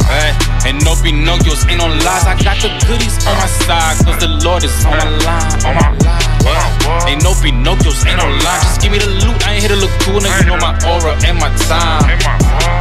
Hey, 0.10 0.34
and 0.66 0.82
no 0.82 0.98
Pinocchios 0.98 1.70
ain't 1.70 1.78
no 1.78 1.86
lies. 1.86 2.26
I 2.26 2.34
got 2.42 2.58
the 2.66 2.74
goodies 2.90 3.22
on 3.30 3.38
my 3.38 3.46
side, 3.46 3.94
cause 4.02 4.18
the 4.18 4.26
Lord 4.42 4.66
is 4.66 4.74
on 4.90 4.98
my 4.98 5.06
line. 5.22 5.54
On 5.70 5.78
my 5.78 5.94
line. 6.02 7.06
Ain't 7.06 7.22
no 7.22 7.38
Pinocchios, 7.38 8.02
ain't 8.10 8.18
no 8.18 8.26
lie. 8.26 8.58
Just 8.66 8.82
give 8.82 8.90
me 8.90 8.98
the 8.98 9.06
loot. 9.22 9.38
I 9.46 9.54
ain't 9.54 9.62
here 9.62 9.70
to 9.70 9.78
look 9.78 9.94
cool. 10.02 10.18
Now 10.18 10.34
you 10.42 10.50
know 10.50 10.58
my 10.58 10.74
aura 10.90 11.14
and 11.30 11.38
my 11.38 11.54
time. 11.70 12.02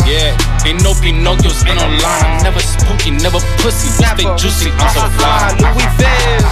Yeah, 0.09 0.33
ain't 0.65 0.81
no 0.81 0.97
Pinocchios, 0.97 1.69
ain't 1.69 1.77
no 1.77 1.85
lie. 2.01 2.25
I'm 2.25 2.41
never 2.41 2.65
spooky, 2.65 3.13
never 3.13 3.45
pussy. 3.61 3.93
Stay 3.93 4.25
juicy, 4.41 4.73
I'm 4.73 4.89
so 4.97 5.05
fly. 5.21 5.53
Louis 5.61 5.85
Vuitton. 6.01 6.49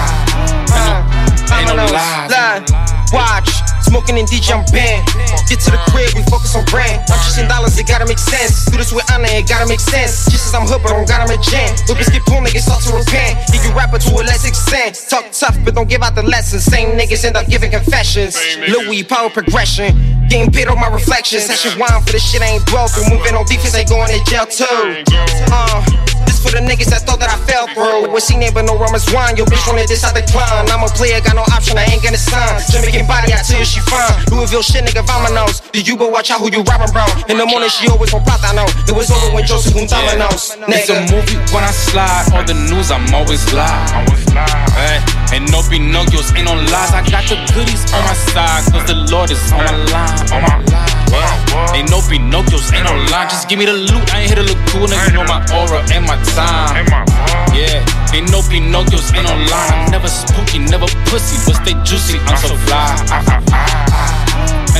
Ain't 1.56 1.72
no, 1.72 1.72
ain't 1.72 1.72
no 1.72 1.88
lies. 1.88 2.68
Watch, 3.16 3.64
Smoking 3.86 4.18
and 4.18 4.26
DJ, 4.26 4.50
I'm 4.50 4.66
banned. 4.74 5.06
Get 5.46 5.62
to 5.62 5.70
the 5.70 5.78
crib, 5.94 6.10
we 6.18 6.26
focus 6.26 6.58
on 6.58 6.66
brand. 6.66 7.06
I'm 7.06 7.18
chasing 7.22 7.46
dollars, 7.46 7.78
it 7.78 7.86
gotta 7.86 8.06
make 8.06 8.18
sense. 8.18 8.66
Do 8.66 8.76
this 8.76 8.90
with 8.90 9.06
honor, 9.14 9.30
it 9.30 9.46
gotta 9.46 9.68
make 9.70 9.78
sense. 9.78 10.26
Just 10.26 10.50
as 10.50 10.54
I'm 10.54 10.66
hood, 10.66 10.82
but 10.82 10.90
I 10.90 10.98
don't 10.98 11.08
gotta 11.08 11.30
make 11.30 11.40
jam. 11.42 11.70
Whippers 11.86 12.10
get 12.10 12.26
pulled, 12.26 12.42
niggas 12.42 12.66
start 12.66 12.82
to 12.82 12.92
repent. 12.92 13.38
Give 13.54 13.62
you 13.62 13.72
rapper 13.78 13.98
to 14.02 14.10
a 14.18 14.22
less 14.26 14.42
extent. 14.42 14.98
Talk 15.08 15.30
tough, 15.30 15.56
but 15.64 15.74
don't 15.74 15.88
give 15.88 16.02
out 16.02 16.14
the 16.14 16.26
lessons. 16.26 16.64
Same 16.64 16.98
niggas 16.98 17.24
end 17.24 17.36
up 17.36 17.46
giving 17.46 17.70
confessions. 17.70 18.34
Louis, 18.66 19.04
power 19.04 19.30
progression. 19.30 19.94
Getting 20.28 20.50
paid 20.50 20.66
on 20.66 20.80
my 20.80 20.88
reflections. 20.88 21.46
That 21.46 21.58
shit 21.58 21.78
wine 21.78 22.02
for 22.02 22.10
this 22.10 22.26
shit 22.26 22.42
ain't 22.42 22.66
broken. 22.66 23.06
Moving 23.06 23.38
on 23.38 23.46
defense, 23.46 23.78
ain't 23.78 23.88
going 23.88 24.10
to 24.10 24.18
jail 24.26 24.46
too. 24.46 24.66
Uh, 25.54 25.78
this 26.26 26.42
for 26.42 26.50
the 26.50 26.58
niggas 26.58 26.90
that 26.90 27.06
thought 27.06 27.22
that 27.22 27.30
I 27.30 27.38
fell 27.46 27.70
through. 27.70 28.10
Was 28.10 28.26
seen 28.26 28.42
but 28.52 28.66
no 28.66 28.74
rumors 28.74 29.06
wine. 29.14 29.36
Yo, 29.36 29.46
bitch 29.46 29.62
wanted 29.70 29.86
this, 29.86 30.02
I 30.02 30.10
decline. 30.12 30.66
I'm 30.68 30.82
a 30.82 30.90
player, 30.98 31.20
got 31.22 31.38
no 31.38 31.46
option, 31.54 31.78
I 31.78 31.86
ain't 31.86 32.02
gonna 32.02 32.18
sign. 32.18 32.58
Jamaican 32.70 33.06
body, 33.06 33.32
I 33.32 33.40
tell 33.46 33.62
you 33.62 33.75
she 33.76 33.82
fine. 33.84 34.16
Louisville 34.32 34.62
shit, 34.62 34.84
nigga, 34.84 35.04
vamonos. 35.04 35.60
The 35.72 35.80
you 35.84 35.96
go 35.96 36.08
watch 36.08 36.30
out 36.30 36.40
who 36.40 36.48
you 36.48 36.62
robbing, 36.64 36.92
bro. 36.92 37.04
In 37.28 37.36
the 37.36 37.44
morning, 37.44 37.68
she 37.68 37.88
always 37.88 38.12
on 38.14 38.24
pot, 38.24 38.40
I 38.40 38.56
know. 38.56 38.66
It 38.88 38.96
was 38.96 39.10
over 39.12 39.34
when 39.34 39.44
Joseph 39.44 39.74
won 39.76 39.86
dominoes. 39.86 40.56
It's 40.68 40.88
a 40.88 40.96
movie 41.12 41.36
when 41.52 41.64
I 41.64 41.72
slide. 41.72 42.32
All 42.32 42.44
the 42.44 42.56
news, 42.56 42.90
I'm 42.90 43.04
always 43.12 43.44
live. 43.52 43.92
Hey, 44.72 45.00
and 45.36 45.44
no 45.52 45.60
Pinocchios, 45.68 46.32
ain't 46.36 46.48
no 46.48 46.56
lies. 46.56 46.92
I 46.96 47.04
got 47.08 47.28
the 47.28 47.36
goodies 47.52 47.84
on 47.92 48.00
my 48.04 48.16
side, 48.32 48.64
cause 48.72 48.86
the 48.88 48.96
Lord 49.12 49.30
is 49.30 49.40
on 49.52 49.60
my 49.60 49.76
line. 49.92 50.16
On 50.32 50.40
my 50.40 50.56
line. 50.72 50.96
Ain't 51.74 51.90
no 51.90 52.00
Pinocchios, 52.00 52.72
ain't 52.72 52.84
no 52.84 52.94
line. 53.12 53.28
Just 53.28 53.48
give 53.48 53.58
me 53.58 53.66
the 53.66 53.72
loot. 53.72 54.04
I 54.12 54.24
ain't 54.24 54.32
here 54.32 54.40
to 54.40 54.46
look 54.46 54.60
cool, 54.72 54.86
nigga. 54.88 55.12
You 55.12 55.20
know 55.20 55.24
my 55.28 55.40
aura 55.52 55.84
and 55.92 56.04
my 56.04 56.16
time. 56.32 56.86
Yeah, 57.52 57.80
ain't 58.12 58.30
no 58.30 58.40
Pinocchios, 58.40 59.12
ain't 59.16 59.24
no 59.24 59.36
line. 59.48 59.72
I'm 59.72 59.90
never 59.90 60.08
spooky, 60.08 60.58
never 60.60 60.86
pussy, 61.08 61.36
but 61.44 61.56
stay 61.64 61.76
juicy. 61.84 62.18
I'm 62.28 62.36
so 62.36 62.56
fly. 62.68 62.84
Ain't 63.56 63.65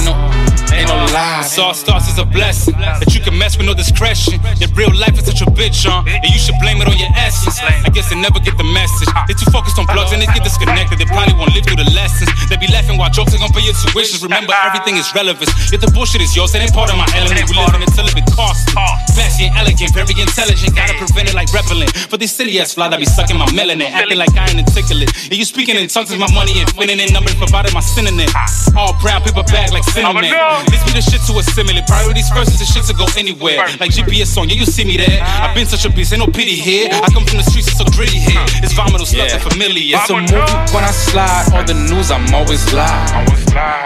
no, 0.07 0.46
ain't 0.73 0.89
no 0.89 0.97
lies. 1.13 1.59
All 1.59 1.75
starts 1.75 2.09
as 2.09 2.19
a 2.19 2.25
blessing 2.25 2.75
that 2.79 3.15
you 3.15 3.21
can 3.21 3.37
mess 3.39 3.57
with 3.57 3.67
no 3.67 3.75
discretion. 3.75 4.41
Your 4.59 4.71
real 4.75 4.93
life 4.95 5.19
is 5.19 5.27
such 5.27 5.43
a 5.43 5.49
bitch, 5.51 5.87
huh? 5.87 6.05
And 6.07 6.29
you 6.29 6.39
should 6.39 6.59
blame 6.61 6.81
it 6.83 6.89
on 6.89 6.97
your 6.99 7.11
essence. 7.17 7.59
I 7.63 7.89
guess 7.91 8.11
they 8.11 8.19
never 8.19 8.41
get 8.41 8.57
the 8.59 8.67
message. 8.77 9.09
They 9.29 9.35
too 9.35 9.51
focused 9.51 9.79
on 9.79 9.87
plugs 9.87 10.13
and 10.13 10.21
they 10.21 10.31
get 10.31 10.45
disconnected. 10.45 10.99
They 10.99 11.09
probably 11.09 11.35
won't 11.35 11.55
live 11.55 11.65
through 11.65 11.81
the 11.81 11.91
lessons. 11.93 12.29
They 12.49 12.57
be 12.57 12.69
laughing 12.69 12.99
while 12.99 13.11
jokes 13.11 13.35
are 13.35 13.41
gonna 13.41 13.53
pay 13.53 13.65
your 13.65 13.75
tuitions. 13.75 14.23
Remember, 14.23 14.53
everything 14.65 14.97
is 14.97 15.09
relevant. 15.15 15.49
If 15.73 15.81
the 15.81 15.91
bullshit 15.91 16.21
is 16.21 16.35
yours, 16.37 16.55
it 16.55 16.63
ain't 16.63 16.75
part 16.75 16.91
of 16.91 16.97
my 16.97 17.09
element. 17.15 17.49
We 17.49 17.57
living 17.57 17.83
until 17.83 18.07
it 18.07 18.15
be 18.15 18.25
costly. 18.33 18.75
Flashy 19.15 19.49
and 19.49 19.57
elegant, 19.57 19.93
very 19.95 20.15
intelligent. 20.17 20.75
Gotta 20.77 20.95
prevent 20.99 21.31
it 21.31 21.35
like 21.35 21.53
repellent. 21.53 21.91
For 22.11 22.17
these 22.17 22.33
silly 22.33 22.59
ass 22.61 22.75
fly 22.75 22.89
that 22.89 22.99
be 22.99 23.09
sucking 23.09 23.37
my 23.37 23.47
melanin. 23.53 23.91
Acting 23.91 24.19
like 24.19 24.35
I 24.37 24.51
ain't 24.51 24.61
articulate. 24.61 25.11
And 25.31 25.37
you 25.37 25.45
speaking 25.45 25.77
in 25.77 25.89
tongues 25.89 26.11
is 26.11 26.19
my 26.19 26.31
money 26.33 26.59
and 26.61 26.69
infinite. 26.69 27.01
In 27.01 27.13
numbers 27.13 27.35
provided 27.37 27.73
my 27.75 27.81
synonym. 27.81 28.29
All 28.77 28.93
brown 29.01 29.23
paper 29.23 29.43
bag 29.45 29.73
like 29.73 29.85
cinnamon. 29.85 30.25
This 30.71 30.83
be 30.85 30.93
the 30.93 31.05
shit 31.05 31.21
to 31.29 31.33
assimilate. 31.39 31.87
Priorities 31.87 32.29
first 32.31 32.53
is 32.53 32.61
the 32.61 32.69
shit 32.69 32.85
to 32.89 32.95
go 32.95 33.07
anywhere. 33.17 33.61
Like 33.81 33.93
GPS 33.93 34.37
on, 34.39 34.49
yeah, 34.49 34.57
you 34.57 34.67
see 34.67 34.85
me 34.85 34.97
there. 34.97 35.21
I've 35.23 35.55
been 35.55 35.67
such 35.67 35.85
a 35.85 35.91
beast, 35.91 36.13
ain't 36.13 36.25
no 36.25 36.31
pity 36.31 36.57
here. 36.57 36.89
I 36.93 37.09
come 37.13 37.25
from 37.25 37.39
the 37.39 37.47
streets, 37.47 37.69
it's 37.69 37.79
so 37.79 37.85
gritty 37.93 38.19
here. 38.19 38.41
It's 38.65 38.73
vomital, 38.73 39.07
sluts 39.07 39.35
and 39.35 39.43
familiar. 39.43 39.97
It's 40.01 40.11
a 40.11 40.17
movie 40.17 40.57
when 40.73 40.85
I 40.85 40.93
slide. 40.93 41.53
All 41.53 41.65
the 41.65 41.75
news, 41.75 42.11
I'm 42.11 42.27
always 42.35 42.65
live. 42.73 43.11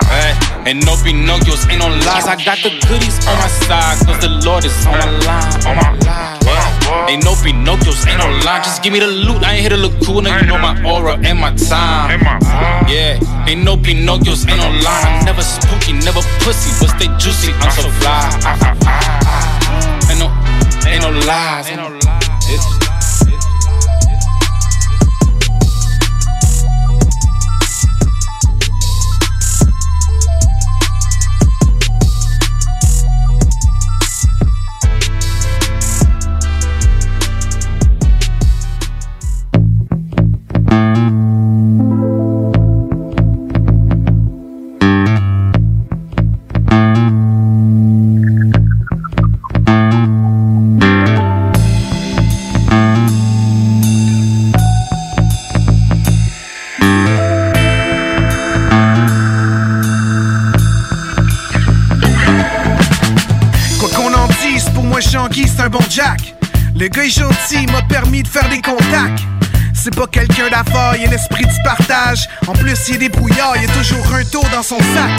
Hey, 0.06 0.34
and 0.66 0.84
no 0.86 0.94
Pinocchios, 1.00 1.68
ain't 1.70 1.80
no 1.80 1.88
lies. 1.88 2.26
I 2.26 2.36
got 2.44 2.58
the 2.62 2.70
goodies 2.86 3.18
on 3.26 3.36
my 3.38 3.48
side, 3.48 4.06
cause 4.06 4.20
the 4.20 4.30
Lord 4.46 4.64
is 4.64 4.74
on 4.86 4.98
my 4.98 5.10
line. 5.26 5.66
On 5.66 5.76
my 5.76 5.90
line. 6.06 6.79
Ain't 7.08 7.24
no 7.24 7.32
Pinocchios, 7.32 8.06
ain't 8.06 8.18
no 8.18 8.28
line. 8.44 8.62
Just 8.62 8.82
give 8.82 8.92
me 8.92 9.00
the 9.00 9.06
loot. 9.06 9.42
I 9.42 9.54
ain't 9.54 9.60
here 9.60 9.70
to 9.70 9.76
look 9.76 9.92
cool, 10.04 10.22
now 10.22 10.38
you 10.38 10.46
know 10.46 10.58
my 10.58 10.74
aura 10.84 11.18
and 11.22 11.38
my 11.38 11.54
time. 11.54 12.20
Yeah, 12.88 13.18
ain't 13.46 13.64
no 13.64 13.76
Pinocchios, 13.76 14.48
ain't 14.48 14.58
no 14.58 14.70
line. 14.82 15.06
I'm 15.06 15.24
never 15.24 15.42
spooky, 15.42 15.92
never 15.92 16.20
pussy, 16.42 16.70
but 16.80 16.90
stay 16.96 17.08
juicy. 17.18 17.52
I'm 17.62 17.70
so 17.70 17.90
fly. 18.00 18.30
Ain't 20.10 20.18
no, 20.18 20.28
ain't 20.88 21.02
no 21.02 21.10
lies. 21.26 21.68
Ain't 21.68 21.76
no 21.76 21.88
lies. 21.88 22.89
Il 71.00 71.06
a 71.06 71.10
l'esprit 71.10 71.44
du 71.44 71.62
partage. 71.64 72.28
En 72.46 72.52
plus, 72.52 72.88
il 72.88 72.96
est 72.96 72.98
débrouillard, 72.98 73.54
il 73.56 73.62
y 73.62 73.70
a 73.70 73.74
toujours 73.74 74.14
un 74.14 74.24
tour 74.24 74.44
dans 74.52 74.62
son 74.62 74.78
sac. 74.78 75.10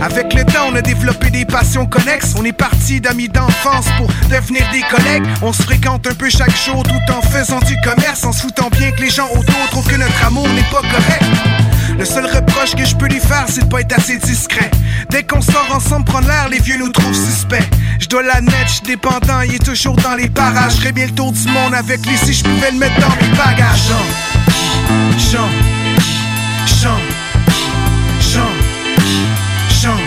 Avec 0.00 0.32
le 0.34 0.44
temps, 0.44 0.68
on 0.70 0.76
a 0.76 0.82
développé 0.82 1.30
des 1.30 1.44
passions 1.44 1.86
connexes. 1.86 2.34
On 2.38 2.44
est 2.44 2.52
parti 2.52 3.00
d'amis 3.00 3.28
d'enfance 3.28 3.86
pour 3.96 4.08
devenir 4.30 4.62
des 4.70 4.82
collègues. 4.82 5.24
On 5.42 5.52
se 5.52 5.62
fréquente 5.62 6.06
un 6.06 6.14
peu 6.14 6.30
chaque 6.30 6.56
jour 6.56 6.82
tout 6.84 7.12
en 7.12 7.20
faisant 7.22 7.58
du 7.60 7.76
commerce, 7.80 8.24
en 8.24 8.32
se 8.32 8.42
foutant 8.42 8.68
bien 8.70 8.92
que 8.92 9.02
les 9.02 9.10
gens 9.10 9.28
autour 9.34 9.68
trouvent 9.70 9.88
que 9.88 9.96
notre 9.96 10.24
amour 10.24 10.48
n'est 10.48 10.70
pas 10.70 10.82
correct. 10.82 11.24
Le 11.98 12.04
seul 12.04 12.26
reproche 12.26 12.76
que 12.76 12.84
je 12.84 12.94
peux 12.94 13.08
lui 13.08 13.18
faire, 13.18 13.46
c'est 13.48 13.62
de 13.62 13.66
pas 13.66 13.80
être 13.80 13.98
assez 13.98 14.18
discret. 14.18 14.70
Dès 15.10 15.24
qu'on 15.24 15.40
sort 15.40 15.68
ensemble 15.72 16.04
prendre 16.04 16.28
l'air, 16.28 16.48
les 16.48 16.60
vieux 16.60 16.78
nous 16.78 16.90
trouvent 16.90 17.14
suspects. 17.14 17.68
Je 17.98 18.06
dois 18.06 18.22
l'admettre, 18.22 18.72
je 18.72 18.82
dépendant, 18.82 19.40
il 19.40 19.56
est 19.56 19.64
toujours 19.64 19.96
dans 19.96 20.14
les 20.14 20.28
parages. 20.28 20.74
Je 20.74 20.80
ferais 20.80 20.92
bien 20.92 21.06
le 21.06 21.12
tour 21.12 21.32
du 21.32 21.48
monde 21.48 21.74
avec 21.74 22.06
lui 22.06 22.16
si 22.16 22.34
je 22.34 22.44
pouvais 22.44 22.70
le 22.70 22.78
mettre 22.78 23.00
dans 23.00 23.08
mes 23.20 23.36
bagages. 23.36 23.90
Jean, 25.18 25.48
Jean, 26.66 26.98
Jean, 28.20 28.50
Jean, 29.70 29.98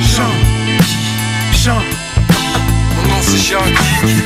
Jean, 0.00 0.32
Jean. 1.52 1.82
Mon 2.96 3.08
nom 3.08 3.20
c'est 3.22 3.38
Jean-Guy. 3.38 4.22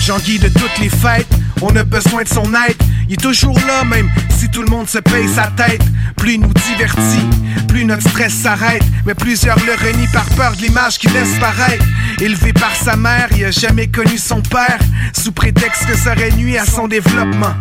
Jean-Guy 0.00 0.38
de 0.38 0.48
toutes 0.48 0.78
les 0.80 0.88
fêtes, 0.88 1.28
on 1.60 1.74
a 1.76 1.84
besoin 1.84 2.22
de 2.22 2.28
son 2.28 2.44
aide. 2.54 2.76
Il 3.08 3.14
est 3.14 3.16
toujours 3.16 3.58
là, 3.66 3.84
même 3.84 4.08
si 4.36 4.48
tout 4.48 4.62
le 4.62 4.70
monde 4.70 4.88
se 4.88 4.98
paye 4.98 5.28
sa 5.28 5.48
tête. 5.48 5.82
Plus 6.16 6.34
il 6.34 6.40
nous 6.40 6.52
divertit, 6.52 7.26
plus 7.68 7.84
notre 7.84 8.08
stress 8.08 8.32
s'arrête. 8.32 8.82
Mais 9.04 9.14
plusieurs 9.14 9.58
le 9.64 9.72
renient 9.74 10.08
par 10.12 10.24
peur 10.36 10.52
de 10.56 10.62
l'image 10.62 10.98
qu'il 10.98 11.12
laisse 11.12 11.38
paraître. 11.38 11.84
Élevé 12.20 12.52
par 12.52 12.74
sa 12.74 12.96
mère, 12.96 13.28
il 13.36 13.44
a 13.44 13.50
jamais 13.50 13.88
connu 13.88 14.16
son 14.16 14.40
père. 14.40 14.78
Sous 15.12 15.32
prétexte 15.32 15.86
que 15.86 15.96
ça 15.96 16.12
aurait 16.12 16.32
nuit 16.32 16.56
à 16.56 16.64
son 16.64 16.88
développement. 16.88 17.54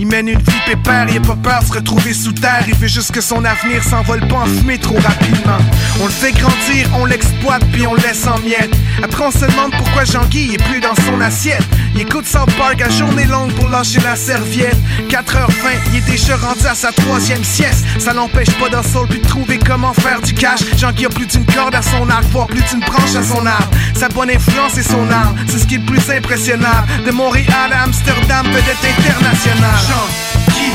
Il 0.00 0.06
mène 0.06 0.28
une 0.28 0.38
vie 0.38 0.60
pépère, 0.64 1.06
il 1.10 1.16
a 1.16 1.20
pas 1.20 1.34
peur 1.34 1.60
de 1.60 1.66
se 1.66 1.72
retrouver 1.72 2.14
sous 2.14 2.30
terre. 2.30 2.62
Il 2.68 2.74
veut 2.76 2.86
juste 2.86 3.10
que 3.10 3.20
son 3.20 3.44
avenir 3.44 3.82
s'envole 3.82 4.20
pas 4.28 4.36
en 4.36 4.46
fumée 4.46 4.78
trop 4.78 4.96
rapidement. 4.96 5.58
On 6.00 6.04
le 6.04 6.12
fait 6.12 6.30
grandir, 6.30 6.88
on 6.94 7.04
l'exploite, 7.04 7.64
puis 7.72 7.84
on 7.84 7.94
le 7.94 8.02
laisse 8.02 8.24
en 8.28 8.38
miettes. 8.38 8.70
Après, 9.02 9.24
on 9.24 9.32
se 9.32 9.44
demande 9.44 9.72
pourquoi 9.76 10.04
Jean-Guy 10.04 10.54
est 10.54 10.62
plus 10.62 10.78
dans 10.78 10.94
son 10.94 11.20
assiette. 11.20 11.64
Il 11.96 12.02
écoute 12.02 12.26
South 12.26 12.52
Park 12.56 12.80
à 12.80 12.88
journée 12.90 13.24
longue 13.24 13.52
pour 13.54 13.68
lâcher 13.70 13.98
la 13.98 14.14
serviette. 14.14 14.76
4h20, 15.08 15.50
il 15.90 15.96
est 15.96 16.08
déjà 16.08 16.36
rendu 16.36 16.64
à 16.64 16.76
sa 16.76 16.92
troisième 16.92 17.42
sieste. 17.42 17.84
Ça 17.98 18.12
l'empêche 18.12 18.52
pas 18.60 18.68
d'un 18.68 18.84
sol 18.84 19.08
puis 19.08 19.18
de 19.18 19.26
trouver 19.26 19.58
comment 19.58 19.92
faire 19.94 20.22
du 20.22 20.32
cash. 20.32 20.60
Jean-Guy 20.76 21.06
a 21.06 21.08
plus 21.08 21.26
d'une 21.26 21.44
corde 21.44 21.74
à 21.74 21.82
son 21.82 22.08
arc, 22.08 22.22
voire 22.30 22.46
plus 22.46 22.62
d'une 22.70 22.80
branche 22.86 23.16
à 23.16 23.22
son 23.24 23.44
arbre. 23.44 23.70
Sa 23.96 24.08
bonne 24.08 24.30
influence 24.30 24.78
et 24.78 24.84
son 24.84 25.10
arme, 25.10 25.34
c'est 25.48 25.58
ce 25.58 25.66
qui 25.66 25.74
est 25.74 25.78
le 25.78 25.86
plus 25.86 26.08
impressionnant. 26.08 26.86
De 27.04 27.10
Montréal 27.10 27.72
à 27.72 27.82
Amsterdam, 27.82 28.46
vedette 28.46 28.78
internationale. 28.84 29.87
Jean-Guy, 29.88 30.68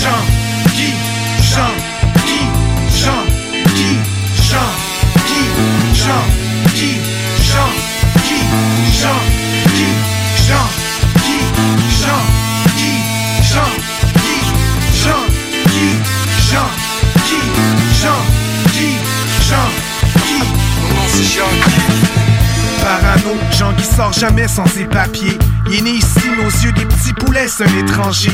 Jean-Guy, 0.00 0.90
Jean-Guy, 1.50 2.40
Jean-Guy, 2.88 3.94
Jean-Guy, 4.48 5.44
Jean-Guy, 5.92 6.96
Jean-Guy, 7.48 8.40
Jean-Guy, 8.96 9.90
Jean-Guy, 10.46 11.40
Jean-Guy, 12.06 12.96
Jean-Guy, 13.44 14.40
Jean-Guy, 14.96 15.92
Jean-Guy, 16.48 17.44
Jean-Guy, 18.00 18.92
Jean-Guy. 19.48 20.42
Mon 20.82 20.94
nom 20.94 21.06
c'est 21.08 21.24
Jean-Guy. 21.24 22.35
Parano, 22.82 23.36
Jean 23.52 23.72
qui 23.74 23.84
sort 23.84 24.12
jamais 24.12 24.48
sans 24.48 24.66
ses 24.66 24.84
papiers. 24.84 25.38
Il 25.68 25.78
est 25.78 25.82
né 25.82 25.90
ici, 25.90 26.20
nos 26.36 26.48
yeux 26.48 26.72
des 26.72 26.84
petits 26.84 27.12
poulets, 27.12 27.48
c'est 27.48 27.64
un 27.64 27.78
étranger. 27.78 28.30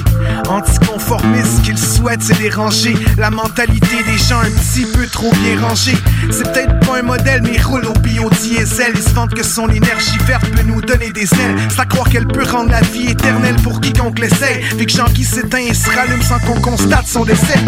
Anticonformiste, 0.48 1.62
qu'il 1.62 1.78
souhaite, 1.78 2.22
c'est 2.22 2.38
déranger 2.38 2.94
la 3.16 3.30
mentalité 3.30 4.02
des 4.06 4.18
gens 4.18 4.40
un 4.40 4.50
petit 4.50 4.84
peu 4.84 5.06
trop 5.06 5.32
bien 5.42 5.60
rangée. 5.60 5.96
C'est 6.30 6.52
peut-être 6.52 6.78
pas 6.80 6.98
un 6.98 7.02
modèle, 7.02 7.40
mais 7.42 7.52
il 7.54 7.62
roule 7.62 7.86
au 7.86 7.92
biodiesel. 8.00 8.92
Il 8.94 9.02
se 9.02 9.10
vante 9.10 9.34
que 9.34 9.42
son 9.42 9.68
énergie 9.68 10.18
verte 10.26 10.46
peut 10.50 10.62
nous 10.62 10.82
donner 10.82 11.10
des 11.10 11.22
ailes. 11.22 11.56
C'est 11.70 11.80
à 11.80 11.86
croire 11.86 12.08
qu'elle 12.08 12.26
peut 12.26 12.44
rendre 12.44 12.70
la 12.70 12.80
vie 12.80 13.08
éternelle 13.08 13.56
pour 13.62 13.80
quiconque 13.80 14.18
l'essaye. 14.18 14.62
Vu 14.76 14.84
que 14.84 14.92
Jean-Guy 14.92 15.24
s'éteint 15.24 15.58
et 15.58 15.74
se 15.74 15.88
rallume 15.90 16.22
sans 16.22 16.38
qu'on 16.40 16.60
constate 16.60 17.06
son 17.06 17.24
décès. 17.24 17.58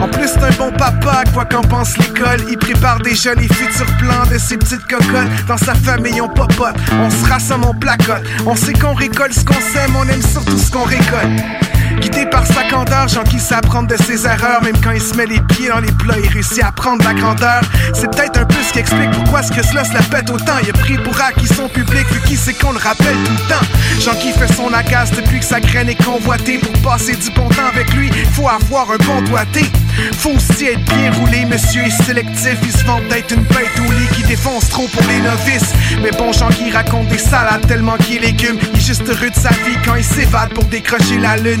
En 0.00 0.08
plus, 0.08 0.28
c'est 0.28 0.42
un 0.42 0.50
bon 0.58 0.72
papa, 0.76 1.24
quoi 1.32 1.44
qu'en 1.46 1.62
pense 1.62 1.96
l'école. 1.96 2.40
Il 2.50 2.58
prépare 2.58 2.98
déjà 3.00 3.34
les 3.34 3.48
futurs 3.48 3.96
plans 3.98 4.26
de 4.30 4.38
ses 4.38 4.56
petites 4.56 4.86
cocottes. 4.86 5.46
Dans 5.46 5.56
sa 5.56 5.74
famille, 5.74 5.99
on 6.20 6.28
popote, 6.28 6.76
on 6.92 7.10
se 7.10 7.28
rassemble, 7.28 7.66
on 7.66 7.74
placote. 7.74 8.22
On 8.46 8.56
sait 8.56 8.72
qu'on 8.72 8.94
récolte 8.94 9.32
ce 9.32 9.44
qu'on 9.44 9.54
sème, 9.54 9.94
on 9.96 10.08
aime 10.08 10.22
surtout 10.22 10.58
ce 10.58 10.70
qu'on 10.70 10.84
récolte. 10.84 11.40
Guidé 11.98 12.26
par 12.26 12.46
sa 12.46 12.64
candeur, 12.64 13.08
Jean 13.08 13.24
qui 13.24 13.38
sait 13.38 13.54
apprendre 13.54 13.88
de 13.88 13.96
ses 13.96 14.24
erreurs, 14.24 14.62
même 14.62 14.76
quand 14.82 14.92
il 14.92 15.00
se 15.00 15.14
met 15.14 15.26
les 15.26 15.40
pieds 15.40 15.68
dans 15.68 15.80
les 15.80 15.92
plats, 15.92 16.18
il 16.22 16.28
réussit 16.28 16.62
à 16.62 16.72
prendre 16.72 17.04
la 17.04 17.14
grandeur. 17.14 17.60
C'est 17.94 18.10
peut-être 18.10 18.38
un 18.38 18.44
peu 18.44 18.62
ce 18.66 18.72
qui 18.72 18.78
explique 18.78 19.10
pourquoi 19.10 19.42
ce 19.42 19.50
que 19.52 19.64
cela 19.64 19.84
se 19.84 19.92
la 19.92 20.02
pète 20.02 20.30
autant. 20.30 20.58
Il 20.62 20.70
a 20.70 20.72
pris 20.72 20.96
pour 20.98 21.20
acquis 21.20 21.46
son 21.46 21.68
public, 21.68 22.06
vu 22.10 22.20
qui 22.26 22.36
c'est 22.36 22.54
qu'on 22.54 22.72
le 22.72 22.78
rappelle 22.78 23.16
tout 23.24 23.32
le 23.32 23.48
temps. 23.48 23.66
Jean 24.00 24.14
qui 24.14 24.32
fait 24.32 24.52
son 24.54 24.72
agace 24.72 25.10
depuis 25.10 25.40
que 25.40 25.44
sa 25.44 25.60
graine 25.60 25.88
est 25.88 26.02
convoitée. 26.02 26.58
Pour 26.58 26.72
passer 26.92 27.14
du 27.16 27.30
bon 27.30 27.48
temps 27.48 27.66
avec 27.72 27.92
lui, 27.92 28.10
faut 28.32 28.48
avoir 28.48 28.90
un 28.90 28.98
bon 29.04 29.22
doigté. 29.22 29.64
Faut 30.18 30.30
aussi 30.30 30.66
être 30.66 30.84
bien 30.96 31.10
roulé, 31.12 31.44
monsieur 31.44 31.82
est 31.82 32.02
sélectif. 32.04 32.56
Il 32.62 32.72
se 32.72 32.84
vante 32.84 33.06
d'être 33.08 33.32
une 33.32 33.42
bête 33.42 33.78
au 33.78 33.92
lit 33.92 34.08
qui 34.14 34.22
défonce 34.22 34.68
trop 34.68 34.86
pour 34.88 35.02
les 35.08 35.20
novices. 35.20 35.74
Mais 36.02 36.10
bon, 36.12 36.32
Jean 36.32 36.48
qui 36.48 36.70
raconte 36.70 37.08
des 37.08 37.18
salades 37.18 37.66
tellement 37.66 37.96
qu'il 37.96 38.18
est 38.18 38.28
légume. 38.28 38.56
Il 38.72 38.78
est 38.78 38.82
juste 38.82 39.08
heureux 39.08 39.30
de 39.30 39.34
sa 39.38 39.50
vie 39.50 39.76
quand 39.84 39.96
il 39.96 40.04
s'évade 40.04 40.50
pour 40.54 40.64
décrocher 40.64 41.18
la 41.18 41.36
lune. 41.36 41.60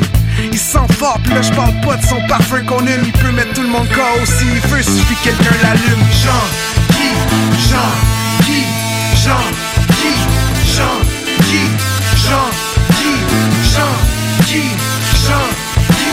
Il 0.52 0.58
sent 0.58 0.78
fort, 0.98 1.18
pis 1.22 1.30
là 1.30 1.42
je 1.42 1.52
parle 1.52 1.74
pas 1.80 1.96
de 1.96 2.04
son 2.04 2.20
parfum 2.28 2.62
qu'on 2.64 2.86
aime. 2.86 3.02
Il 3.04 3.12
peut 3.12 3.32
mettre 3.32 3.52
tout 3.52 3.62
le 3.62 3.68
monde 3.68 3.88
KO 3.88 4.24
s'il 4.24 4.60
veut, 4.68 4.82
suffit 4.82 5.14
que 5.16 5.24
quelqu'un 5.24 5.56
l'allume. 5.62 6.04
Jean, 6.22 6.44
qui, 6.88 7.08
Jean, 7.68 7.90
qui, 8.44 8.64
Jean, 9.22 9.44
qui, 10.00 10.12
Jean, 10.74 10.96
qui, 11.48 11.62
Jean, 12.24 12.48
qui, 12.96 13.12
Jean, 13.72 13.92
qui, 14.46 14.62
Jean, 15.10 15.48
qui, 15.94 16.12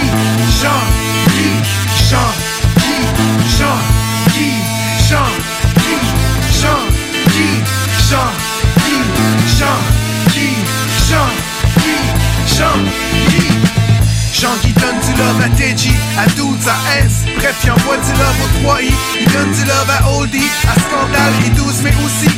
Jean, 0.60 0.78
qui, 1.18 1.50
Jean, 2.10 2.30
qui, 2.30 2.98
Jean, 3.58 3.76
qui, 4.32 4.48
Jean, 5.08 5.30
qui, 5.38 6.12
Jean, 6.60 6.80
qui, 7.34 7.48
Jean, 8.10 8.32
qui, 8.68 9.08
Jean, 9.58 9.80
qui, 10.32 10.48
Jean, 11.10 11.30
qui, 11.78 11.96
Jean, 12.56 12.80
qui. 13.30 13.47
Jean 14.40 14.56
qui 14.62 14.72
donne 14.74 15.00
du 15.00 15.20
love 15.20 15.42
à 15.42 15.50
TG, 15.50 15.90
à 16.16 16.28
Dudes, 16.28 16.68
à 16.68 17.00
S. 17.00 17.26
Bref, 17.38 17.56
il 17.64 17.72
envoie 17.72 17.98
du 17.98 18.12
love 18.12 18.36
au 18.44 18.68
3i 18.68 18.92
Il 19.20 19.32
donne 19.32 19.52
du 19.52 19.62
love 19.62 19.90
à 19.90 20.12
Oldie, 20.12 20.52
à 20.68 20.80
Scandale 20.80 21.34
et 21.44 21.50
12 21.50 21.82
mais 21.84 21.94
aussi 22.06 22.30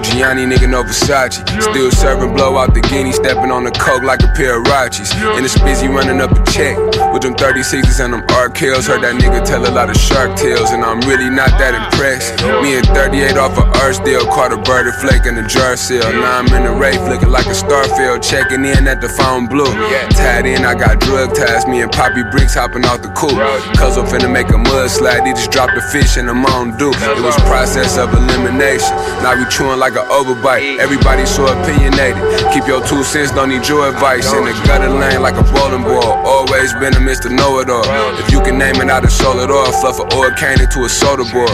Gianni, 0.00 0.44
nigga 0.44 0.68
no 0.68 0.82
Versace. 0.82 1.42
Still 1.62 1.90
serving 1.90 2.34
blow 2.34 2.56
out 2.58 2.74
the 2.74 2.80
guinea, 2.80 3.12
stepping 3.12 3.50
on 3.50 3.64
the 3.64 3.70
coke 3.72 4.02
like 4.02 4.22
a 4.22 4.28
pair 4.34 4.58
of 4.58 4.64
Rachis. 4.64 5.12
And 5.36 5.44
it's 5.44 5.58
busy 5.60 5.88
running 5.88 6.20
up 6.20 6.30
a 6.32 6.42
check 6.50 6.76
with 7.12 7.22
them 7.22 7.34
36s 7.34 8.02
and 8.04 8.12
them 8.12 8.22
Arkells. 8.28 8.86
Heard 8.86 9.02
that 9.02 9.14
nigga 9.16 9.44
tell 9.44 9.62
a 9.66 9.72
lot 9.72 9.90
of 9.90 9.96
shark 9.96 10.36
tales, 10.36 10.70
and 10.70 10.84
I'm 10.84 11.00
really 11.02 11.30
not 11.30 11.50
that 11.58 11.74
impressed. 11.74 12.42
Me 12.62 12.76
and 12.76 12.86
38 12.88 13.36
off 13.36 13.56
a 13.58 13.64
Arch 13.84 14.02
deal, 14.04 14.24
caught 14.26 14.52
a 14.52 14.58
birdie 14.58 14.92
flake 15.00 15.26
in 15.26 15.34
the 15.34 15.46
jar 15.46 15.76
sale. 15.76 16.10
Now 16.12 16.38
I'm 16.40 16.48
in 16.52 16.64
the 16.64 16.72
Ray 16.72 16.96
flicking 16.96 17.30
like 17.30 17.46
a 17.46 17.56
starfield, 17.56 18.22
checking 18.22 18.64
in 18.64 18.88
at 18.88 19.00
the 19.00 19.08
phone 19.08 19.46
blue. 19.46 19.70
Tied 20.16 20.46
in, 20.46 20.64
I 20.64 20.74
got 20.74 21.00
drug 21.00 21.34
ties, 21.34 21.66
me 21.66 21.82
and 21.82 21.92
Poppy 21.92 22.22
Bricks 22.30 22.54
hopping 22.54 22.84
off 22.84 23.02
the 23.02 23.12
coupe. 23.14 23.38
Cuz 23.78 23.96
I'm 23.96 24.06
finna 24.06 24.30
make 24.32 24.48
a 24.48 24.58
mudslide, 24.58 25.26
he 25.26 25.32
just 25.32 25.50
dropped 25.50 25.74
the 25.74 25.82
fish 25.92 26.16
in 26.16 26.26
the 26.26 26.34
Mountain 26.34 26.78
Dew. 26.78 26.90
It 26.90 27.22
was 27.22 27.36
process 27.46 27.98
of 27.98 28.12
elimination. 28.12 28.96
Now 29.22 29.36
we 29.36 29.44
chewing 29.50 29.78
like 29.78 29.85
an 29.94 30.08
overbite. 30.10 30.78
Everybody 30.78 31.26
so 31.26 31.46
opinionated. 31.46 32.18
Keep 32.52 32.66
your 32.66 32.82
two 32.86 33.04
cents, 33.04 33.30
don't 33.30 33.50
need 33.50 33.68
your 33.68 33.88
advice. 33.88 34.32
In 34.32 34.44
the 34.44 34.52
gutter 34.66 34.90
lane 34.90 35.22
like 35.22 35.36
a 35.36 35.44
bowling 35.54 35.84
ball. 35.84 36.26
Always 36.26 36.72
been 36.74 36.94
a 36.94 37.02
Mr. 37.04 37.30
Know 37.30 37.60
It 37.60 37.70
All. 37.70 37.86
If 38.18 38.32
you 38.32 38.40
can 38.42 38.58
name 38.58 38.76
it, 38.82 38.90
I 38.90 39.00
done 39.00 39.10
sold 39.10 39.38
it 39.38 39.50
all. 39.50 39.70
Fluff 39.80 40.00
an 40.00 40.10
oil 40.18 40.32
cane 40.34 40.60
into 40.60 40.82
a 40.82 40.88
soda 40.88 41.22
boy. 41.30 41.46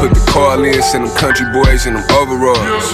Put 0.00 0.10
the 0.16 0.22
call 0.32 0.64
in, 0.64 0.82
send 0.82 1.06
them 1.06 1.14
country 1.16 1.46
boys 1.52 1.86
in 1.86 1.94
them 1.94 2.04
overalls. 2.18 2.90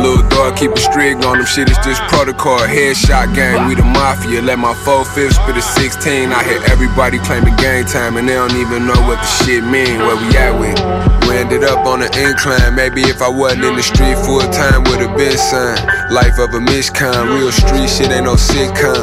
Little 0.00 0.26
dog, 0.28 0.56
keep 0.56 0.72
it 0.72 0.82
strict 0.82 1.24
on 1.24 1.38
them 1.38 1.46
shit, 1.46 1.68
it's 1.68 1.78
just 1.86 2.02
protocol. 2.08 2.58
Headshot 2.58 3.34
gang, 3.34 3.68
we 3.68 3.74
the 3.74 3.84
mafia. 3.84 4.42
Let 4.42 4.58
my 4.58 4.74
4 4.74 5.04
5 5.04 5.34
spit 5.34 5.56
a 5.56 5.62
16. 5.62 6.32
I 6.32 6.42
hear 6.44 6.60
everybody 6.66 7.18
claiming 7.18 7.54
game 7.56 7.84
time, 7.84 8.16
and 8.16 8.28
they 8.28 8.34
don't 8.34 8.56
even 8.56 8.86
know 8.86 8.98
what 9.06 9.20
the 9.20 9.30
shit 9.44 9.62
mean. 9.64 10.00
Where 10.00 10.16
we 10.16 10.36
at 10.36 10.54
with? 10.58 10.80
We 11.28 11.36
ended 11.36 11.62
up 11.64 11.86
on 11.86 12.00
the 12.00 12.10
incline. 12.18 12.74
Maybe 12.74 13.02
if 13.02 13.22
I 13.22 13.28
wasn't 13.28 13.59
in 13.64 13.76
the 13.76 13.82
street 13.82 14.16
full 14.24 14.40
time, 14.50 14.84
with 14.84 15.00
a 15.04 15.08
been 15.16 15.36
signed. 15.36 15.80
Life 16.10 16.38
of 16.38 16.54
a 16.54 16.60
miscon, 16.60 17.36
real 17.36 17.52
street 17.52 17.88
shit 17.88 18.10
ain't 18.10 18.24
no 18.24 18.34
sitcom. 18.34 18.96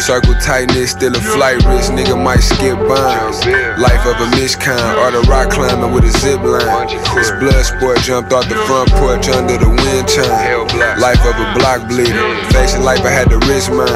Circle 0.00 0.34
tightness, 0.40 0.92
still 0.92 1.14
a 1.14 1.20
flight 1.20 1.58
risk, 1.66 1.92
nigga 1.92 2.16
might 2.16 2.40
skip 2.40 2.78
bonds. 2.88 3.44
Life 3.78 4.04
of 4.06 4.16
a 4.22 4.28
miscon, 4.36 4.78
or 5.02 5.10
the 5.10 5.20
rock 5.28 5.50
climbing 5.50 5.92
with 5.92 6.04
a 6.04 6.12
zip 6.18 6.40
line. 6.40 6.88
This 7.14 7.30
blood 7.42 7.64
sport 7.64 7.98
jumped 8.00 8.32
off 8.32 8.48
the 8.48 8.56
front 8.66 8.90
porch 8.96 9.28
under 9.28 9.56
the 9.58 9.68
wind 9.68 10.08
chime. 10.08 10.68
Life 11.00 11.20
of 11.26 11.34
a 11.34 11.46
block 11.58 11.88
bleeder, 11.88 12.34
facing 12.52 12.82
life 12.82 13.04
I 13.04 13.10
had 13.10 13.28
to 13.30 13.38
risk 13.50 13.70
mine. 13.70 13.88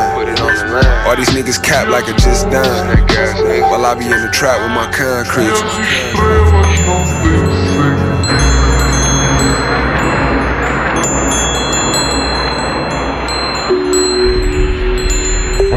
All 1.07 1.17
these 1.17 1.31
niggas 1.31 1.63
cap 1.63 1.89
like 1.89 2.09
a 2.09 2.15
just 2.19 2.51
dime. 2.51 2.99
While 3.71 3.87
I 3.87 3.95
be 3.95 4.05
in 4.07 4.21
the 4.23 4.31
trap 4.33 4.61
with 4.61 4.73
my 4.75 4.91
concrete. 4.93 5.53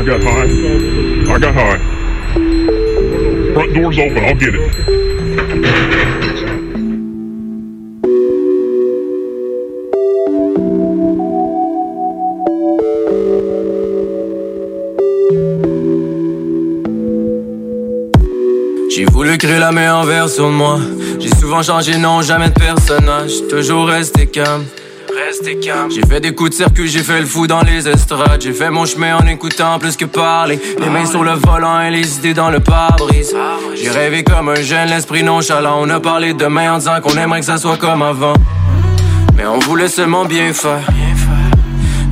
I 0.05 0.07
got 0.07 0.21
high. 0.21 0.45
I 1.33 1.39
got 1.39 1.55
high. 1.55 1.79
Front 3.55 3.73
door's 3.73 3.97
open. 3.97 4.17
I'll 4.19 4.35
get 4.35 4.53
it. 4.53 4.61
J'ai 18.91 19.05
voulu 19.05 19.39
créer 19.39 19.57
la 19.57 19.71
meilleure 19.71 20.05
version 20.05 20.51
de 20.51 20.55
moi. 20.55 20.77
J'ai 21.19 21.29
souvent 21.29 21.63
changé, 21.63 21.97
non, 21.97 22.21
jamais 22.21 22.49
de 22.49 22.53
personnage. 22.53 23.47
Toujours 23.49 23.87
resté 23.87 24.27
calme. 24.27 24.65
J'ai 25.89 26.01
fait 26.01 26.19
des 26.21 26.33
coups 26.33 26.49
de 26.49 26.55
circuit, 26.55 26.87
j'ai 26.87 27.03
fait 27.03 27.19
le 27.19 27.27
fou 27.27 27.45
dans 27.45 27.61
les 27.61 27.87
estrades. 27.87 28.41
J'ai 28.41 28.51
fait 28.51 28.71
mon 28.71 28.85
chemin 28.85 29.17
en 29.17 29.27
écoutant 29.27 29.77
plus 29.77 29.95
que 29.95 30.05
parler. 30.05 30.59
Les 30.79 30.89
mains 30.89 31.05
sur 31.05 31.23
le 31.23 31.33
volant 31.33 31.81
et 31.81 31.91
les 31.91 32.17
idées 32.17 32.33
dans 32.33 32.49
le 32.49 32.59
pare-brise. 32.59 33.35
J'ai 33.75 33.91
rêvé 33.91 34.23
comme 34.23 34.49
un 34.49 34.55
jeune, 34.55 34.89
l'esprit 34.89 35.21
nonchalant. 35.21 35.77
On 35.79 35.89
a 35.91 35.99
parlé 35.99 36.33
de 36.33 36.39
demain 36.39 36.73
en 36.73 36.77
disant 36.79 36.99
qu'on 36.99 37.15
aimerait 37.15 37.41
que 37.41 37.45
ça 37.45 37.57
soit 37.57 37.77
comme 37.77 38.01
avant. 38.01 38.33
Mais 39.35 39.45
on 39.45 39.59
voulait 39.59 39.87
seulement 39.87 40.25
bien 40.25 40.51
faire. 40.51 40.87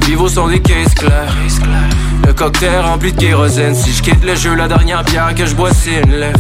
Vivre 0.05 0.26
au 0.26 0.30
son 0.30 0.47
des 0.47 0.61
caisses 0.61 0.93
claires. 0.93 1.35
Le 2.27 2.34
cocktail 2.34 2.81
rempli 2.81 3.14
de 3.14 3.19
kérosène. 3.19 3.73
Si 3.73 3.93
je 3.93 4.03
quitte 4.03 4.23
le 4.23 4.35
jeu, 4.35 4.53
la 4.53 4.68
dernière 4.68 5.03
bière 5.03 5.34
que 5.34 5.47
je 5.47 5.55
bois, 5.55 5.72
c'est 5.73 6.01
une 6.03 6.11
lèvre. 6.11 6.38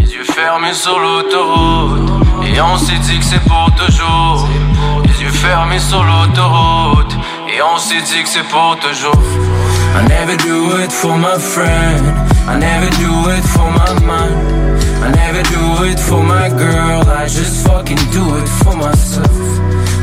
Les 0.00 0.12
yeux 0.12 0.24
fermés 0.24 0.74
sur 0.74 0.98
l'autoroute. 0.98 2.10
Et 2.44 2.60
on 2.60 2.76
s'est 2.76 2.98
dit 3.04 3.18
que 3.20 3.24
c'est 3.24 3.42
pour 3.44 3.70
toujours. 3.76 4.48
Yeux 5.22 5.30
fermés 5.30 5.78
sur 5.78 6.02
l'autoroute. 6.02 7.16
Et 7.48 7.60
on 7.62 7.78
s'est 7.78 8.02
dit 8.02 8.22
que 8.22 8.28
c'est 8.28 8.48
pour 8.48 8.76
toujours. 8.80 9.22
I 9.94 10.02
never 10.08 10.36
do 10.36 10.78
it 10.82 10.90
for 10.90 11.16
my 11.16 11.38
friend. 11.38 12.02
I 12.48 12.58
never 12.58 12.90
do 12.98 13.30
it 13.30 13.44
for 13.44 13.70
my 13.70 14.06
mind. 14.06 14.62
I 15.02 15.10
never 15.10 15.42
do 15.42 15.84
it 15.84 15.98
for 15.98 16.22
my 16.22 16.48
girl, 16.48 17.02
I 17.08 17.26
just 17.26 17.66
fucking 17.66 17.98
do 18.12 18.36
it 18.36 18.48
for 18.62 18.76
myself. 18.76 19.36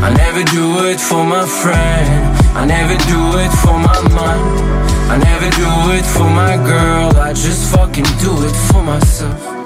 I 0.04 0.12
never 0.14 0.44
do 0.44 0.86
it 0.88 1.00
for 1.00 1.24
my 1.24 1.46
friend, 1.46 2.38
I 2.54 2.66
never 2.66 2.98
do 3.08 3.40
it 3.40 3.52
for 3.64 3.80
my 3.80 4.02
mind. 4.14 4.44
I 5.10 5.18
never 5.18 5.50
do 5.52 5.92
it 5.94 6.06
for 6.06 6.30
my 6.30 6.58
girl, 6.58 7.16
I 7.16 7.32
just 7.32 7.74
fucking 7.74 8.10
do 8.20 8.44
it 8.44 8.56
for 8.68 8.84
myself. 8.84 9.59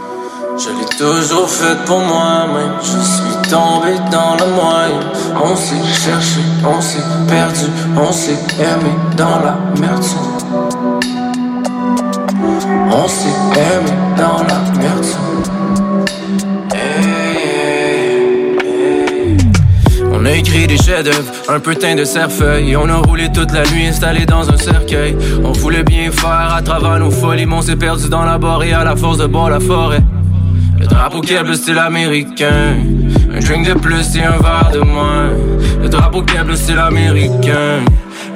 Je 0.63 0.69
l'ai 0.69 0.85
toujours 0.97 1.49
fait 1.49 1.75
pour 1.85 1.99
moi-même, 1.99 2.75
je 2.79 2.99
suis 3.03 3.49
tombé 3.49 3.99
dans 4.09 4.37
le 4.39 4.49
moyen. 4.53 4.99
On 5.43 5.57
s'est 5.57 5.75
cherché, 5.83 6.39
on 6.65 6.79
s'est 6.79 7.03
perdu, 7.27 7.65
on 7.97 8.11
s'est 8.13 8.39
aimé 8.59 8.91
dans 9.17 9.39
la 9.39 9.57
merde. 9.81 10.05
On 12.89 13.07
s'est 13.09 13.59
aimé 13.59 13.91
dans 14.15 14.43
la 14.43 14.79
merde. 14.79 15.05
On 20.13 20.25
a 20.25 20.31
écrit 20.31 20.67
des 20.67 20.77
chefs-d'œuvre, 20.77 21.33
un 21.49 21.59
peu 21.59 21.75
teint 21.75 21.95
de 21.95 22.05
cerfeuil. 22.05 22.77
On 22.77 22.87
a 22.87 22.99
roulé 22.99 23.29
toute 23.33 23.51
la 23.51 23.63
nuit 23.63 23.87
installé 23.87 24.25
dans 24.25 24.49
un 24.49 24.55
cercueil. 24.55 25.17
On 25.43 25.51
voulait 25.51 25.83
bien 25.83 26.09
faire 26.09 26.53
à 26.55 26.61
travers 26.61 26.99
nos 26.99 27.11
folies, 27.11 27.45
mais 27.45 27.55
on 27.55 27.61
s'est 27.61 27.75
perdu 27.75 28.07
dans 28.07 28.23
la 28.23 28.39
et 28.65 28.71
à 28.71 28.85
la 28.85 28.95
force 28.95 29.17
de 29.17 29.25
boire 29.25 29.49
la 29.49 29.59
forêt. 29.59 30.01
Drapeau 31.03 31.19
bleu 31.19 31.55
style 31.55 31.79
américain. 31.79 32.77
Un 33.35 33.39
drink 33.41 33.67
de 33.67 33.73
plus 33.73 34.15
et 34.15 34.23
un 34.23 34.37
verre 34.37 34.71
de 34.73 34.79
moins. 34.79 35.31
Le 35.81 35.89
drapeau 35.89 36.21
bleu 36.21 36.55
style 36.55 36.79
américain. 36.79 37.81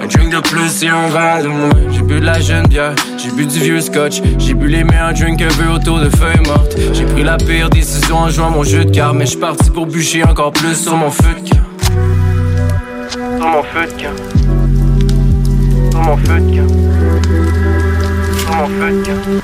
Un 0.03 0.07
drink 0.07 0.33
de 0.33 0.41
plus 0.41 0.83
et 0.83 0.89
un 0.89 1.07
verre 1.07 1.43
de 1.43 1.47
moins. 1.47 1.69
J'ai 1.91 2.01
bu 2.01 2.19
de 2.19 2.25
la 2.25 2.41
jeune 2.41 2.67
bière, 2.67 2.93
j'ai 3.17 3.31
bu 3.31 3.45
du 3.45 3.59
vieux 3.59 3.79
scotch. 3.79 4.21
J'ai 4.37 4.53
bu 4.53 4.67
les 4.67 4.83
meilleurs 4.83 5.13
drinks 5.13 5.41
un 5.41 5.47
peu 5.47 5.69
autour 5.69 6.01
de 6.01 6.09
feuilles 6.09 6.45
mortes. 6.45 6.75
J'ai 6.91 7.05
pris 7.05 7.23
la 7.23 7.37
pire 7.37 7.69
décision 7.69 8.17
en 8.17 8.29
jouant 8.29 8.49
mon 8.49 8.65
jeu 8.65 8.83
de 8.83 8.91
cartes. 8.91 9.15
Mais 9.15 9.27
je 9.27 9.37
parti 9.37 9.71
pour 9.71 9.85
bûcher 9.85 10.25
encore 10.25 10.51
plus 10.51 10.75
sur 10.75 10.97
mon 10.97 11.09
feu 11.09 11.35
de 11.41 11.49
camp. 11.49 11.63
Sur 13.37 13.47
mon 13.47 13.63
feu. 13.63 13.87
Sur 15.89 16.01
mon 16.01 16.17
feu. 16.17 16.41
Sur 18.41 18.55
mon 18.55 18.67
feu. 18.67 19.41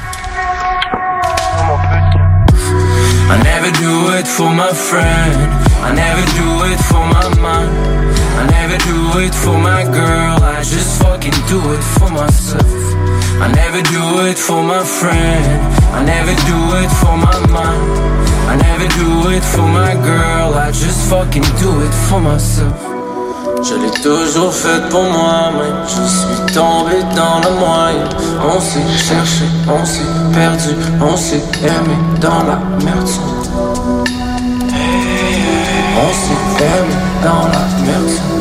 It 4.24 4.28
for 4.28 4.50
my 4.50 4.72
friend. 4.72 5.36
I 5.88 5.90
never 5.94 6.24
do 6.40 6.50
it 6.72 6.80
for 6.90 7.04
my 7.16 7.28
mind. 7.48 7.74
I 8.40 8.44
never 8.58 8.78
do 8.90 9.20
it 9.20 9.36
for 9.36 9.58
my 9.58 9.84
girl. 9.84 10.36
I 10.42 10.64
just 10.64 11.02
fucking 11.02 11.38
do 11.52 11.60
it 11.76 11.84
for 11.96 12.10
myself. 12.10 12.72
I 13.46 13.48
never 13.62 13.82
do 13.96 14.04
it 14.30 14.38
for 14.38 14.62
my 14.64 14.84
friend. 14.84 15.46
I 15.98 16.02
never 16.14 16.34
do 16.52 16.60
it 16.82 16.92
for 17.02 17.16
my 17.28 17.40
mind. 17.58 17.84
I 18.52 18.56
never 18.68 18.88
do 19.02 19.10
it 19.36 19.44
for 19.54 19.68
my 19.82 19.94
girl. 20.12 20.54
I 20.66 20.72
just 20.72 21.00
fucking 21.10 21.48
do 21.64 21.72
it 21.86 21.94
for 22.08 22.20
myself. 22.22 22.80
Je 23.68 23.76
l'ai 23.76 23.94
toujours 24.02 24.54
fait 24.54 24.82
pour 24.90 25.04
moi-même. 25.04 25.84
Je 25.88 26.04
suis 26.18 26.54
tombé 26.54 26.98
dans 27.16 27.40
le 27.46 27.52
moyen. 27.60 28.10
On 28.44 28.60
s'est 28.60 28.92
cherché, 29.10 29.46
on 29.68 29.86
s'est 29.86 30.14
perdu, 30.34 30.72
on 31.02 31.16
s'est 31.16 31.48
aimé 31.64 31.96
dans 32.20 32.44
la 32.44 32.58
merde. 32.84 33.33
Dans 37.24 37.48
la 37.48 37.84
merde. 37.86 38.33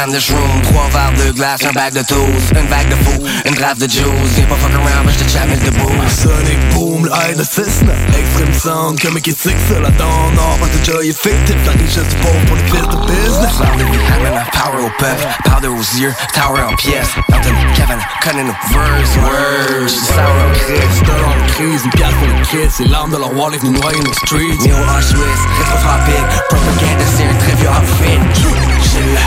Grammes 0.00 0.12
de 0.12 0.18
shroom, 0.18 0.62
3 0.62 0.88
verres 0.88 1.12
de 1.26 1.32
glace, 1.32 1.62
un 1.62 1.72
bag 1.72 1.92
de 1.92 2.02
toast, 2.02 2.52
une 2.58 2.66
vague 2.68 2.88
de 2.88 2.94
fou, 3.04 3.20
une 3.44 3.54
draft 3.54 3.80
de 3.80 3.88
juice. 3.88 4.32
Viens 4.36 4.46
pas 4.46 4.56
fuck 4.56 4.72
around, 4.72 5.04
mais 5.04 5.12
j'te 5.12 5.28
chamille 5.28 5.58
debout. 5.58 5.92
Sonic 6.08 6.58
boom, 6.72 7.04
le 7.04 7.10
high 7.12 7.36
de 7.36 7.44
Cessna 7.44 7.92
Extreme 8.18 8.54
sound, 8.54 9.00
comme 9.00 9.20
qui 9.20 9.32
sick 9.32 9.56
ça 9.68 9.78
la 9.80 9.90
dans 9.90 10.30
nord 10.32 10.56
Parce 10.58 10.72
que 10.72 10.84
Joy 10.84 11.08
est 11.10 11.12
fictif, 11.12 11.56
ça 11.64 11.72
riche 11.72 11.94
juste 11.94 12.16
pauvre 12.22 12.44
pour 12.46 12.56
les 12.56 12.62
crises 12.62 12.88
de 12.88 12.98
business 13.06 13.60
Hammer, 13.60 14.40
power 14.52 14.84
au 14.84 14.90
puff, 14.98 15.20
powder 15.44 15.68
aux 15.68 16.00
yeux, 16.00 16.14
tower 16.32 16.62
en 16.62 16.74
pièces. 16.76 17.14
Anthony, 17.32 17.64
Kevin, 17.74 17.98
cunning 18.22 18.46
nos 18.46 18.56
verse, 18.72 19.16
words. 19.16 19.90
Sour 19.90 20.36
en 20.48 20.52
crise. 20.64 20.96
J'te 20.96 21.10
en 21.10 21.46
crise, 21.52 21.84
une 21.84 21.90
pièce 21.90 22.14
pour 22.18 22.28
les 22.28 22.42
kids 22.48 22.70
C'est 22.70 22.88
l'arme 22.88 23.12
de 23.12 23.18
leur 23.18 23.36
wall, 23.36 23.52
ils 23.54 23.60
venus 23.60 23.80
noyer 23.80 24.00
nos 24.00 24.14
streets 24.14 24.56
Néo 24.64 24.76
Auschwitz, 24.76 25.42
rétrotropique, 25.58 26.32
propaganda, 26.48 27.04
c'est 27.16 27.24
un 27.24 27.34
très 27.34 27.54
vieux 27.56 27.68
outfit. 27.68 28.69
J'ai 29.00 29.06
la 29.14 29.20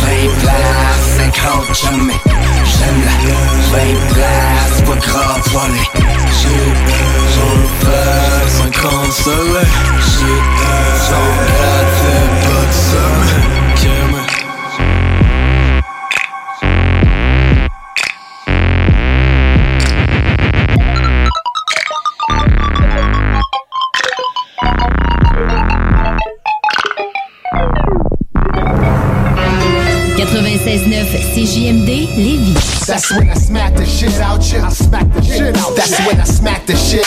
20 0.00 0.40
places, 0.40 1.16
50 1.16 1.74
jamais. 1.74 2.20
J'aime 2.64 3.00
la 3.04 3.14
20 3.78 4.14
places, 4.14 4.80
pas 4.86 4.96
grave, 4.96 5.42
voilà. 5.52 5.74
J'ai 6.40 6.60
J'ai 7.34 8.48
50 8.48 9.12
soleils 9.12 9.66
J'ai 10.00 10.38
J'en 11.06 11.28
gratte, 11.46 12.49
CJMD 31.34 32.08
Lévis. 32.16 32.86
That's 32.86 33.10
when 33.12 33.30
I 33.30 33.34
smack 33.34 33.76
the 33.76 33.86
shit 33.86 34.20
out 34.20 34.42
you. 34.52 34.58
I 34.58 34.70
smack 34.70 35.12
the 35.12 35.22
shit 35.22 35.56
out 35.56 35.76
That's 35.76 35.98
when 36.00 36.20
I 36.20 36.24
smack 36.24 36.66
the 36.66 36.74
shit. 36.74 37.06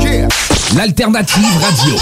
Yeah. 0.00 0.28
L'alternative 0.76 1.56
radio. 1.62 1.96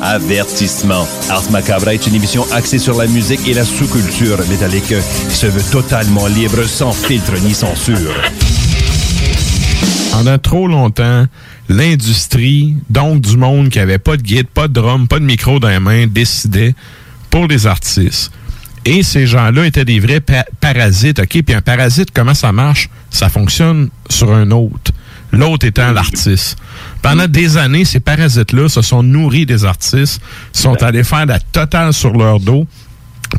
Avertissement. 0.00 1.06
Ars 1.28 1.50
Macabra 1.50 1.92
est 1.92 2.06
une 2.06 2.14
émission 2.14 2.46
axée 2.52 2.78
sur 2.78 2.96
la 2.96 3.06
musique 3.06 3.46
et 3.46 3.52
la 3.52 3.64
sous-culture 3.64 4.38
métallique 4.48 4.94
qui 5.28 5.34
se 5.34 5.46
veut 5.46 5.70
totalement 5.70 6.26
libre, 6.28 6.64
sans 6.64 6.92
filtre 6.92 7.34
ni 7.44 7.52
censure. 7.52 8.14
Pendant 10.12 10.38
trop 10.38 10.68
longtemps, 10.68 11.26
l'industrie, 11.68 12.74
donc 12.88 13.20
du 13.20 13.36
monde 13.36 13.68
qui 13.68 13.78
avait 13.78 13.98
pas 13.98 14.16
de 14.16 14.22
guide, 14.22 14.48
pas 14.48 14.68
de 14.68 14.72
drum, 14.72 15.06
pas 15.06 15.18
de 15.18 15.24
micro 15.24 15.58
dans 15.58 15.68
les 15.68 15.80
mains, 15.80 16.06
décidait 16.06 16.74
pour 17.28 17.46
les 17.46 17.66
artistes. 17.66 18.30
Et 18.86 19.02
ces 19.02 19.26
gens-là 19.26 19.66
étaient 19.66 19.84
des 19.84 19.98
vrais 20.00 20.20
pa- 20.20 20.46
parasites, 20.60 21.18
OK? 21.18 21.42
Puis 21.42 21.54
un 21.54 21.60
parasite, 21.60 22.10
comment 22.14 22.34
ça 22.34 22.52
marche? 22.52 22.88
Ça 23.10 23.28
fonctionne 23.28 23.90
sur 24.08 24.32
un 24.32 24.50
autre. 24.52 24.92
L'autre 25.32 25.66
étant 25.66 25.90
l'artiste. 25.90 26.56
Pendant 27.02 27.26
des 27.26 27.56
années, 27.56 27.84
ces 27.84 27.98
parasites-là 28.00 28.68
se 28.68 28.80
sont 28.82 29.02
nourris 29.02 29.44
des 29.44 29.64
artistes, 29.64 30.20
sont 30.52 30.80
allés 30.82 31.02
faire 31.02 31.26
la 31.26 31.40
totale 31.40 31.92
sur 31.92 32.12
leur 32.16 32.38
dos. 32.38 32.66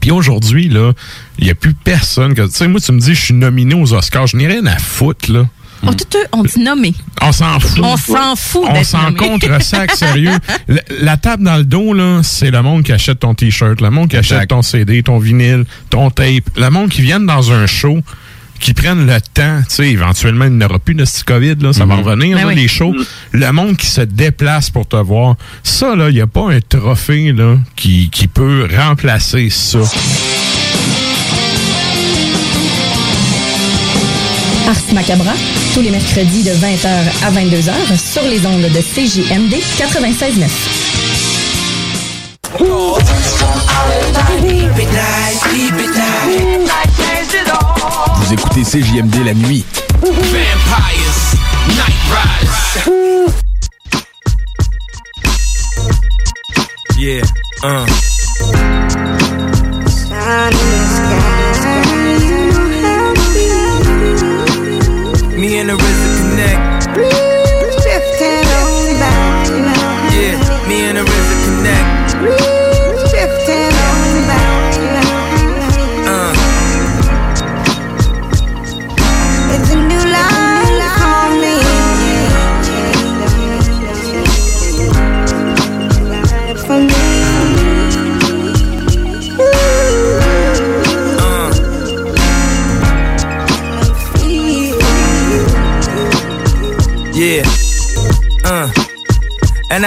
Puis 0.02 0.12
aujourd'hui, 0.12 0.68
là, 0.68 0.92
il 1.40 1.46
n'y 1.46 1.50
a 1.52 1.56
plus 1.56 1.74
personne 1.74 2.34
que. 2.34 2.42
Tu 2.42 2.52
sais, 2.52 2.68
moi, 2.68 2.82
tu 2.82 2.92
me 2.92 3.00
dis, 3.00 3.16
je 3.16 3.22
suis 3.22 3.34
nominé 3.34 3.74
aux 3.74 3.94
Oscars. 3.94 4.28
Je 4.28 4.36
n'ai 4.36 4.48
rien 4.48 4.66
à 4.66 4.78
foutre, 4.78 5.32
là. 5.32 5.46
On, 5.84 6.44
dit 6.44 6.60
nommé. 6.60 6.94
On 7.22 7.32
s'en 7.32 7.60
fout. 7.60 7.80
On 7.84 7.98
s'en 7.98 8.36
fout 8.36 8.66
On 8.68 8.84
s'en 8.84 9.14
contre 9.14 9.62
sac 9.62 9.92
sérieux. 9.92 10.32
La, 10.68 10.82
la 11.02 11.18
table 11.18 11.44
dans 11.44 11.58
le 11.58 11.64
dos, 11.64 11.94
là, 11.94 12.22
c'est 12.24 12.52
le 12.52 12.62
monde 12.62 12.84
qui 12.84 12.92
achète 12.92 13.20
ton 13.20 13.34
t-shirt, 13.34 13.80
le 13.82 13.90
monde 13.90 14.10
qui 14.10 14.18
achète 14.18 14.50
ton 14.50 14.62
CD, 14.62 15.04
ton 15.04 15.18
vinyle, 15.20 15.66
ton 15.90 16.10
tape, 16.10 16.44
le 16.56 16.70
monde 16.70 16.90
qui 16.90 17.02
viennent 17.02 17.26
dans 17.26 17.52
un 17.52 17.68
show, 17.68 18.00
qui 18.60 18.74
prennent 18.74 19.06
le 19.06 19.22
temps, 19.22 19.60
tu 19.70 19.76
sais, 19.76 19.90
éventuellement, 19.90 20.46
il 20.46 20.54
n'y 20.54 20.66
aura 20.66 20.80
plus 20.80 20.96
de 20.96 21.06
ce 21.06 21.24
COVID, 21.24 21.56
là, 21.62 21.74
ça 21.74 21.86
va 21.86 21.96
revenir, 21.96 22.36
Ben 22.38 22.44
là, 22.44 22.48
oui. 22.48 22.56
les 22.56 22.68
shows. 22.68 22.96
Le 23.32 23.52
monde 23.52 23.78
qui 23.78 23.86
se 23.86 24.02
déplace 24.02 24.70
pour 24.70 24.88
te 24.88 24.96
voir. 24.98 25.36
Ça, 25.64 25.96
là, 25.96 26.10
il 26.10 26.16
n'y 26.16 26.22
a 26.22 26.28
pas 26.28 26.52
un 26.52 26.60
trophée, 26.60 27.32
là, 27.32 27.58
qui, 27.76 28.10
qui 28.10 28.28
peut 28.28 28.68
remplacer 28.76 29.50
ça. 29.50 29.80
Ars 34.68 34.94
Macabra, 34.94 35.32
tous 35.74 35.82
les 35.82 35.92
mercredis 35.92 36.44
de 36.44 36.52
20h 36.52 36.90
à 37.24 37.32
22h 37.32 37.72
sur 37.98 38.24
les 38.24 38.46
ondes 38.46 38.64
de 38.64 38.82
CJMD 38.82 39.54
96.9. 39.78 40.50
Vous 48.18 48.34
écoutez 48.34 48.64
CJMD 48.64 49.16
la 49.26 49.34
nuit. 49.34 49.64
Vampires, 50.02 51.38
Night 51.70 51.96
Riders. 52.12 52.98
Yeah, 56.98 57.22
uh. 57.64 57.86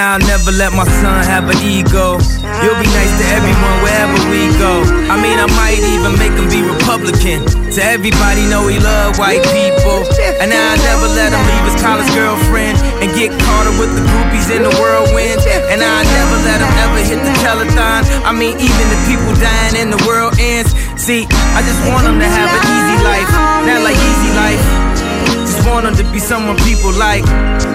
And 0.01 0.17
I'll 0.17 0.29
never 0.33 0.49
let 0.57 0.73
my 0.73 0.89
son 1.05 1.29
have 1.29 1.45
an 1.53 1.61
ego. 1.61 2.17
You'll 2.65 2.81
be 2.81 2.89
nice 2.97 3.13
to 3.21 3.27
everyone 3.37 3.77
wherever 3.85 4.17
we 4.33 4.49
go. 4.57 4.81
I 5.13 5.21
mean, 5.21 5.37
I 5.37 5.45
might 5.61 5.77
even 5.93 6.17
make 6.17 6.33
him 6.33 6.49
be 6.49 6.65
Republican. 6.65 7.45
To 7.77 7.81
everybody 7.85 8.49
know 8.49 8.65
he 8.65 8.81
love 8.81 9.21
white 9.21 9.45
people. 9.53 10.01
And 10.41 10.49
now 10.49 10.73
I'll 10.73 10.81
never 10.89 11.05
let 11.13 11.37
him 11.37 11.43
leave 11.45 11.65
his 11.69 11.77
college 11.85 12.09
girlfriend 12.17 12.81
and 13.05 13.13
get 13.13 13.29
caught 13.45 13.69
up 13.69 13.77
with 13.77 13.93
the 13.93 14.01
groupies 14.01 14.49
in 14.49 14.65
the 14.65 14.73
whirlwind. 14.81 15.45
And 15.69 15.85
I'll 15.85 16.09
never 16.09 16.37
let 16.49 16.65
him 16.65 16.73
ever 16.81 17.01
hit 17.05 17.21
the 17.21 17.37
telethon. 17.45 18.01
I 18.25 18.33
mean, 18.33 18.57
even 18.57 18.85
the 18.89 19.01
people 19.05 19.37
dying 19.37 19.85
in 19.85 19.93
the 19.93 20.01
world 20.09 20.33
ends. 20.41 20.73
See, 20.97 21.29
I 21.53 21.61
just 21.61 21.81
want 21.93 22.09
him 22.09 22.17
to 22.17 22.25
have 22.25 22.49
an 22.49 22.65
easy 22.73 22.97
life, 23.05 23.29
not 23.69 23.85
like 23.85 24.01
easy 24.01 24.33
life. 24.33 24.80
Just 25.61 25.73
want 25.74 25.85
him 25.85 25.95
to 25.97 26.11
be 26.11 26.19
someone 26.19 26.57
people 26.65 26.91
like. 26.93 27.23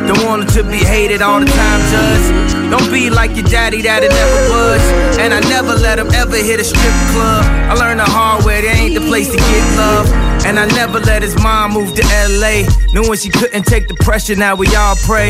Don't 0.10 0.26
want 0.26 0.50
to 0.50 0.64
be 0.64 0.78
hated 0.78 1.22
all 1.22 1.40
the 1.40 1.46
time, 1.46 1.82
just 1.92 2.56
don't 2.72 2.92
be 2.92 3.12
like 3.12 3.36
your 3.36 3.46
daddy 3.46 3.84
that 3.84 4.02
it 4.02 4.10
never 4.10 4.50
was. 4.50 4.82
And 5.20 5.32
I 5.32 5.40
never 5.42 5.76
let 5.76 6.00
him 6.00 6.10
ever 6.12 6.36
hit 6.36 6.60
a 6.60 6.64
strip 6.64 6.96
club. 7.14 7.46
I 7.46 7.76
learned 7.76 8.00
the 8.00 8.06
hard 8.06 8.44
way, 8.44 8.62
there 8.62 8.76
ain't 8.76 8.96
the 8.96 9.06
place 9.06 9.30
to 9.30 9.38
get 9.38 9.78
love. 9.78 10.10
And 10.48 10.58
I 10.58 10.66
never 10.74 11.00
let 11.00 11.22
his 11.22 11.36
mom 11.44 11.74
move 11.74 11.94
to 11.94 12.02
LA. 12.42 12.66
Knowing 12.92 13.20
she 13.20 13.30
couldn't 13.30 13.66
take 13.68 13.88
the 13.88 13.94
pressure, 14.02 14.36
now 14.36 14.56
we 14.56 14.66
all 14.76 14.96
pray. 15.06 15.30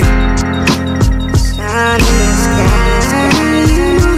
It's 1.35 1.59
a 4.05 4.14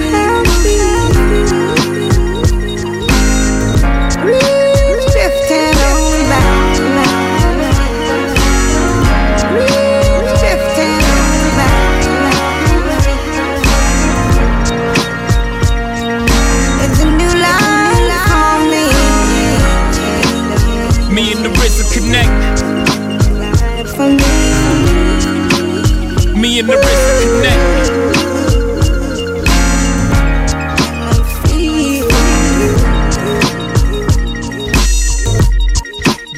Me 26.58 26.62
and 26.62 26.70
the 26.70 26.74
RZA 26.74 27.22
connect. 27.22 27.62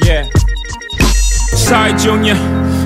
Yeah. 0.04 0.28
Sorry, 1.56 1.94
Junior. 1.96 2.36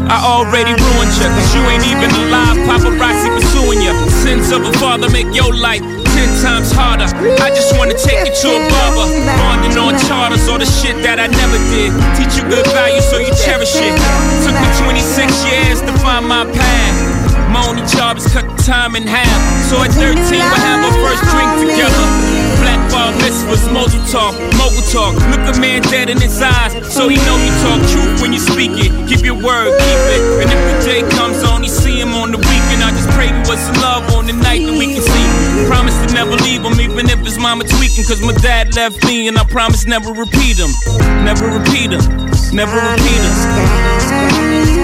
I 0.06 0.22
already 0.22 0.78
ruined 0.78 1.10
you, 1.18 1.26
cause 1.26 1.54
you 1.56 1.62
ain't 1.74 1.82
even 1.90 2.14
alive. 2.22 2.54
Paparazzi 2.70 3.26
pursuing 3.34 3.82
you. 3.82 3.90
Sins 4.22 4.52
of 4.52 4.62
a 4.62 4.72
father 4.78 5.10
make 5.10 5.34
your 5.34 5.52
life 5.52 5.82
ten 6.14 6.30
times 6.38 6.70
harder. 6.70 7.10
I 7.42 7.50
just 7.50 7.76
wanna 7.76 7.98
take 7.98 8.28
you 8.28 8.32
to 8.32 8.48
a 8.48 8.60
barber. 8.70 9.10
Bonding 9.42 9.76
on 9.76 9.98
charters, 10.06 10.46
all 10.46 10.58
the 10.58 10.66
shit 10.66 11.02
that 11.02 11.18
I 11.18 11.26
never 11.26 11.58
did. 11.74 11.90
Teach 12.14 12.38
you 12.38 12.48
good 12.48 12.66
values 12.70 13.02
so 13.10 13.18
you 13.18 13.34
cherish 13.42 13.74
it. 13.74 13.98
Took 14.46 14.54
me 14.54 14.68
26 14.86 15.44
years 15.50 15.80
to 15.80 15.92
find 15.98 16.28
my 16.28 16.46
path. 16.52 17.13
My 17.54 17.62
only 17.70 17.86
job 17.86 18.18
is 18.18 18.26
cut 18.34 18.42
the 18.50 18.58
time 18.66 18.98
in 18.98 19.06
half. 19.06 19.30
So 19.70 19.78
at 19.78 19.94
13, 19.94 20.10
we'll 20.10 20.66
have 20.66 20.82
our 20.82 20.96
first 21.06 21.22
drink 21.30 21.70
together. 21.70 22.04
Black 22.66 22.82
bar 22.90 23.14
mitzvahs, 23.22 23.70
mogul 23.70 24.02
talk, 24.10 24.34
mogul 24.58 24.82
talk. 24.90 25.14
Look 25.30 25.46
a 25.46 25.54
man 25.62 25.86
dead 25.86 26.10
in 26.10 26.18
his 26.18 26.42
eyes, 26.42 26.74
so 26.90 27.06
he 27.06 27.14
know 27.22 27.38
you 27.38 27.54
talk 27.62 27.78
truth 27.94 28.18
when 28.18 28.34
you 28.34 28.42
speak 28.42 28.74
it. 28.74 28.90
Keep 29.06 29.22
your 29.22 29.38
word, 29.38 29.70
keep 29.70 30.02
it. 30.18 30.22
And 30.42 30.50
if 30.50 30.60
the 30.66 30.74
day 30.82 31.00
comes 31.14 31.46
on, 31.46 31.62
you 31.62 31.70
see 31.70 31.94
him 31.94 32.10
on 32.18 32.34
the 32.34 32.42
weekend. 32.42 32.82
I 32.82 32.90
just 32.90 33.06
pray 33.14 33.30
we 33.30 33.38
was 33.46 33.62
some 33.62 33.78
love 33.78 34.02
on 34.18 34.26
the 34.26 34.34
night 34.34 34.66
that 34.66 34.74
we 34.74 34.90
can 34.90 35.02
see. 35.06 35.26
Promise 35.70 35.94
to 36.02 36.10
never 36.10 36.34
leave 36.42 36.66
him, 36.66 36.74
even 36.82 37.06
if 37.06 37.22
his 37.22 37.38
mama 37.38 37.62
tweaking. 37.62 38.02
Cause 38.02 38.18
my 38.20 38.34
dad 38.42 38.74
left 38.74 38.98
me, 39.06 39.28
and 39.28 39.38
I 39.38 39.44
promise 39.46 39.86
never 39.86 40.10
repeat 40.10 40.58
him. 40.58 40.74
Never 41.22 41.46
repeat 41.54 41.94
him. 41.94 42.02
Never 42.50 42.74
repeat 42.82 43.22
him. 43.22 44.83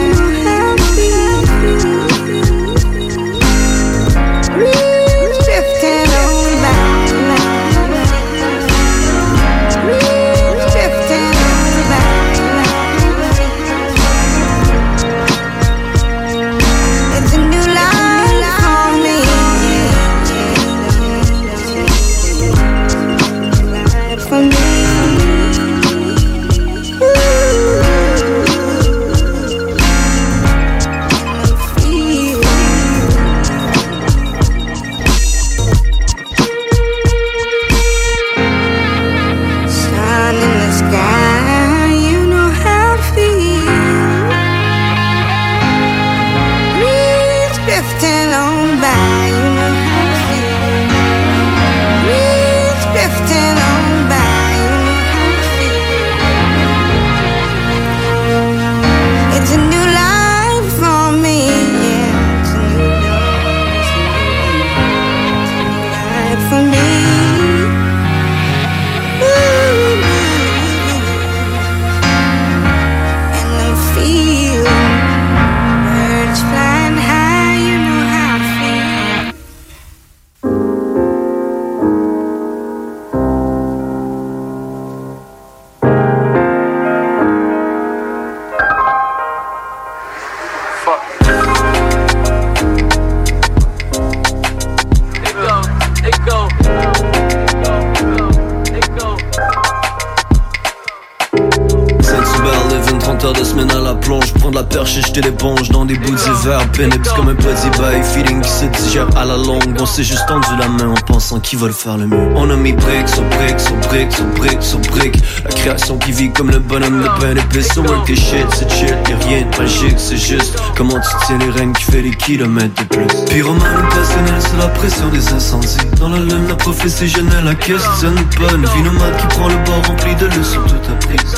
Qui 111.51 111.57
le 111.57 111.73
faire 111.73 111.97
le 111.97 112.07
mieux. 112.07 112.29
On 112.37 112.49
a 112.49 112.55
mis 112.55 112.73
briques 112.73 113.09
sur 113.09 113.25
briques 113.25 113.59
sur 113.59 113.75
briques 113.89 114.13
sur 114.13 114.25
briques 114.37 114.63
sur 114.63 114.79
briques. 114.79 115.19
La 115.45 115.51
création 115.51 115.99
qui 115.99 116.13
vit 116.13 116.31
comme 116.31 116.49
le 116.49 116.61
bonhomme 116.61 117.03
de 117.03 117.09
pain 117.21 117.35
épais. 117.35 117.63
So 117.63 117.83
work 117.83 118.07
shit, 118.07 118.47
c'est 118.55 118.71
chill, 118.71 118.97
y'a 119.09 119.17
rien 119.27 119.45
de 119.51 119.57
magique, 119.59 119.99
c'est 119.99 120.17
juste 120.17 120.57
comment 120.77 120.95
tu 120.95 121.27
tiens 121.27 121.39
les 121.39 121.51
rênes 121.51 121.73
qui 121.73 121.83
fait 121.85 122.03
des 122.03 122.13
kilomètres 122.13 122.81
de 122.81 122.95
plus. 122.95 123.25
Pyromane 123.29 123.89
passionnel, 123.89 124.35
c'est 124.39 124.59
la 124.59 124.69
pression 124.69 125.09
des 125.09 125.33
incendies. 125.33 125.77
Dans 125.99 126.11
la 126.11 126.21
lune, 126.21 126.47
la 126.49 126.55
prophétie 126.55 127.13
la 127.45 127.55
questionne. 127.57 128.17
Une 128.55 128.67
vie 128.67 128.83
nomade 128.83 129.17
qui 129.17 129.27
prend 129.27 129.49
le 129.49 129.57
bord 129.65 129.83
rempli 129.89 130.15
de 130.15 130.27
leçons 130.27 130.63
tout 130.69 130.93
apprises. 130.93 131.35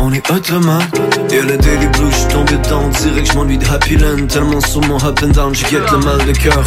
On 0.00 0.12
est 0.12 0.30
automate 0.30 1.00
Et 1.30 1.40
le 1.40 1.56
daily 1.56 1.86
blue, 1.86 2.10
j'suis 2.10 2.28
tombé 2.28 2.52
dedans. 2.52 2.88
Direct 2.88 3.32
j'm'ennuie 3.32 3.56
m'ennuie 3.56 3.58
de 3.58 3.66
Happy 3.66 3.96
Land. 3.96 4.26
Tellement 4.28 4.60
sur 4.60 4.80
mon 4.82 4.96
up 4.96 5.20
and 5.22 5.28
down, 5.28 5.54
j'guette 5.54 5.90
le 5.90 5.98
mal 5.98 6.18
de 6.26 6.32
cœur. 6.32 6.62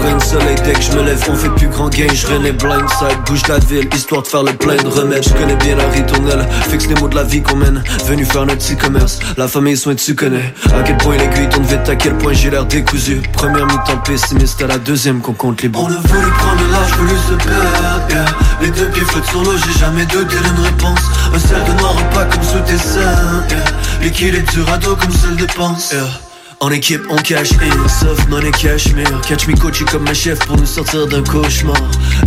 Brain 0.00 0.18
soleil 0.20 0.56
dès 0.64 0.72
que 0.72 0.82
j'me 0.82 1.04
lève 1.04 1.24
On 1.28 1.34
fait 1.34 1.48
plus 1.50 1.68
grand 1.68 1.88
gain, 1.88 2.06
j'renais 2.12 2.52
blindside 2.52 3.18
Bouge 3.26 3.42
la 3.48 3.58
ville, 3.58 3.88
histoire 3.94 4.22
de 4.22 4.28
faire 4.28 4.42
le 4.42 4.52
plein 4.52 4.76
de 4.76 4.88
remèdes. 4.88 5.24
J'connais 5.24 5.56
bien 5.56 5.76
la 5.76 5.88
ritournelle 5.88 6.46
Fixe 6.68 6.86
les 6.88 6.94
mots 6.94 7.08
de 7.08 7.16
la 7.16 7.24
vie 7.24 7.42
qu'on 7.42 7.56
mène. 7.56 7.82
Venu 8.06 8.24
faire 8.24 8.46
notre 8.46 8.58
petit 8.58 8.76
commerce 8.76 9.20
La 9.36 9.48
famille 9.48 9.76
soin 9.76 9.94
tu 9.94 10.14
connais. 10.14 10.54
À 10.76 10.82
quel 10.82 10.96
point 10.98 11.16
l'aiguille 11.16 11.48
tourne 11.48 11.64
vite 11.64 11.88
À 11.88 11.96
quel 11.96 12.16
point 12.18 12.32
j'ai 12.32 12.50
l'air 12.50 12.66
décousu. 12.66 13.22
Première 13.32 13.66
mi-temps 13.66 13.98
pessimiste 14.04 14.62
À 14.62 14.66
la 14.66 14.78
deuxième 14.78 15.20
qu'on 15.20 15.32
compte 15.32 15.62
les 15.62 15.68
bons. 15.68 15.84
On 15.84 15.86
a 15.86 16.00
voulu 16.08 16.30
prendre 16.32 16.62
l'âge, 16.70 16.92
voulu 16.98 17.16
se 17.28 17.34
perdre. 17.34 18.36
Les 18.60 18.70
deux 18.70 18.86
pieds 18.90 19.02
flottent 19.02 19.26
sur 19.26 19.42
l'eau 19.42 19.52
J'ai 19.66 19.78
jamais 19.78 20.04
douté 20.06 20.36
d'une 20.36 20.64
réponse. 20.64 21.00
Un 21.34 21.72
de 21.72 21.78
noir 21.80 21.94
pas 22.14 22.24
comme 22.24 22.42
sous 22.42 22.71
seins 22.78 23.44
yeah. 23.50 23.64
L'équilibre 24.00 24.50
du 24.52 24.62
radeau 24.62 24.96
comme 24.96 25.12
celle 25.12 25.36
de 25.36 25.46
pense 25.46 25.92
yeah. 25.92 26.31
En 26.62 26.70
équipe, 26.70 27.02
on 27.10 27.16
cash 27.16 27.50
in, 27.54 27.88
sauf 27.88 28.28
money 28.28 28.52
cashmere 28.52 29.20
Catch 29.26 29.48
me 29.48 29.56
coaché 29.56 29.84
comme 29.84 30.04
ma 30.04 30.14
chef 30.14 30.38
pour 30.46 30.56
nous 30.56 30.64
sortir 30.64 31.08
d'un 31.08 31.24
cauchemar. 31.24 31.74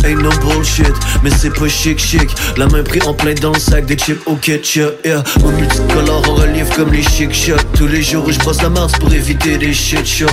Ain't 0.04 0.20
no 0.20 0.28
bullshit, 0.42 0.92
mais 1.22 1.30
c'est 1.30 1.48
pas 1.48 1.68
chic 1.68 1.98
chic. 1.98 2.28
La 2.58 2.66
main 2.66 2.82
pris 2.82 3.00
en 3.06 3.14
plein 3.14 3.32
dans 3.32 3.54
le 3.54 3.58
sac 3.58 3.86
des 3.86 3.96
chips 3.96 4.20
au 4.26 4.34
ketchup 4.34 4.92
Yeah, 5.06 5.24
mon 5.40 5.52
multicolore 5.52 6.22
en 6.28 6.34
relief 6.34 6.68
comme 6.76 6.92
les 6.92 7.02
chic 7.02 7.32
shots. 7.32 7.56
Tous 7.78 7.86
les 7.86 8.02
jours 8.02 8.26
où 8.26 8.30
je 8.30 8.38
brosse 8.40 8.60
la 8.60 8.68
marche 8.68 8.92
pour 8.98 9.10
éviter 9.10 9.56
des 9.56 9.72
shit 9.72 10.06
shows. 10.06 10.26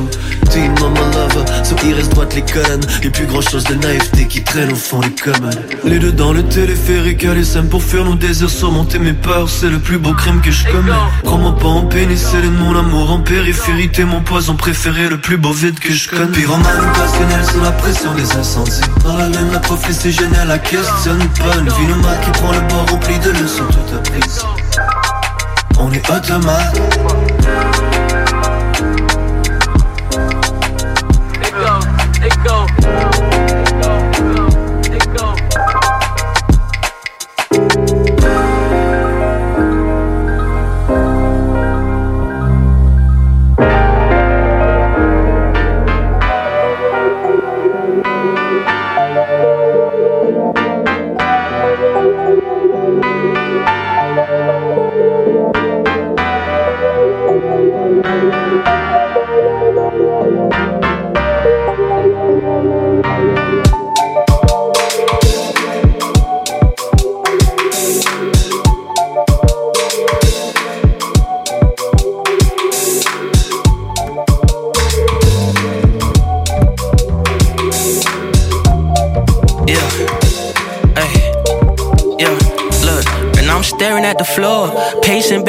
Teen 0.51 0.73
mama 0.81 0.99
lover, 0.99 1.45
so 1.63 1.73
il 1.85 1.93
reste 1.93 2.11
droite 2.11 2.35
les 2.35 2.41
colonnes 2.41 2.85
Y'a 3.03 3.09
plus 3.09 3.25
grand 3.25 3.39
chose 3.39 3.63
de 3.63 3.75
naïveté 3.75 4.27
qui 4.27 4.43
traîne 4.43 4.73
au 4.73 4.75
fond 4.75 4.99
des 4.99 5.11
commodes. 5.11 5.63
Les 5.85 5.99
deux 5.99 6.11
dans 6.11 6.33
le 6.33 6.43
téléphérique, 6.43 7.23
les 7.23 7.61
pour 7.69 7.81
fuir 7.81 8.03
nos 8.03 8.15
désirs 8.15 8.49
Surmonter 8.49 8.99
mes 8.99 9.13
peurs, 9.13 9.49
c'est 9.49 9.69
le 9.69 9.79
plus 9.79 9.97
beau 9.97 10.11
crime 10.11 10.41
que 10.41 10.51
je 10.51 10.65
commets. 10.65 10.91
Prends-moi 11.23 11.55
pas 11.55 11.67
en 11.67 11.83
pénicilline, 11.83 12.51
mon 12.59 12.77
amour 12.77 13.09
en 13.09 13.19
périphérie 13.21 13.92
T'es 13.93 14.05
mon 14.05 14.21
poison 14.21 14.55
préféré, 14.55 15.07
le 15.07 15.19
plus 15.19 15.37
beau 15.37 15.53
vide 15.53 15.77
que 15.77 15.93
je 15.93 16.09
connais. 16.09 16.31
Pyromane 16.31 16.91
passionnel 16.93 17.45
sous 17.45 17.61
la 17.61 17.71
pression 17.73 18.11
des 18.15 18.31
incendies. 18.35 18.81
Dans 19.03 19.15
la 19.15 19.29
lune, 19.29 19.51
la 19.51 19.59
prophétie 19.59 20.11
géniale, 20.11 20.47
la 20.47 20.57
questionne 20.57 21.19
pas 21.37 21.55
Une 21.59 21.69
vie 21.69 21.93
qui 22.23 22.31
prend 22.31 22.51
le 22.53 22.61
bord 22.61 22.87
rempli 22.89 23.19
de 23.19 23.29
leçons 23.29 23.67
tout 23.67 23.95
apprises. 23.95 24.41
On 25.77 25.91
est 25.91 26.09
automate 26.09 26.81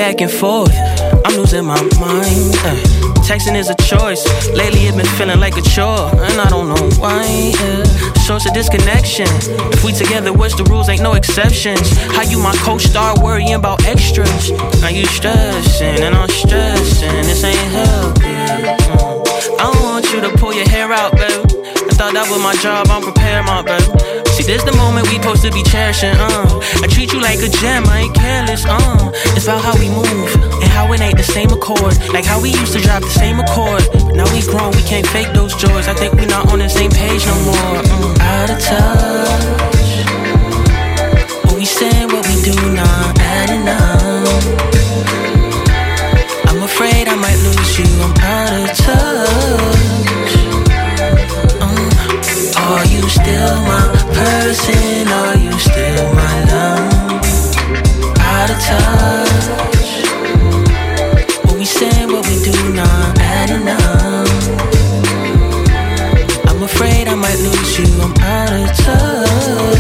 back 0.05 0.20
and 0.20 0.31
forth. 0.31 0.72
I'm 1.24 1.36
losing 1.36 1.64
my 1.64 1.81
mind. 1.98 2.55
Uh, 2.62 2.76
texting 3.26 3.56
is 3.56 3.68
a 3.68 3.74
choice. 3.76 4.24
Lately, 4.51 4.81
it's 4.86 4.97
been 4.97 5.06
feeling 5.18 5.40
like 5.40 5.56
a 5.56 5.62
chore, 5.62 6.10
and 6.12 6.40
I 6.40 6.48
don't 6.48 6.68
know 6.68 6.89
why. 7.01 7.52
Source 8.26 8.47
of 8.47 8.55
disconnection. 8.55 9.26
If 9.72 9.85
we 9.85 9.93
together, 9.93 10.32
what's 10.32 10.55
the 10.55 10.64
rules? 10.64 10.89
Ain't 10.89 11.02
no 11.02 11.14
exceptions. 11.14 11.90
How 12.14 12.22
you 12.22 12.39
my 12.39 12.55
co-star 12.59 13.14
worrying 13.22 13.55
about 13.55 13.85
extras? 13.86 14.51
Now 14.81 14.89
you 14.89 15.05
stressing 15.06 16.02
and 16.02 16.14
I'm 16.14 16.28
stressing. 16.28 17.22
This 17.28 17.44
ain't 17.44 17.56
healthy. 17.72 18.20
Mm. 18.22 19.60
I 19.60 19.72
don't 19.72 19.82
want 19.82 20.12
you 20.12 20.20
to 20.20 20.31
pull 20.39 20.55
your 20.55 20.68
hair 20.68 20.93
out, 20.93 21.12
babe. 21.12 21.53
Thought 22.05 22.20
that 22.20 22.28
was 22.28 22.43
my 22.44 22.52
job. 22.60 22.93
I'm 22.93 23.01
prepared, 23.01 23.48
my 23.48 23.64
babe. 23.64 23.81
See, 24.36 24.44
this 24.44 24.60
the 24.60 24.76
moment 24.76 25.09
we 25.09 25.16
supposed 25.16 25.40
to 25.40 25.48
be 25.48 25.64
cherishing, 25.64 26.12
uh. 26.12 26.85
I 26.85 26.86
treat 26.93 27.16
you 27.16 27.20
like 27.24 27.40
a 27.40 27.48
gem, 27.48 27.89
I 27.89 28.05
ain't 28.05 28.12
careless, 28.12 28.68
uh. 28.68 29.09
It's 29.32 29.48
about 29.48 29.64
how 29.64 29.72
we 29.81 29.89
move 29.89 30.28
and 30.60 30.68
how 30.68 30.93
it 30.93 31.01
ain't 31.01 31.16
the 31.16 31.24
same 31.24 31.48
accord. 31.48 31.97
Like 32.12 32.28
how 32.28 32.44
we 32.44 32.52
used 32.52 32.76
to 32.76 32.81
drive 32.85 33.01
the 33.09 33.09
same 33.09 33.40
accord. 33.40 33.89
But 33.89 34.20
now 34.20 34.28
we 34.36 34.44
grown, 34.44 34.76
we 34.76 34.85
can't 34.85 35.09
fake 35.16 35.32
those 35.32 35.56
joys. 35.56 35.89
I 35.89 35.97
think 35.97 36.12
we 36.20 36.28
not 36.28 36.52
on 36.52 36.60
the 36.60 36.68
same 36.68 36.93
page 36.93 37.24
no 37.24 37.36
more. 37.48 37.81
Uh. 37.89 38.28
Out 38.36 38.52
of 38.52 38.60
touch. 38.60 39.89
What 41.48 41.56
we 41.56 41.64
say, 41.64 42.05
what 42.05 42.20
we 42.28 42.36
do, 42.44 42.52
not 42.76 43.16
adding 43.16 43.64
up. 43.64 44.28
I'm 46.52 46.60
afraid 46.68 47.09
I 47.09 47.16
might 47.16 47.40
lose 47.48 47.81
you. 47.81 47.89
I'm 48.05 48.12
out 48.20 48.52
of 48.60 48.76
touch. 48.76 49.94
Are 52.75 52.87
you 52.87 53.03
still 53.09 53.57
my 53.71 53.85
person? 54.19 55.07
Are 55.07 55.37
you 55.37 55.53
still 55.61 56.07
my 56.13 56.35
love? 56.51 57.15
Out 58.19 58.51
of 58.51 58.59
touch. 58.69 59.91
What 61.45 61.57
we 61.57 61.65
say, 61.65 62.05
what 62.07 62.27
we 62.29 62.37
do, 62.43 62.57
not 62.75 63.19
adding 63.21 63.69
up. 63.69 64.29
I'm 66.49 66.63
afraid 66.65 67.07
I 67.07 67.15
might 67.15 67.39
lose 67.47 67.79
you. 67.79 67.87
I'm 68.03 68.15
out 68.37 68.53
of 68.61 68.69
touch. 68.85 69.79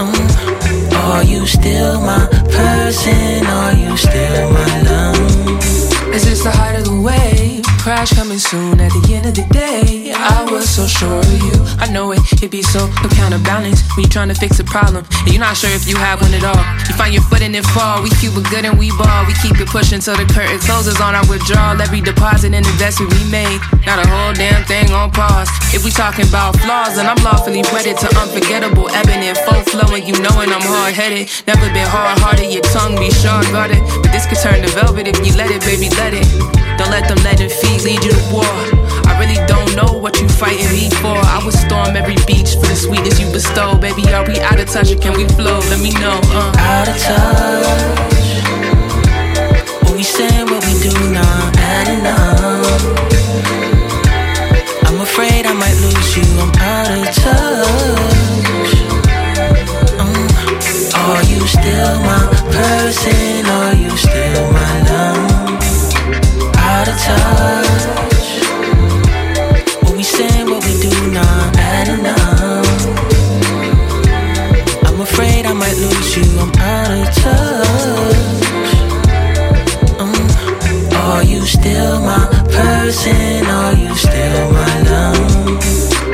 Uh, 0.00 0.96
are 0.96 1.24
you 1.24 1.46
still 1.46 2.00
my 2.00 2.26
person? 2.58 3.46
Are 3.46 3.74
you 3.74 3.96
still 3.98 4.50
my 4.50 4.82
love? 4.88 6.14
Is 6.14 6.24
this 6.24 6.42
the 6.42 6.50
height 6.50 6.76
of 6.78 6.84
the 6.86 6.98
wave? 6.98 7.64
Crash 7.84 8.12
coming 8.14 8.38
soon 8.38 8.80
at 8.80 8.92
the 8.92 9.14
end 9.14 9.26
of 9.26 9.34
the 9.34 9.44
day. 9.52 10.11
I 10.22 10.46
was 10.46 10.70
so 10.70 10.86
sure 10.86 11.18
of 11.18 11.32
you. 11.42 11.50
I 11.82 11.90
know 11.90 12.12
it, 12.12 12.22
It'd 12.38 12.50
be 12.50 12.62
so 12.62 12.86
counterbalanced 13.18 13.82
when 13.96 14.06
you're 14.06 14.14
trying 14.14 14.30
to 14.30 14.38
fix 14.38 14.60
a 14.60 14.64
problem. 14.64 15.02
And 15.26 15.34
you're 15.34 15.42
not 15.42 15.56
sure 15.56 15.70
if 15.70 15.88
you 15.90 15.96
have 15.98 16.22
one 16.22 16.30
at 16.30 16.46
all. 16.46 16.62
You 16.86 16.94
find 16.94 17.10
your 17.10 17.26
foot 17.26 17.42
and 17.42 17.54
it 17.58 17.66
fall. 17.74 18.02
We 18.02 18.10
keep 18.22 18.30
it 18.38 18.46
good 18.46 18.64
and 18.64 18.78
we 18.78 18.94
ball. 18.94 19.26
We 19.26 19.34
keep 19.42 19.58
it 19.58 19.66
pushing 19.66 19.98
till 19.98 20.14
the 20.14 20.26
curtain 20.30 20.62
closes 20.62 21.00
on 21.02 21.18
our 21.18 21.26
withdrawal. 21.26 21.74
Every 21.82 22.00
deposit 22.00 22.54
and 22.54 22.62
investment 22.62 23.10
we 23.10 23.22
made. 23.34 23.58
Not 23.82 23.98
a 23.98 24.06
whole 24.06 24.32
damn 24.32 24.62
thing 24.70 24.90
on 24.94 25.10
pause. 25.10 25.50
If 25.74 25.82
we 25.84 25.90
talking 25.90 26.28
about 26.30 26.54
flaws, 26.62 26.94
then 26.94 27.10
I'm 27.10 27.18
lawfully 27.26 27.66
wedded 27.74 27.98
to 27.98 28.08
unforgettable 28.14 28.90
ebony 28.94 29.34
and 29.34 29.38
flow 29.42 29.58
flowing. 29.74 30.06
You 30.06 30.14
knowing 30.22 30.54
I'm 30.54 30.62
hard 30.62 30.94
headed. 30.94 31.26
Never 31.50 31.66
been 31.74 31.88
hard 31.90 32.18
hearted. 32.22 32.46
Your 32.54 32.62
tongue 32.70 32.94
be 32.94 33.10
sharp 33.10 33.42
guarded. 33.50 33.82
But 34.06 34.14
this 34.14 34.30
could 34.30 34.38
turn 34.38 34.62
to 34.62 34.70
velvet 34.70 35.10
if 35.10 35.18
you 35.26 35.34
let 35.34 35.50
it, 35.50 35.66
baby, 35.66 35.90
let 35.98 36.14
it. 36.14 36.26
Don't 36.78 36.90
let 36.94 37.10
them 37.10 37.18
let 37.26 37.42
feet 37.42 37.82
lead 37.82 38.02
you 38.04 38.12
to 38.14 38.22
war. 38.30 38.91
I 39.12 39.18
really 39.20 39.40
don't 39.46 39.76
know 39.76 39.92
what 39.98 40.18
you 40.20 40.28
fighting 40.28 40.72
me 40.72 40.88
for. 41.02 41.12
I 41.12 41.40
would 41.44 41.52
storm 41.52 41.96
every 41.96 42.16
beach 42.26 42.54
for 42.56 42.66
the 42.66 42.74
sweetness 42.74 43.20
you 43.20 43.30
bestow. 43.30 43.76
Baby, 43.76 44.08
are 44.12 44.26
we 44.26 44.40
out 44.40 44.58
of 44.58 44.68
touch 44.70 44.90
or 44.90 44.96
can 44.96 45.12
we 45.16 45.28
flow? 45.36 45.58
Let 45.68 45.80
me 45.80 45.90
know. 46.00 46.18
Uh. 46.32 46.52
Out 46.56 46.88
of 46.88 46.96
touch. 46.96 48.32
What 49.84 49.94
we 49.94 50.02
say, 50.02 50.32
what 50.44 50.64
we 50.64 50.72
do, 50.80 50.92
not 51.12 51.56
adding 51.58 52.06
up. 52.08 52.64
I'm 54.88 55.00
afraid 55.02 55.44
I 55.44 55.52
might 55.52 55.76
lose 55.84 56.16
you. 56.16 56.24
I'm 56.40 56.52
out 56.72 56.90
of 56.96 57.04
touch. 57.12 58.72
Uh, 60.00 61.12
are 61.12 61.24
you 61.24 61.40
still 61.46 62.00
my 62.08 62.24
person? 62.48 63.44
Are 63.44 63.74
you 63.74 63.92
still 63.94 64.50
my 64.56 64.74
love? 64.88 65.60
Out 66.56 66.88
of 66.88 66.96
touch. 66.98 68.11
What 70.44 70.64
we 70.64 70.74
do 70.80 71.10
not 71.12 71.56
adding 71.56 72.04
up. 72.04 72.66
I'm 74.86 75.00
afraid 75.00 75.46
I 75.46 75.52
might 75.52 75.76
lose 75.76 76.16
you. 76.16 76.24
I'm 76.38 76.52
out 76.58 76.90
of 76.98 77.14
touch. 77.22 78.16
Um, 80.00 80.14
are 81.06 81.22
you 81.22 81.40
still 81.46 82.00
my 82.00 82.26
person? 82.50 83.46
Are 83.46 83.74
you 83.74 83.94
still 83.94 84.50
my 84.52 84.82
love? 84.82 86.11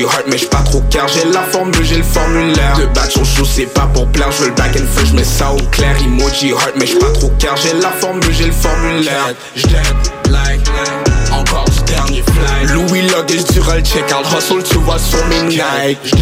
Heart, 0.00 0.24
mais 0.28 0.38
pas 0.38 0.62
trop 0.62 0.82
car 0.90 1.06
j'ai 1.08 1.24
la 1.24 1.42
formule, 1.42 1.84
j'ai 1.84 1.98
le 1.98 2.02
formulaire. 2.02 2.76
De 2.78 2.86
batch 2.86 3.16
au 3.16 3.24
show, 3.24 3.44
c'est 3.44 3.66
pas 3.66 3.88
pour 3.92 4.06
plaire, 4.08 4.30
je 4.32 4.46
le 4.46 4.50
back 4.52 4.74
and 4.76 4.86
feu, 4.92 5.04
je 5.06 5.14
mets 5.14 5.24
ça 5.24 5.52
au 5.52 5.62
clair. 5.70 5.96
Emoji 6.02 6.48
heart, 6.48 6.72
mais 6.76 6.86
j'suis 6.86 6.98
pas 6.98 7.12
trop 7.12 7.30
car 7.38 7.56
j'ai 7.56 7.74
la 7.74 7.90
formule, 7.90 8.32
j'ai 8.32 8.46
le 8.46 8.52
formulaire. 8.52 9.34
J'dead 9.54 9.84
like, 10.30 10.60
encore 11.32 11.64
du 11.64 11.92
dernier 11.92 12.22
fly. 12.22 12.72
Louis 12.72 13.02
Luggage 13.02 13.44
du 13.52 13.60
roll 13.60 13.82
check 13.82 14.04
out 14.12 14.26
hustle, 14.36 14.62
tu 14.62 14.78
vois 14.78 14.98
sur 14.98 15.24
mes 15.26 15.42
Nike. 15.42 16.14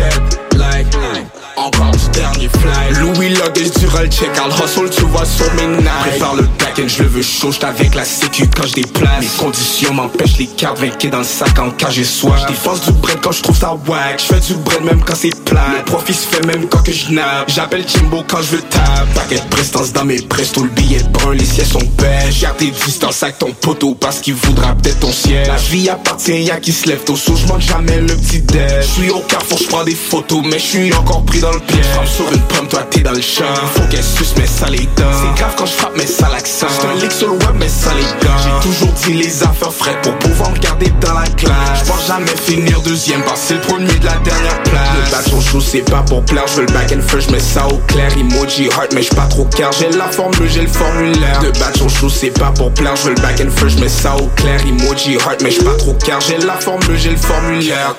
Dernier 2.12 2.48
fly. 2.48 3.00
Louis 3.00 3.30
Luggage 3.30 3.70
du 3.78 3.86
roll 3.86 4.08
check 4.10 4.30
out 4.38 4.52
hustle, 4.52 4.90
tu 4.90 5.02
vois 5.06 5.24
sur 5.24 5.52
mes 5.54 5.66
Nike. 5.66 5.88
Préfère 6.02 6.34
le 6.34 6.42
back 6.42 6.78
and 6.78 6.88
je 6.88 7.02
le 7.02 7.08
veux 7.08 7.22
chaud, 7.22 7.50
avec 7.62 7.94
la 7.94 8.04
sécu 8.04 8.48
quand 8.54 8.66
je 8.66 8.74
déplace. 8.74 9.20
Mes 9.20 9.42
conditions 9.42 9.94
m'empêchent 9.94 10.38
les 10.38 10.46
cartes 10.46 10.78
vainquées 10.78 11.10
dans 11.10 11.18
le 11.18 11.24
sac 11.24 11.58
en 11.58 11.70
cas 11.70 11.90
j'ai 11.90 12.04
soif. 12.04 12.40
J'défonce 12.44 12.82
du 12.82 12.92
bread 12.92 13.18
quand 13.22 13.32
je 13.32 13.42
trouve 13.42 13.56
ça 13.56 13.74
wack. 13.86 14.18
J'fais 14.18 14.40
du 14.40 14.54
bread 14.60 14.82
même 14.84 15.02
quand 15.02 15.16
c'est 15.16 15.34
plat. 15.44 15.66
Le 15.78 15.84
profit 15.84 16.14
se 16.14 16.26
fait 16.26 16.44
même 16.46 16.66
quand 16.68 16.82
que 16.82 16.92
je 16.92 17.10
nappe. 17.12 17.48
J'appelle 17.48 17.84
Kimbo 17.84 18.24
quand 18.28 18.42
je 18.42 18.56
veux 18.56 18.62
tap. 18.62 19.06
Paquet 19.14 19.36
de 19.36 19.48
prestance 19.50 19.92
dans 19.92 20.04
mes 20.04 20.20
prestos, 20.20 20.62
le 20.62 20.70
billet 20.70 21.02
brun, 21.10 21.34
les 21.34 21.44
sièges 21.44 21.68
sont 21.68 21.78
beige. 21.98 22.40
Garde 22.40 22.56
tes 22.58 22.70
distances 22.70 23.22
avec 23.22 23.38
ton 23.38 23.52
poteau 23.52 23.94
parce 23.94 24.20
qu'il 24.20 24.34
voudra 24.34 24.74
peut-être 24.74 25.00
ton 25.00 25.12
siège. 25.12 25.48
La 25.48 25.56
vie 25.56 25.88
appartient, 25.88 26.42
y'a 26.42 26.58
qui 26.58 26.72
se 26.72 26.88
lève 26.88 27.02
tôt, 27.04 27.16
so 27.16 27.34
j'manque 27.36 27.60
jamais 27.60 28.00
le 28.00 28.14
petit 28.16 28.40
déj. 28.40 28.86
J'suis 28.86 29.10
au 29.10 29.20
carrefour, 29.20 29.58
j'prends 29.58 29.84
des 29.84 29.94
photos, 29.94 30.42
mais 30.44 30.58
j'suis 30.58 30.92
encore 30.94 31.24
pris 31.24 31.40
dans 31.40 31.52
le 31.52 31.60
piège. 31.60 31.84
Sur 32.04 32.32
une 32.32 32.40
pomme, 32.42 32.68
toi 32.68 32.82
t'es 32.90 33.00
dans 33.00 33.12
le 33.12 33.20
champ. 33.20 33.44
Faut 33.74 33.86
qu'elle 33.90 34.04
suce, 34.04 34.34
mais 34.36 34.46
ça 34.46 34.68
les 34.68 34.88
dents. 34.96 35.04
C'est 35.20 35.40
grave 35.40 35.54
quand 35.56 35.66
j'frappe, 35.66 35.92
mais 35.96 36.06
ça 36.06 36.28
l'accent. 36.30 36.66
J'suis 36.68 37.06
un 37.06 37.10
sur 37.10 37.28
le 37.28 37.34
web, 37.34 37.56
mais 37.58 37.68
ça 37.68 37.90
les 37.94 38.26
gants. 38.26 38.36
J'ai 38.42 38.68
toujours 38.68 38.92
dit 39.04 39.14
les 39.14 39.42
affaires 39.42 39.72
frais 39.72 39.96
pour 40.02 40.16
pouvoir 40.18 40.50
me 40.50 40.58
garder 40.58 40.92
dans 41.00 41.14
la 41.14 41.26
classe. 41.26 41.84
J'pense 41.84 42.06
jamais 42.06 42.34
finir 42.44 42.80
deuxième, 42.80 43.22
parce 43.22 43.40
c'est 43.40 43.54
le 43.54 43.60
premier 43.60 43.98
de 43.98 44.06
la 44.06 44.16
dernière 44.16 44.62
place. 44.64 45.28
Le 45.30 45.36
au 45.36 45.40
show, 45.40 45.60
c'est 45.60 45.88
pas 45.90 46.02
pour 46.02 46.24
plaire, 46.24 46.44
j'veux 46.46 46.66
le 46.66 46.72
back 46.72 46.92
and 46.92 47.02
feu, 47.06 47.20
j'mets 47.20 47.40
ça 47.40 47.66
au 47.68 47.78
clair. 47.88 48.10
Emoji 48.16 48.64
heart, 48.64 48.92
mais 48.94 49.02
j'suis 49.02 49.14
pas 49.14 49.26
trop 49.26 49.44
car 49.56 49.72
j'ai 49.72 49.90
la 49.90 50.08
formule, 50.08 50.48
j'ai 50.48 50.62
le 50.62 50.68
formulaire. 50.68 51.40
Batch 51.58 51.82
au 51.82 51.88
show, 51.88 52.08
c'est 52.08 52.30
pas 52.30 52.50
pour 52.50 52.72
plaire, 52.72 52.96
j'veux 52.96 53.14
le 53.14 53.20
back 53.20 53.40
and 53.40 53.50
feu, 53.54 53.68
j'mets 53.68 53.88
ça 53.88 54.16
au 54.16 54.26
clair. 54.36 54.60
Emoji 54.66 55.14
heart, 55.14 55.42
mais 55.42 55.50
j'suis 55.50 55.64
pas 55.64 55.76
trop 55.76 55.96
car 56.04 56.20
j'ai 56.20 56.38
la 56.38 56.54
formule, 56.54 56.98
j'ai 56.98 57.10
le 57.10 57.16
formulaire. 57.16 57.94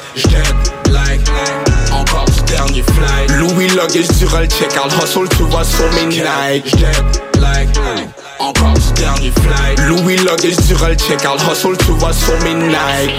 Like, 0.90 1.23
du 1.23 1.70
dernier 2.52 2.84
fly. 2.84 3.28
Louis 3.38 3.68
Luggage 3.69 4.10
du 4.19 4.26
roll 4.26 4.48
check 4.48 4.78
out 4.78 4.91
hustle, 5.02 5.28
tu 5.30 5.44
vois 5.44 5.64
sur 5.64 5.90
mes 5.94 6.06
Nike. 6.06 6.76
Like, 7.40 7.69
encore 8.40 8.73
du 8.73 9.02
dernier 9.02 9.32
fly. 9.32 9.76
Louis 9.88 10.18
Luggage 10.18 10.57
du 10.68 10.76
roll 10.76 10.98
check 10.98 11.26
out 11.26 11.40
hustle, 11.49 11.78
tu 11.78 11.91
vois 11.94 12.14
sur 12.14 12.38
mes 12.41 12.53
Nike. 12.53 13.11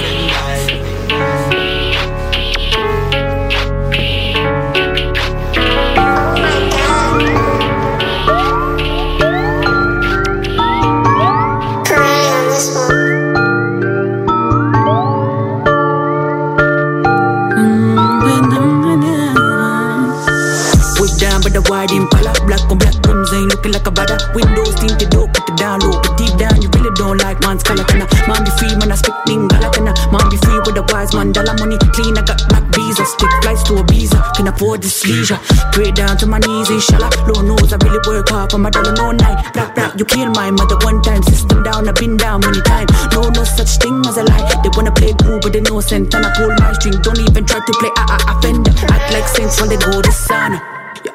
Windows 24.34 24.74
tinted 24.80 25.10
door, 25.10 25.28
put 25.28 25.48
it 25.48 25.56
down 25.56 25.80
low 25.80 26.00
But 26.00 26.16
deep 26.16 26.34
down 26.38 26.62
you 26.62 26.68
really 26.74 26.94
don't 26.96 27.18
like 27.18 27.40
man's 27.40 27.62
color 27.62 27.84
Kana 27.84 28.06
man 28.26 28.44
be 28.44 28.52
free, 28.58 28.74
man 28.76 28.92
I 28.92 28.96
speak 28.96 29.14
lingala 29.28 29.68
Kana 29.74 29.92
man 30.10 30.26
be 30.30 30.36
free 30.42 30.58
with 30.64 30.74
the 30.74 30.84
wise 30.90 31.14
man 31.14 31.32
Dollar 31.32 31.54
money 31.58 31.78
clean, 31.92 32.16
I 32.16 32.22
got 32.22 32.40
black 32.48 32.64
visa. 32.74 33.04
Stick 33.04 33.30
flights 33.42 33.62
to 33.64 33.72
Ibiza, 33.80 34.34
can 34.34 34.48
afford 34.48 34.82
this 34.82 35.04
leisure. 35.06 35.38
Pray 35.72 35.90
down 35.92 36.16
to 36.18 36.26
my 36.26 36.38
knees, 36.38 36.70
inshallah. 36.70 37.10
Lord 37.28 37.46
knows 37.46 37.72
I 37.72 37.76
really 37.84 38.00
work 38.06 38.28
hard 38.28 38.50
for 38.50 38.58
my 38.58 38.70
dollar 38.70 38.92
no 38.92 39.12
night. 39.12 39.52
Black, 39.52 39.74
black, 39.74 39.98
you 39.98 40.04
kill 40.04 40.30
my 40.30 40.50
mother 40.50 40.76
one 40.82 41.02
time. 41.02 41.22
System 41.22 41.62
down, 41.62 41.88
I've 41.88 41.94
been 41.96 42.16
down 42.16 42.40
many 42.40 42.60
times. 42.62 42.90
No, 43.12 43.28
no 43.28 43.44
such 43.44 43.76
thing 43.78 44.02
as 44.06 44.16
a 44.16 44.24
lie. 44.24 44.44
They 44.62 44.70
wanna 44.74 44.92
play 44.92 45.14
cool, 45.22 45.38
but 45.40 45.52
they 45.52 45.60
know 45.60 45.80
sense. 45.80 46.14
And 46.14 46.26
I 46.26 46.34
pull 46.34 46.50
my 46.58 46.72
string, 46.72 47.00
don't 47.02 47.20
even 47.20 47.44
try 47.44 47.60
to 47.60 47.72
play 47.80 47.90
I, 47.96 48.16
I 48.16 48.38
offend 48.38 48.68
Act 48.68 49.12
like 49.12 49.28
saints 49.28 49.60
when 49.60 49.70
they 49.70 49.76
go 49.76 50.00
to 50.00 50.10
you 50.10 50.71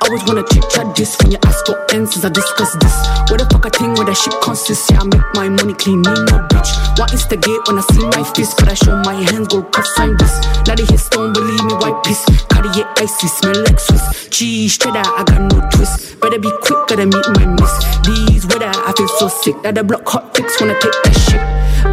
always 0.08 0.24
wanna 0.24 0.44
chit 0.52 0.64
chat 0.70 0.96
this 0.96 1.18
when 1.20 1.32
you 1.32 1.38
ask 1.44 1.66
for 1.66 1.76
answers. 1.94 2.24
I 2.24 2.30
discuss 2.30 2.72
this. 2.80 2.96
What 3.30 3.40
the 3.40 3.48
fuck 3.52 3.66
I 3.66 3.70
think 3.70 3.98
where 3.98 4.08
that 4.08 4.16
shit 4.16 4.34
consists? 4.42 4.90
Yeah, 4.90 5.02
I 5.02 5.06
make 5.06 5.28
my 5.36 5.50
money 5.50 5.74
clean, 5.76 6.00
me 6.02 6.16
no 6.32 6.40
bitch. 6.48 6.72
Why 6.98 7.08
instigate 7.12 7.62
when 7.68 7.78
I 7.78 7.84
see 7.92 8.06
my 8.16 8.24
fist? 8.24 8.58
But 8.58 8.70
I 8.70 8.74
show 8.74 8.96
my 9.04 9.14
hands, 9.14 9.48
go 9.48 9.68
on 9.68 10.18
this. 10.18 10.34
Now 10.66 10.76
they 10.76 10.88
hits 10.88 11.10
don't 11.10 11.34
believe 11.34 11.64
me, 11.64 11.74
white 11.84 12.00
piss. 12.04 12.24
Cartier 12.48 12.88
icy, 12.98 13.28
smell 13.28 13.60
like 13.68 13.80
Swiss. 13.80 14.30
Cheese, 14.32 14.78
cheddar, 14.78 15.04
I 15.04 15.24
got 15.28 15.42
no 15.52 15.60
twist. 15.72 16.20
Better 16.22 16.40
be 16.40 16.52
quick, 16.64 16.80
gotta 16.88 17.06
meet 17.06 17.28
my 17.36 17.46
miss. 17.60 17.74
These 18.08 18.48
weather, 18.48 18.72
I 18.72 18.94
feel 18.96 19.12
so 19.20 19.28
sick. 19.28 19.62
That 19.64 19.76
the 19.76 19.84
block 19.84 20.08
hot 20.08 20.36
fix 20.36 20.60
when 20.62 20.72
I 20.72 20.80
take 20.80 20.96
that 21.04 21.16
shit. 21.28 21.44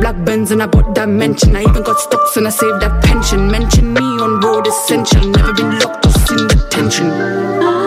Black 0.00 0.16
Benz 0.24 0.50
and 0.50 0.62
I 0.62 0.66
bought 0.66 0.94
that 0.94 1.08
mention. 1.08 1.56
I 1.56 1.62
even 1.62 1.82
got 1.82 1.98
stocks 1.98 2.36
and 2.36 2.46
I 2.46 2.50
saved 2.50 2.80
that 2.80 3.02
pension. 3.04 3.50
Mention 3.50 3.92
me 3.92 4.00
on 4.00 4.40
road 4.40 4.66
essential. 4.66 5.26
Never 5.26 5.52
been 5.52 5.78
locked 5.78 6.06
or 6.06 6.12
seen 6.26 6.46
detention. 6.48 7.83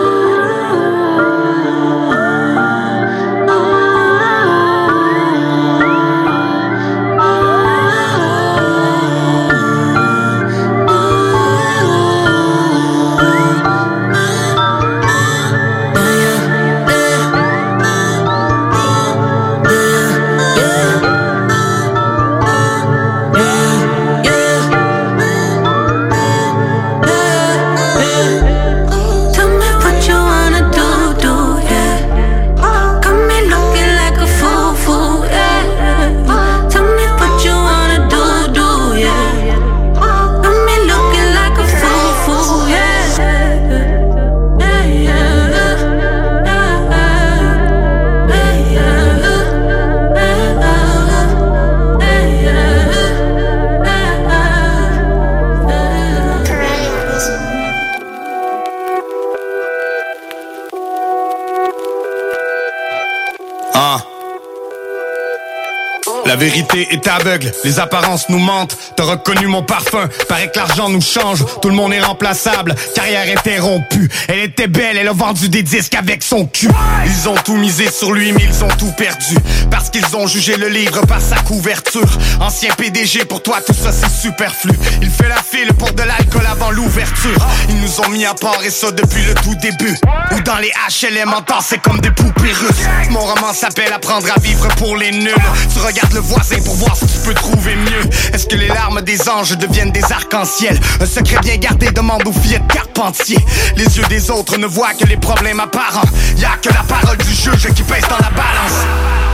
Vérité 66.38 66.88
est 66.90 67.06
aveugle, 67.08 67.52
les 67.64 67.78
apparences 67.80 68.28
nous 68.28 68.38
mentent. 68.38 68.76
T'as 68.96 69.04
reconnu 69.04 69.46
mon 69.46 69.62
parfum, 69.62 70.08
paraît 70.28 70.50
que 70.50 70.58
l'argent 70.58 70.88
nous 70.88 71.00
change. 71.00 71.44
Tout 71.60 71.68
le 71.68 71.74
monde 71.74 71.92
est 71.92 72.00
remplaçable, 72.00 72.74
carrière 72.94 73.26
interrompue. 73.36 74.08
Elle 74.28 74.40
était 74.40 74.68
belle, 74.68 74.96
elle 74.96 75.08
a 75.08 75.12
vendu 75.12 75.48
des 75.48 75.62
disques 75.62 75.94
avec 75.94 76.22
son 76.22 76.46
cul. 76.46 76.68
Ils 77.06 77.28
ont 77.28 77.34
tout 77.44 77.56
misé 77.56 77.90
sur 77.90 78.12
lui, 78.12 78.32
mais 78.32 78.44
ils 78.44 78.64
ont 78.64 78.74
tout 78.78 78.92
perdu. 78.96 79.36
Parce 79.70 79.90
qu'ils 79.90 80.16
ont 80.16 80.26
jugé 80.26 80.56
le 80.56 80.68
livre 80.68 81.04
par 81.06 81.20
sa 81.20 81.36
couverture. 81.36 82.08
Ancien 82.40 82.72
PDG, 82.74 83.24
pour 83.24 83.42
toi 83.42 83.60
tout 83.66 83.74
ça 83.74 83.90
c'est 83.92 84.10
superflu. 84.10 84.72
Il 85.02 85.10
fait 85.10 85.28
la 85.28 85.42
file 85.42 85.72
pour 85.74 85.92
de 85.92 86.02
l'alcool 86.02 86.46
avant 86.50 86.70
l'ouverture. 86.70 87.46
Ils 87.68 87.80
nous 87.80 88.00
ont 88.00 88.08
mis 88.10 88.24
à 88.24 88.34
part 88.34 88.62
et 88.64 88.70
ça 88.70 88.90
depuis 88.92 89.24
le 89.24 89.34
tout 89.34 89.54
début. 89.56 89.96
Ou 90.32 90.40
dans 90.42 90.58
les 90.58 90.70
HLM 90.88 91.32
en 91.32 91.42
temps, 91.42 91.60
c'est 91.60 91.78
comme 91.78 92.00
des 92.00 92.10
poupées 92.10 92.52
russes. 92.52 92.86
Mon 93.10 93.20
roman 93.20 93.52
s'appelle 93.52 93.92
Apprendre 93.92 94.28
à 94.34 94.40
vivre 94.40 94.68
pour 94.76 94.96
les 94.96 95.10
nuls. 95.10 95.34
Tu 95.72 95.80
regardes 95.80 96.12
le 96.12 96.20
voisin 96.28 96.60
pour 96.64 96.74
voir 96.74 96.94
si 96.96 97.06
tu 97.06 97.18
peux 97.24 97.34
trouver 97.34 97.74
mieux. 97.74 98.10
Est-ce 98.32 98.46
que 98.46 98.56
les 98.56 98.68
larmes 98.68 99.00
des 99.00 99.28
anges 99.28 99.56
deviennent 99.56 99.90
des 99.90 100.04
arcs-en-ciel? 100.04 100.78
Un 101.00 101.06
secret 101.06 101.38
bien 101.42 101.56
gardé 101.56 101.90
demande 101.90 102.26
aux 102.26 102.32
filles 102.32 102.60
de 102.60 102.72
Carpentier. 102.72 103.38
Les 103.76 103.96
yeux 103.96 104.04
des 104.08 104.30
autres 104.30 104.58
ne 104.58 104.66
voient 104.66 104.94
que 104.98 105.06
les 105.06 105.16
problèmes 105.16 105.60
apparents. 105.60 106.08
Y 106.36 106.44
a 106.44 106.56
que 106.62 106.68
la 106.68 106.82
parole 106.82 107.16
du 107.16 107.32
juge 107.34 107.68
qui 107.74 107.82
pèse 107.82 108.06
dans 108.08 108.18
la 108.18 108.30
balance. 108.30 108.78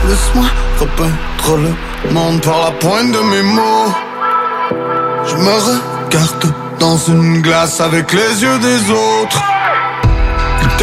Laisse-moi 0.07 0.45
repeindre 0.79 1.57
le 2.05 2.11
monde 2.13 2.41
par 2.41 2.59
la 2.65 2.71
pointe 2.71 3.11
de 3.11 3.19
mes 3.19 3.43
mots. 3.43 3.93
Je 5.27 5.35
me 5.35 6.05
regarde 6.07 6.53
dans 6.79 6.97
une 6.97 7.41
glace 7.41 7.81
avec 7.81 8.13
les 8.13 8.41
yeux 8.41 8.59
des 8.59 8.91
autres. 8.91 9.43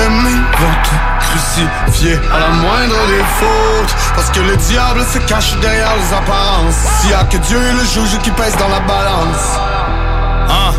Ils 0.05 0.65
vont 0.65 0.74
te 0.83 1.24
crucifier 1.24 2.19
à 2.33 2.39
la 2.41 2.49
moindre 2.49 3.07
des 3.07 3.23
fautes. 3.39 3.95
Parce 4.16 4.31
que 4.31 4.41
le 4.41 4.57
diable 4.57 5.05
se 5.12 5.19
cache 5.20 5.55
derrière 5.61 5.93
les 5.97 6.16
apparences. 6.16 6.74
S'il 7.01 7.11
y 7.11 7.15
a 7.15 7.24
que 7.24 7.37
Dieu 7.37 7.59
et 7.59 7.73
le 7.73 7.85
juge 7.85 8.19
qui 8.23 8.31
pèse 8.33 8.57
dans 8.57 8.69
la 8.69 8.81
balance. 8.81 9.61
Hein? 10.49 10.73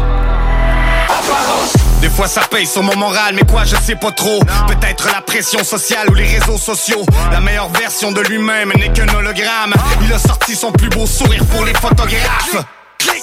Des 2.01 2.09
fois 2.09 2.27
ça 2.27 2.41
paye 2.41 2.67
sur 2.67 2.83
mon 2.83 2.97
moral, 2.97 3.33
mais 3.35 3.45
quoi 3.49 3.63
je 3.63 3.77
sais 3.77 3.95
pas 3.95 4.11
trop. 4.11 4.39
Peut-être 4.67 5.07
la 5.09 5.21
pression 5.21 5.63
sociale 5.63 6.09
ou 6.09 6.15
les 6.15 6.25
réseaux 6.25 6.57
sociaux. 6.57 7.05
La 7.31 7.39
meilleure 7.39 7.69
version 7.69 8.11
de 8.11 8.19
lui-même 8.21 8.73
n'est 8.75 8.91
qu'un 8.91 9.07
hologramme. 9.07 9.73
Il 10.01 10.11
a 10.11 10.19
sorti 10.19 10.53
son 10.53 10.73
plus 10.73 10.89
beau 10.89 11.07
sourire 11.07 11.45
pour 11.45 11.63
les 11.63 11.73
photographes. 11.73 12.65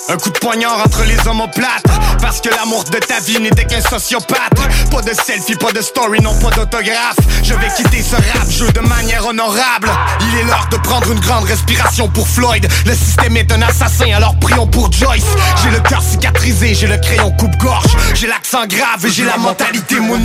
Un 0.09 0.17
coup 0.17 0.31
de 0.31 0.39
poignard 0.39 0.81
entre 0.85 1.05
les 1.05 1.29
omoplates 1.29 1.85
Parce 2.21 2.41
que 2.41 2.49
l'amour 2.49 2.85
de 2.85 2.99
ta 2.99 3.21
vie 3.21 3.41
n'était 3.41 3.65
qu'un 3.65 3.81
sociopathe. 3.81 4.59
Pas 4.91 5.03
de 5.03 5.13
selfie, 5.15 5.55
pas 5.55 5.73
de 5.73 5.81
story, 5.81 6.21
non 6.21 6.35
pas 6.35 6.51
d'autographe. 6.51 7.17
Je 7.43 7.55
vais 7.55 7.69
quitter 7.77 8.03
ce 8.03 8.17
rap 8.17 8.51
jeu 8.51 8.71
de 8.73 8.81
manière 8.81 9.25
honorable. 9.27 9.91
Il 10.21 10.39
est 10.39 10.45
l'heure 10.45 10.69
de 10.71 10.77
prendre 10.79 11.11
une 11.13 11.21
grande 11.21 11.45
respiration 11.45 12.09
pour 12.09 12.27
Floyd. 12.27 12.67
Le 12.87 12.95
système 12.95 13.37
est 13.37 13.53
un 13.53 13.63
assassin, 13.63 14.13
alors 14.15 14.37
prions 14.39 14.67
pour 14.67 14.91
Joyce. 14.93 15.25
J'ai 15.63 15.71
le 15.71 15.81
cœur 15.81 16.03
cicatrisé, 16.03 16.75
j'ai 16.75 16.87
le 16.87 16.99
crayon 16.99 17.31
coupe-gorge 17.33 17.97
J'ai 18.21 18.27
l'accent 18.27 18.67
grave 18.67 19.07
et 19.07 19.09
j'ai 19.09 19.25
la 19.25 19.39
mentalité 19.39 19.99
moon 19.99 20.21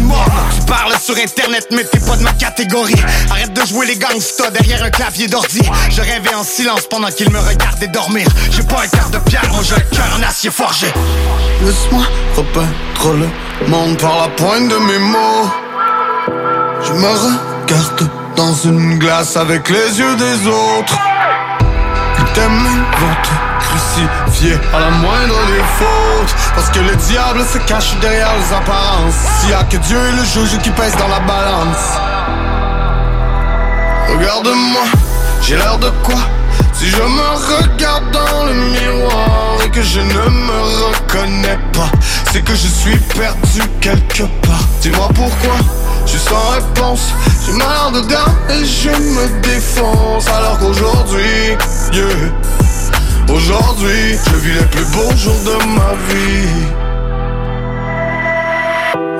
Tu 0.53 0.65
parles 0.65 0.99
sur 1.01 1.15
internet 1.15 1.65
mais 1.71 1.85
t'es 1.85 1.99
pas 1.99 2.17
de 2.17 2.23
ma 2.23 2.33
catégorie. 2.33 3.01
Arrête 3.31 3.53
de 3.53 3.65
jouer 3.65 3.85
les 3.85 3.95
gangsters 3.95 4.51
derrière 4.51 4.83
un 4.83 4.89
clavier 4.89 5.29
d'ordi. 5.29 5.61
Je 5.91 6.01
rêvais 6.01 6.35
en 6.35 6.43
silence 6.43 6.87
pendant 6.89 7.07
qu'ils 7.07 7.31
me 7.31 7.39
regardaient 7.39 7.87
dormir. 7.87 8.27
J'ai 8.51 8.63
pas 8.63 8.81
un 8.83 8.87
cœur 8.87 9.09
de 9.11 9.17
pierre, 9.19 9.49
moi 9.49 9.61
j'ai 9.63 9.75
le 9.75 9.95
cœur 9.95 10.09
en 10.19 10.23
acier 10.23 10.51
forgé. 10.51 10.87
Laisse-moi 11.63 12.03
repeindre 12.35 13.29
le 13.61 13.67
monde 13.69 13.97
par 13.97 14.17
la 14.17 14.27
pointe 14.27 14.67
de 14.67 14.75
mes 14.75 14.99
mots. 14.99 15.49
Je 16.83 16.91
me 16.91 17.07
regarde 17.07 18.09
dans 18.35 18.55
une 18.55 18.99
glace 18.99 19.37
avec 19.37 19.69
les 19.69 19.99
yeux 19.99 20.17
des 20.17 20.47
autres. 20.47 20.99
Ils 22.19 22.33
t'aiment, 22.33 22.85
crucifier 23.95 24.57
à 24.73 24.79
la 24.79 24.89
moindre 24.89 25.35
des 25.47 25.63
fautes. 25.77 26.35
Parce 26.55 26.69
que 26.69 26.79
le 26.79 26.95
diable 26.95 27.41
se 27.51 27.57
cache 27.59 27.95
derrière 28.01 28.31
les 28.37 28.55
apparences. 28.55 29.15
S'il 29.39 29.49
y 29.49 29.53
a 29.53 29.63
que 29.63 29.77
Dieu 29.77 29.97
et 29.97 30.11
le 30.11 30.23
juge 30.23 30.57
qui 30.61 30.69
pèse 30.71 30.95
dans 30.97 31.07
la 31.07 31.19
balance. 31.19 31.85
Regarde-moi, 34.09 34.83
j'ai 35.41 35.57
l'air 35.57 35.77
de 35.77 35.89
quoi? 36.03 36.15
Si 36.73 36.89
je 36.89 36.97
me 36.97 37.63
regarde 37.63 38.11
dans 38.11 38.45
le 38.45 38.53
miroir 38.53 39.57
et 39.63 39.69
que 39.69 39.81
je 39.81 39.99
ne 39.99 40.29
me 40.29 40.61
reconnais 40.87 41.59
pas, 41.73 41.89
c'est 42.31 42.43
que 42.43 42.53
je 42.53 42.67
suis 42.67 42.97
perdu 42.97 43.61
quelque 43.79 44.23
part. 44.45 44.59
Dis-moi 44.81 45.07
pourquoi, 45.15 45.55
je 46.05 46.11
suis 46.11 46.19
sans 46.19 46.49
réponse, 46.49 47.13
j'ai 47.45 47.53
mal 47.53 47.93
dedans 47.93 48.31
et 48.49 48.65
je 48.65 48.89
me 48.89 49.41
défonce. 49.41 50.27
Alors 50.27 50.59
qu'aujourd'hui, 50.59 51.57
yeah, 51.93 52.05
aujourd'hui, 53.29 54.17
je 54.25 54.35
vis 54.37 54.53
les 54.53 54.65
plus 54.67 54.85
beaux 54.93 55.15
jours 55.15 55.39
de 55.45 55.65
ma 55.75 55.93
vie. 56.09 56.84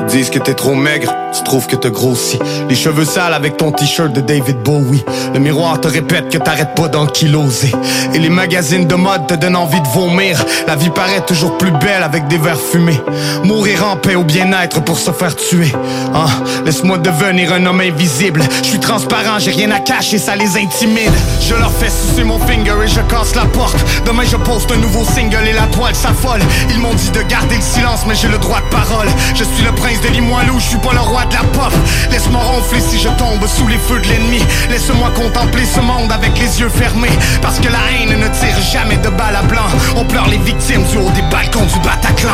Disent 0.09 0.29
que 0.29 0.39
t'es 0.39 0.53
trop 0.53 0.75
maigre, 0.75 1.13
tu 1.33 1.43
trouves 1.43 1.67
que 1.67 1.75
t'as 1.75 1.89
grossi. 1.89 2.39
Les 2.69 2.75
cheveux 2.75 3.05
sales 3.05 3.33
avec 3.33 3.57
ton 3.57 3.71
t-shirt 3.71 4.13
de 4.13 4.21
David 4.21 4.57
Bowie. 4.63 5.03
Le 5.33 5.39
miroir 5.39 5.81
te 5.81 5.87
répète 5.87 6.29
que 6.29 6.37
t'arrêtes 6.37 6.75
pas 6.75 6.87
d'enkyloser. 6.87 7.71
Et 8.13 8.19
les 8.19 8.29
magazines 8.29 8.87
de 8.87 8.95
mode 8.95 9.27
te 9.27 9.33
donnent 9.33 9.55
envie 9.55 9.81
de 9.81 9.87
vomir. 9.87 10.43
La 10.67 10.75
vie 10.75 10.89
paraît 10.89 11.25
toujours 11.25 11.57
plus 11.57 11.71
belle 11.71 12.03
avec 12.03 12.27
des 12.27 12.37
verres 12.37 12.59
fumés. 12.59 13.01
Mourir 13.43 13.85
en 13.85 13.97
paix 13.97 14.15
ou 14.15 14.23
bien-être 14.23 14.81
pour 14.83 14.99
se 14.99 15.11
faire 15.11 15.35
tuer. 15.35 15.73
Hein? 16.13 16.27
Laisse-moi 16.65 16.99
devenir 16.99 17.51
un 17.51 17.65
homme 17.65 17.81
invisible. 17.81 18.41
Je 18.63 18.69
suis 18.69 18.79
transparent, 18.79 19.39
j'ai 19.39 19.51
rien 19.51 19.71
à 19.71 19.79
cacher, 19.79 20.17
ça 20.17 20.35
les 20.35 20.57
intimide. 20.57 21.11
Je 21.41 21.55
leur 21.55 21.71
fais 21.71 21.89
sucer 21.89 22.23
mon 22.23 22.39
finger 22.39 22.75
et 22.83 22.87
je 22.87 23.01
casse 23.01 23.35
la 23.35 23.45
porte. 23.45 23.77
Demain 24.05 24.23
je 24.29 24.37
poste 24.37 24.71
un 24.71 24.77
nouveau 24.77 25.03
single 25.03 25.47
et 25.47 25.53
la 25.53 25.67
toile 25.67 25.95
s'affole. 25.95 26.41
Ils 26.69 26.79
m'ont 26.79 26.93
dit 26.93 27.09
de 27.11 27.21
garder 27.23 27.55
le 27.55 27.61
silence, 27.61 28.05
mais 28.07 28.15
j'ai 28.15 28.27
le 28.27 28.37
droit 28.37 28.61
de 28.61 28.69
parole. 28.69 29.07
Je 29.33 29.43
suis 29.43 29.63
le 29.63 29.71
prince 29.71 29.94
de 30.01 30.07
Limoilou, 30.09 30.59
je 30.59 30.65
suis 30.65 30.77
pas 30.77 30.93
le 30.93 30.99
roi 30.99 31.25
de 31.25 31.33
la 31.33 31.43
pop. 31.43 31.73
Laisse-moi 32.11 32.41
ronfler 32.41 32.81
si 32.81 32.99
je 32.99 33.09
tombe 33.09 33.45
sous 33.47 33.67
les 33.67 33.77
feux 33.77 33.99
de 33.99 34.07
l'ennemi. 34.07 34.41
Laisse-moi 34.69 35.11
contempler 35.11 35.65
ce 35.65 35.79
monde 35.79 36.11
avec 36.11 36.37
les 36.37 36.59
yeux 36.59 36.69
fermés. 36.69 37.17
Parce 37.41 37.59
que 37.59 37.67
la 37.67 37.79
haine 37.91 38.19
ne 38.19 38.27
tire 38.27 38.59
jamais 38.71 38.97
de 38.97 39.09
balles 39.09 39.35
à 39.35 39.43
blanc. 39.43 39.67
On 39.95 40.05
pleure 40.05 40.27
les 40.27 40.37
victimes 40.39 40.83
du 40.85 40.97
haut 40.97 41.11
des 41.11 41.21
balcons 41.23 41.65
du 41.65 41.79
Bataclan. 41.79 42.31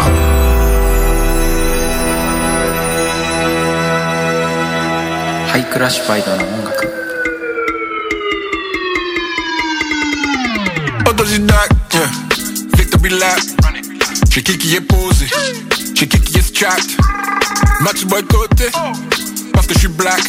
Autodidacte, 11.07 11.93
yeah. 11.93 12.09
Victor 12.77 12.99
Bilal. 13.01 13.90
J'ai 14.33 14.43
qui 14.43 14.57
qui 14.57 14.75
est 14.75 14.81
posé. 14.81 15.27
J'ai 15.93 16.07
qui 16.07 16.17
qui 16.21 16.37
est 16.37 16.41
strapped. 16.41 16.89
Match 17.81 18.05
boycotté. 18.05 18.69
Parce 19.53 19.67
que 19.67 19.73
je 19.73 19.79
suis 19.79 19.87
black. 19.89 20.21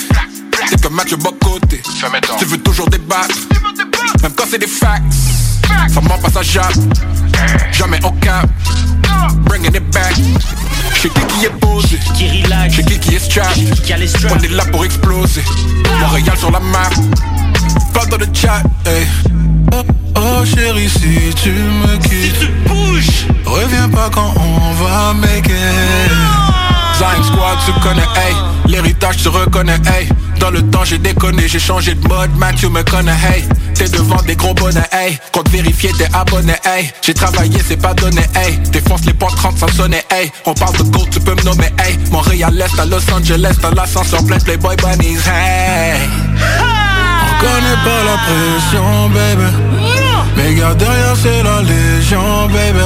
C'est 0.68 0.80
que 0.80 0.88
match 0.88 1.14
boycotté. 1.14 1.80
Tu 2.36 2.44
veux 2.46 2.58
toujours 2.58 2.88
débattre. 2.88 3.36
Même 4.20 4.32
quand 4.36 4.44
c'est 4.50 4.58
des 4.58 4.66
facts. 4.66 5.04
Ça 5.88 6.00
ment 6.00 6.18
pas 6.18 6.30
ça 6.30 6.42
jappe. 6.42 6.74
Jamais 7.70 8.04
au 8.04 8.10
cap. 8.10 8.48
Bringing 9.44 9.76
it 9.76 9.88
back. 9.92 10.16
J'ai 11.00 11.08
qui 11.08 11.20
qui 11.20 11.44
est 11.46 11.60
posé. 11.60 11.96
J'ai 12.70 12.82
qui 12.82 12.98
qui 12.98 13.14
est 13.14 13.20
strapped. 13.20 13.56
On 14.32 14.42
est 14.42 14.48
là 14.48 14.64
pour 14.72 14.84
exploser. 14.84 15.44
Montréal 16.00 16.36
sur 16.36 16.50
la 16.50 16.58
map. 16.58 16.90
Pas 17.94 18.06
dans 18.06 18.16
le 18.16 18.26
chat. 18.34 18.64
Hey. 18.84 19.06
Oh, 19.74 19.82
oh 20.16 20.44
chérie, 20.44 20.88
si 20.88 21.34
tu 21.42 21.50
me 21.50 21.96
quittes, 21.96 22.34
si 22.34 22.40
tu 22.40 22.46
bouges, 22.68 22.81
reviens 23.44 23.88
pas 23.88 24.10
quand 24.10 24.34
on 24.36 24.72
va 24.82 25.14
make 25.14 25.46
it. 25.46 26.12
Zion 26.98 27.22
Squad, 27.24 27.58
tu 27.64 27.72
connais, 27.80 28.02
hey. 28.02 28.34
L'héritage, 28.66 29.16
tu 29.18 29.28
reconnais, 29.28 29.80
hey. 29.86 30.08
Dans 30.38 30.50
le 30.50 30.62
temps, 30.62 30.84
j'ai 30.84 30.98
déconné, 30.98 31.48
j'ai 31.48 31.58
changé 31.58 31.94
de 31.94 32.08
mode, 32.08 32.30
tu 32.56 32.68
me 32.68 32.82
connais, 32.82 33.12
hey. 33.12 33.44
T'es 33.74 33.88
devant 33.88 34.20
des 34.22 34.36
gros 34.36 34.54
bonnets, 34.54 34.88
hey. 34.92 35.18
Compte 35.32 35.48
vérifier, 35.48 35.90
t'es 35.96 36.08
abonné, 36.12 36.54
hey. 36.64 36.92
J'ai 37.02 37.14
travaillé, 37.14 37.58
c'est 37.66 37.76
pas 37.80 37.94
donné, 37.94 38.22
hey. 38.34 38.58
Défonce 38.70 39.04
les 39.04 39.14
portes 39.14 39.36
30 39.36 39.58
sans 39.58 39.68
sonner, 39.68 40.02
hey. 40.10 40.30
On 40.46 40.54
parle 40.54 40.76
de 40.76 40.82
gold, 40.84 41.10
tu 41.10 41.20
peux 41.20 41.34
me 41.34 41.42
nommer, 41.42 41.70
hey. 41.84 41.98
Montréal 42.10 42.60
Est 42.60 42.78
à 42.78 42.84
Los 42.84 43.10
Angeles, 43.12 43.56
dans 43.62 43.70
l'ascenseur 43.70 44.24
plein 44.24 44.38
Playboy 44.38 44.76
Bunnies, 44.76 45.18
hey. 45.26 46.00
On 47.24 47.40
connaît 47.40 47.82
pas 47.84 48.04
la 48.04 48.16
pression, 48.18 49.08
baby. 49.10 49.81
Mais 50.36 50.54
garde 50.54 50.78
derrière, 50.78 51.16
c'est 51.16 51.42
la 51.42 51.62
légion, 51.62 52.46
baby. 52.48 52.78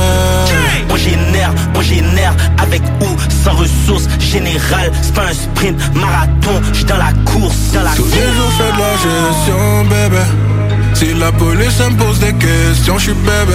Moi 0.88 0.98
génère, 0.98 1.52
moi 1.74 1.82
génère 1.82 2.34
avec 2.58 2.82
ou 3.00 3.16
sans 3.44 3.54
ressources 3.54 4.08
générales. 4.18 4.90
C'est 5.02 5.14
pas 5.14 5.26
un 5.26 5.32
sprint, 5.32 5.78
marathon, 5.94 6.60
j'suis 6.72 6.84
dans 6.84 6.96
la 6.96 7.12
course, 7.24 7.72
dans 7.72 7.82
la 7.82 7.94
Tous 7.94 8.04
les 8.04 8.32
jours, 8.34 8.52
fais 8.58 8.72
de 8.72 8.78
la 8.78 8.92
gestion, 8.96 9.84
baby. 9.90 10.55
Si 10.96 11.12
la 11.12 11.30
police 11.30 11.78
me 11.78 11.94
pose 11.98 12.20
des 12.20 12.32
questions, 12.32 12.96
je 12.96 13.04
suis 13.04 13.12
bébé. 13.12 13.52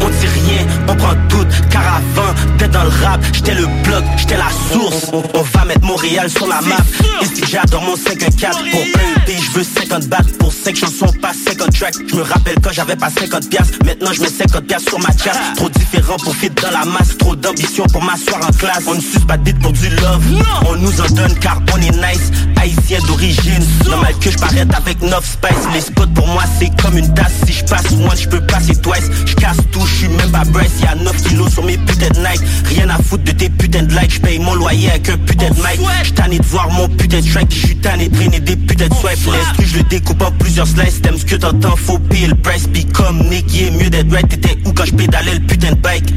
On 0.00 0.08
dit 0.08 0.26
rien, 0.26 0.64
on 0.86 0.94
prend 0.94 1.14
tout, 1.28 1.44
car 1.70 1.82
avant 1.96 2.32
d'être 2.56 2.70
dans 2.70 2.84
le 2.84 3.04
rap, 3.04 3.20
j'étais 3.32 3.54
le 3.54 3.66
bloc, 3.82 4.04
j'étais 4.16 4.36
la 4.36 4.50
source. 4.70 5.10
On 5.12 5.42
va 5.42 5.64
mettre 5.64 5.84
Montréal 5.84 6.30
sur 6.30 6.46
la 6.46 6.60
map. 6.60 6.76
Ici 7.20 7.42
j'adore 7.50 7.82
mon 7.82 7.96
54 7.96 8.58
pour 8.70 8.80
un 8.80 9.20
B, 9.26 9.30
je 9.30 9.58
veux 9.58 9.64
50 9.64 10.06
bahts 10.06 10.18
pour 10.38 10.52
5 10.52 10.76
chansons, 10.76 11.12
pas 11.20 11.32
50 11.32 11.76
tracks. 11.76 11.94
Je 12.08 12.14
me 12.14 12.22
rappelle 12.22 12.56
quand 12.62 12.70
j'avais 12.72 12.94
pas 12.94 13.10
50 13.10 13.50
piastres, 13.50 13.78
maintenant 13.84 14.12
je 14.12 14.20
mets 14.20 14.28
50 14.28 14.66
piastres 14.66 14.90
sur 14.90 15.00
ma 15.00 15.10
chasse. 15.10 15.38
Trop 15.56 15.68
différent 15.68 16.16
pour 16.18 16.36
fit 16.36 16.50
dans 16.50 16.70
la 16.70 16.84
masse, 16.84 17.18
trop 17.18 17.34
d'ambition 17.34 17.86
pour 17.86 18.04
m'asseoir 18.04 18.40
en 18.46 18.52
classe. 18.52 18.84
On 18.86 18.94
ne 18.94 19.00
suce 19.00 19.24
pas 19.26 19.36
de 19.36 19.50
pour 19.50 19.72
du 19.72 19.88
love, 19.88 20.22
on 20.68 20.76
nous 20.76 21.00
en 21.00 21.08
donne 21.08 21.34
car 21.40 21.60
on 21.74 21.78
est 21.78 21.90
nice. 21.90 22.30
Haïtien 22.60 23.00
d'origine, 23.08 23.66
normal 23.84 24.14
que 24.20 24.30
je 24.30 24.36
avec 24.76 25.02
9 25.02 25.24
spice. 25.24 25.66
Les 25.74 25.80
spots 25.80 26.06
pour 26.14 26.26
moi 26.28 26.35
c'est 26.58 26.70
comme 26.82 26.98
une 26.98 27.12
tasse, 27.14 27.32
si 27.46 27.52
je 27.52 27.64
passe 27.64 27.92
one, 27.92 28.16
je 28.18 28.28
peux 28.28 28.40
passer 28.40 28.74
twice. 28.76 29.10
Je 29.26 29.34
casse 29.34 29.58
tout, 29.70 29.84
je 29.86 29.94
suis 29.94 30.08
même 30.08 30.30
pas 30.30 30.44
Bryce, 30.44 30.80
y'a 30.82 30.94
9 30.94 31.22
kilos 31.22 31.52
sur 31.52 31.64
mes 31.64 31.78
putains 31.78 32.08
de 32.08 32.18
Nike. 32.18 32.42
Rien 32.66 32.88
à 32.90 32.98
foutre 32.98 33.24
de 33.24 33.32
tes 33.32 33.48
putains 33.48 33.82
de 33.82 33.94
likes, 33.94 34.14
je 34.14 34.20
paye 34.20 34.38
mon 34.38 34.54
loyer 34.54 34.90
avec 34.90 35.08
un 35.08 35.18
putain 35.18 35.50
de 35.50 35.56
mic. 35.56 36.14
Tanné 36.14 36.38
de 36.38 36.44
voir 36.44 36.70
mon 36.70 36.88
putain 36.88 37.20
de 37.20 37.30
track, 37.30 37.46
j'suis 37.50 37.76
tanné 37.76 38.08
de 38.08 38.14
traîner 38.16 38.40
des 38.40 38.56
putains 38.56 38.88
de 38.88 38.94
swipe. 38.94 39.32
L'instru, 39.32 39.66
je 39.66 39.76
le 39.78 39.82
découpe 39.84 40.22
en 40.22 40.30
plusieurs 40.32 40.66
slices, 40.66 41.00
t'aimes 41.02 41.18
ce 41.18 41.24
que 41.24 41.36
t'entends, 41.36 41.76
faut 41.76 41.98
payer 41.98 42.28
le 42.28 42.34
price. 42.34 42.66
Puis 42.72 42.84
comme 42.84 43.20
est 43.32 43.70
mieux 43.70 43.90
d'être 43.90 44.12
right, 44.12 44.28
t'étais 44.28 44.58
où 44.64 44.72
quand 44.72 44.84
je 44.84 44.94
pédalais 44.94 45.34
le 45.34 45.40
putain 45.40 45.70
de 45.70 45.76
bike? 45.76 46.12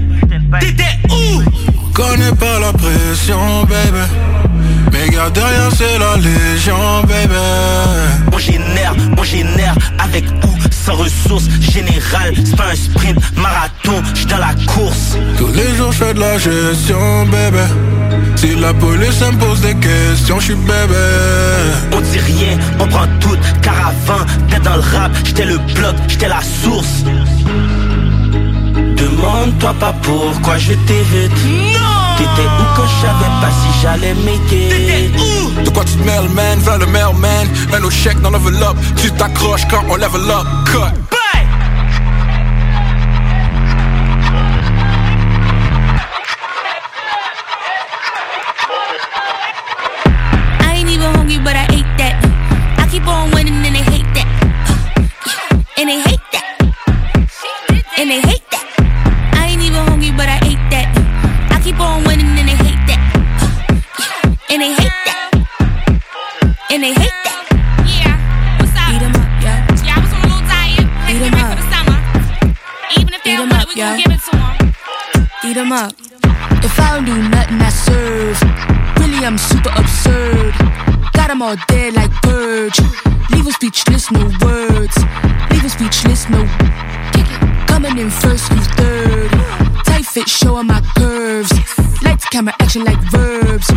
T'étais 0.60 0.84
où? 1.10 1.42
Connais 1.94 2.32
pas 2.32 2.60
la 2.60 2.72
pression, 2.74 3.64
baby. 3.64 4.49
Mais 4.92 5.10
garde 5.10 5.34
derrière, 5.34 5.70
c'est 5.76 5.98
la 5.98 6.16
légion, 6.18 7.02
baby. 7.04 7.36
On 8.32 8.38
génère, 8.38 8.94
on 9.18 9.24
génère 9.24 9.76
avec 10.00 10.26
ou 10.46 10.56
sans 10.72 10.96
ressources. 10.96 11.48
Général, 11.60 12.34
c'est 12.44 12.56
pas 12.56 12.72
un 12.72 12.76
sprint, 12.76 13.20
marathon, 13.36 14.02
j'suis 14.14 14.26
dans 14.26 14.38
la 14.38 14.54
course. 14.68 15.18
Tous 15.38 15.52
les 15.54 15.76
jours, 15.76 15.92
je 15.92 16.04
fais 16.04 16.14
de 16.14 16.20
la 16.20 16.38
gestion, 16.38 17.26
baby. 17.26 17.58
Si 18.36 18.56
la 18.56 18.74
police 18.74 19.20
me 19.22 19.38
pose 19.38 19.60
des 19.62 19.76
questions, 19.76 20.40
je 20.40 20.46
suis 20.46 20.56
bébé. 20.56 20.96
On 21.92 22.00
dit 22.00 22.20
rien, 22.20 22.58
on 22.80 22.88
prend 22.88 23.08
tout, 23.20 23.38
car 23.62 23.90
avant 23.90 24.24
d'être 24.48 24.64
dans 24.64 24.76
le 24.76 24.82
rap, 24.82 25.12
j'étais 25.26 25.46
le 25.46 25.58
bloc, 25.76 25.96
j'étais 26.08 26.30
la 26.30 26.42
source. 26.42 27.04
Demande-toi 28.96 29.74
pas 29.80 29.94
pourquoi 30.02 30.58
je 30.58 30.74
t'évite. 30.74 31.32
T'étais 32.20 32.48
où 32.48 32.66
quand 32.76 32.86
je 32.86 33.08
savais 33.08 33.32
pas 33.40 33.50
si 33.50 33.82
j'allais 33.82 34.14
make 34.14 34.52
it. 34.52 35.64
De 35.64 35.70
quoi 35.70 35.86
tu 35.86 35.94
te 35.94 36.04
mêles, 36.04 36.28
man? 36.30 36.60
V'là 36.60 36.78
le 36.78 36.86
mailman. 36.86 37.48
Un 37.74 37.82
autre 37.82 37.92
chèque 37.92 38.20
dans 38.20 38.30
level 38.30 38.62
up. 38.62 38.76
Tu 38.98 39.10
t'accroches 39.12 39.66
quand 39.72 39.86
on 39.90 39.96
level 39.96 40.30
up. 40.30 40.46
Cut. 40.66 41.19
'Em 75.70 75.86
up. 75.86 75.94
If 76.64 76.80
I 76.80 76.96
don't 76.96 77.06
do 77.06 77.16
nothing, 77.30 77.62
I 77.62 77.70
serve. 77.70 78.42
Really, 79.00 79.24
I'm 79.26 79.38
super 79.38 79.72
absurd. 79.82 80.54
Got 81.14 81.30
'em 81.30 81.42
all 81.42 81.58
dead 81.68 81.94
like 81.94 82.14
purge. 82.24 82.80
Leave 83.30 83.46
'em 83.46 83.54
speechless, 83.54 84.10
no 84.12 84.24
words. 84.42 84.98
Leave 85.52 85.64
'em 85.64 85.70
speechless, 85.70 86.28
no. 86.30 86.42
Coming 87.68 87.98
in 87.98 88.10
first, 88.10 88.52
you 88.52 88.62
third. 88.78 89.30
Tight 89.86 90.06
fit, 90.06 90.28
showing 90.28 90.68
my 90.68 90.82
curves. 90.98 91.52
Lights, 92.04 92.26
camera, 92.32 92.54
action 92.60 92.84
like 92.84 93.02
verbs. 93.12 93.68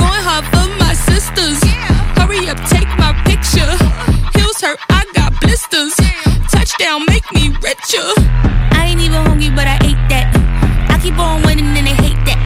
Going 0.00 0.24
hard 0.28 0.44
for 0.52 0.66
my 0.82 0.94
sisters. 0.94 1.60
Hurry 2.16 2.48
up, 2.48 2.58
take 2.74 2.90
my 2.98 3.12
picture. 3.28 3.72
Heels 4.34 4.60
hurt, 4.64 4.80
I 4.90 5.04
got 5.14 5.30
blisters. 5.40 5.94
Touchdown, 6.50 7.04
make 7.06 7.26
me 7.36 7.44
richer. 7.66 8.08
I 8.78 8.86
ain't 8.88 9.00
even 9.00 9.22
hungry, 9.26 9.50
but 9.50 9.66
I 9.66 9.76
ate 9.90 10.02
that. 10.08 10.26
I 11.14 11.16
keep 11.16 11.26
on 11.30 11.42
winning 11.46 11.76
and 11.78 11.86
they 11.86 11.94
hate 11.94 12.18
that. 12.26 12.40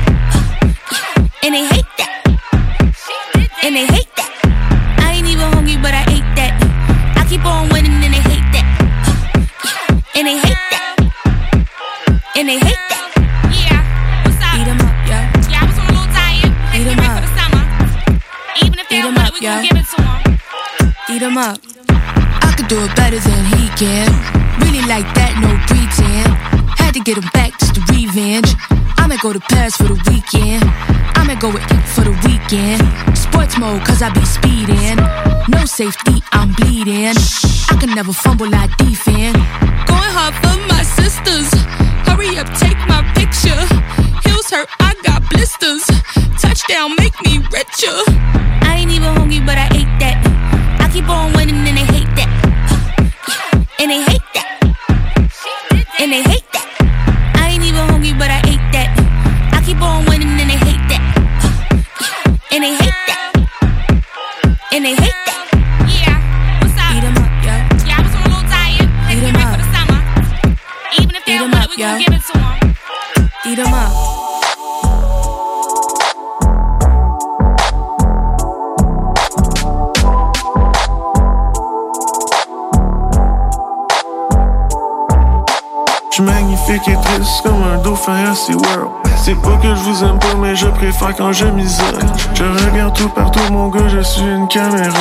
Uh, 0.93 1.29
and 1.43 1.55
they 1.55 1.65
hate 1.65 1.89
that. 1.97 2.13
And 3.65 3.75
they 3.75 3.87
hate 3.87 4.13
that. 4.17 4.29
I 5.01 5.13
ain't 5.17 5.27
even 5.27 5.49
hungry, 5.57 5.77
but 5.81 5.95
I 5.97 6.05
ate 6.13 6.29
that. 6.37 6.53
I 7.17 7.25
keep 7.25 7.45
on 7.47 7.71
winning 7.73 7.97
and 8.05 8.13
they 8.13 8.21
hate 8.21 8.45
that. 8.53 8.67
Uh, 9.65 9.97
and 10.17 10.27
they 10.29 10.37
hate 10.37 10.65
that. 10.69 11.01
And 12.37 12.49
they 12.49 12.59
hate 12.61 12.85
that. 12.93 13.09
Yeah. 13.57 13.81
What's 14.29 14.37
up? 14.37 14.53
Eat 14.61 14.69
'em 14.69 14.81
up, 14.85 14.97
yeah. 15.09 15.33
Yeah, 15.49 15.63
I 15.63 15.65
was 15.65 15.79
on 15.81 15.89
a 15.89 15.93
little 15.97 16.13
diet. 16.13 16.53
Eat 16.77 16.85
'em 16.85 16.99
Ready 16.99 17.09
up. 17.09 17.17
for 17.17 17.25
the 17.25 17.33
summer. 17.41 17.65
Even 18.69 18.79
if 18.79 18.89
they 18.91 18.99
Eat 18.99 19.03
don't 19.03 19.17
'em 19.17 19.17
want 19.17 19.29
it, 19.29 19.35
we 19.35 19.41
gon' 19.41 19.49
yeah. 19.49 19.65
give 19.65 19.79
it 19.81 19.87
to 19.89 19.99
'em. 20.05 21.17
Eat 21.17 21.23
'em 21.25 21.39
up. 21.41 21.57
I 22.45 22.53
could 22.53 22.69
do 22.69 22.85
it 22.85 22.93
better 22.95 23.19
than 23.19 23.43
he 23.57 23.65
can. 23.81 24.13
Really 24.61 24.85
like 24.85 25.09
that, 25.17 25.33
no 25.41 25.57
pretend. 25.65 26.48
Had 26.99 27.05
to 27.05 27.15
get 27.15 27.23
him 27.23 27.31
back 27.33 27.59
just 27.61 27.75
to 27.77 27.81
revenge. 27.93 28.55
I'ma 28.99 29.17
go 29.23 29.33
to 29.33 29.39
Paris 29.39 29.77
for 29.77 29.85
the 29.85 29.95
weekend. 30.11 30.65
I'ma 31.15 31.39
go 31.39 31.47
with 31.47 31.63
it 31.63 31.85
for 31.95 32.03
the 32.03 32.11
weekend. 32.27 32.83
Sports 33.17 33.57
mode, 33.57 33.85
cause 33.87 34.03
I 34.03 34.11
be 34.11 34.25
speeding. 34.25 34.99
No 35.47 35.65
safety, 35.65 36.19
I'm 36.33 36.53
bleeding. 36.55 37.15
I 37.71 37.77
can 37.79 37.95
never 37.95 38.13
fumble, 38.13 38.51
I 38.53 38.67
defend. 38.79 39.37
Going 39.87 40.11
hard 40.11 40.35
for 40.43 40.59
my 40.67 40.83
sisters. 40.83 41.47
Hurry 42.03 42.35
up, 42.35 42.51
take 42.59 42.79
my 42.91 43.07
picture. 43.15 43.63
Heels 44.27 44.51
hurt, 44.51 44.69
I 44.81 44.95
got 45.07 45.23
blisters. 45.31 45.87
Touchdown, 46.43 46.97
make 46.99 47.15
me 47.23 47.39
richer. 47.55 47.95
I 48.67 48.83
ain't 48.83 48.91
even 48.91 49.15
hungry, 49.15 49.39
but 49.39 49.55
I 49.55 49.71
ate 49.71 49.95
that. 50.03 50.19
I 50.83 50.91
keep 50.91 51.09
on 51.09 51.33
winning 51.35 51.63
and 51.63 51.77
they 51.79 51.87
hate 51.95 52.11
that. 52.19 52.31
And 53.79 53.91
they 53.91 54.03
hate 54.03 54.27
that. 54.35 54.49
And 56.01 56.13
they 56.13 56.23
hate 56.23 56.43
that. 56.53 56.68
I 57.99 58.01
ain't 58.01 58.07
even 58.07 58.21
hungry, 58.21 58.29
but 58.29 58.31
I 58.31 58.39
ate 58.47 58.73
that. 58.73 58.95
Mm. 58.95 59.59
I 59.59 59.63
keep 59.67 59.81
on 59.83 60.05
winning 60.07 60.29
and 60.39 60.49
they 60.49 60.55
hate 60.55 60.85
that. 60.87 61.03
And 62.53 62.63
they 62.63 62.75
hate 62.79 63.01
that. 63.11 63.33
And 64.73 64.85
they 64.85 64.95
hate 64.95 65.21
that. 65.27 65.43
Yeah. 65.91 66.15
What's 66.63 66.79
up? 66.79 66.95
Eat 66.95 67.03
'em 67.03 67.19
up, 67.19 67.33
yeah. 67.43 67.67
Yeah, 67.87 67.99
I 67.99 68.03
was 68.03 68.15
on 68.15 68.23
a 68.23 68.29
little 68.29 68.49
diet. 68.49 68.89
Eat 69.11 69.19
'em 69.19 69.35
Ready 69.35 69.43
up. 69.43 69.51
for 69.51 69.59
the 69.59 69.69
summer. 69.75 70.01
Even 71.01 71.15
if 71.17 71.25
they 71.25 71.35
Eat 71.35 71.39
don't 71.39 71.51
'em 71.51 71.59
want 71.59 71.65
up, 71.65 71.71
it, 71.71 71.77
we 71.77 71.83
gon' 71.83 71.99
give 71.99 72.15
it 72.15 72.23
to 72.23 72.39
'em. 72.39 73.53
Eat 73.53 73.59
'em 73.59 73.75
up. 73.75 74.08
Je 86.69 86.75
suis 86.75 86.81
magnifique 86.81 86.89
et 86.89 87.17
triste 87.17 87.43
comme 87.43 87.63
un 87.63 87.79
dauphin 87.79 88.31
à 88.31 88.35
SeaWorld 88.35 88.91
C'est 89.17 89.35
pas 89.41 89.57
que 89.57 89.75
je 89.75 89.81
vous 89.81 90.05
aime 90.05 90.19
pas 90.19 90.35
mais 90.39 90.55
je 90.55 90.67
préfère 90.67 91.17
quand 91.17 91.33
je 91.33 91.47
m'isole 91.47 91.99
Je 92.35 92.45
regarde 92.45 92.95
tout 92.95 93.09
partout 93.09 93.41
mon 93.51 93.69
gars 93.69 93.89
je 93.89 94.01
suis 94.01 94.27
une 94.27 94.47
caméra. 94.49 94.93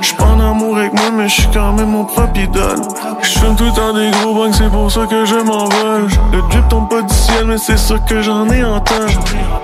Je 0.00 0.14
pas 0.14 0.24
en 0.24 0.40
amour 0.40 0.78
avec 0.78 0.94
moi 0.94 1.10
mais 1.12 1.28
je 1.28 1.42
suis 1.42 1.48
quand 1.52 1.72
même 1.72 1.90
mon 1.90 2.04
propre 2.04 2.38
idole. 2.38 2.80
Je 3.22 3.40
tout 3.40 3.64
le 3.64 3.72
temps 3.72 3.92
des 3.92 4.10
gros 4.10 4.34
bangs 4.34 4.52
c'est 4.52 4.70
pour 4.70 4.90
ça 4.90 5.06
que 5.06 5.24
je 5.26 5.34
m'envole 5.34 6.08
Le 6.32 6.40
drip 6.48 6.68
tombe 6.68 6.88
pas 6.88 7.02
du 7.02 7.14
ciel 7.14 7.44
mais 7.46 7.58
c'est 7.58 7.76
sûr 7.78 8.02
que 8.06 8.22
j'en 8.22 8.48
ai 8.48 8.64
en 8.64 8.80
tonne 8.80 9.08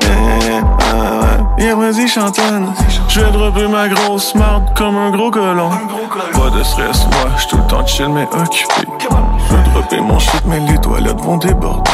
Eh, 0.02 0.60
ah 0.92 1.38
ouais, 1.56 1.64
yeah 1.64 1.74
vas-y 1.74 2.08
chantonne 2.08 2.74
Je 3.08 3.20
vais 3.20 3.30
dropper 3.30 3.68
ma 3.68 3.88
grosse 3.88 4.34
marde 4.34 4.64
comme 4.76 4.98
un 4.98 5.10
gros 5.10 5.30
colon. 5.30 5.70
Pas 6.32 6.50
de 6.50 6.62
stress 6.62 7.06
moi 7.06 7.30
je 7.38 7.46
tout 7.46 7.56
le 7.56 7.62
temps 7.64 7.86
chill 7.86 8.08
mais 8.10 8.28
occupé 8.34 8.86
dropper 9.78 10.00
mon 10.00 10.18
shit, 10.18 10.42
mais 10.46 10.60
les 10.60 10.78
toilettes 10.78 11.20
vont 11.20 11.36
déborder. 11.36 11.90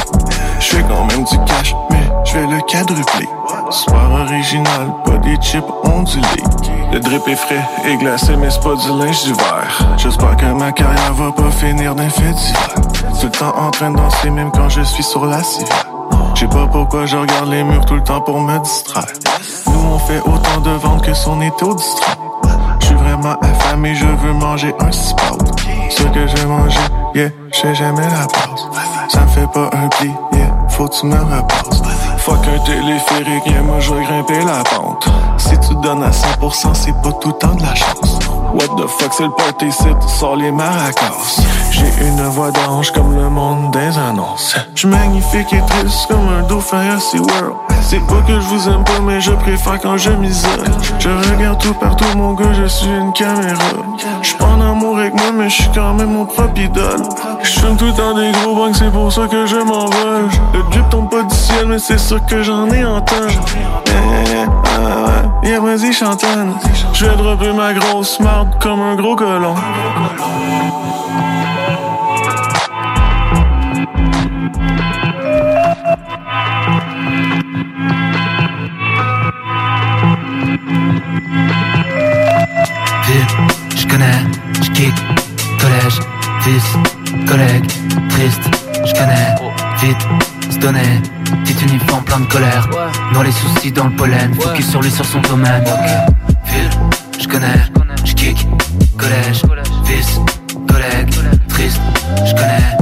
Je 0.61 0.77
fais 0.77 0.83
quand 0.83 1.05
même 1.07 1.25
du 1.25 1.39
cash, 1.45 1.75
mais 1.91 2.09
je 2.25 2.39
vais 2.39 2.47
le 2.47 2.61
quadrupler. 2.63 3.29
Soir 3.71 4.11
original, 4.13 4.95
pas 5.05 5.19
des 5.19 5.37
chips 5.37 5.65
ondulés. 5.85 6.45
Le 6.93 7.01
drip 7.01 7.27
est 7.29 7.37
frais 7.37 7.65
et 7.87 7.97
glacé, 7.97 8.37
mais 8.37 8.51
c'est 8.51 8.63
pas 8.63 8.75
du 8.75 8.89
linge 8.89 9.25
d'hiver. 9.25 9.97
J'espère 9.97 10.37
que 10.37 10.47
ma 10.47 10.73
carrière 10.73 11.13
va 11.15 11.33
pas 11.33 11.51
finir 11.51 11.95
d'un 11.95 12.09
fait. 12.09 12.35
Tout 13.21 13.27
le 13.27 13.31
temps 13.31 13.55
en 13.57 13.71
train 13.71 13.91
de 13.91 13.97
danser, 13.97 14.31
même 14.31 14.51
quand 14.51 14.69
je 14.69 14.83
suis 14.83 15.03
sur 15.03 15.27
la 15.27 15.43
civière. 15.43 15.87
Je 16.35 16.41
sais 16.41 16.47
pas 16.47 16.67
pourquoi 16.67 17.07
je 17.07 17.17
regarde 17.17 17.49
les 17.49 17.63
murs 17.65 17.85
tout 17.85 17.95
le 17.95 18.03
temps 18.03 18.21
pour 18.21 18.41
me 18.41 18.59
distraire. 18.59 19.07
Nous 19.67 19.89
on 19.95 19.99
fait 19.99 20.21
autant 20.21 20.61
de 20.63 20.71
ventes 20.71 21.05
que 21.05 21.15
son 21.15 21.41
est 21.41 21.63
au 21.63 21.75
distrait. 21.75 22.17
Je 22.81 22.87
suis 22.87 22.95
vraiment 22.95 23.37
affamé, 23.41 23.95
je 23.95 24.07
veux 24.07 24.33
manger 24.33 24.75
un 24.81 24.93
spot. 24.93 25.44
Ce 25.97 26.03
que 26.03 26.27
j'ai 26.27 26.47
mangé, 26.47 26.79
yeah, 27.15 27.29
j'ai 27.53 27.73
jamais 27.73 28.03
la 28.03 28.27
passe. 28.27 28.67
Ça 29.09 29.21
me 29.21 29.29
fait 29.29 29.47
pas 29.53 29.71
un 29.73 29.89
pli, 29.89 30.11
yeah, 30.33 30.53
faut 30.69 30.89
que 30.89 30.95
tu 30.95 31.07
me 31.07 31.15
repasses. 31.15 31.83
Fuck 32.19 32.49
un 32.49 32.59
téléphérique, 32.65 33.47
yeah, 33.47 33.63
moi 33.63 33.79
je 33.79 33.93
grimper 33.93 34.41
la 34.45 34.65
pente. 34.65 35.09
Si 35.39 35.57
tu 35.61 35.75
donnes 35.77 36.03
à 36.03 36.11
100%, 36.11 36.75
c'est 36.75 36.93
pas 37.01 37.13
tout 37.21 37.29
le 37.29 37.35
temps 37.35 37.55
de 37.55 37.63
la 37.63 37.75
chance. 37.77 38.19
What 38.55 38.77
the 38.77 38.89
fuck, 38.89 39.13
c'est 39.13 39.25
le 39.25 39.31
party 39.31 39.71
site, 39.71 40.03
sors 40.09 40.35
les 40.35 40.51
maracas. 40.51 41.13
J'ai 41.71 42.07
une 42.07 42.23
voix 42.23 42.51
d'ange 42.51 42.91
comme 42.93 43.15
le 43.15 43.29
monde 43.29 43.71
des 43.73 43.97
annonces. 43.99 44.57
Je 44.75 44.89
magnifique 44.89 45.53
et 45.53 45.63
triste 45.67 46.07
comme 46.09 46.29
un 46.29 46.43
dauphin 46.43 46.97
à 46.97 47.01
SeaWorld. 47.01 47.55
C'est 47.83 48.05
pas 48.07 48.21
que 48.27 48.41
je 48.41 48.47
vous 48.47 48.69
aime 48.69 48.83
pas, 48.85 49.01
mais 49.01 49.21
je 49.21 49.33
préfère 49.33 49.81
quand 49.81 49.97
je 49.97 50.11
m'isole. 50.11 50.65
Je 50.99 51.09
regarde 51.09 51.59
tout 51.61 51.75
partout, 51.75 52.17
mon 52.17 52.33
gars, 52.33 52.53
je 52.53 52.65
suis 52.65 52.89
une 52.89 53.13
caméra. 53.13 53.59
Pas 54.39 54.47
mais 55.37 55.49
je 55.49 55.63
suis 55.63 55.71
quand 55.75 55.95
même 55.95 56.11
mon 56.11 56.25
propre 56.25 56.61
idole. 56.61 57.03
Je 57.43 57.61
tout 57.77 57.93
temps 57.93 58.15
des 58.15 58.31
gros 58.33 58.55
bangs, 58.55 58.73
c'est 58.73 58.91
pour 58.91 59.13
ça 59.13 59.27
que 59.27 59.47
je 59.47 59.57
m'envole. 59.57 60.29
Le 60.53 60.63
drip 60.71 60.89
tombe 60.91 61.11
pas 61.11 61.23
du 61.23 61.35
ciel, 61.35 61.67
mais 61.67 61.79
c'est 61.79 61.99
sûr 61.99 62.25
que 62.27 62.43
j'en 62.43 62.69
ai 62.71 62.85
en 62.85 63.01
tonne. 63.01 63.29
Yeah, 63.87 64.47
yeah, 64.83 65.33
yeah, 65.43 65.61
vas-y, 65.61 65.93
chantonne. 65.93 66.55
Je 66.93 67.07
vais 67.07 67.17
dropper 67.17 67.53
ma 67.53 67.73
grosse 67.73 68.21
marde 68.21 68.51
comme 68.61 68.81
un 68.81 68.95
gros 68.97 69.17
colon. 69.17 69.55
Ville, 83.07 83.27
je 83.77 83.87
connais, 83.87 84.23
je 84.63 85.24
collège, 85.75 86.01
fils, 86.41 87.27
collègue, 87.27 87.67
triste, 88.11 88.43
je 88.85 88.93
connais, 88.93 89.35
vite, 89.81 90.53
se 90.53 90.59
donner, 90.59 91.03
petit 91.45 91.65
uniforme 91.65 92.05
plein 92.05 92.21
de 92.21 92.27
colère, 92.27 92.69
dans 93.13 93.23
les 93.23 93.33
soucis 93.33 93.73
dans 93.73 93.87
le 93.87 93.97
pollen, 93.97 94.35
focus 94.35 94.71
sur 94.71 94.83
lui 94.83 94.91
sur 94.91 95.05
son 95.05 95.21
domaine, 95.23 95.65
Ville, 96.47 96.71
je 97.19 97.27
connais, 97.27 97.65
je 98.05 98.13
kick, 98.13 98.47
collège, 98.97 99.43
fils, 99.85 100.21
collègue, 100.69 101.15
triste, 101.49 101.81
je 102.25 102.33
connais, 102.35 102.74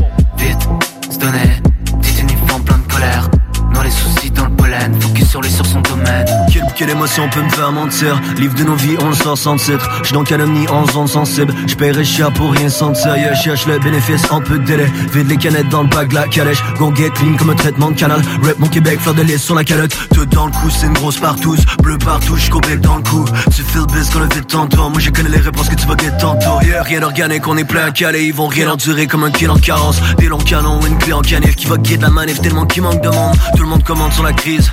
Quelle, 6.92 6.98
quelle 6.98 7.08
émotion 7.08 7.28
peut 7.30 7.42
me 7.42 7.50
faire 7.50 7.72
mentir 7.72 8.20
Livre 8.36 8.54
de 8.54 8.64
nos 8.64 8.74
vies, 8.74 8.96
on 9.00 9.08
le 9.08 9.14
sort 9.14 9.38
sans 9.38 9.56
titre. 9.56 9.88
J'suis 10.02 10.12
dans 10.12 10.24
calomnie 10.24 10.68
en 10.68 10.86
zone 10.86 11.06
sensible. 11.06 11.54
J'paierai 11.66 12.04
cher 12.04 12.30
pour 12.32 12.52
rien 12.52 12.68
sentir. 12.68 13.16
Yeah, 13.16 13.34
cherche 13.34 13.66
le 13.66 13.78
bénéfice 13.78 14.30
en 14.30 14.40
peu 14.40 14.58
de 14.58 14.64
délai 14.64 14.86
Vide 15.12 15.28
les 15.28 15.36
canettes 15.36 15.68
dans 15.70 15.82
le 15.82 15.88
bag, 15.88 16.12
la 16.12 16.28
calèche. 16.28 16.62
Go 16.78 16.92
get 16.94 17.10
clean 17.10 17.36
comme 17.36 17.50
un 17.50 17.54
traitement 17.54 17.90
de 17.90 17.96
canal. 17.96 18.20
Rap 18.42 18.58
mon 18.58 18.68
Québec, 18.68 19.00
fleur 19.00 19.14
de 19.14 19.22
lait 19.22 19.38
sur 19.38 19.54
la 19.54 19.64
calotte. 19.64 19.96
Tout 20.14 20.26
dans 20.26 20.46
le 20.46 20.52
cou, 20.52 20.68
c'est 20.70 20.86
une 20.86 20.92
grosse 20.92 21.18
partouze. 21.18 21.64
Bleu 21.82 21.96
partout, 21.96 22.36
j'suis 22.36 22.50
dans 22.80 22.96
le 22.96 23.02
cou. 23.02 23.24
Tu 23.54 23.62
feel 23.62 23.86
biz 23.86 24.10
quand 24.10 24.20
le 24.20 24.28
vide 24.34 24.46
t'entend 24.46 24.90
Moi 24.90 25.00
je 25.00 25.10
connais 25.10 25.30
les 25.30 25.38
réponses 25.38 25.68
que 25.68 25.76
tu 25.76 25.86
vas 25.86 25.96
get 25.96 26.12
tantôt. 26.18 26.60
Yeah, 26.62 26.82
rien 26.82 27.00
d'organique, 27.00 27.46
on 27.48 27.56
est 27.56 27.64
plein 27.64 27.86
à 27.86 27.90
caler. 27.90 28.24
Ils 28.24 28.34
vont 28.34 28.48
rien 28.48 28.70
endurer 28.70 29.06
comme 29.06 29.24
un 29.24 29.30
kill 29.30 29.50
en 29.50 29.58
carence 29.58 30.00
Des 30.18 30.26
longs 30.26 30.38
canons, 30.38 30.80
une 30.86 30.98
clé 30.98 31.12
en 31.12 31.22
canif 31.22 31.56
Qui 31.56 31.66
va 31.66 31.76
get 31.82 31.98
la 31.98 32.10
manif 32.10 32.40
tellement 32.40 32.66
qu'il 32.66 32.82
manque 32.82 33.02
de 33.02 33.08
monde. 33.08 33.36
Tout 33.56 33.62
le 33.62 33.68
monde 33.68 33.84
commande 33.84 34.12
sur 34.12 34.22
la 34.22 34.32
crise. 34.32 34.72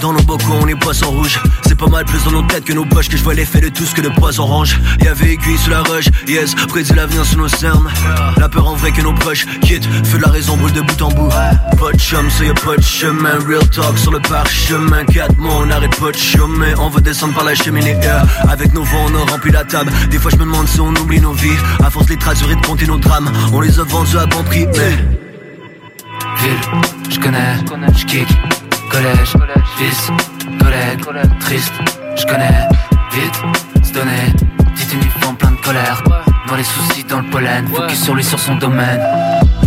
Dans 0.00 0.12
nos 0.12 0.22
bocaux, 0.22 0.54
on 0.62 0.68
est 0.68 0.74
poisson 0.76 1.10
rouge 1.10 1.38
C'est 1.68 1.76
pas 1.76 1.86
mal 1.86 2.06
plus 2.06 2.24
dans 2.24 2.30
nos 2.30 2.42
têtes 2.44 2.64
que 2.64 2.72
nos 2.72 2.86
poches 2.86 3.10
Que 3.10 3.18
je 3.18 3.22
vois 3.22 3.34
l'effet 3.34 3.60
de 3.60 3.68
tout 3.68 3.84
ce 3.84 3.94
que 3.94 4.00
de 4.00 4.08
poison 4.08 4.44
orange. 4.44 4.80
Y'avait 5.04 5.32
aiguille 5.32 5.58
sous 5.58 5.68
la 5.68 5.82
roche, 5.82 6.06
yes 6.26 6.54
Prédit 6.54 6.94
l'avenir 6.94 7.26
sous 7.26 7.36
nos 7.36 7.46
cernes. 7.48 7.86
La 8.38 8.48
peur 8.48 8.66
en 8.66 8.74
vrai 8.74 8.90
que 8.90 9.02
nos 9.02 9.12
proches 9.12 9.44
quittent 9.60 9.84
Feu 10.04 10.16
de 10.16 10.22
la 10.22 10.30
raison 10.30 10.56
brûle 10.56 10.72
de 10.72 10.80
bout 10.80 11.02
en 11.02 11.08
bout. 11.08 11.28
Pas 11.28 11.92
de 11.92 11.98
chum, 11.98 12.26
de 12.26 12.82
chemin 12.82 13.38
Real 13.46 13.68
talk 13.68 13.98
sur 13.98 14.12
le 14.12 14.20
parchemin. 14.20 15.04
Quatre 15.04 15.36
mois, 15.36 15.56
on 15.60 15.66
n'arrête 15.66 15.94
pas 16.00 16.10
de 16.10 16.80
On 16.80 16.88
veut 16.88 17.02
descendre 17.02 17.34
par 17.34 17.44
la 17.44 17.54
cheminée. 17.54 17.98
Avec 18.48 18.72
nos 18.72 18.84
vents, 18.84 19.06
on 19.12 19.14
a 19.14 19.30
rempli 19.30 19.52
la 19.52 19.64
table. 19.64 19.92
Des 20.10 20.18
fois 20.18 20.30
je 20.30 20.36
me 20.36 20.44
demande 20.44 20.66
si 20.68 20.80
on 20.80 20.94
oublie 20.94 21.20
nos 21.20 21.34
vies. 21.34 21.50
À 21.84 21.90
force 21.90 22.06
de 22.06 22.12
les 22.12 22.18
traduire 22.18 22.50
et 22.50 22.56
de 22.56 22.64
compter 22.64 22.86
nos 22.86 22.98
drames. 22.98 23.30
On 23.52 23.60
les 23.60 23.78
a 23.78 23.82
vendus 23.82 24.16
à 24.16 24.24
bon 24.24 24.42
prix 24.42 24.66
mais. 24.68 24.96
Ville, 26.40 26.80
je 27.10 27.18
connais, 27.18 27.56
je 27.96 28.06
kick, 28.06 28.28
collège, 28.88 29.34
fils, 29.76 30.10
collègue, 30.58 31.00
triste, 31.40 31.72
je 32.16 32.26
connais, 32.26 32.68
vite, 33.12 33.86
se 33.86 33.92
donner, 33.92 34.32
petit 34.74 34.94
uniforme 34.94 35.36
plein 35.36 35.50
de 35.50 35.56
colère, 35.56 36.02
dans 36.46 36.56
les 36.56 36.64
soucis 36.64 37.04
dans 37.04 37.20
le 37.20 37.30
pollen, 37.30 37.66
focus 37.68 38.02
sur 38.02 38.14
lui 38.14 38.24
sur 38.24 38.38
son 38.38 38.56
domaine, 38.56 39.00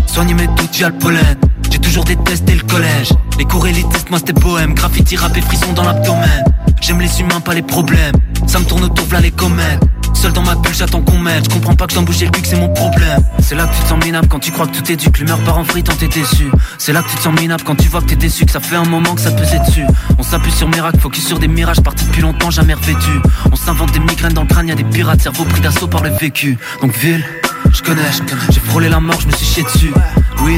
soigner 0.07 0.33
mes 0.33 0.47
doutes 0.47 0.75
via 0.75 0.89
le 0.89 0.97
pollen, 0.97 1.37
j'ai 1.69 1.79
toujours 1.79 2.03
détesté 2.03 2.55
le 2.55 2.63
collège, 2.63 3.09
les 3.37 3.45
cours 3.45 3.67
élitistes 3.67 4.09
moi 4.09 4.19
c'était 4.19 4.33
bohème, 4.33 4.73
graffiti 4.73 5.15
rap 5.15 5.35
et 5.37 5.41
frisson 5.41 5.73
dans 5.73 5.83
l'abdomen, 5.83 6.43
j'aime 6.81 6.99
les 6.99 7.19
humains 7.19 7.41
pas 7.41 7.53
les 7.53 7.61
problèmes, 7.61 8.15
ça 8.47 8.59
me 8.59 8.65
tourne 8.65 8.83
autour 8.83 9.05
v'là 9.05 9.19
les 9.19 9.31
comètes, 9.31 9.81
Seul 10.13 10.33
dans 10.33 10.43
ma 10.43 10.55
bulle, 10.55 10.73
j'attends 10.73 11.01
qu'on 11.01 11.17
m'aide. 11.17 11.43
Je 11.45 11.49
comprends 11.49 11.75
pas 11.75 11.87
que 11.87 11.93
j'en 11.93 12.03
bouger 12.03 12.25
le 12.25 12.31
cul, 12.31 12.41
c'est 12.43 12.59
mon 12.59 12.69
problème. 12.69 13.23
C'est 13.39 13.55
là 13.55 13.65
que 13.65 13.75
tu 13.75 13.81
te 13.81 13.87
sens 13.87 14.03
minable 14.03 14.27
quand 14.27 14.39
tu 14.39 14.51
crois 14.51 14.67
que 14.67 14.77
tout 14.77 14.91
est 14.91 14.95
dû. 14.95 15.09
Que 15.09 15.19
l'humeur 15.19 15.39
part 15.39 15.57
en 15.57 15.63
frite, 15.63 15.89
t'es 15.97 16.07
déçu. 16.07 16.51
C'est 16.77 16.93
là 16.93 17.01
que 17.01 17.09
tu 17.09 17.15
te 17.15 17.21
sens 17.21 17.39
minable 17.39 17.63
quand 17.63 17.75
tu 17.75 17.87
vois 17.89 18.01
que 18.01 18.07
t'es 18.07 18.15
déçu. 18.15 18.45
Que 18.45 18.51
ça 18.51 18.59
fait 18.59 18.75
un 18.75 18.85
moment 18.85 19.15
que 19.15 19.21
ça 19.21 19.31
pesait 19.31 19.59
dessus. 19.59 19.85
On 20.17 20.23
s'appuie 20.23 20.51
sur 20.51 20.67
miracle, 20.67 20.99
focus 20.99 21.25
sur 21.25 21.39
des 21.39 21.47
mirages. 21.47 21.81
Partis 21.81 22.05
depuis 22.05 22.21
longtemps, 22.21 22.51
jamais 22.51 22.73
revêtus. 22.73 23.19
On 23.51 23.55
s'invente 23.55 23.91
des 23.91 23.99
migraines 23.99 24.33
dans 24.33 24.43
le 24.43 24.47
crâne, 24.47 24.67
y'a 24.67 24.75
des 24.75 24.83
pirates, 24.83 25.21
cerveau 25.21 25.45
pris 25.45 25.61
d'assaut 25.61 25.87
par 25.87 26.03
le 26.03 26.09
vécu. 26.09 26.57
Donc 26.81 26.95
ville, 26.97 27.25
je 27.73 27.81
connais, 27.81 28.01
j'ai 28.49 28.59
frôlé 28.59 28.89
la 28.89 28.99
mort, 28.99 29.19
je 29.21 29.27
me 29.27 29.31
suis 29.31 29.45
chié 29.45 29.63
dessus. 29.63 29.93
Oui, 30.43 30.57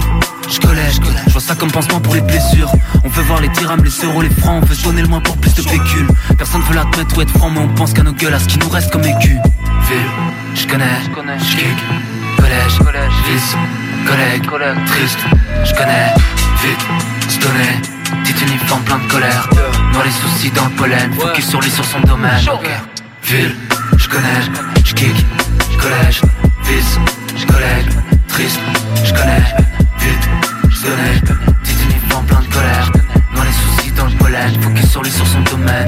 je 0.49 0.59
connais, 0.59 0.91
je 0.91 1.31
vois 1.31 1.41
ça 1.41 1.55
comme 1.55 1.71
pansement 1.71 1.99
pour 1.99 2.15
les 2.15 2.21
blessures. 2.21 2.71
On 3.03 3.09
veut 3.09 3.23
voir 3.23 3.41
les 3.41 3.49
dirhams, 3.49 3.83
les 3.83 4.05
euros, 4.05 4.21
les 4.21 4.29
francs, 4.29 4.63
on 4.63 4.65
veut 4.65 4.75
se 4.75 4.83
donner 4.83 5.01
le 5.01 5.07
moins 5.07 5.19
pour 5.19 5.37
plus 5.37 5.53
de 5.53 5.61
pécule. 5.61 6.07
Personne 6.37 6.61
veut 6.61 6.75
l'admettre 6.75 7.17
ou 7.17 7.21
être 7.21 7.31
franc, 7.37 7.49
mais 7.49 7.59
on 7.59 7.67
pense 7.69 7.93
qu'à 7.93 8.03
nos 8.03 8.13
gueules, 8.13 8.33
à 8.33 8.39
ce 8.39 8.47
qui 8.47 8.59
nous 8.59 8.69
reste 8.69 8.91
comme 8.91 9.03
écu. 9.03 9.37
Ville, 9.89 10.09
je 10.55 10.67
connais, 10.67 10.85
je 11.05 11.55
kick, 11.55 11.77
collège, 12.37 12.79
fils, 13.25 13.55
collègue, 14.07 14.49
triste, 14.85 15.19
je 15.65 15.73
connais, 15.73 16.13
vite, 16.63 17.29
se 17.29 17.39
donner, 17.39 18.23
petit 18.23 18.43
uniforme 18.45 18.83
plein 18.83 18.99
de 18.99 19.11
colère, 19.11 19.49
noir 19.91 20.05
les 20.05 20.11
soucis 20.11 20.51
dans 20.51 20.65
le 20.65 20.71
pollen, 20.71 21.13
focus 21.13 21.49
sur 21.49 21.61
lui 21.61 21.69
sur 21.69 21.85
son 21.85 21.99
domaine. 22.01 22.39
Ville, 23.23 23.55
je 23.97 24.07
connais, 24.07 24.27
je 24.85 24.93
kick, 24.93 25.25
collège, 25.79 26.21
fils, 26.63 26.99
je 27.35 27.45
collègue, 27.45 27.89
triste, 28.27 28.59
je 29.03 29.13
connais, 29.13 29.43
je 30.83 30.89
donnais, 30.89 31.19
petit 31.63 31.83
uniforme 31.85 32.25
plein 32.25 32.41
de 32.41 32.53
colère, 32.53 32.91
noir 33.33 33.45
les 33.45 33.51
soucis 33.51 33.91
dans 33.91 34.05
le 34.05 34.17
pollen, 34.17 34.61
focus 34.61 34.89
sur 34.89 35.03
lui 35.03 35.11
sur 35.11 35.25
son 35.27 35.41
domaine. 35.41 35.87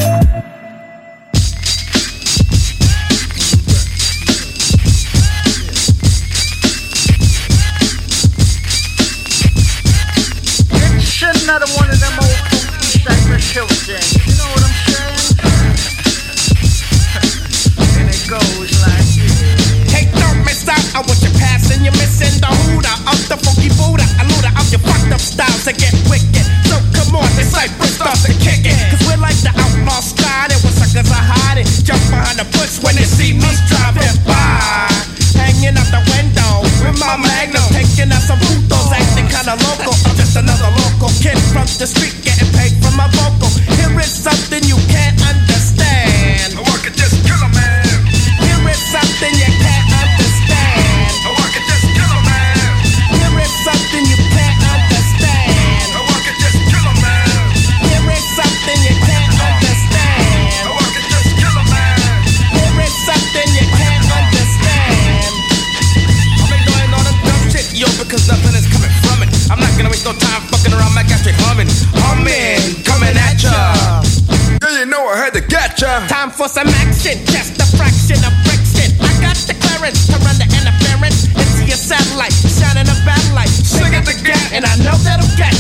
To 25.66 25.74
get 25.74 25.98
wicked. 26.06 26.46
So 26.70 26.78
come 26.94 27.18
on, 27.18 27.26
this 27.34 27.50
Cypress 27.50 27.98
starts 27.98 28.22
to 28.30 28.34
kick 28.38 28.62
it. 28.70 28.78
Cause 28.94 29.02
we're 29.10 29.18
like 29.18 29.34
the 29.42 29.50
outlaw 29.50 29.98
striding 29.98 30.62
when 30.62 30.70
suckers 30.78 31.10
are 31.10 31.26
hiding. 31.26 31.66
Jump 31.82 31.98
behind 32.14 32.38
the 32.38 32.46
bush 32.54 32.78
when 32.86 32.94
they 32.94 33.08
see 33.10 33.34
me 33.34 33.50
driving 33.66 34.14
by. 34.30 34.94
Hanging 35.34 35.74
out 35.74 35.90
the 35.90 36.06
window 36.14 36.62
with 36.86 37.02
my 37.02 37.18
magnum, 37.18 37.66
taking 37.74 38.14
out 38.14 38.22
some 38.22 38.38
putos, 38.46 38.94
acting 38.94 39.26
kinda 39.26 39.58
local. 39.58 39.98
I'm 40.06 40.14
just 40.14 40.38
another 40.38 40.70
local 40.70 41.10
kid 41.18 41.38
from 41.50 41.66
the 41.82 41.90
street, 41.90 42.14
getting 42.22 42.52
paid 42.54 42.78
for 42.86 42.94
my 42.94 43.10
vocal. 43.18 43.50
Here 43.74 43.90
is 43.98 44.14
something 44.14 44.62
you 44.70 44.78
spectrum. 75.76 76.08
Time 76.08 76.32
for 76.32 76.48
some 76.48 76.68
action, 76.68 77.20
just 77.26 77.60
a 77.60 77.68
fraction 77.78 78.20
of 78.24 78.34
friction. 78.48 78.96
I 79.02 79.12
got 79.22 79.36
the 79.48 79.56
clearance 79.60 80.08
to 80.08 80.18
run 80.24 80.38
the 80.40 80.48
interference 80.48 81.28
into 81.28 81.68
your 81.68 81.78
satellite, 81.78 82.34
shining 82.34 82.88
a 82.88 82.98
bad 83.06 83.24
light. 83.34 83.50
Sing 83.50 83.94
at 83.94 84.06
the 84.06 84.16
gap, 84.24 84.52
and 84.52 84.66
I 84.66 84.76
know 84.78 84.96
that'll 85.04 85.28
get 85.38 85.55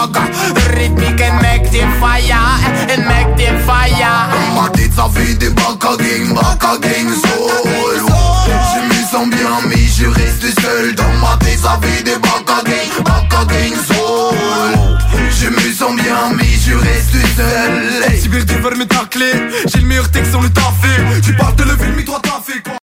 walker. 0.00 0.26
Ritmic 0.76 1.20
en 1.20 1.34
make 1.42 1.70
the 1.70 1.84
fire, 2.00 2.40
en 2.94 3.02
make 3.04 3.36
the 3.36 3.48
fire. 3.66 4.28
Martitsa 4.54 5.08
fait 5.14 5.34
des 5.34 5.50
back 5.50 5.84
again, 5.84 6.34
back 6.34 6.64
again 6.64 7.08
solo. 7.22 8.08
Je 8.72 8.80
me 8.88 9.04
sens 9.10 9.28
bien, 9.28 9.54
mais 9.68 9.86
je 9.96 10.06
reste 10.06 10.60
seul 10.60 10.94
dans 10.94 11.12
ma 11.20 11.36
tête. 11.40 11.58
Ça 11.58 11.78
fait 11.82 12.02
des 12.02 12.18
back 12.18 12.48
again, 12.60 13.02
back 13.04 13.32
again 13.42 13.76
solo. 13.86 14.34
Je 15.30 15.48
me 15.48 15.72
sens 15.72 15.94
bien, 15.96 16.32
mais 16.36 16.54
je 16.66 16.74
reste 16.74 17.16
seul. 17.36 18.18
Si 18.20 18.28
bien 18.28 18.40
tu 18.46 18.54
vas 18.60 18.70
me 18.70 18.86
tacler, 18.86 19.32
j'ai 19.66 19.80
le 19.80 19.86
meilleur 19.86 20.10
texte 20.10 20.30
sur 20.30 20.40
le 20.40 20.50
temps. 20.50 20.69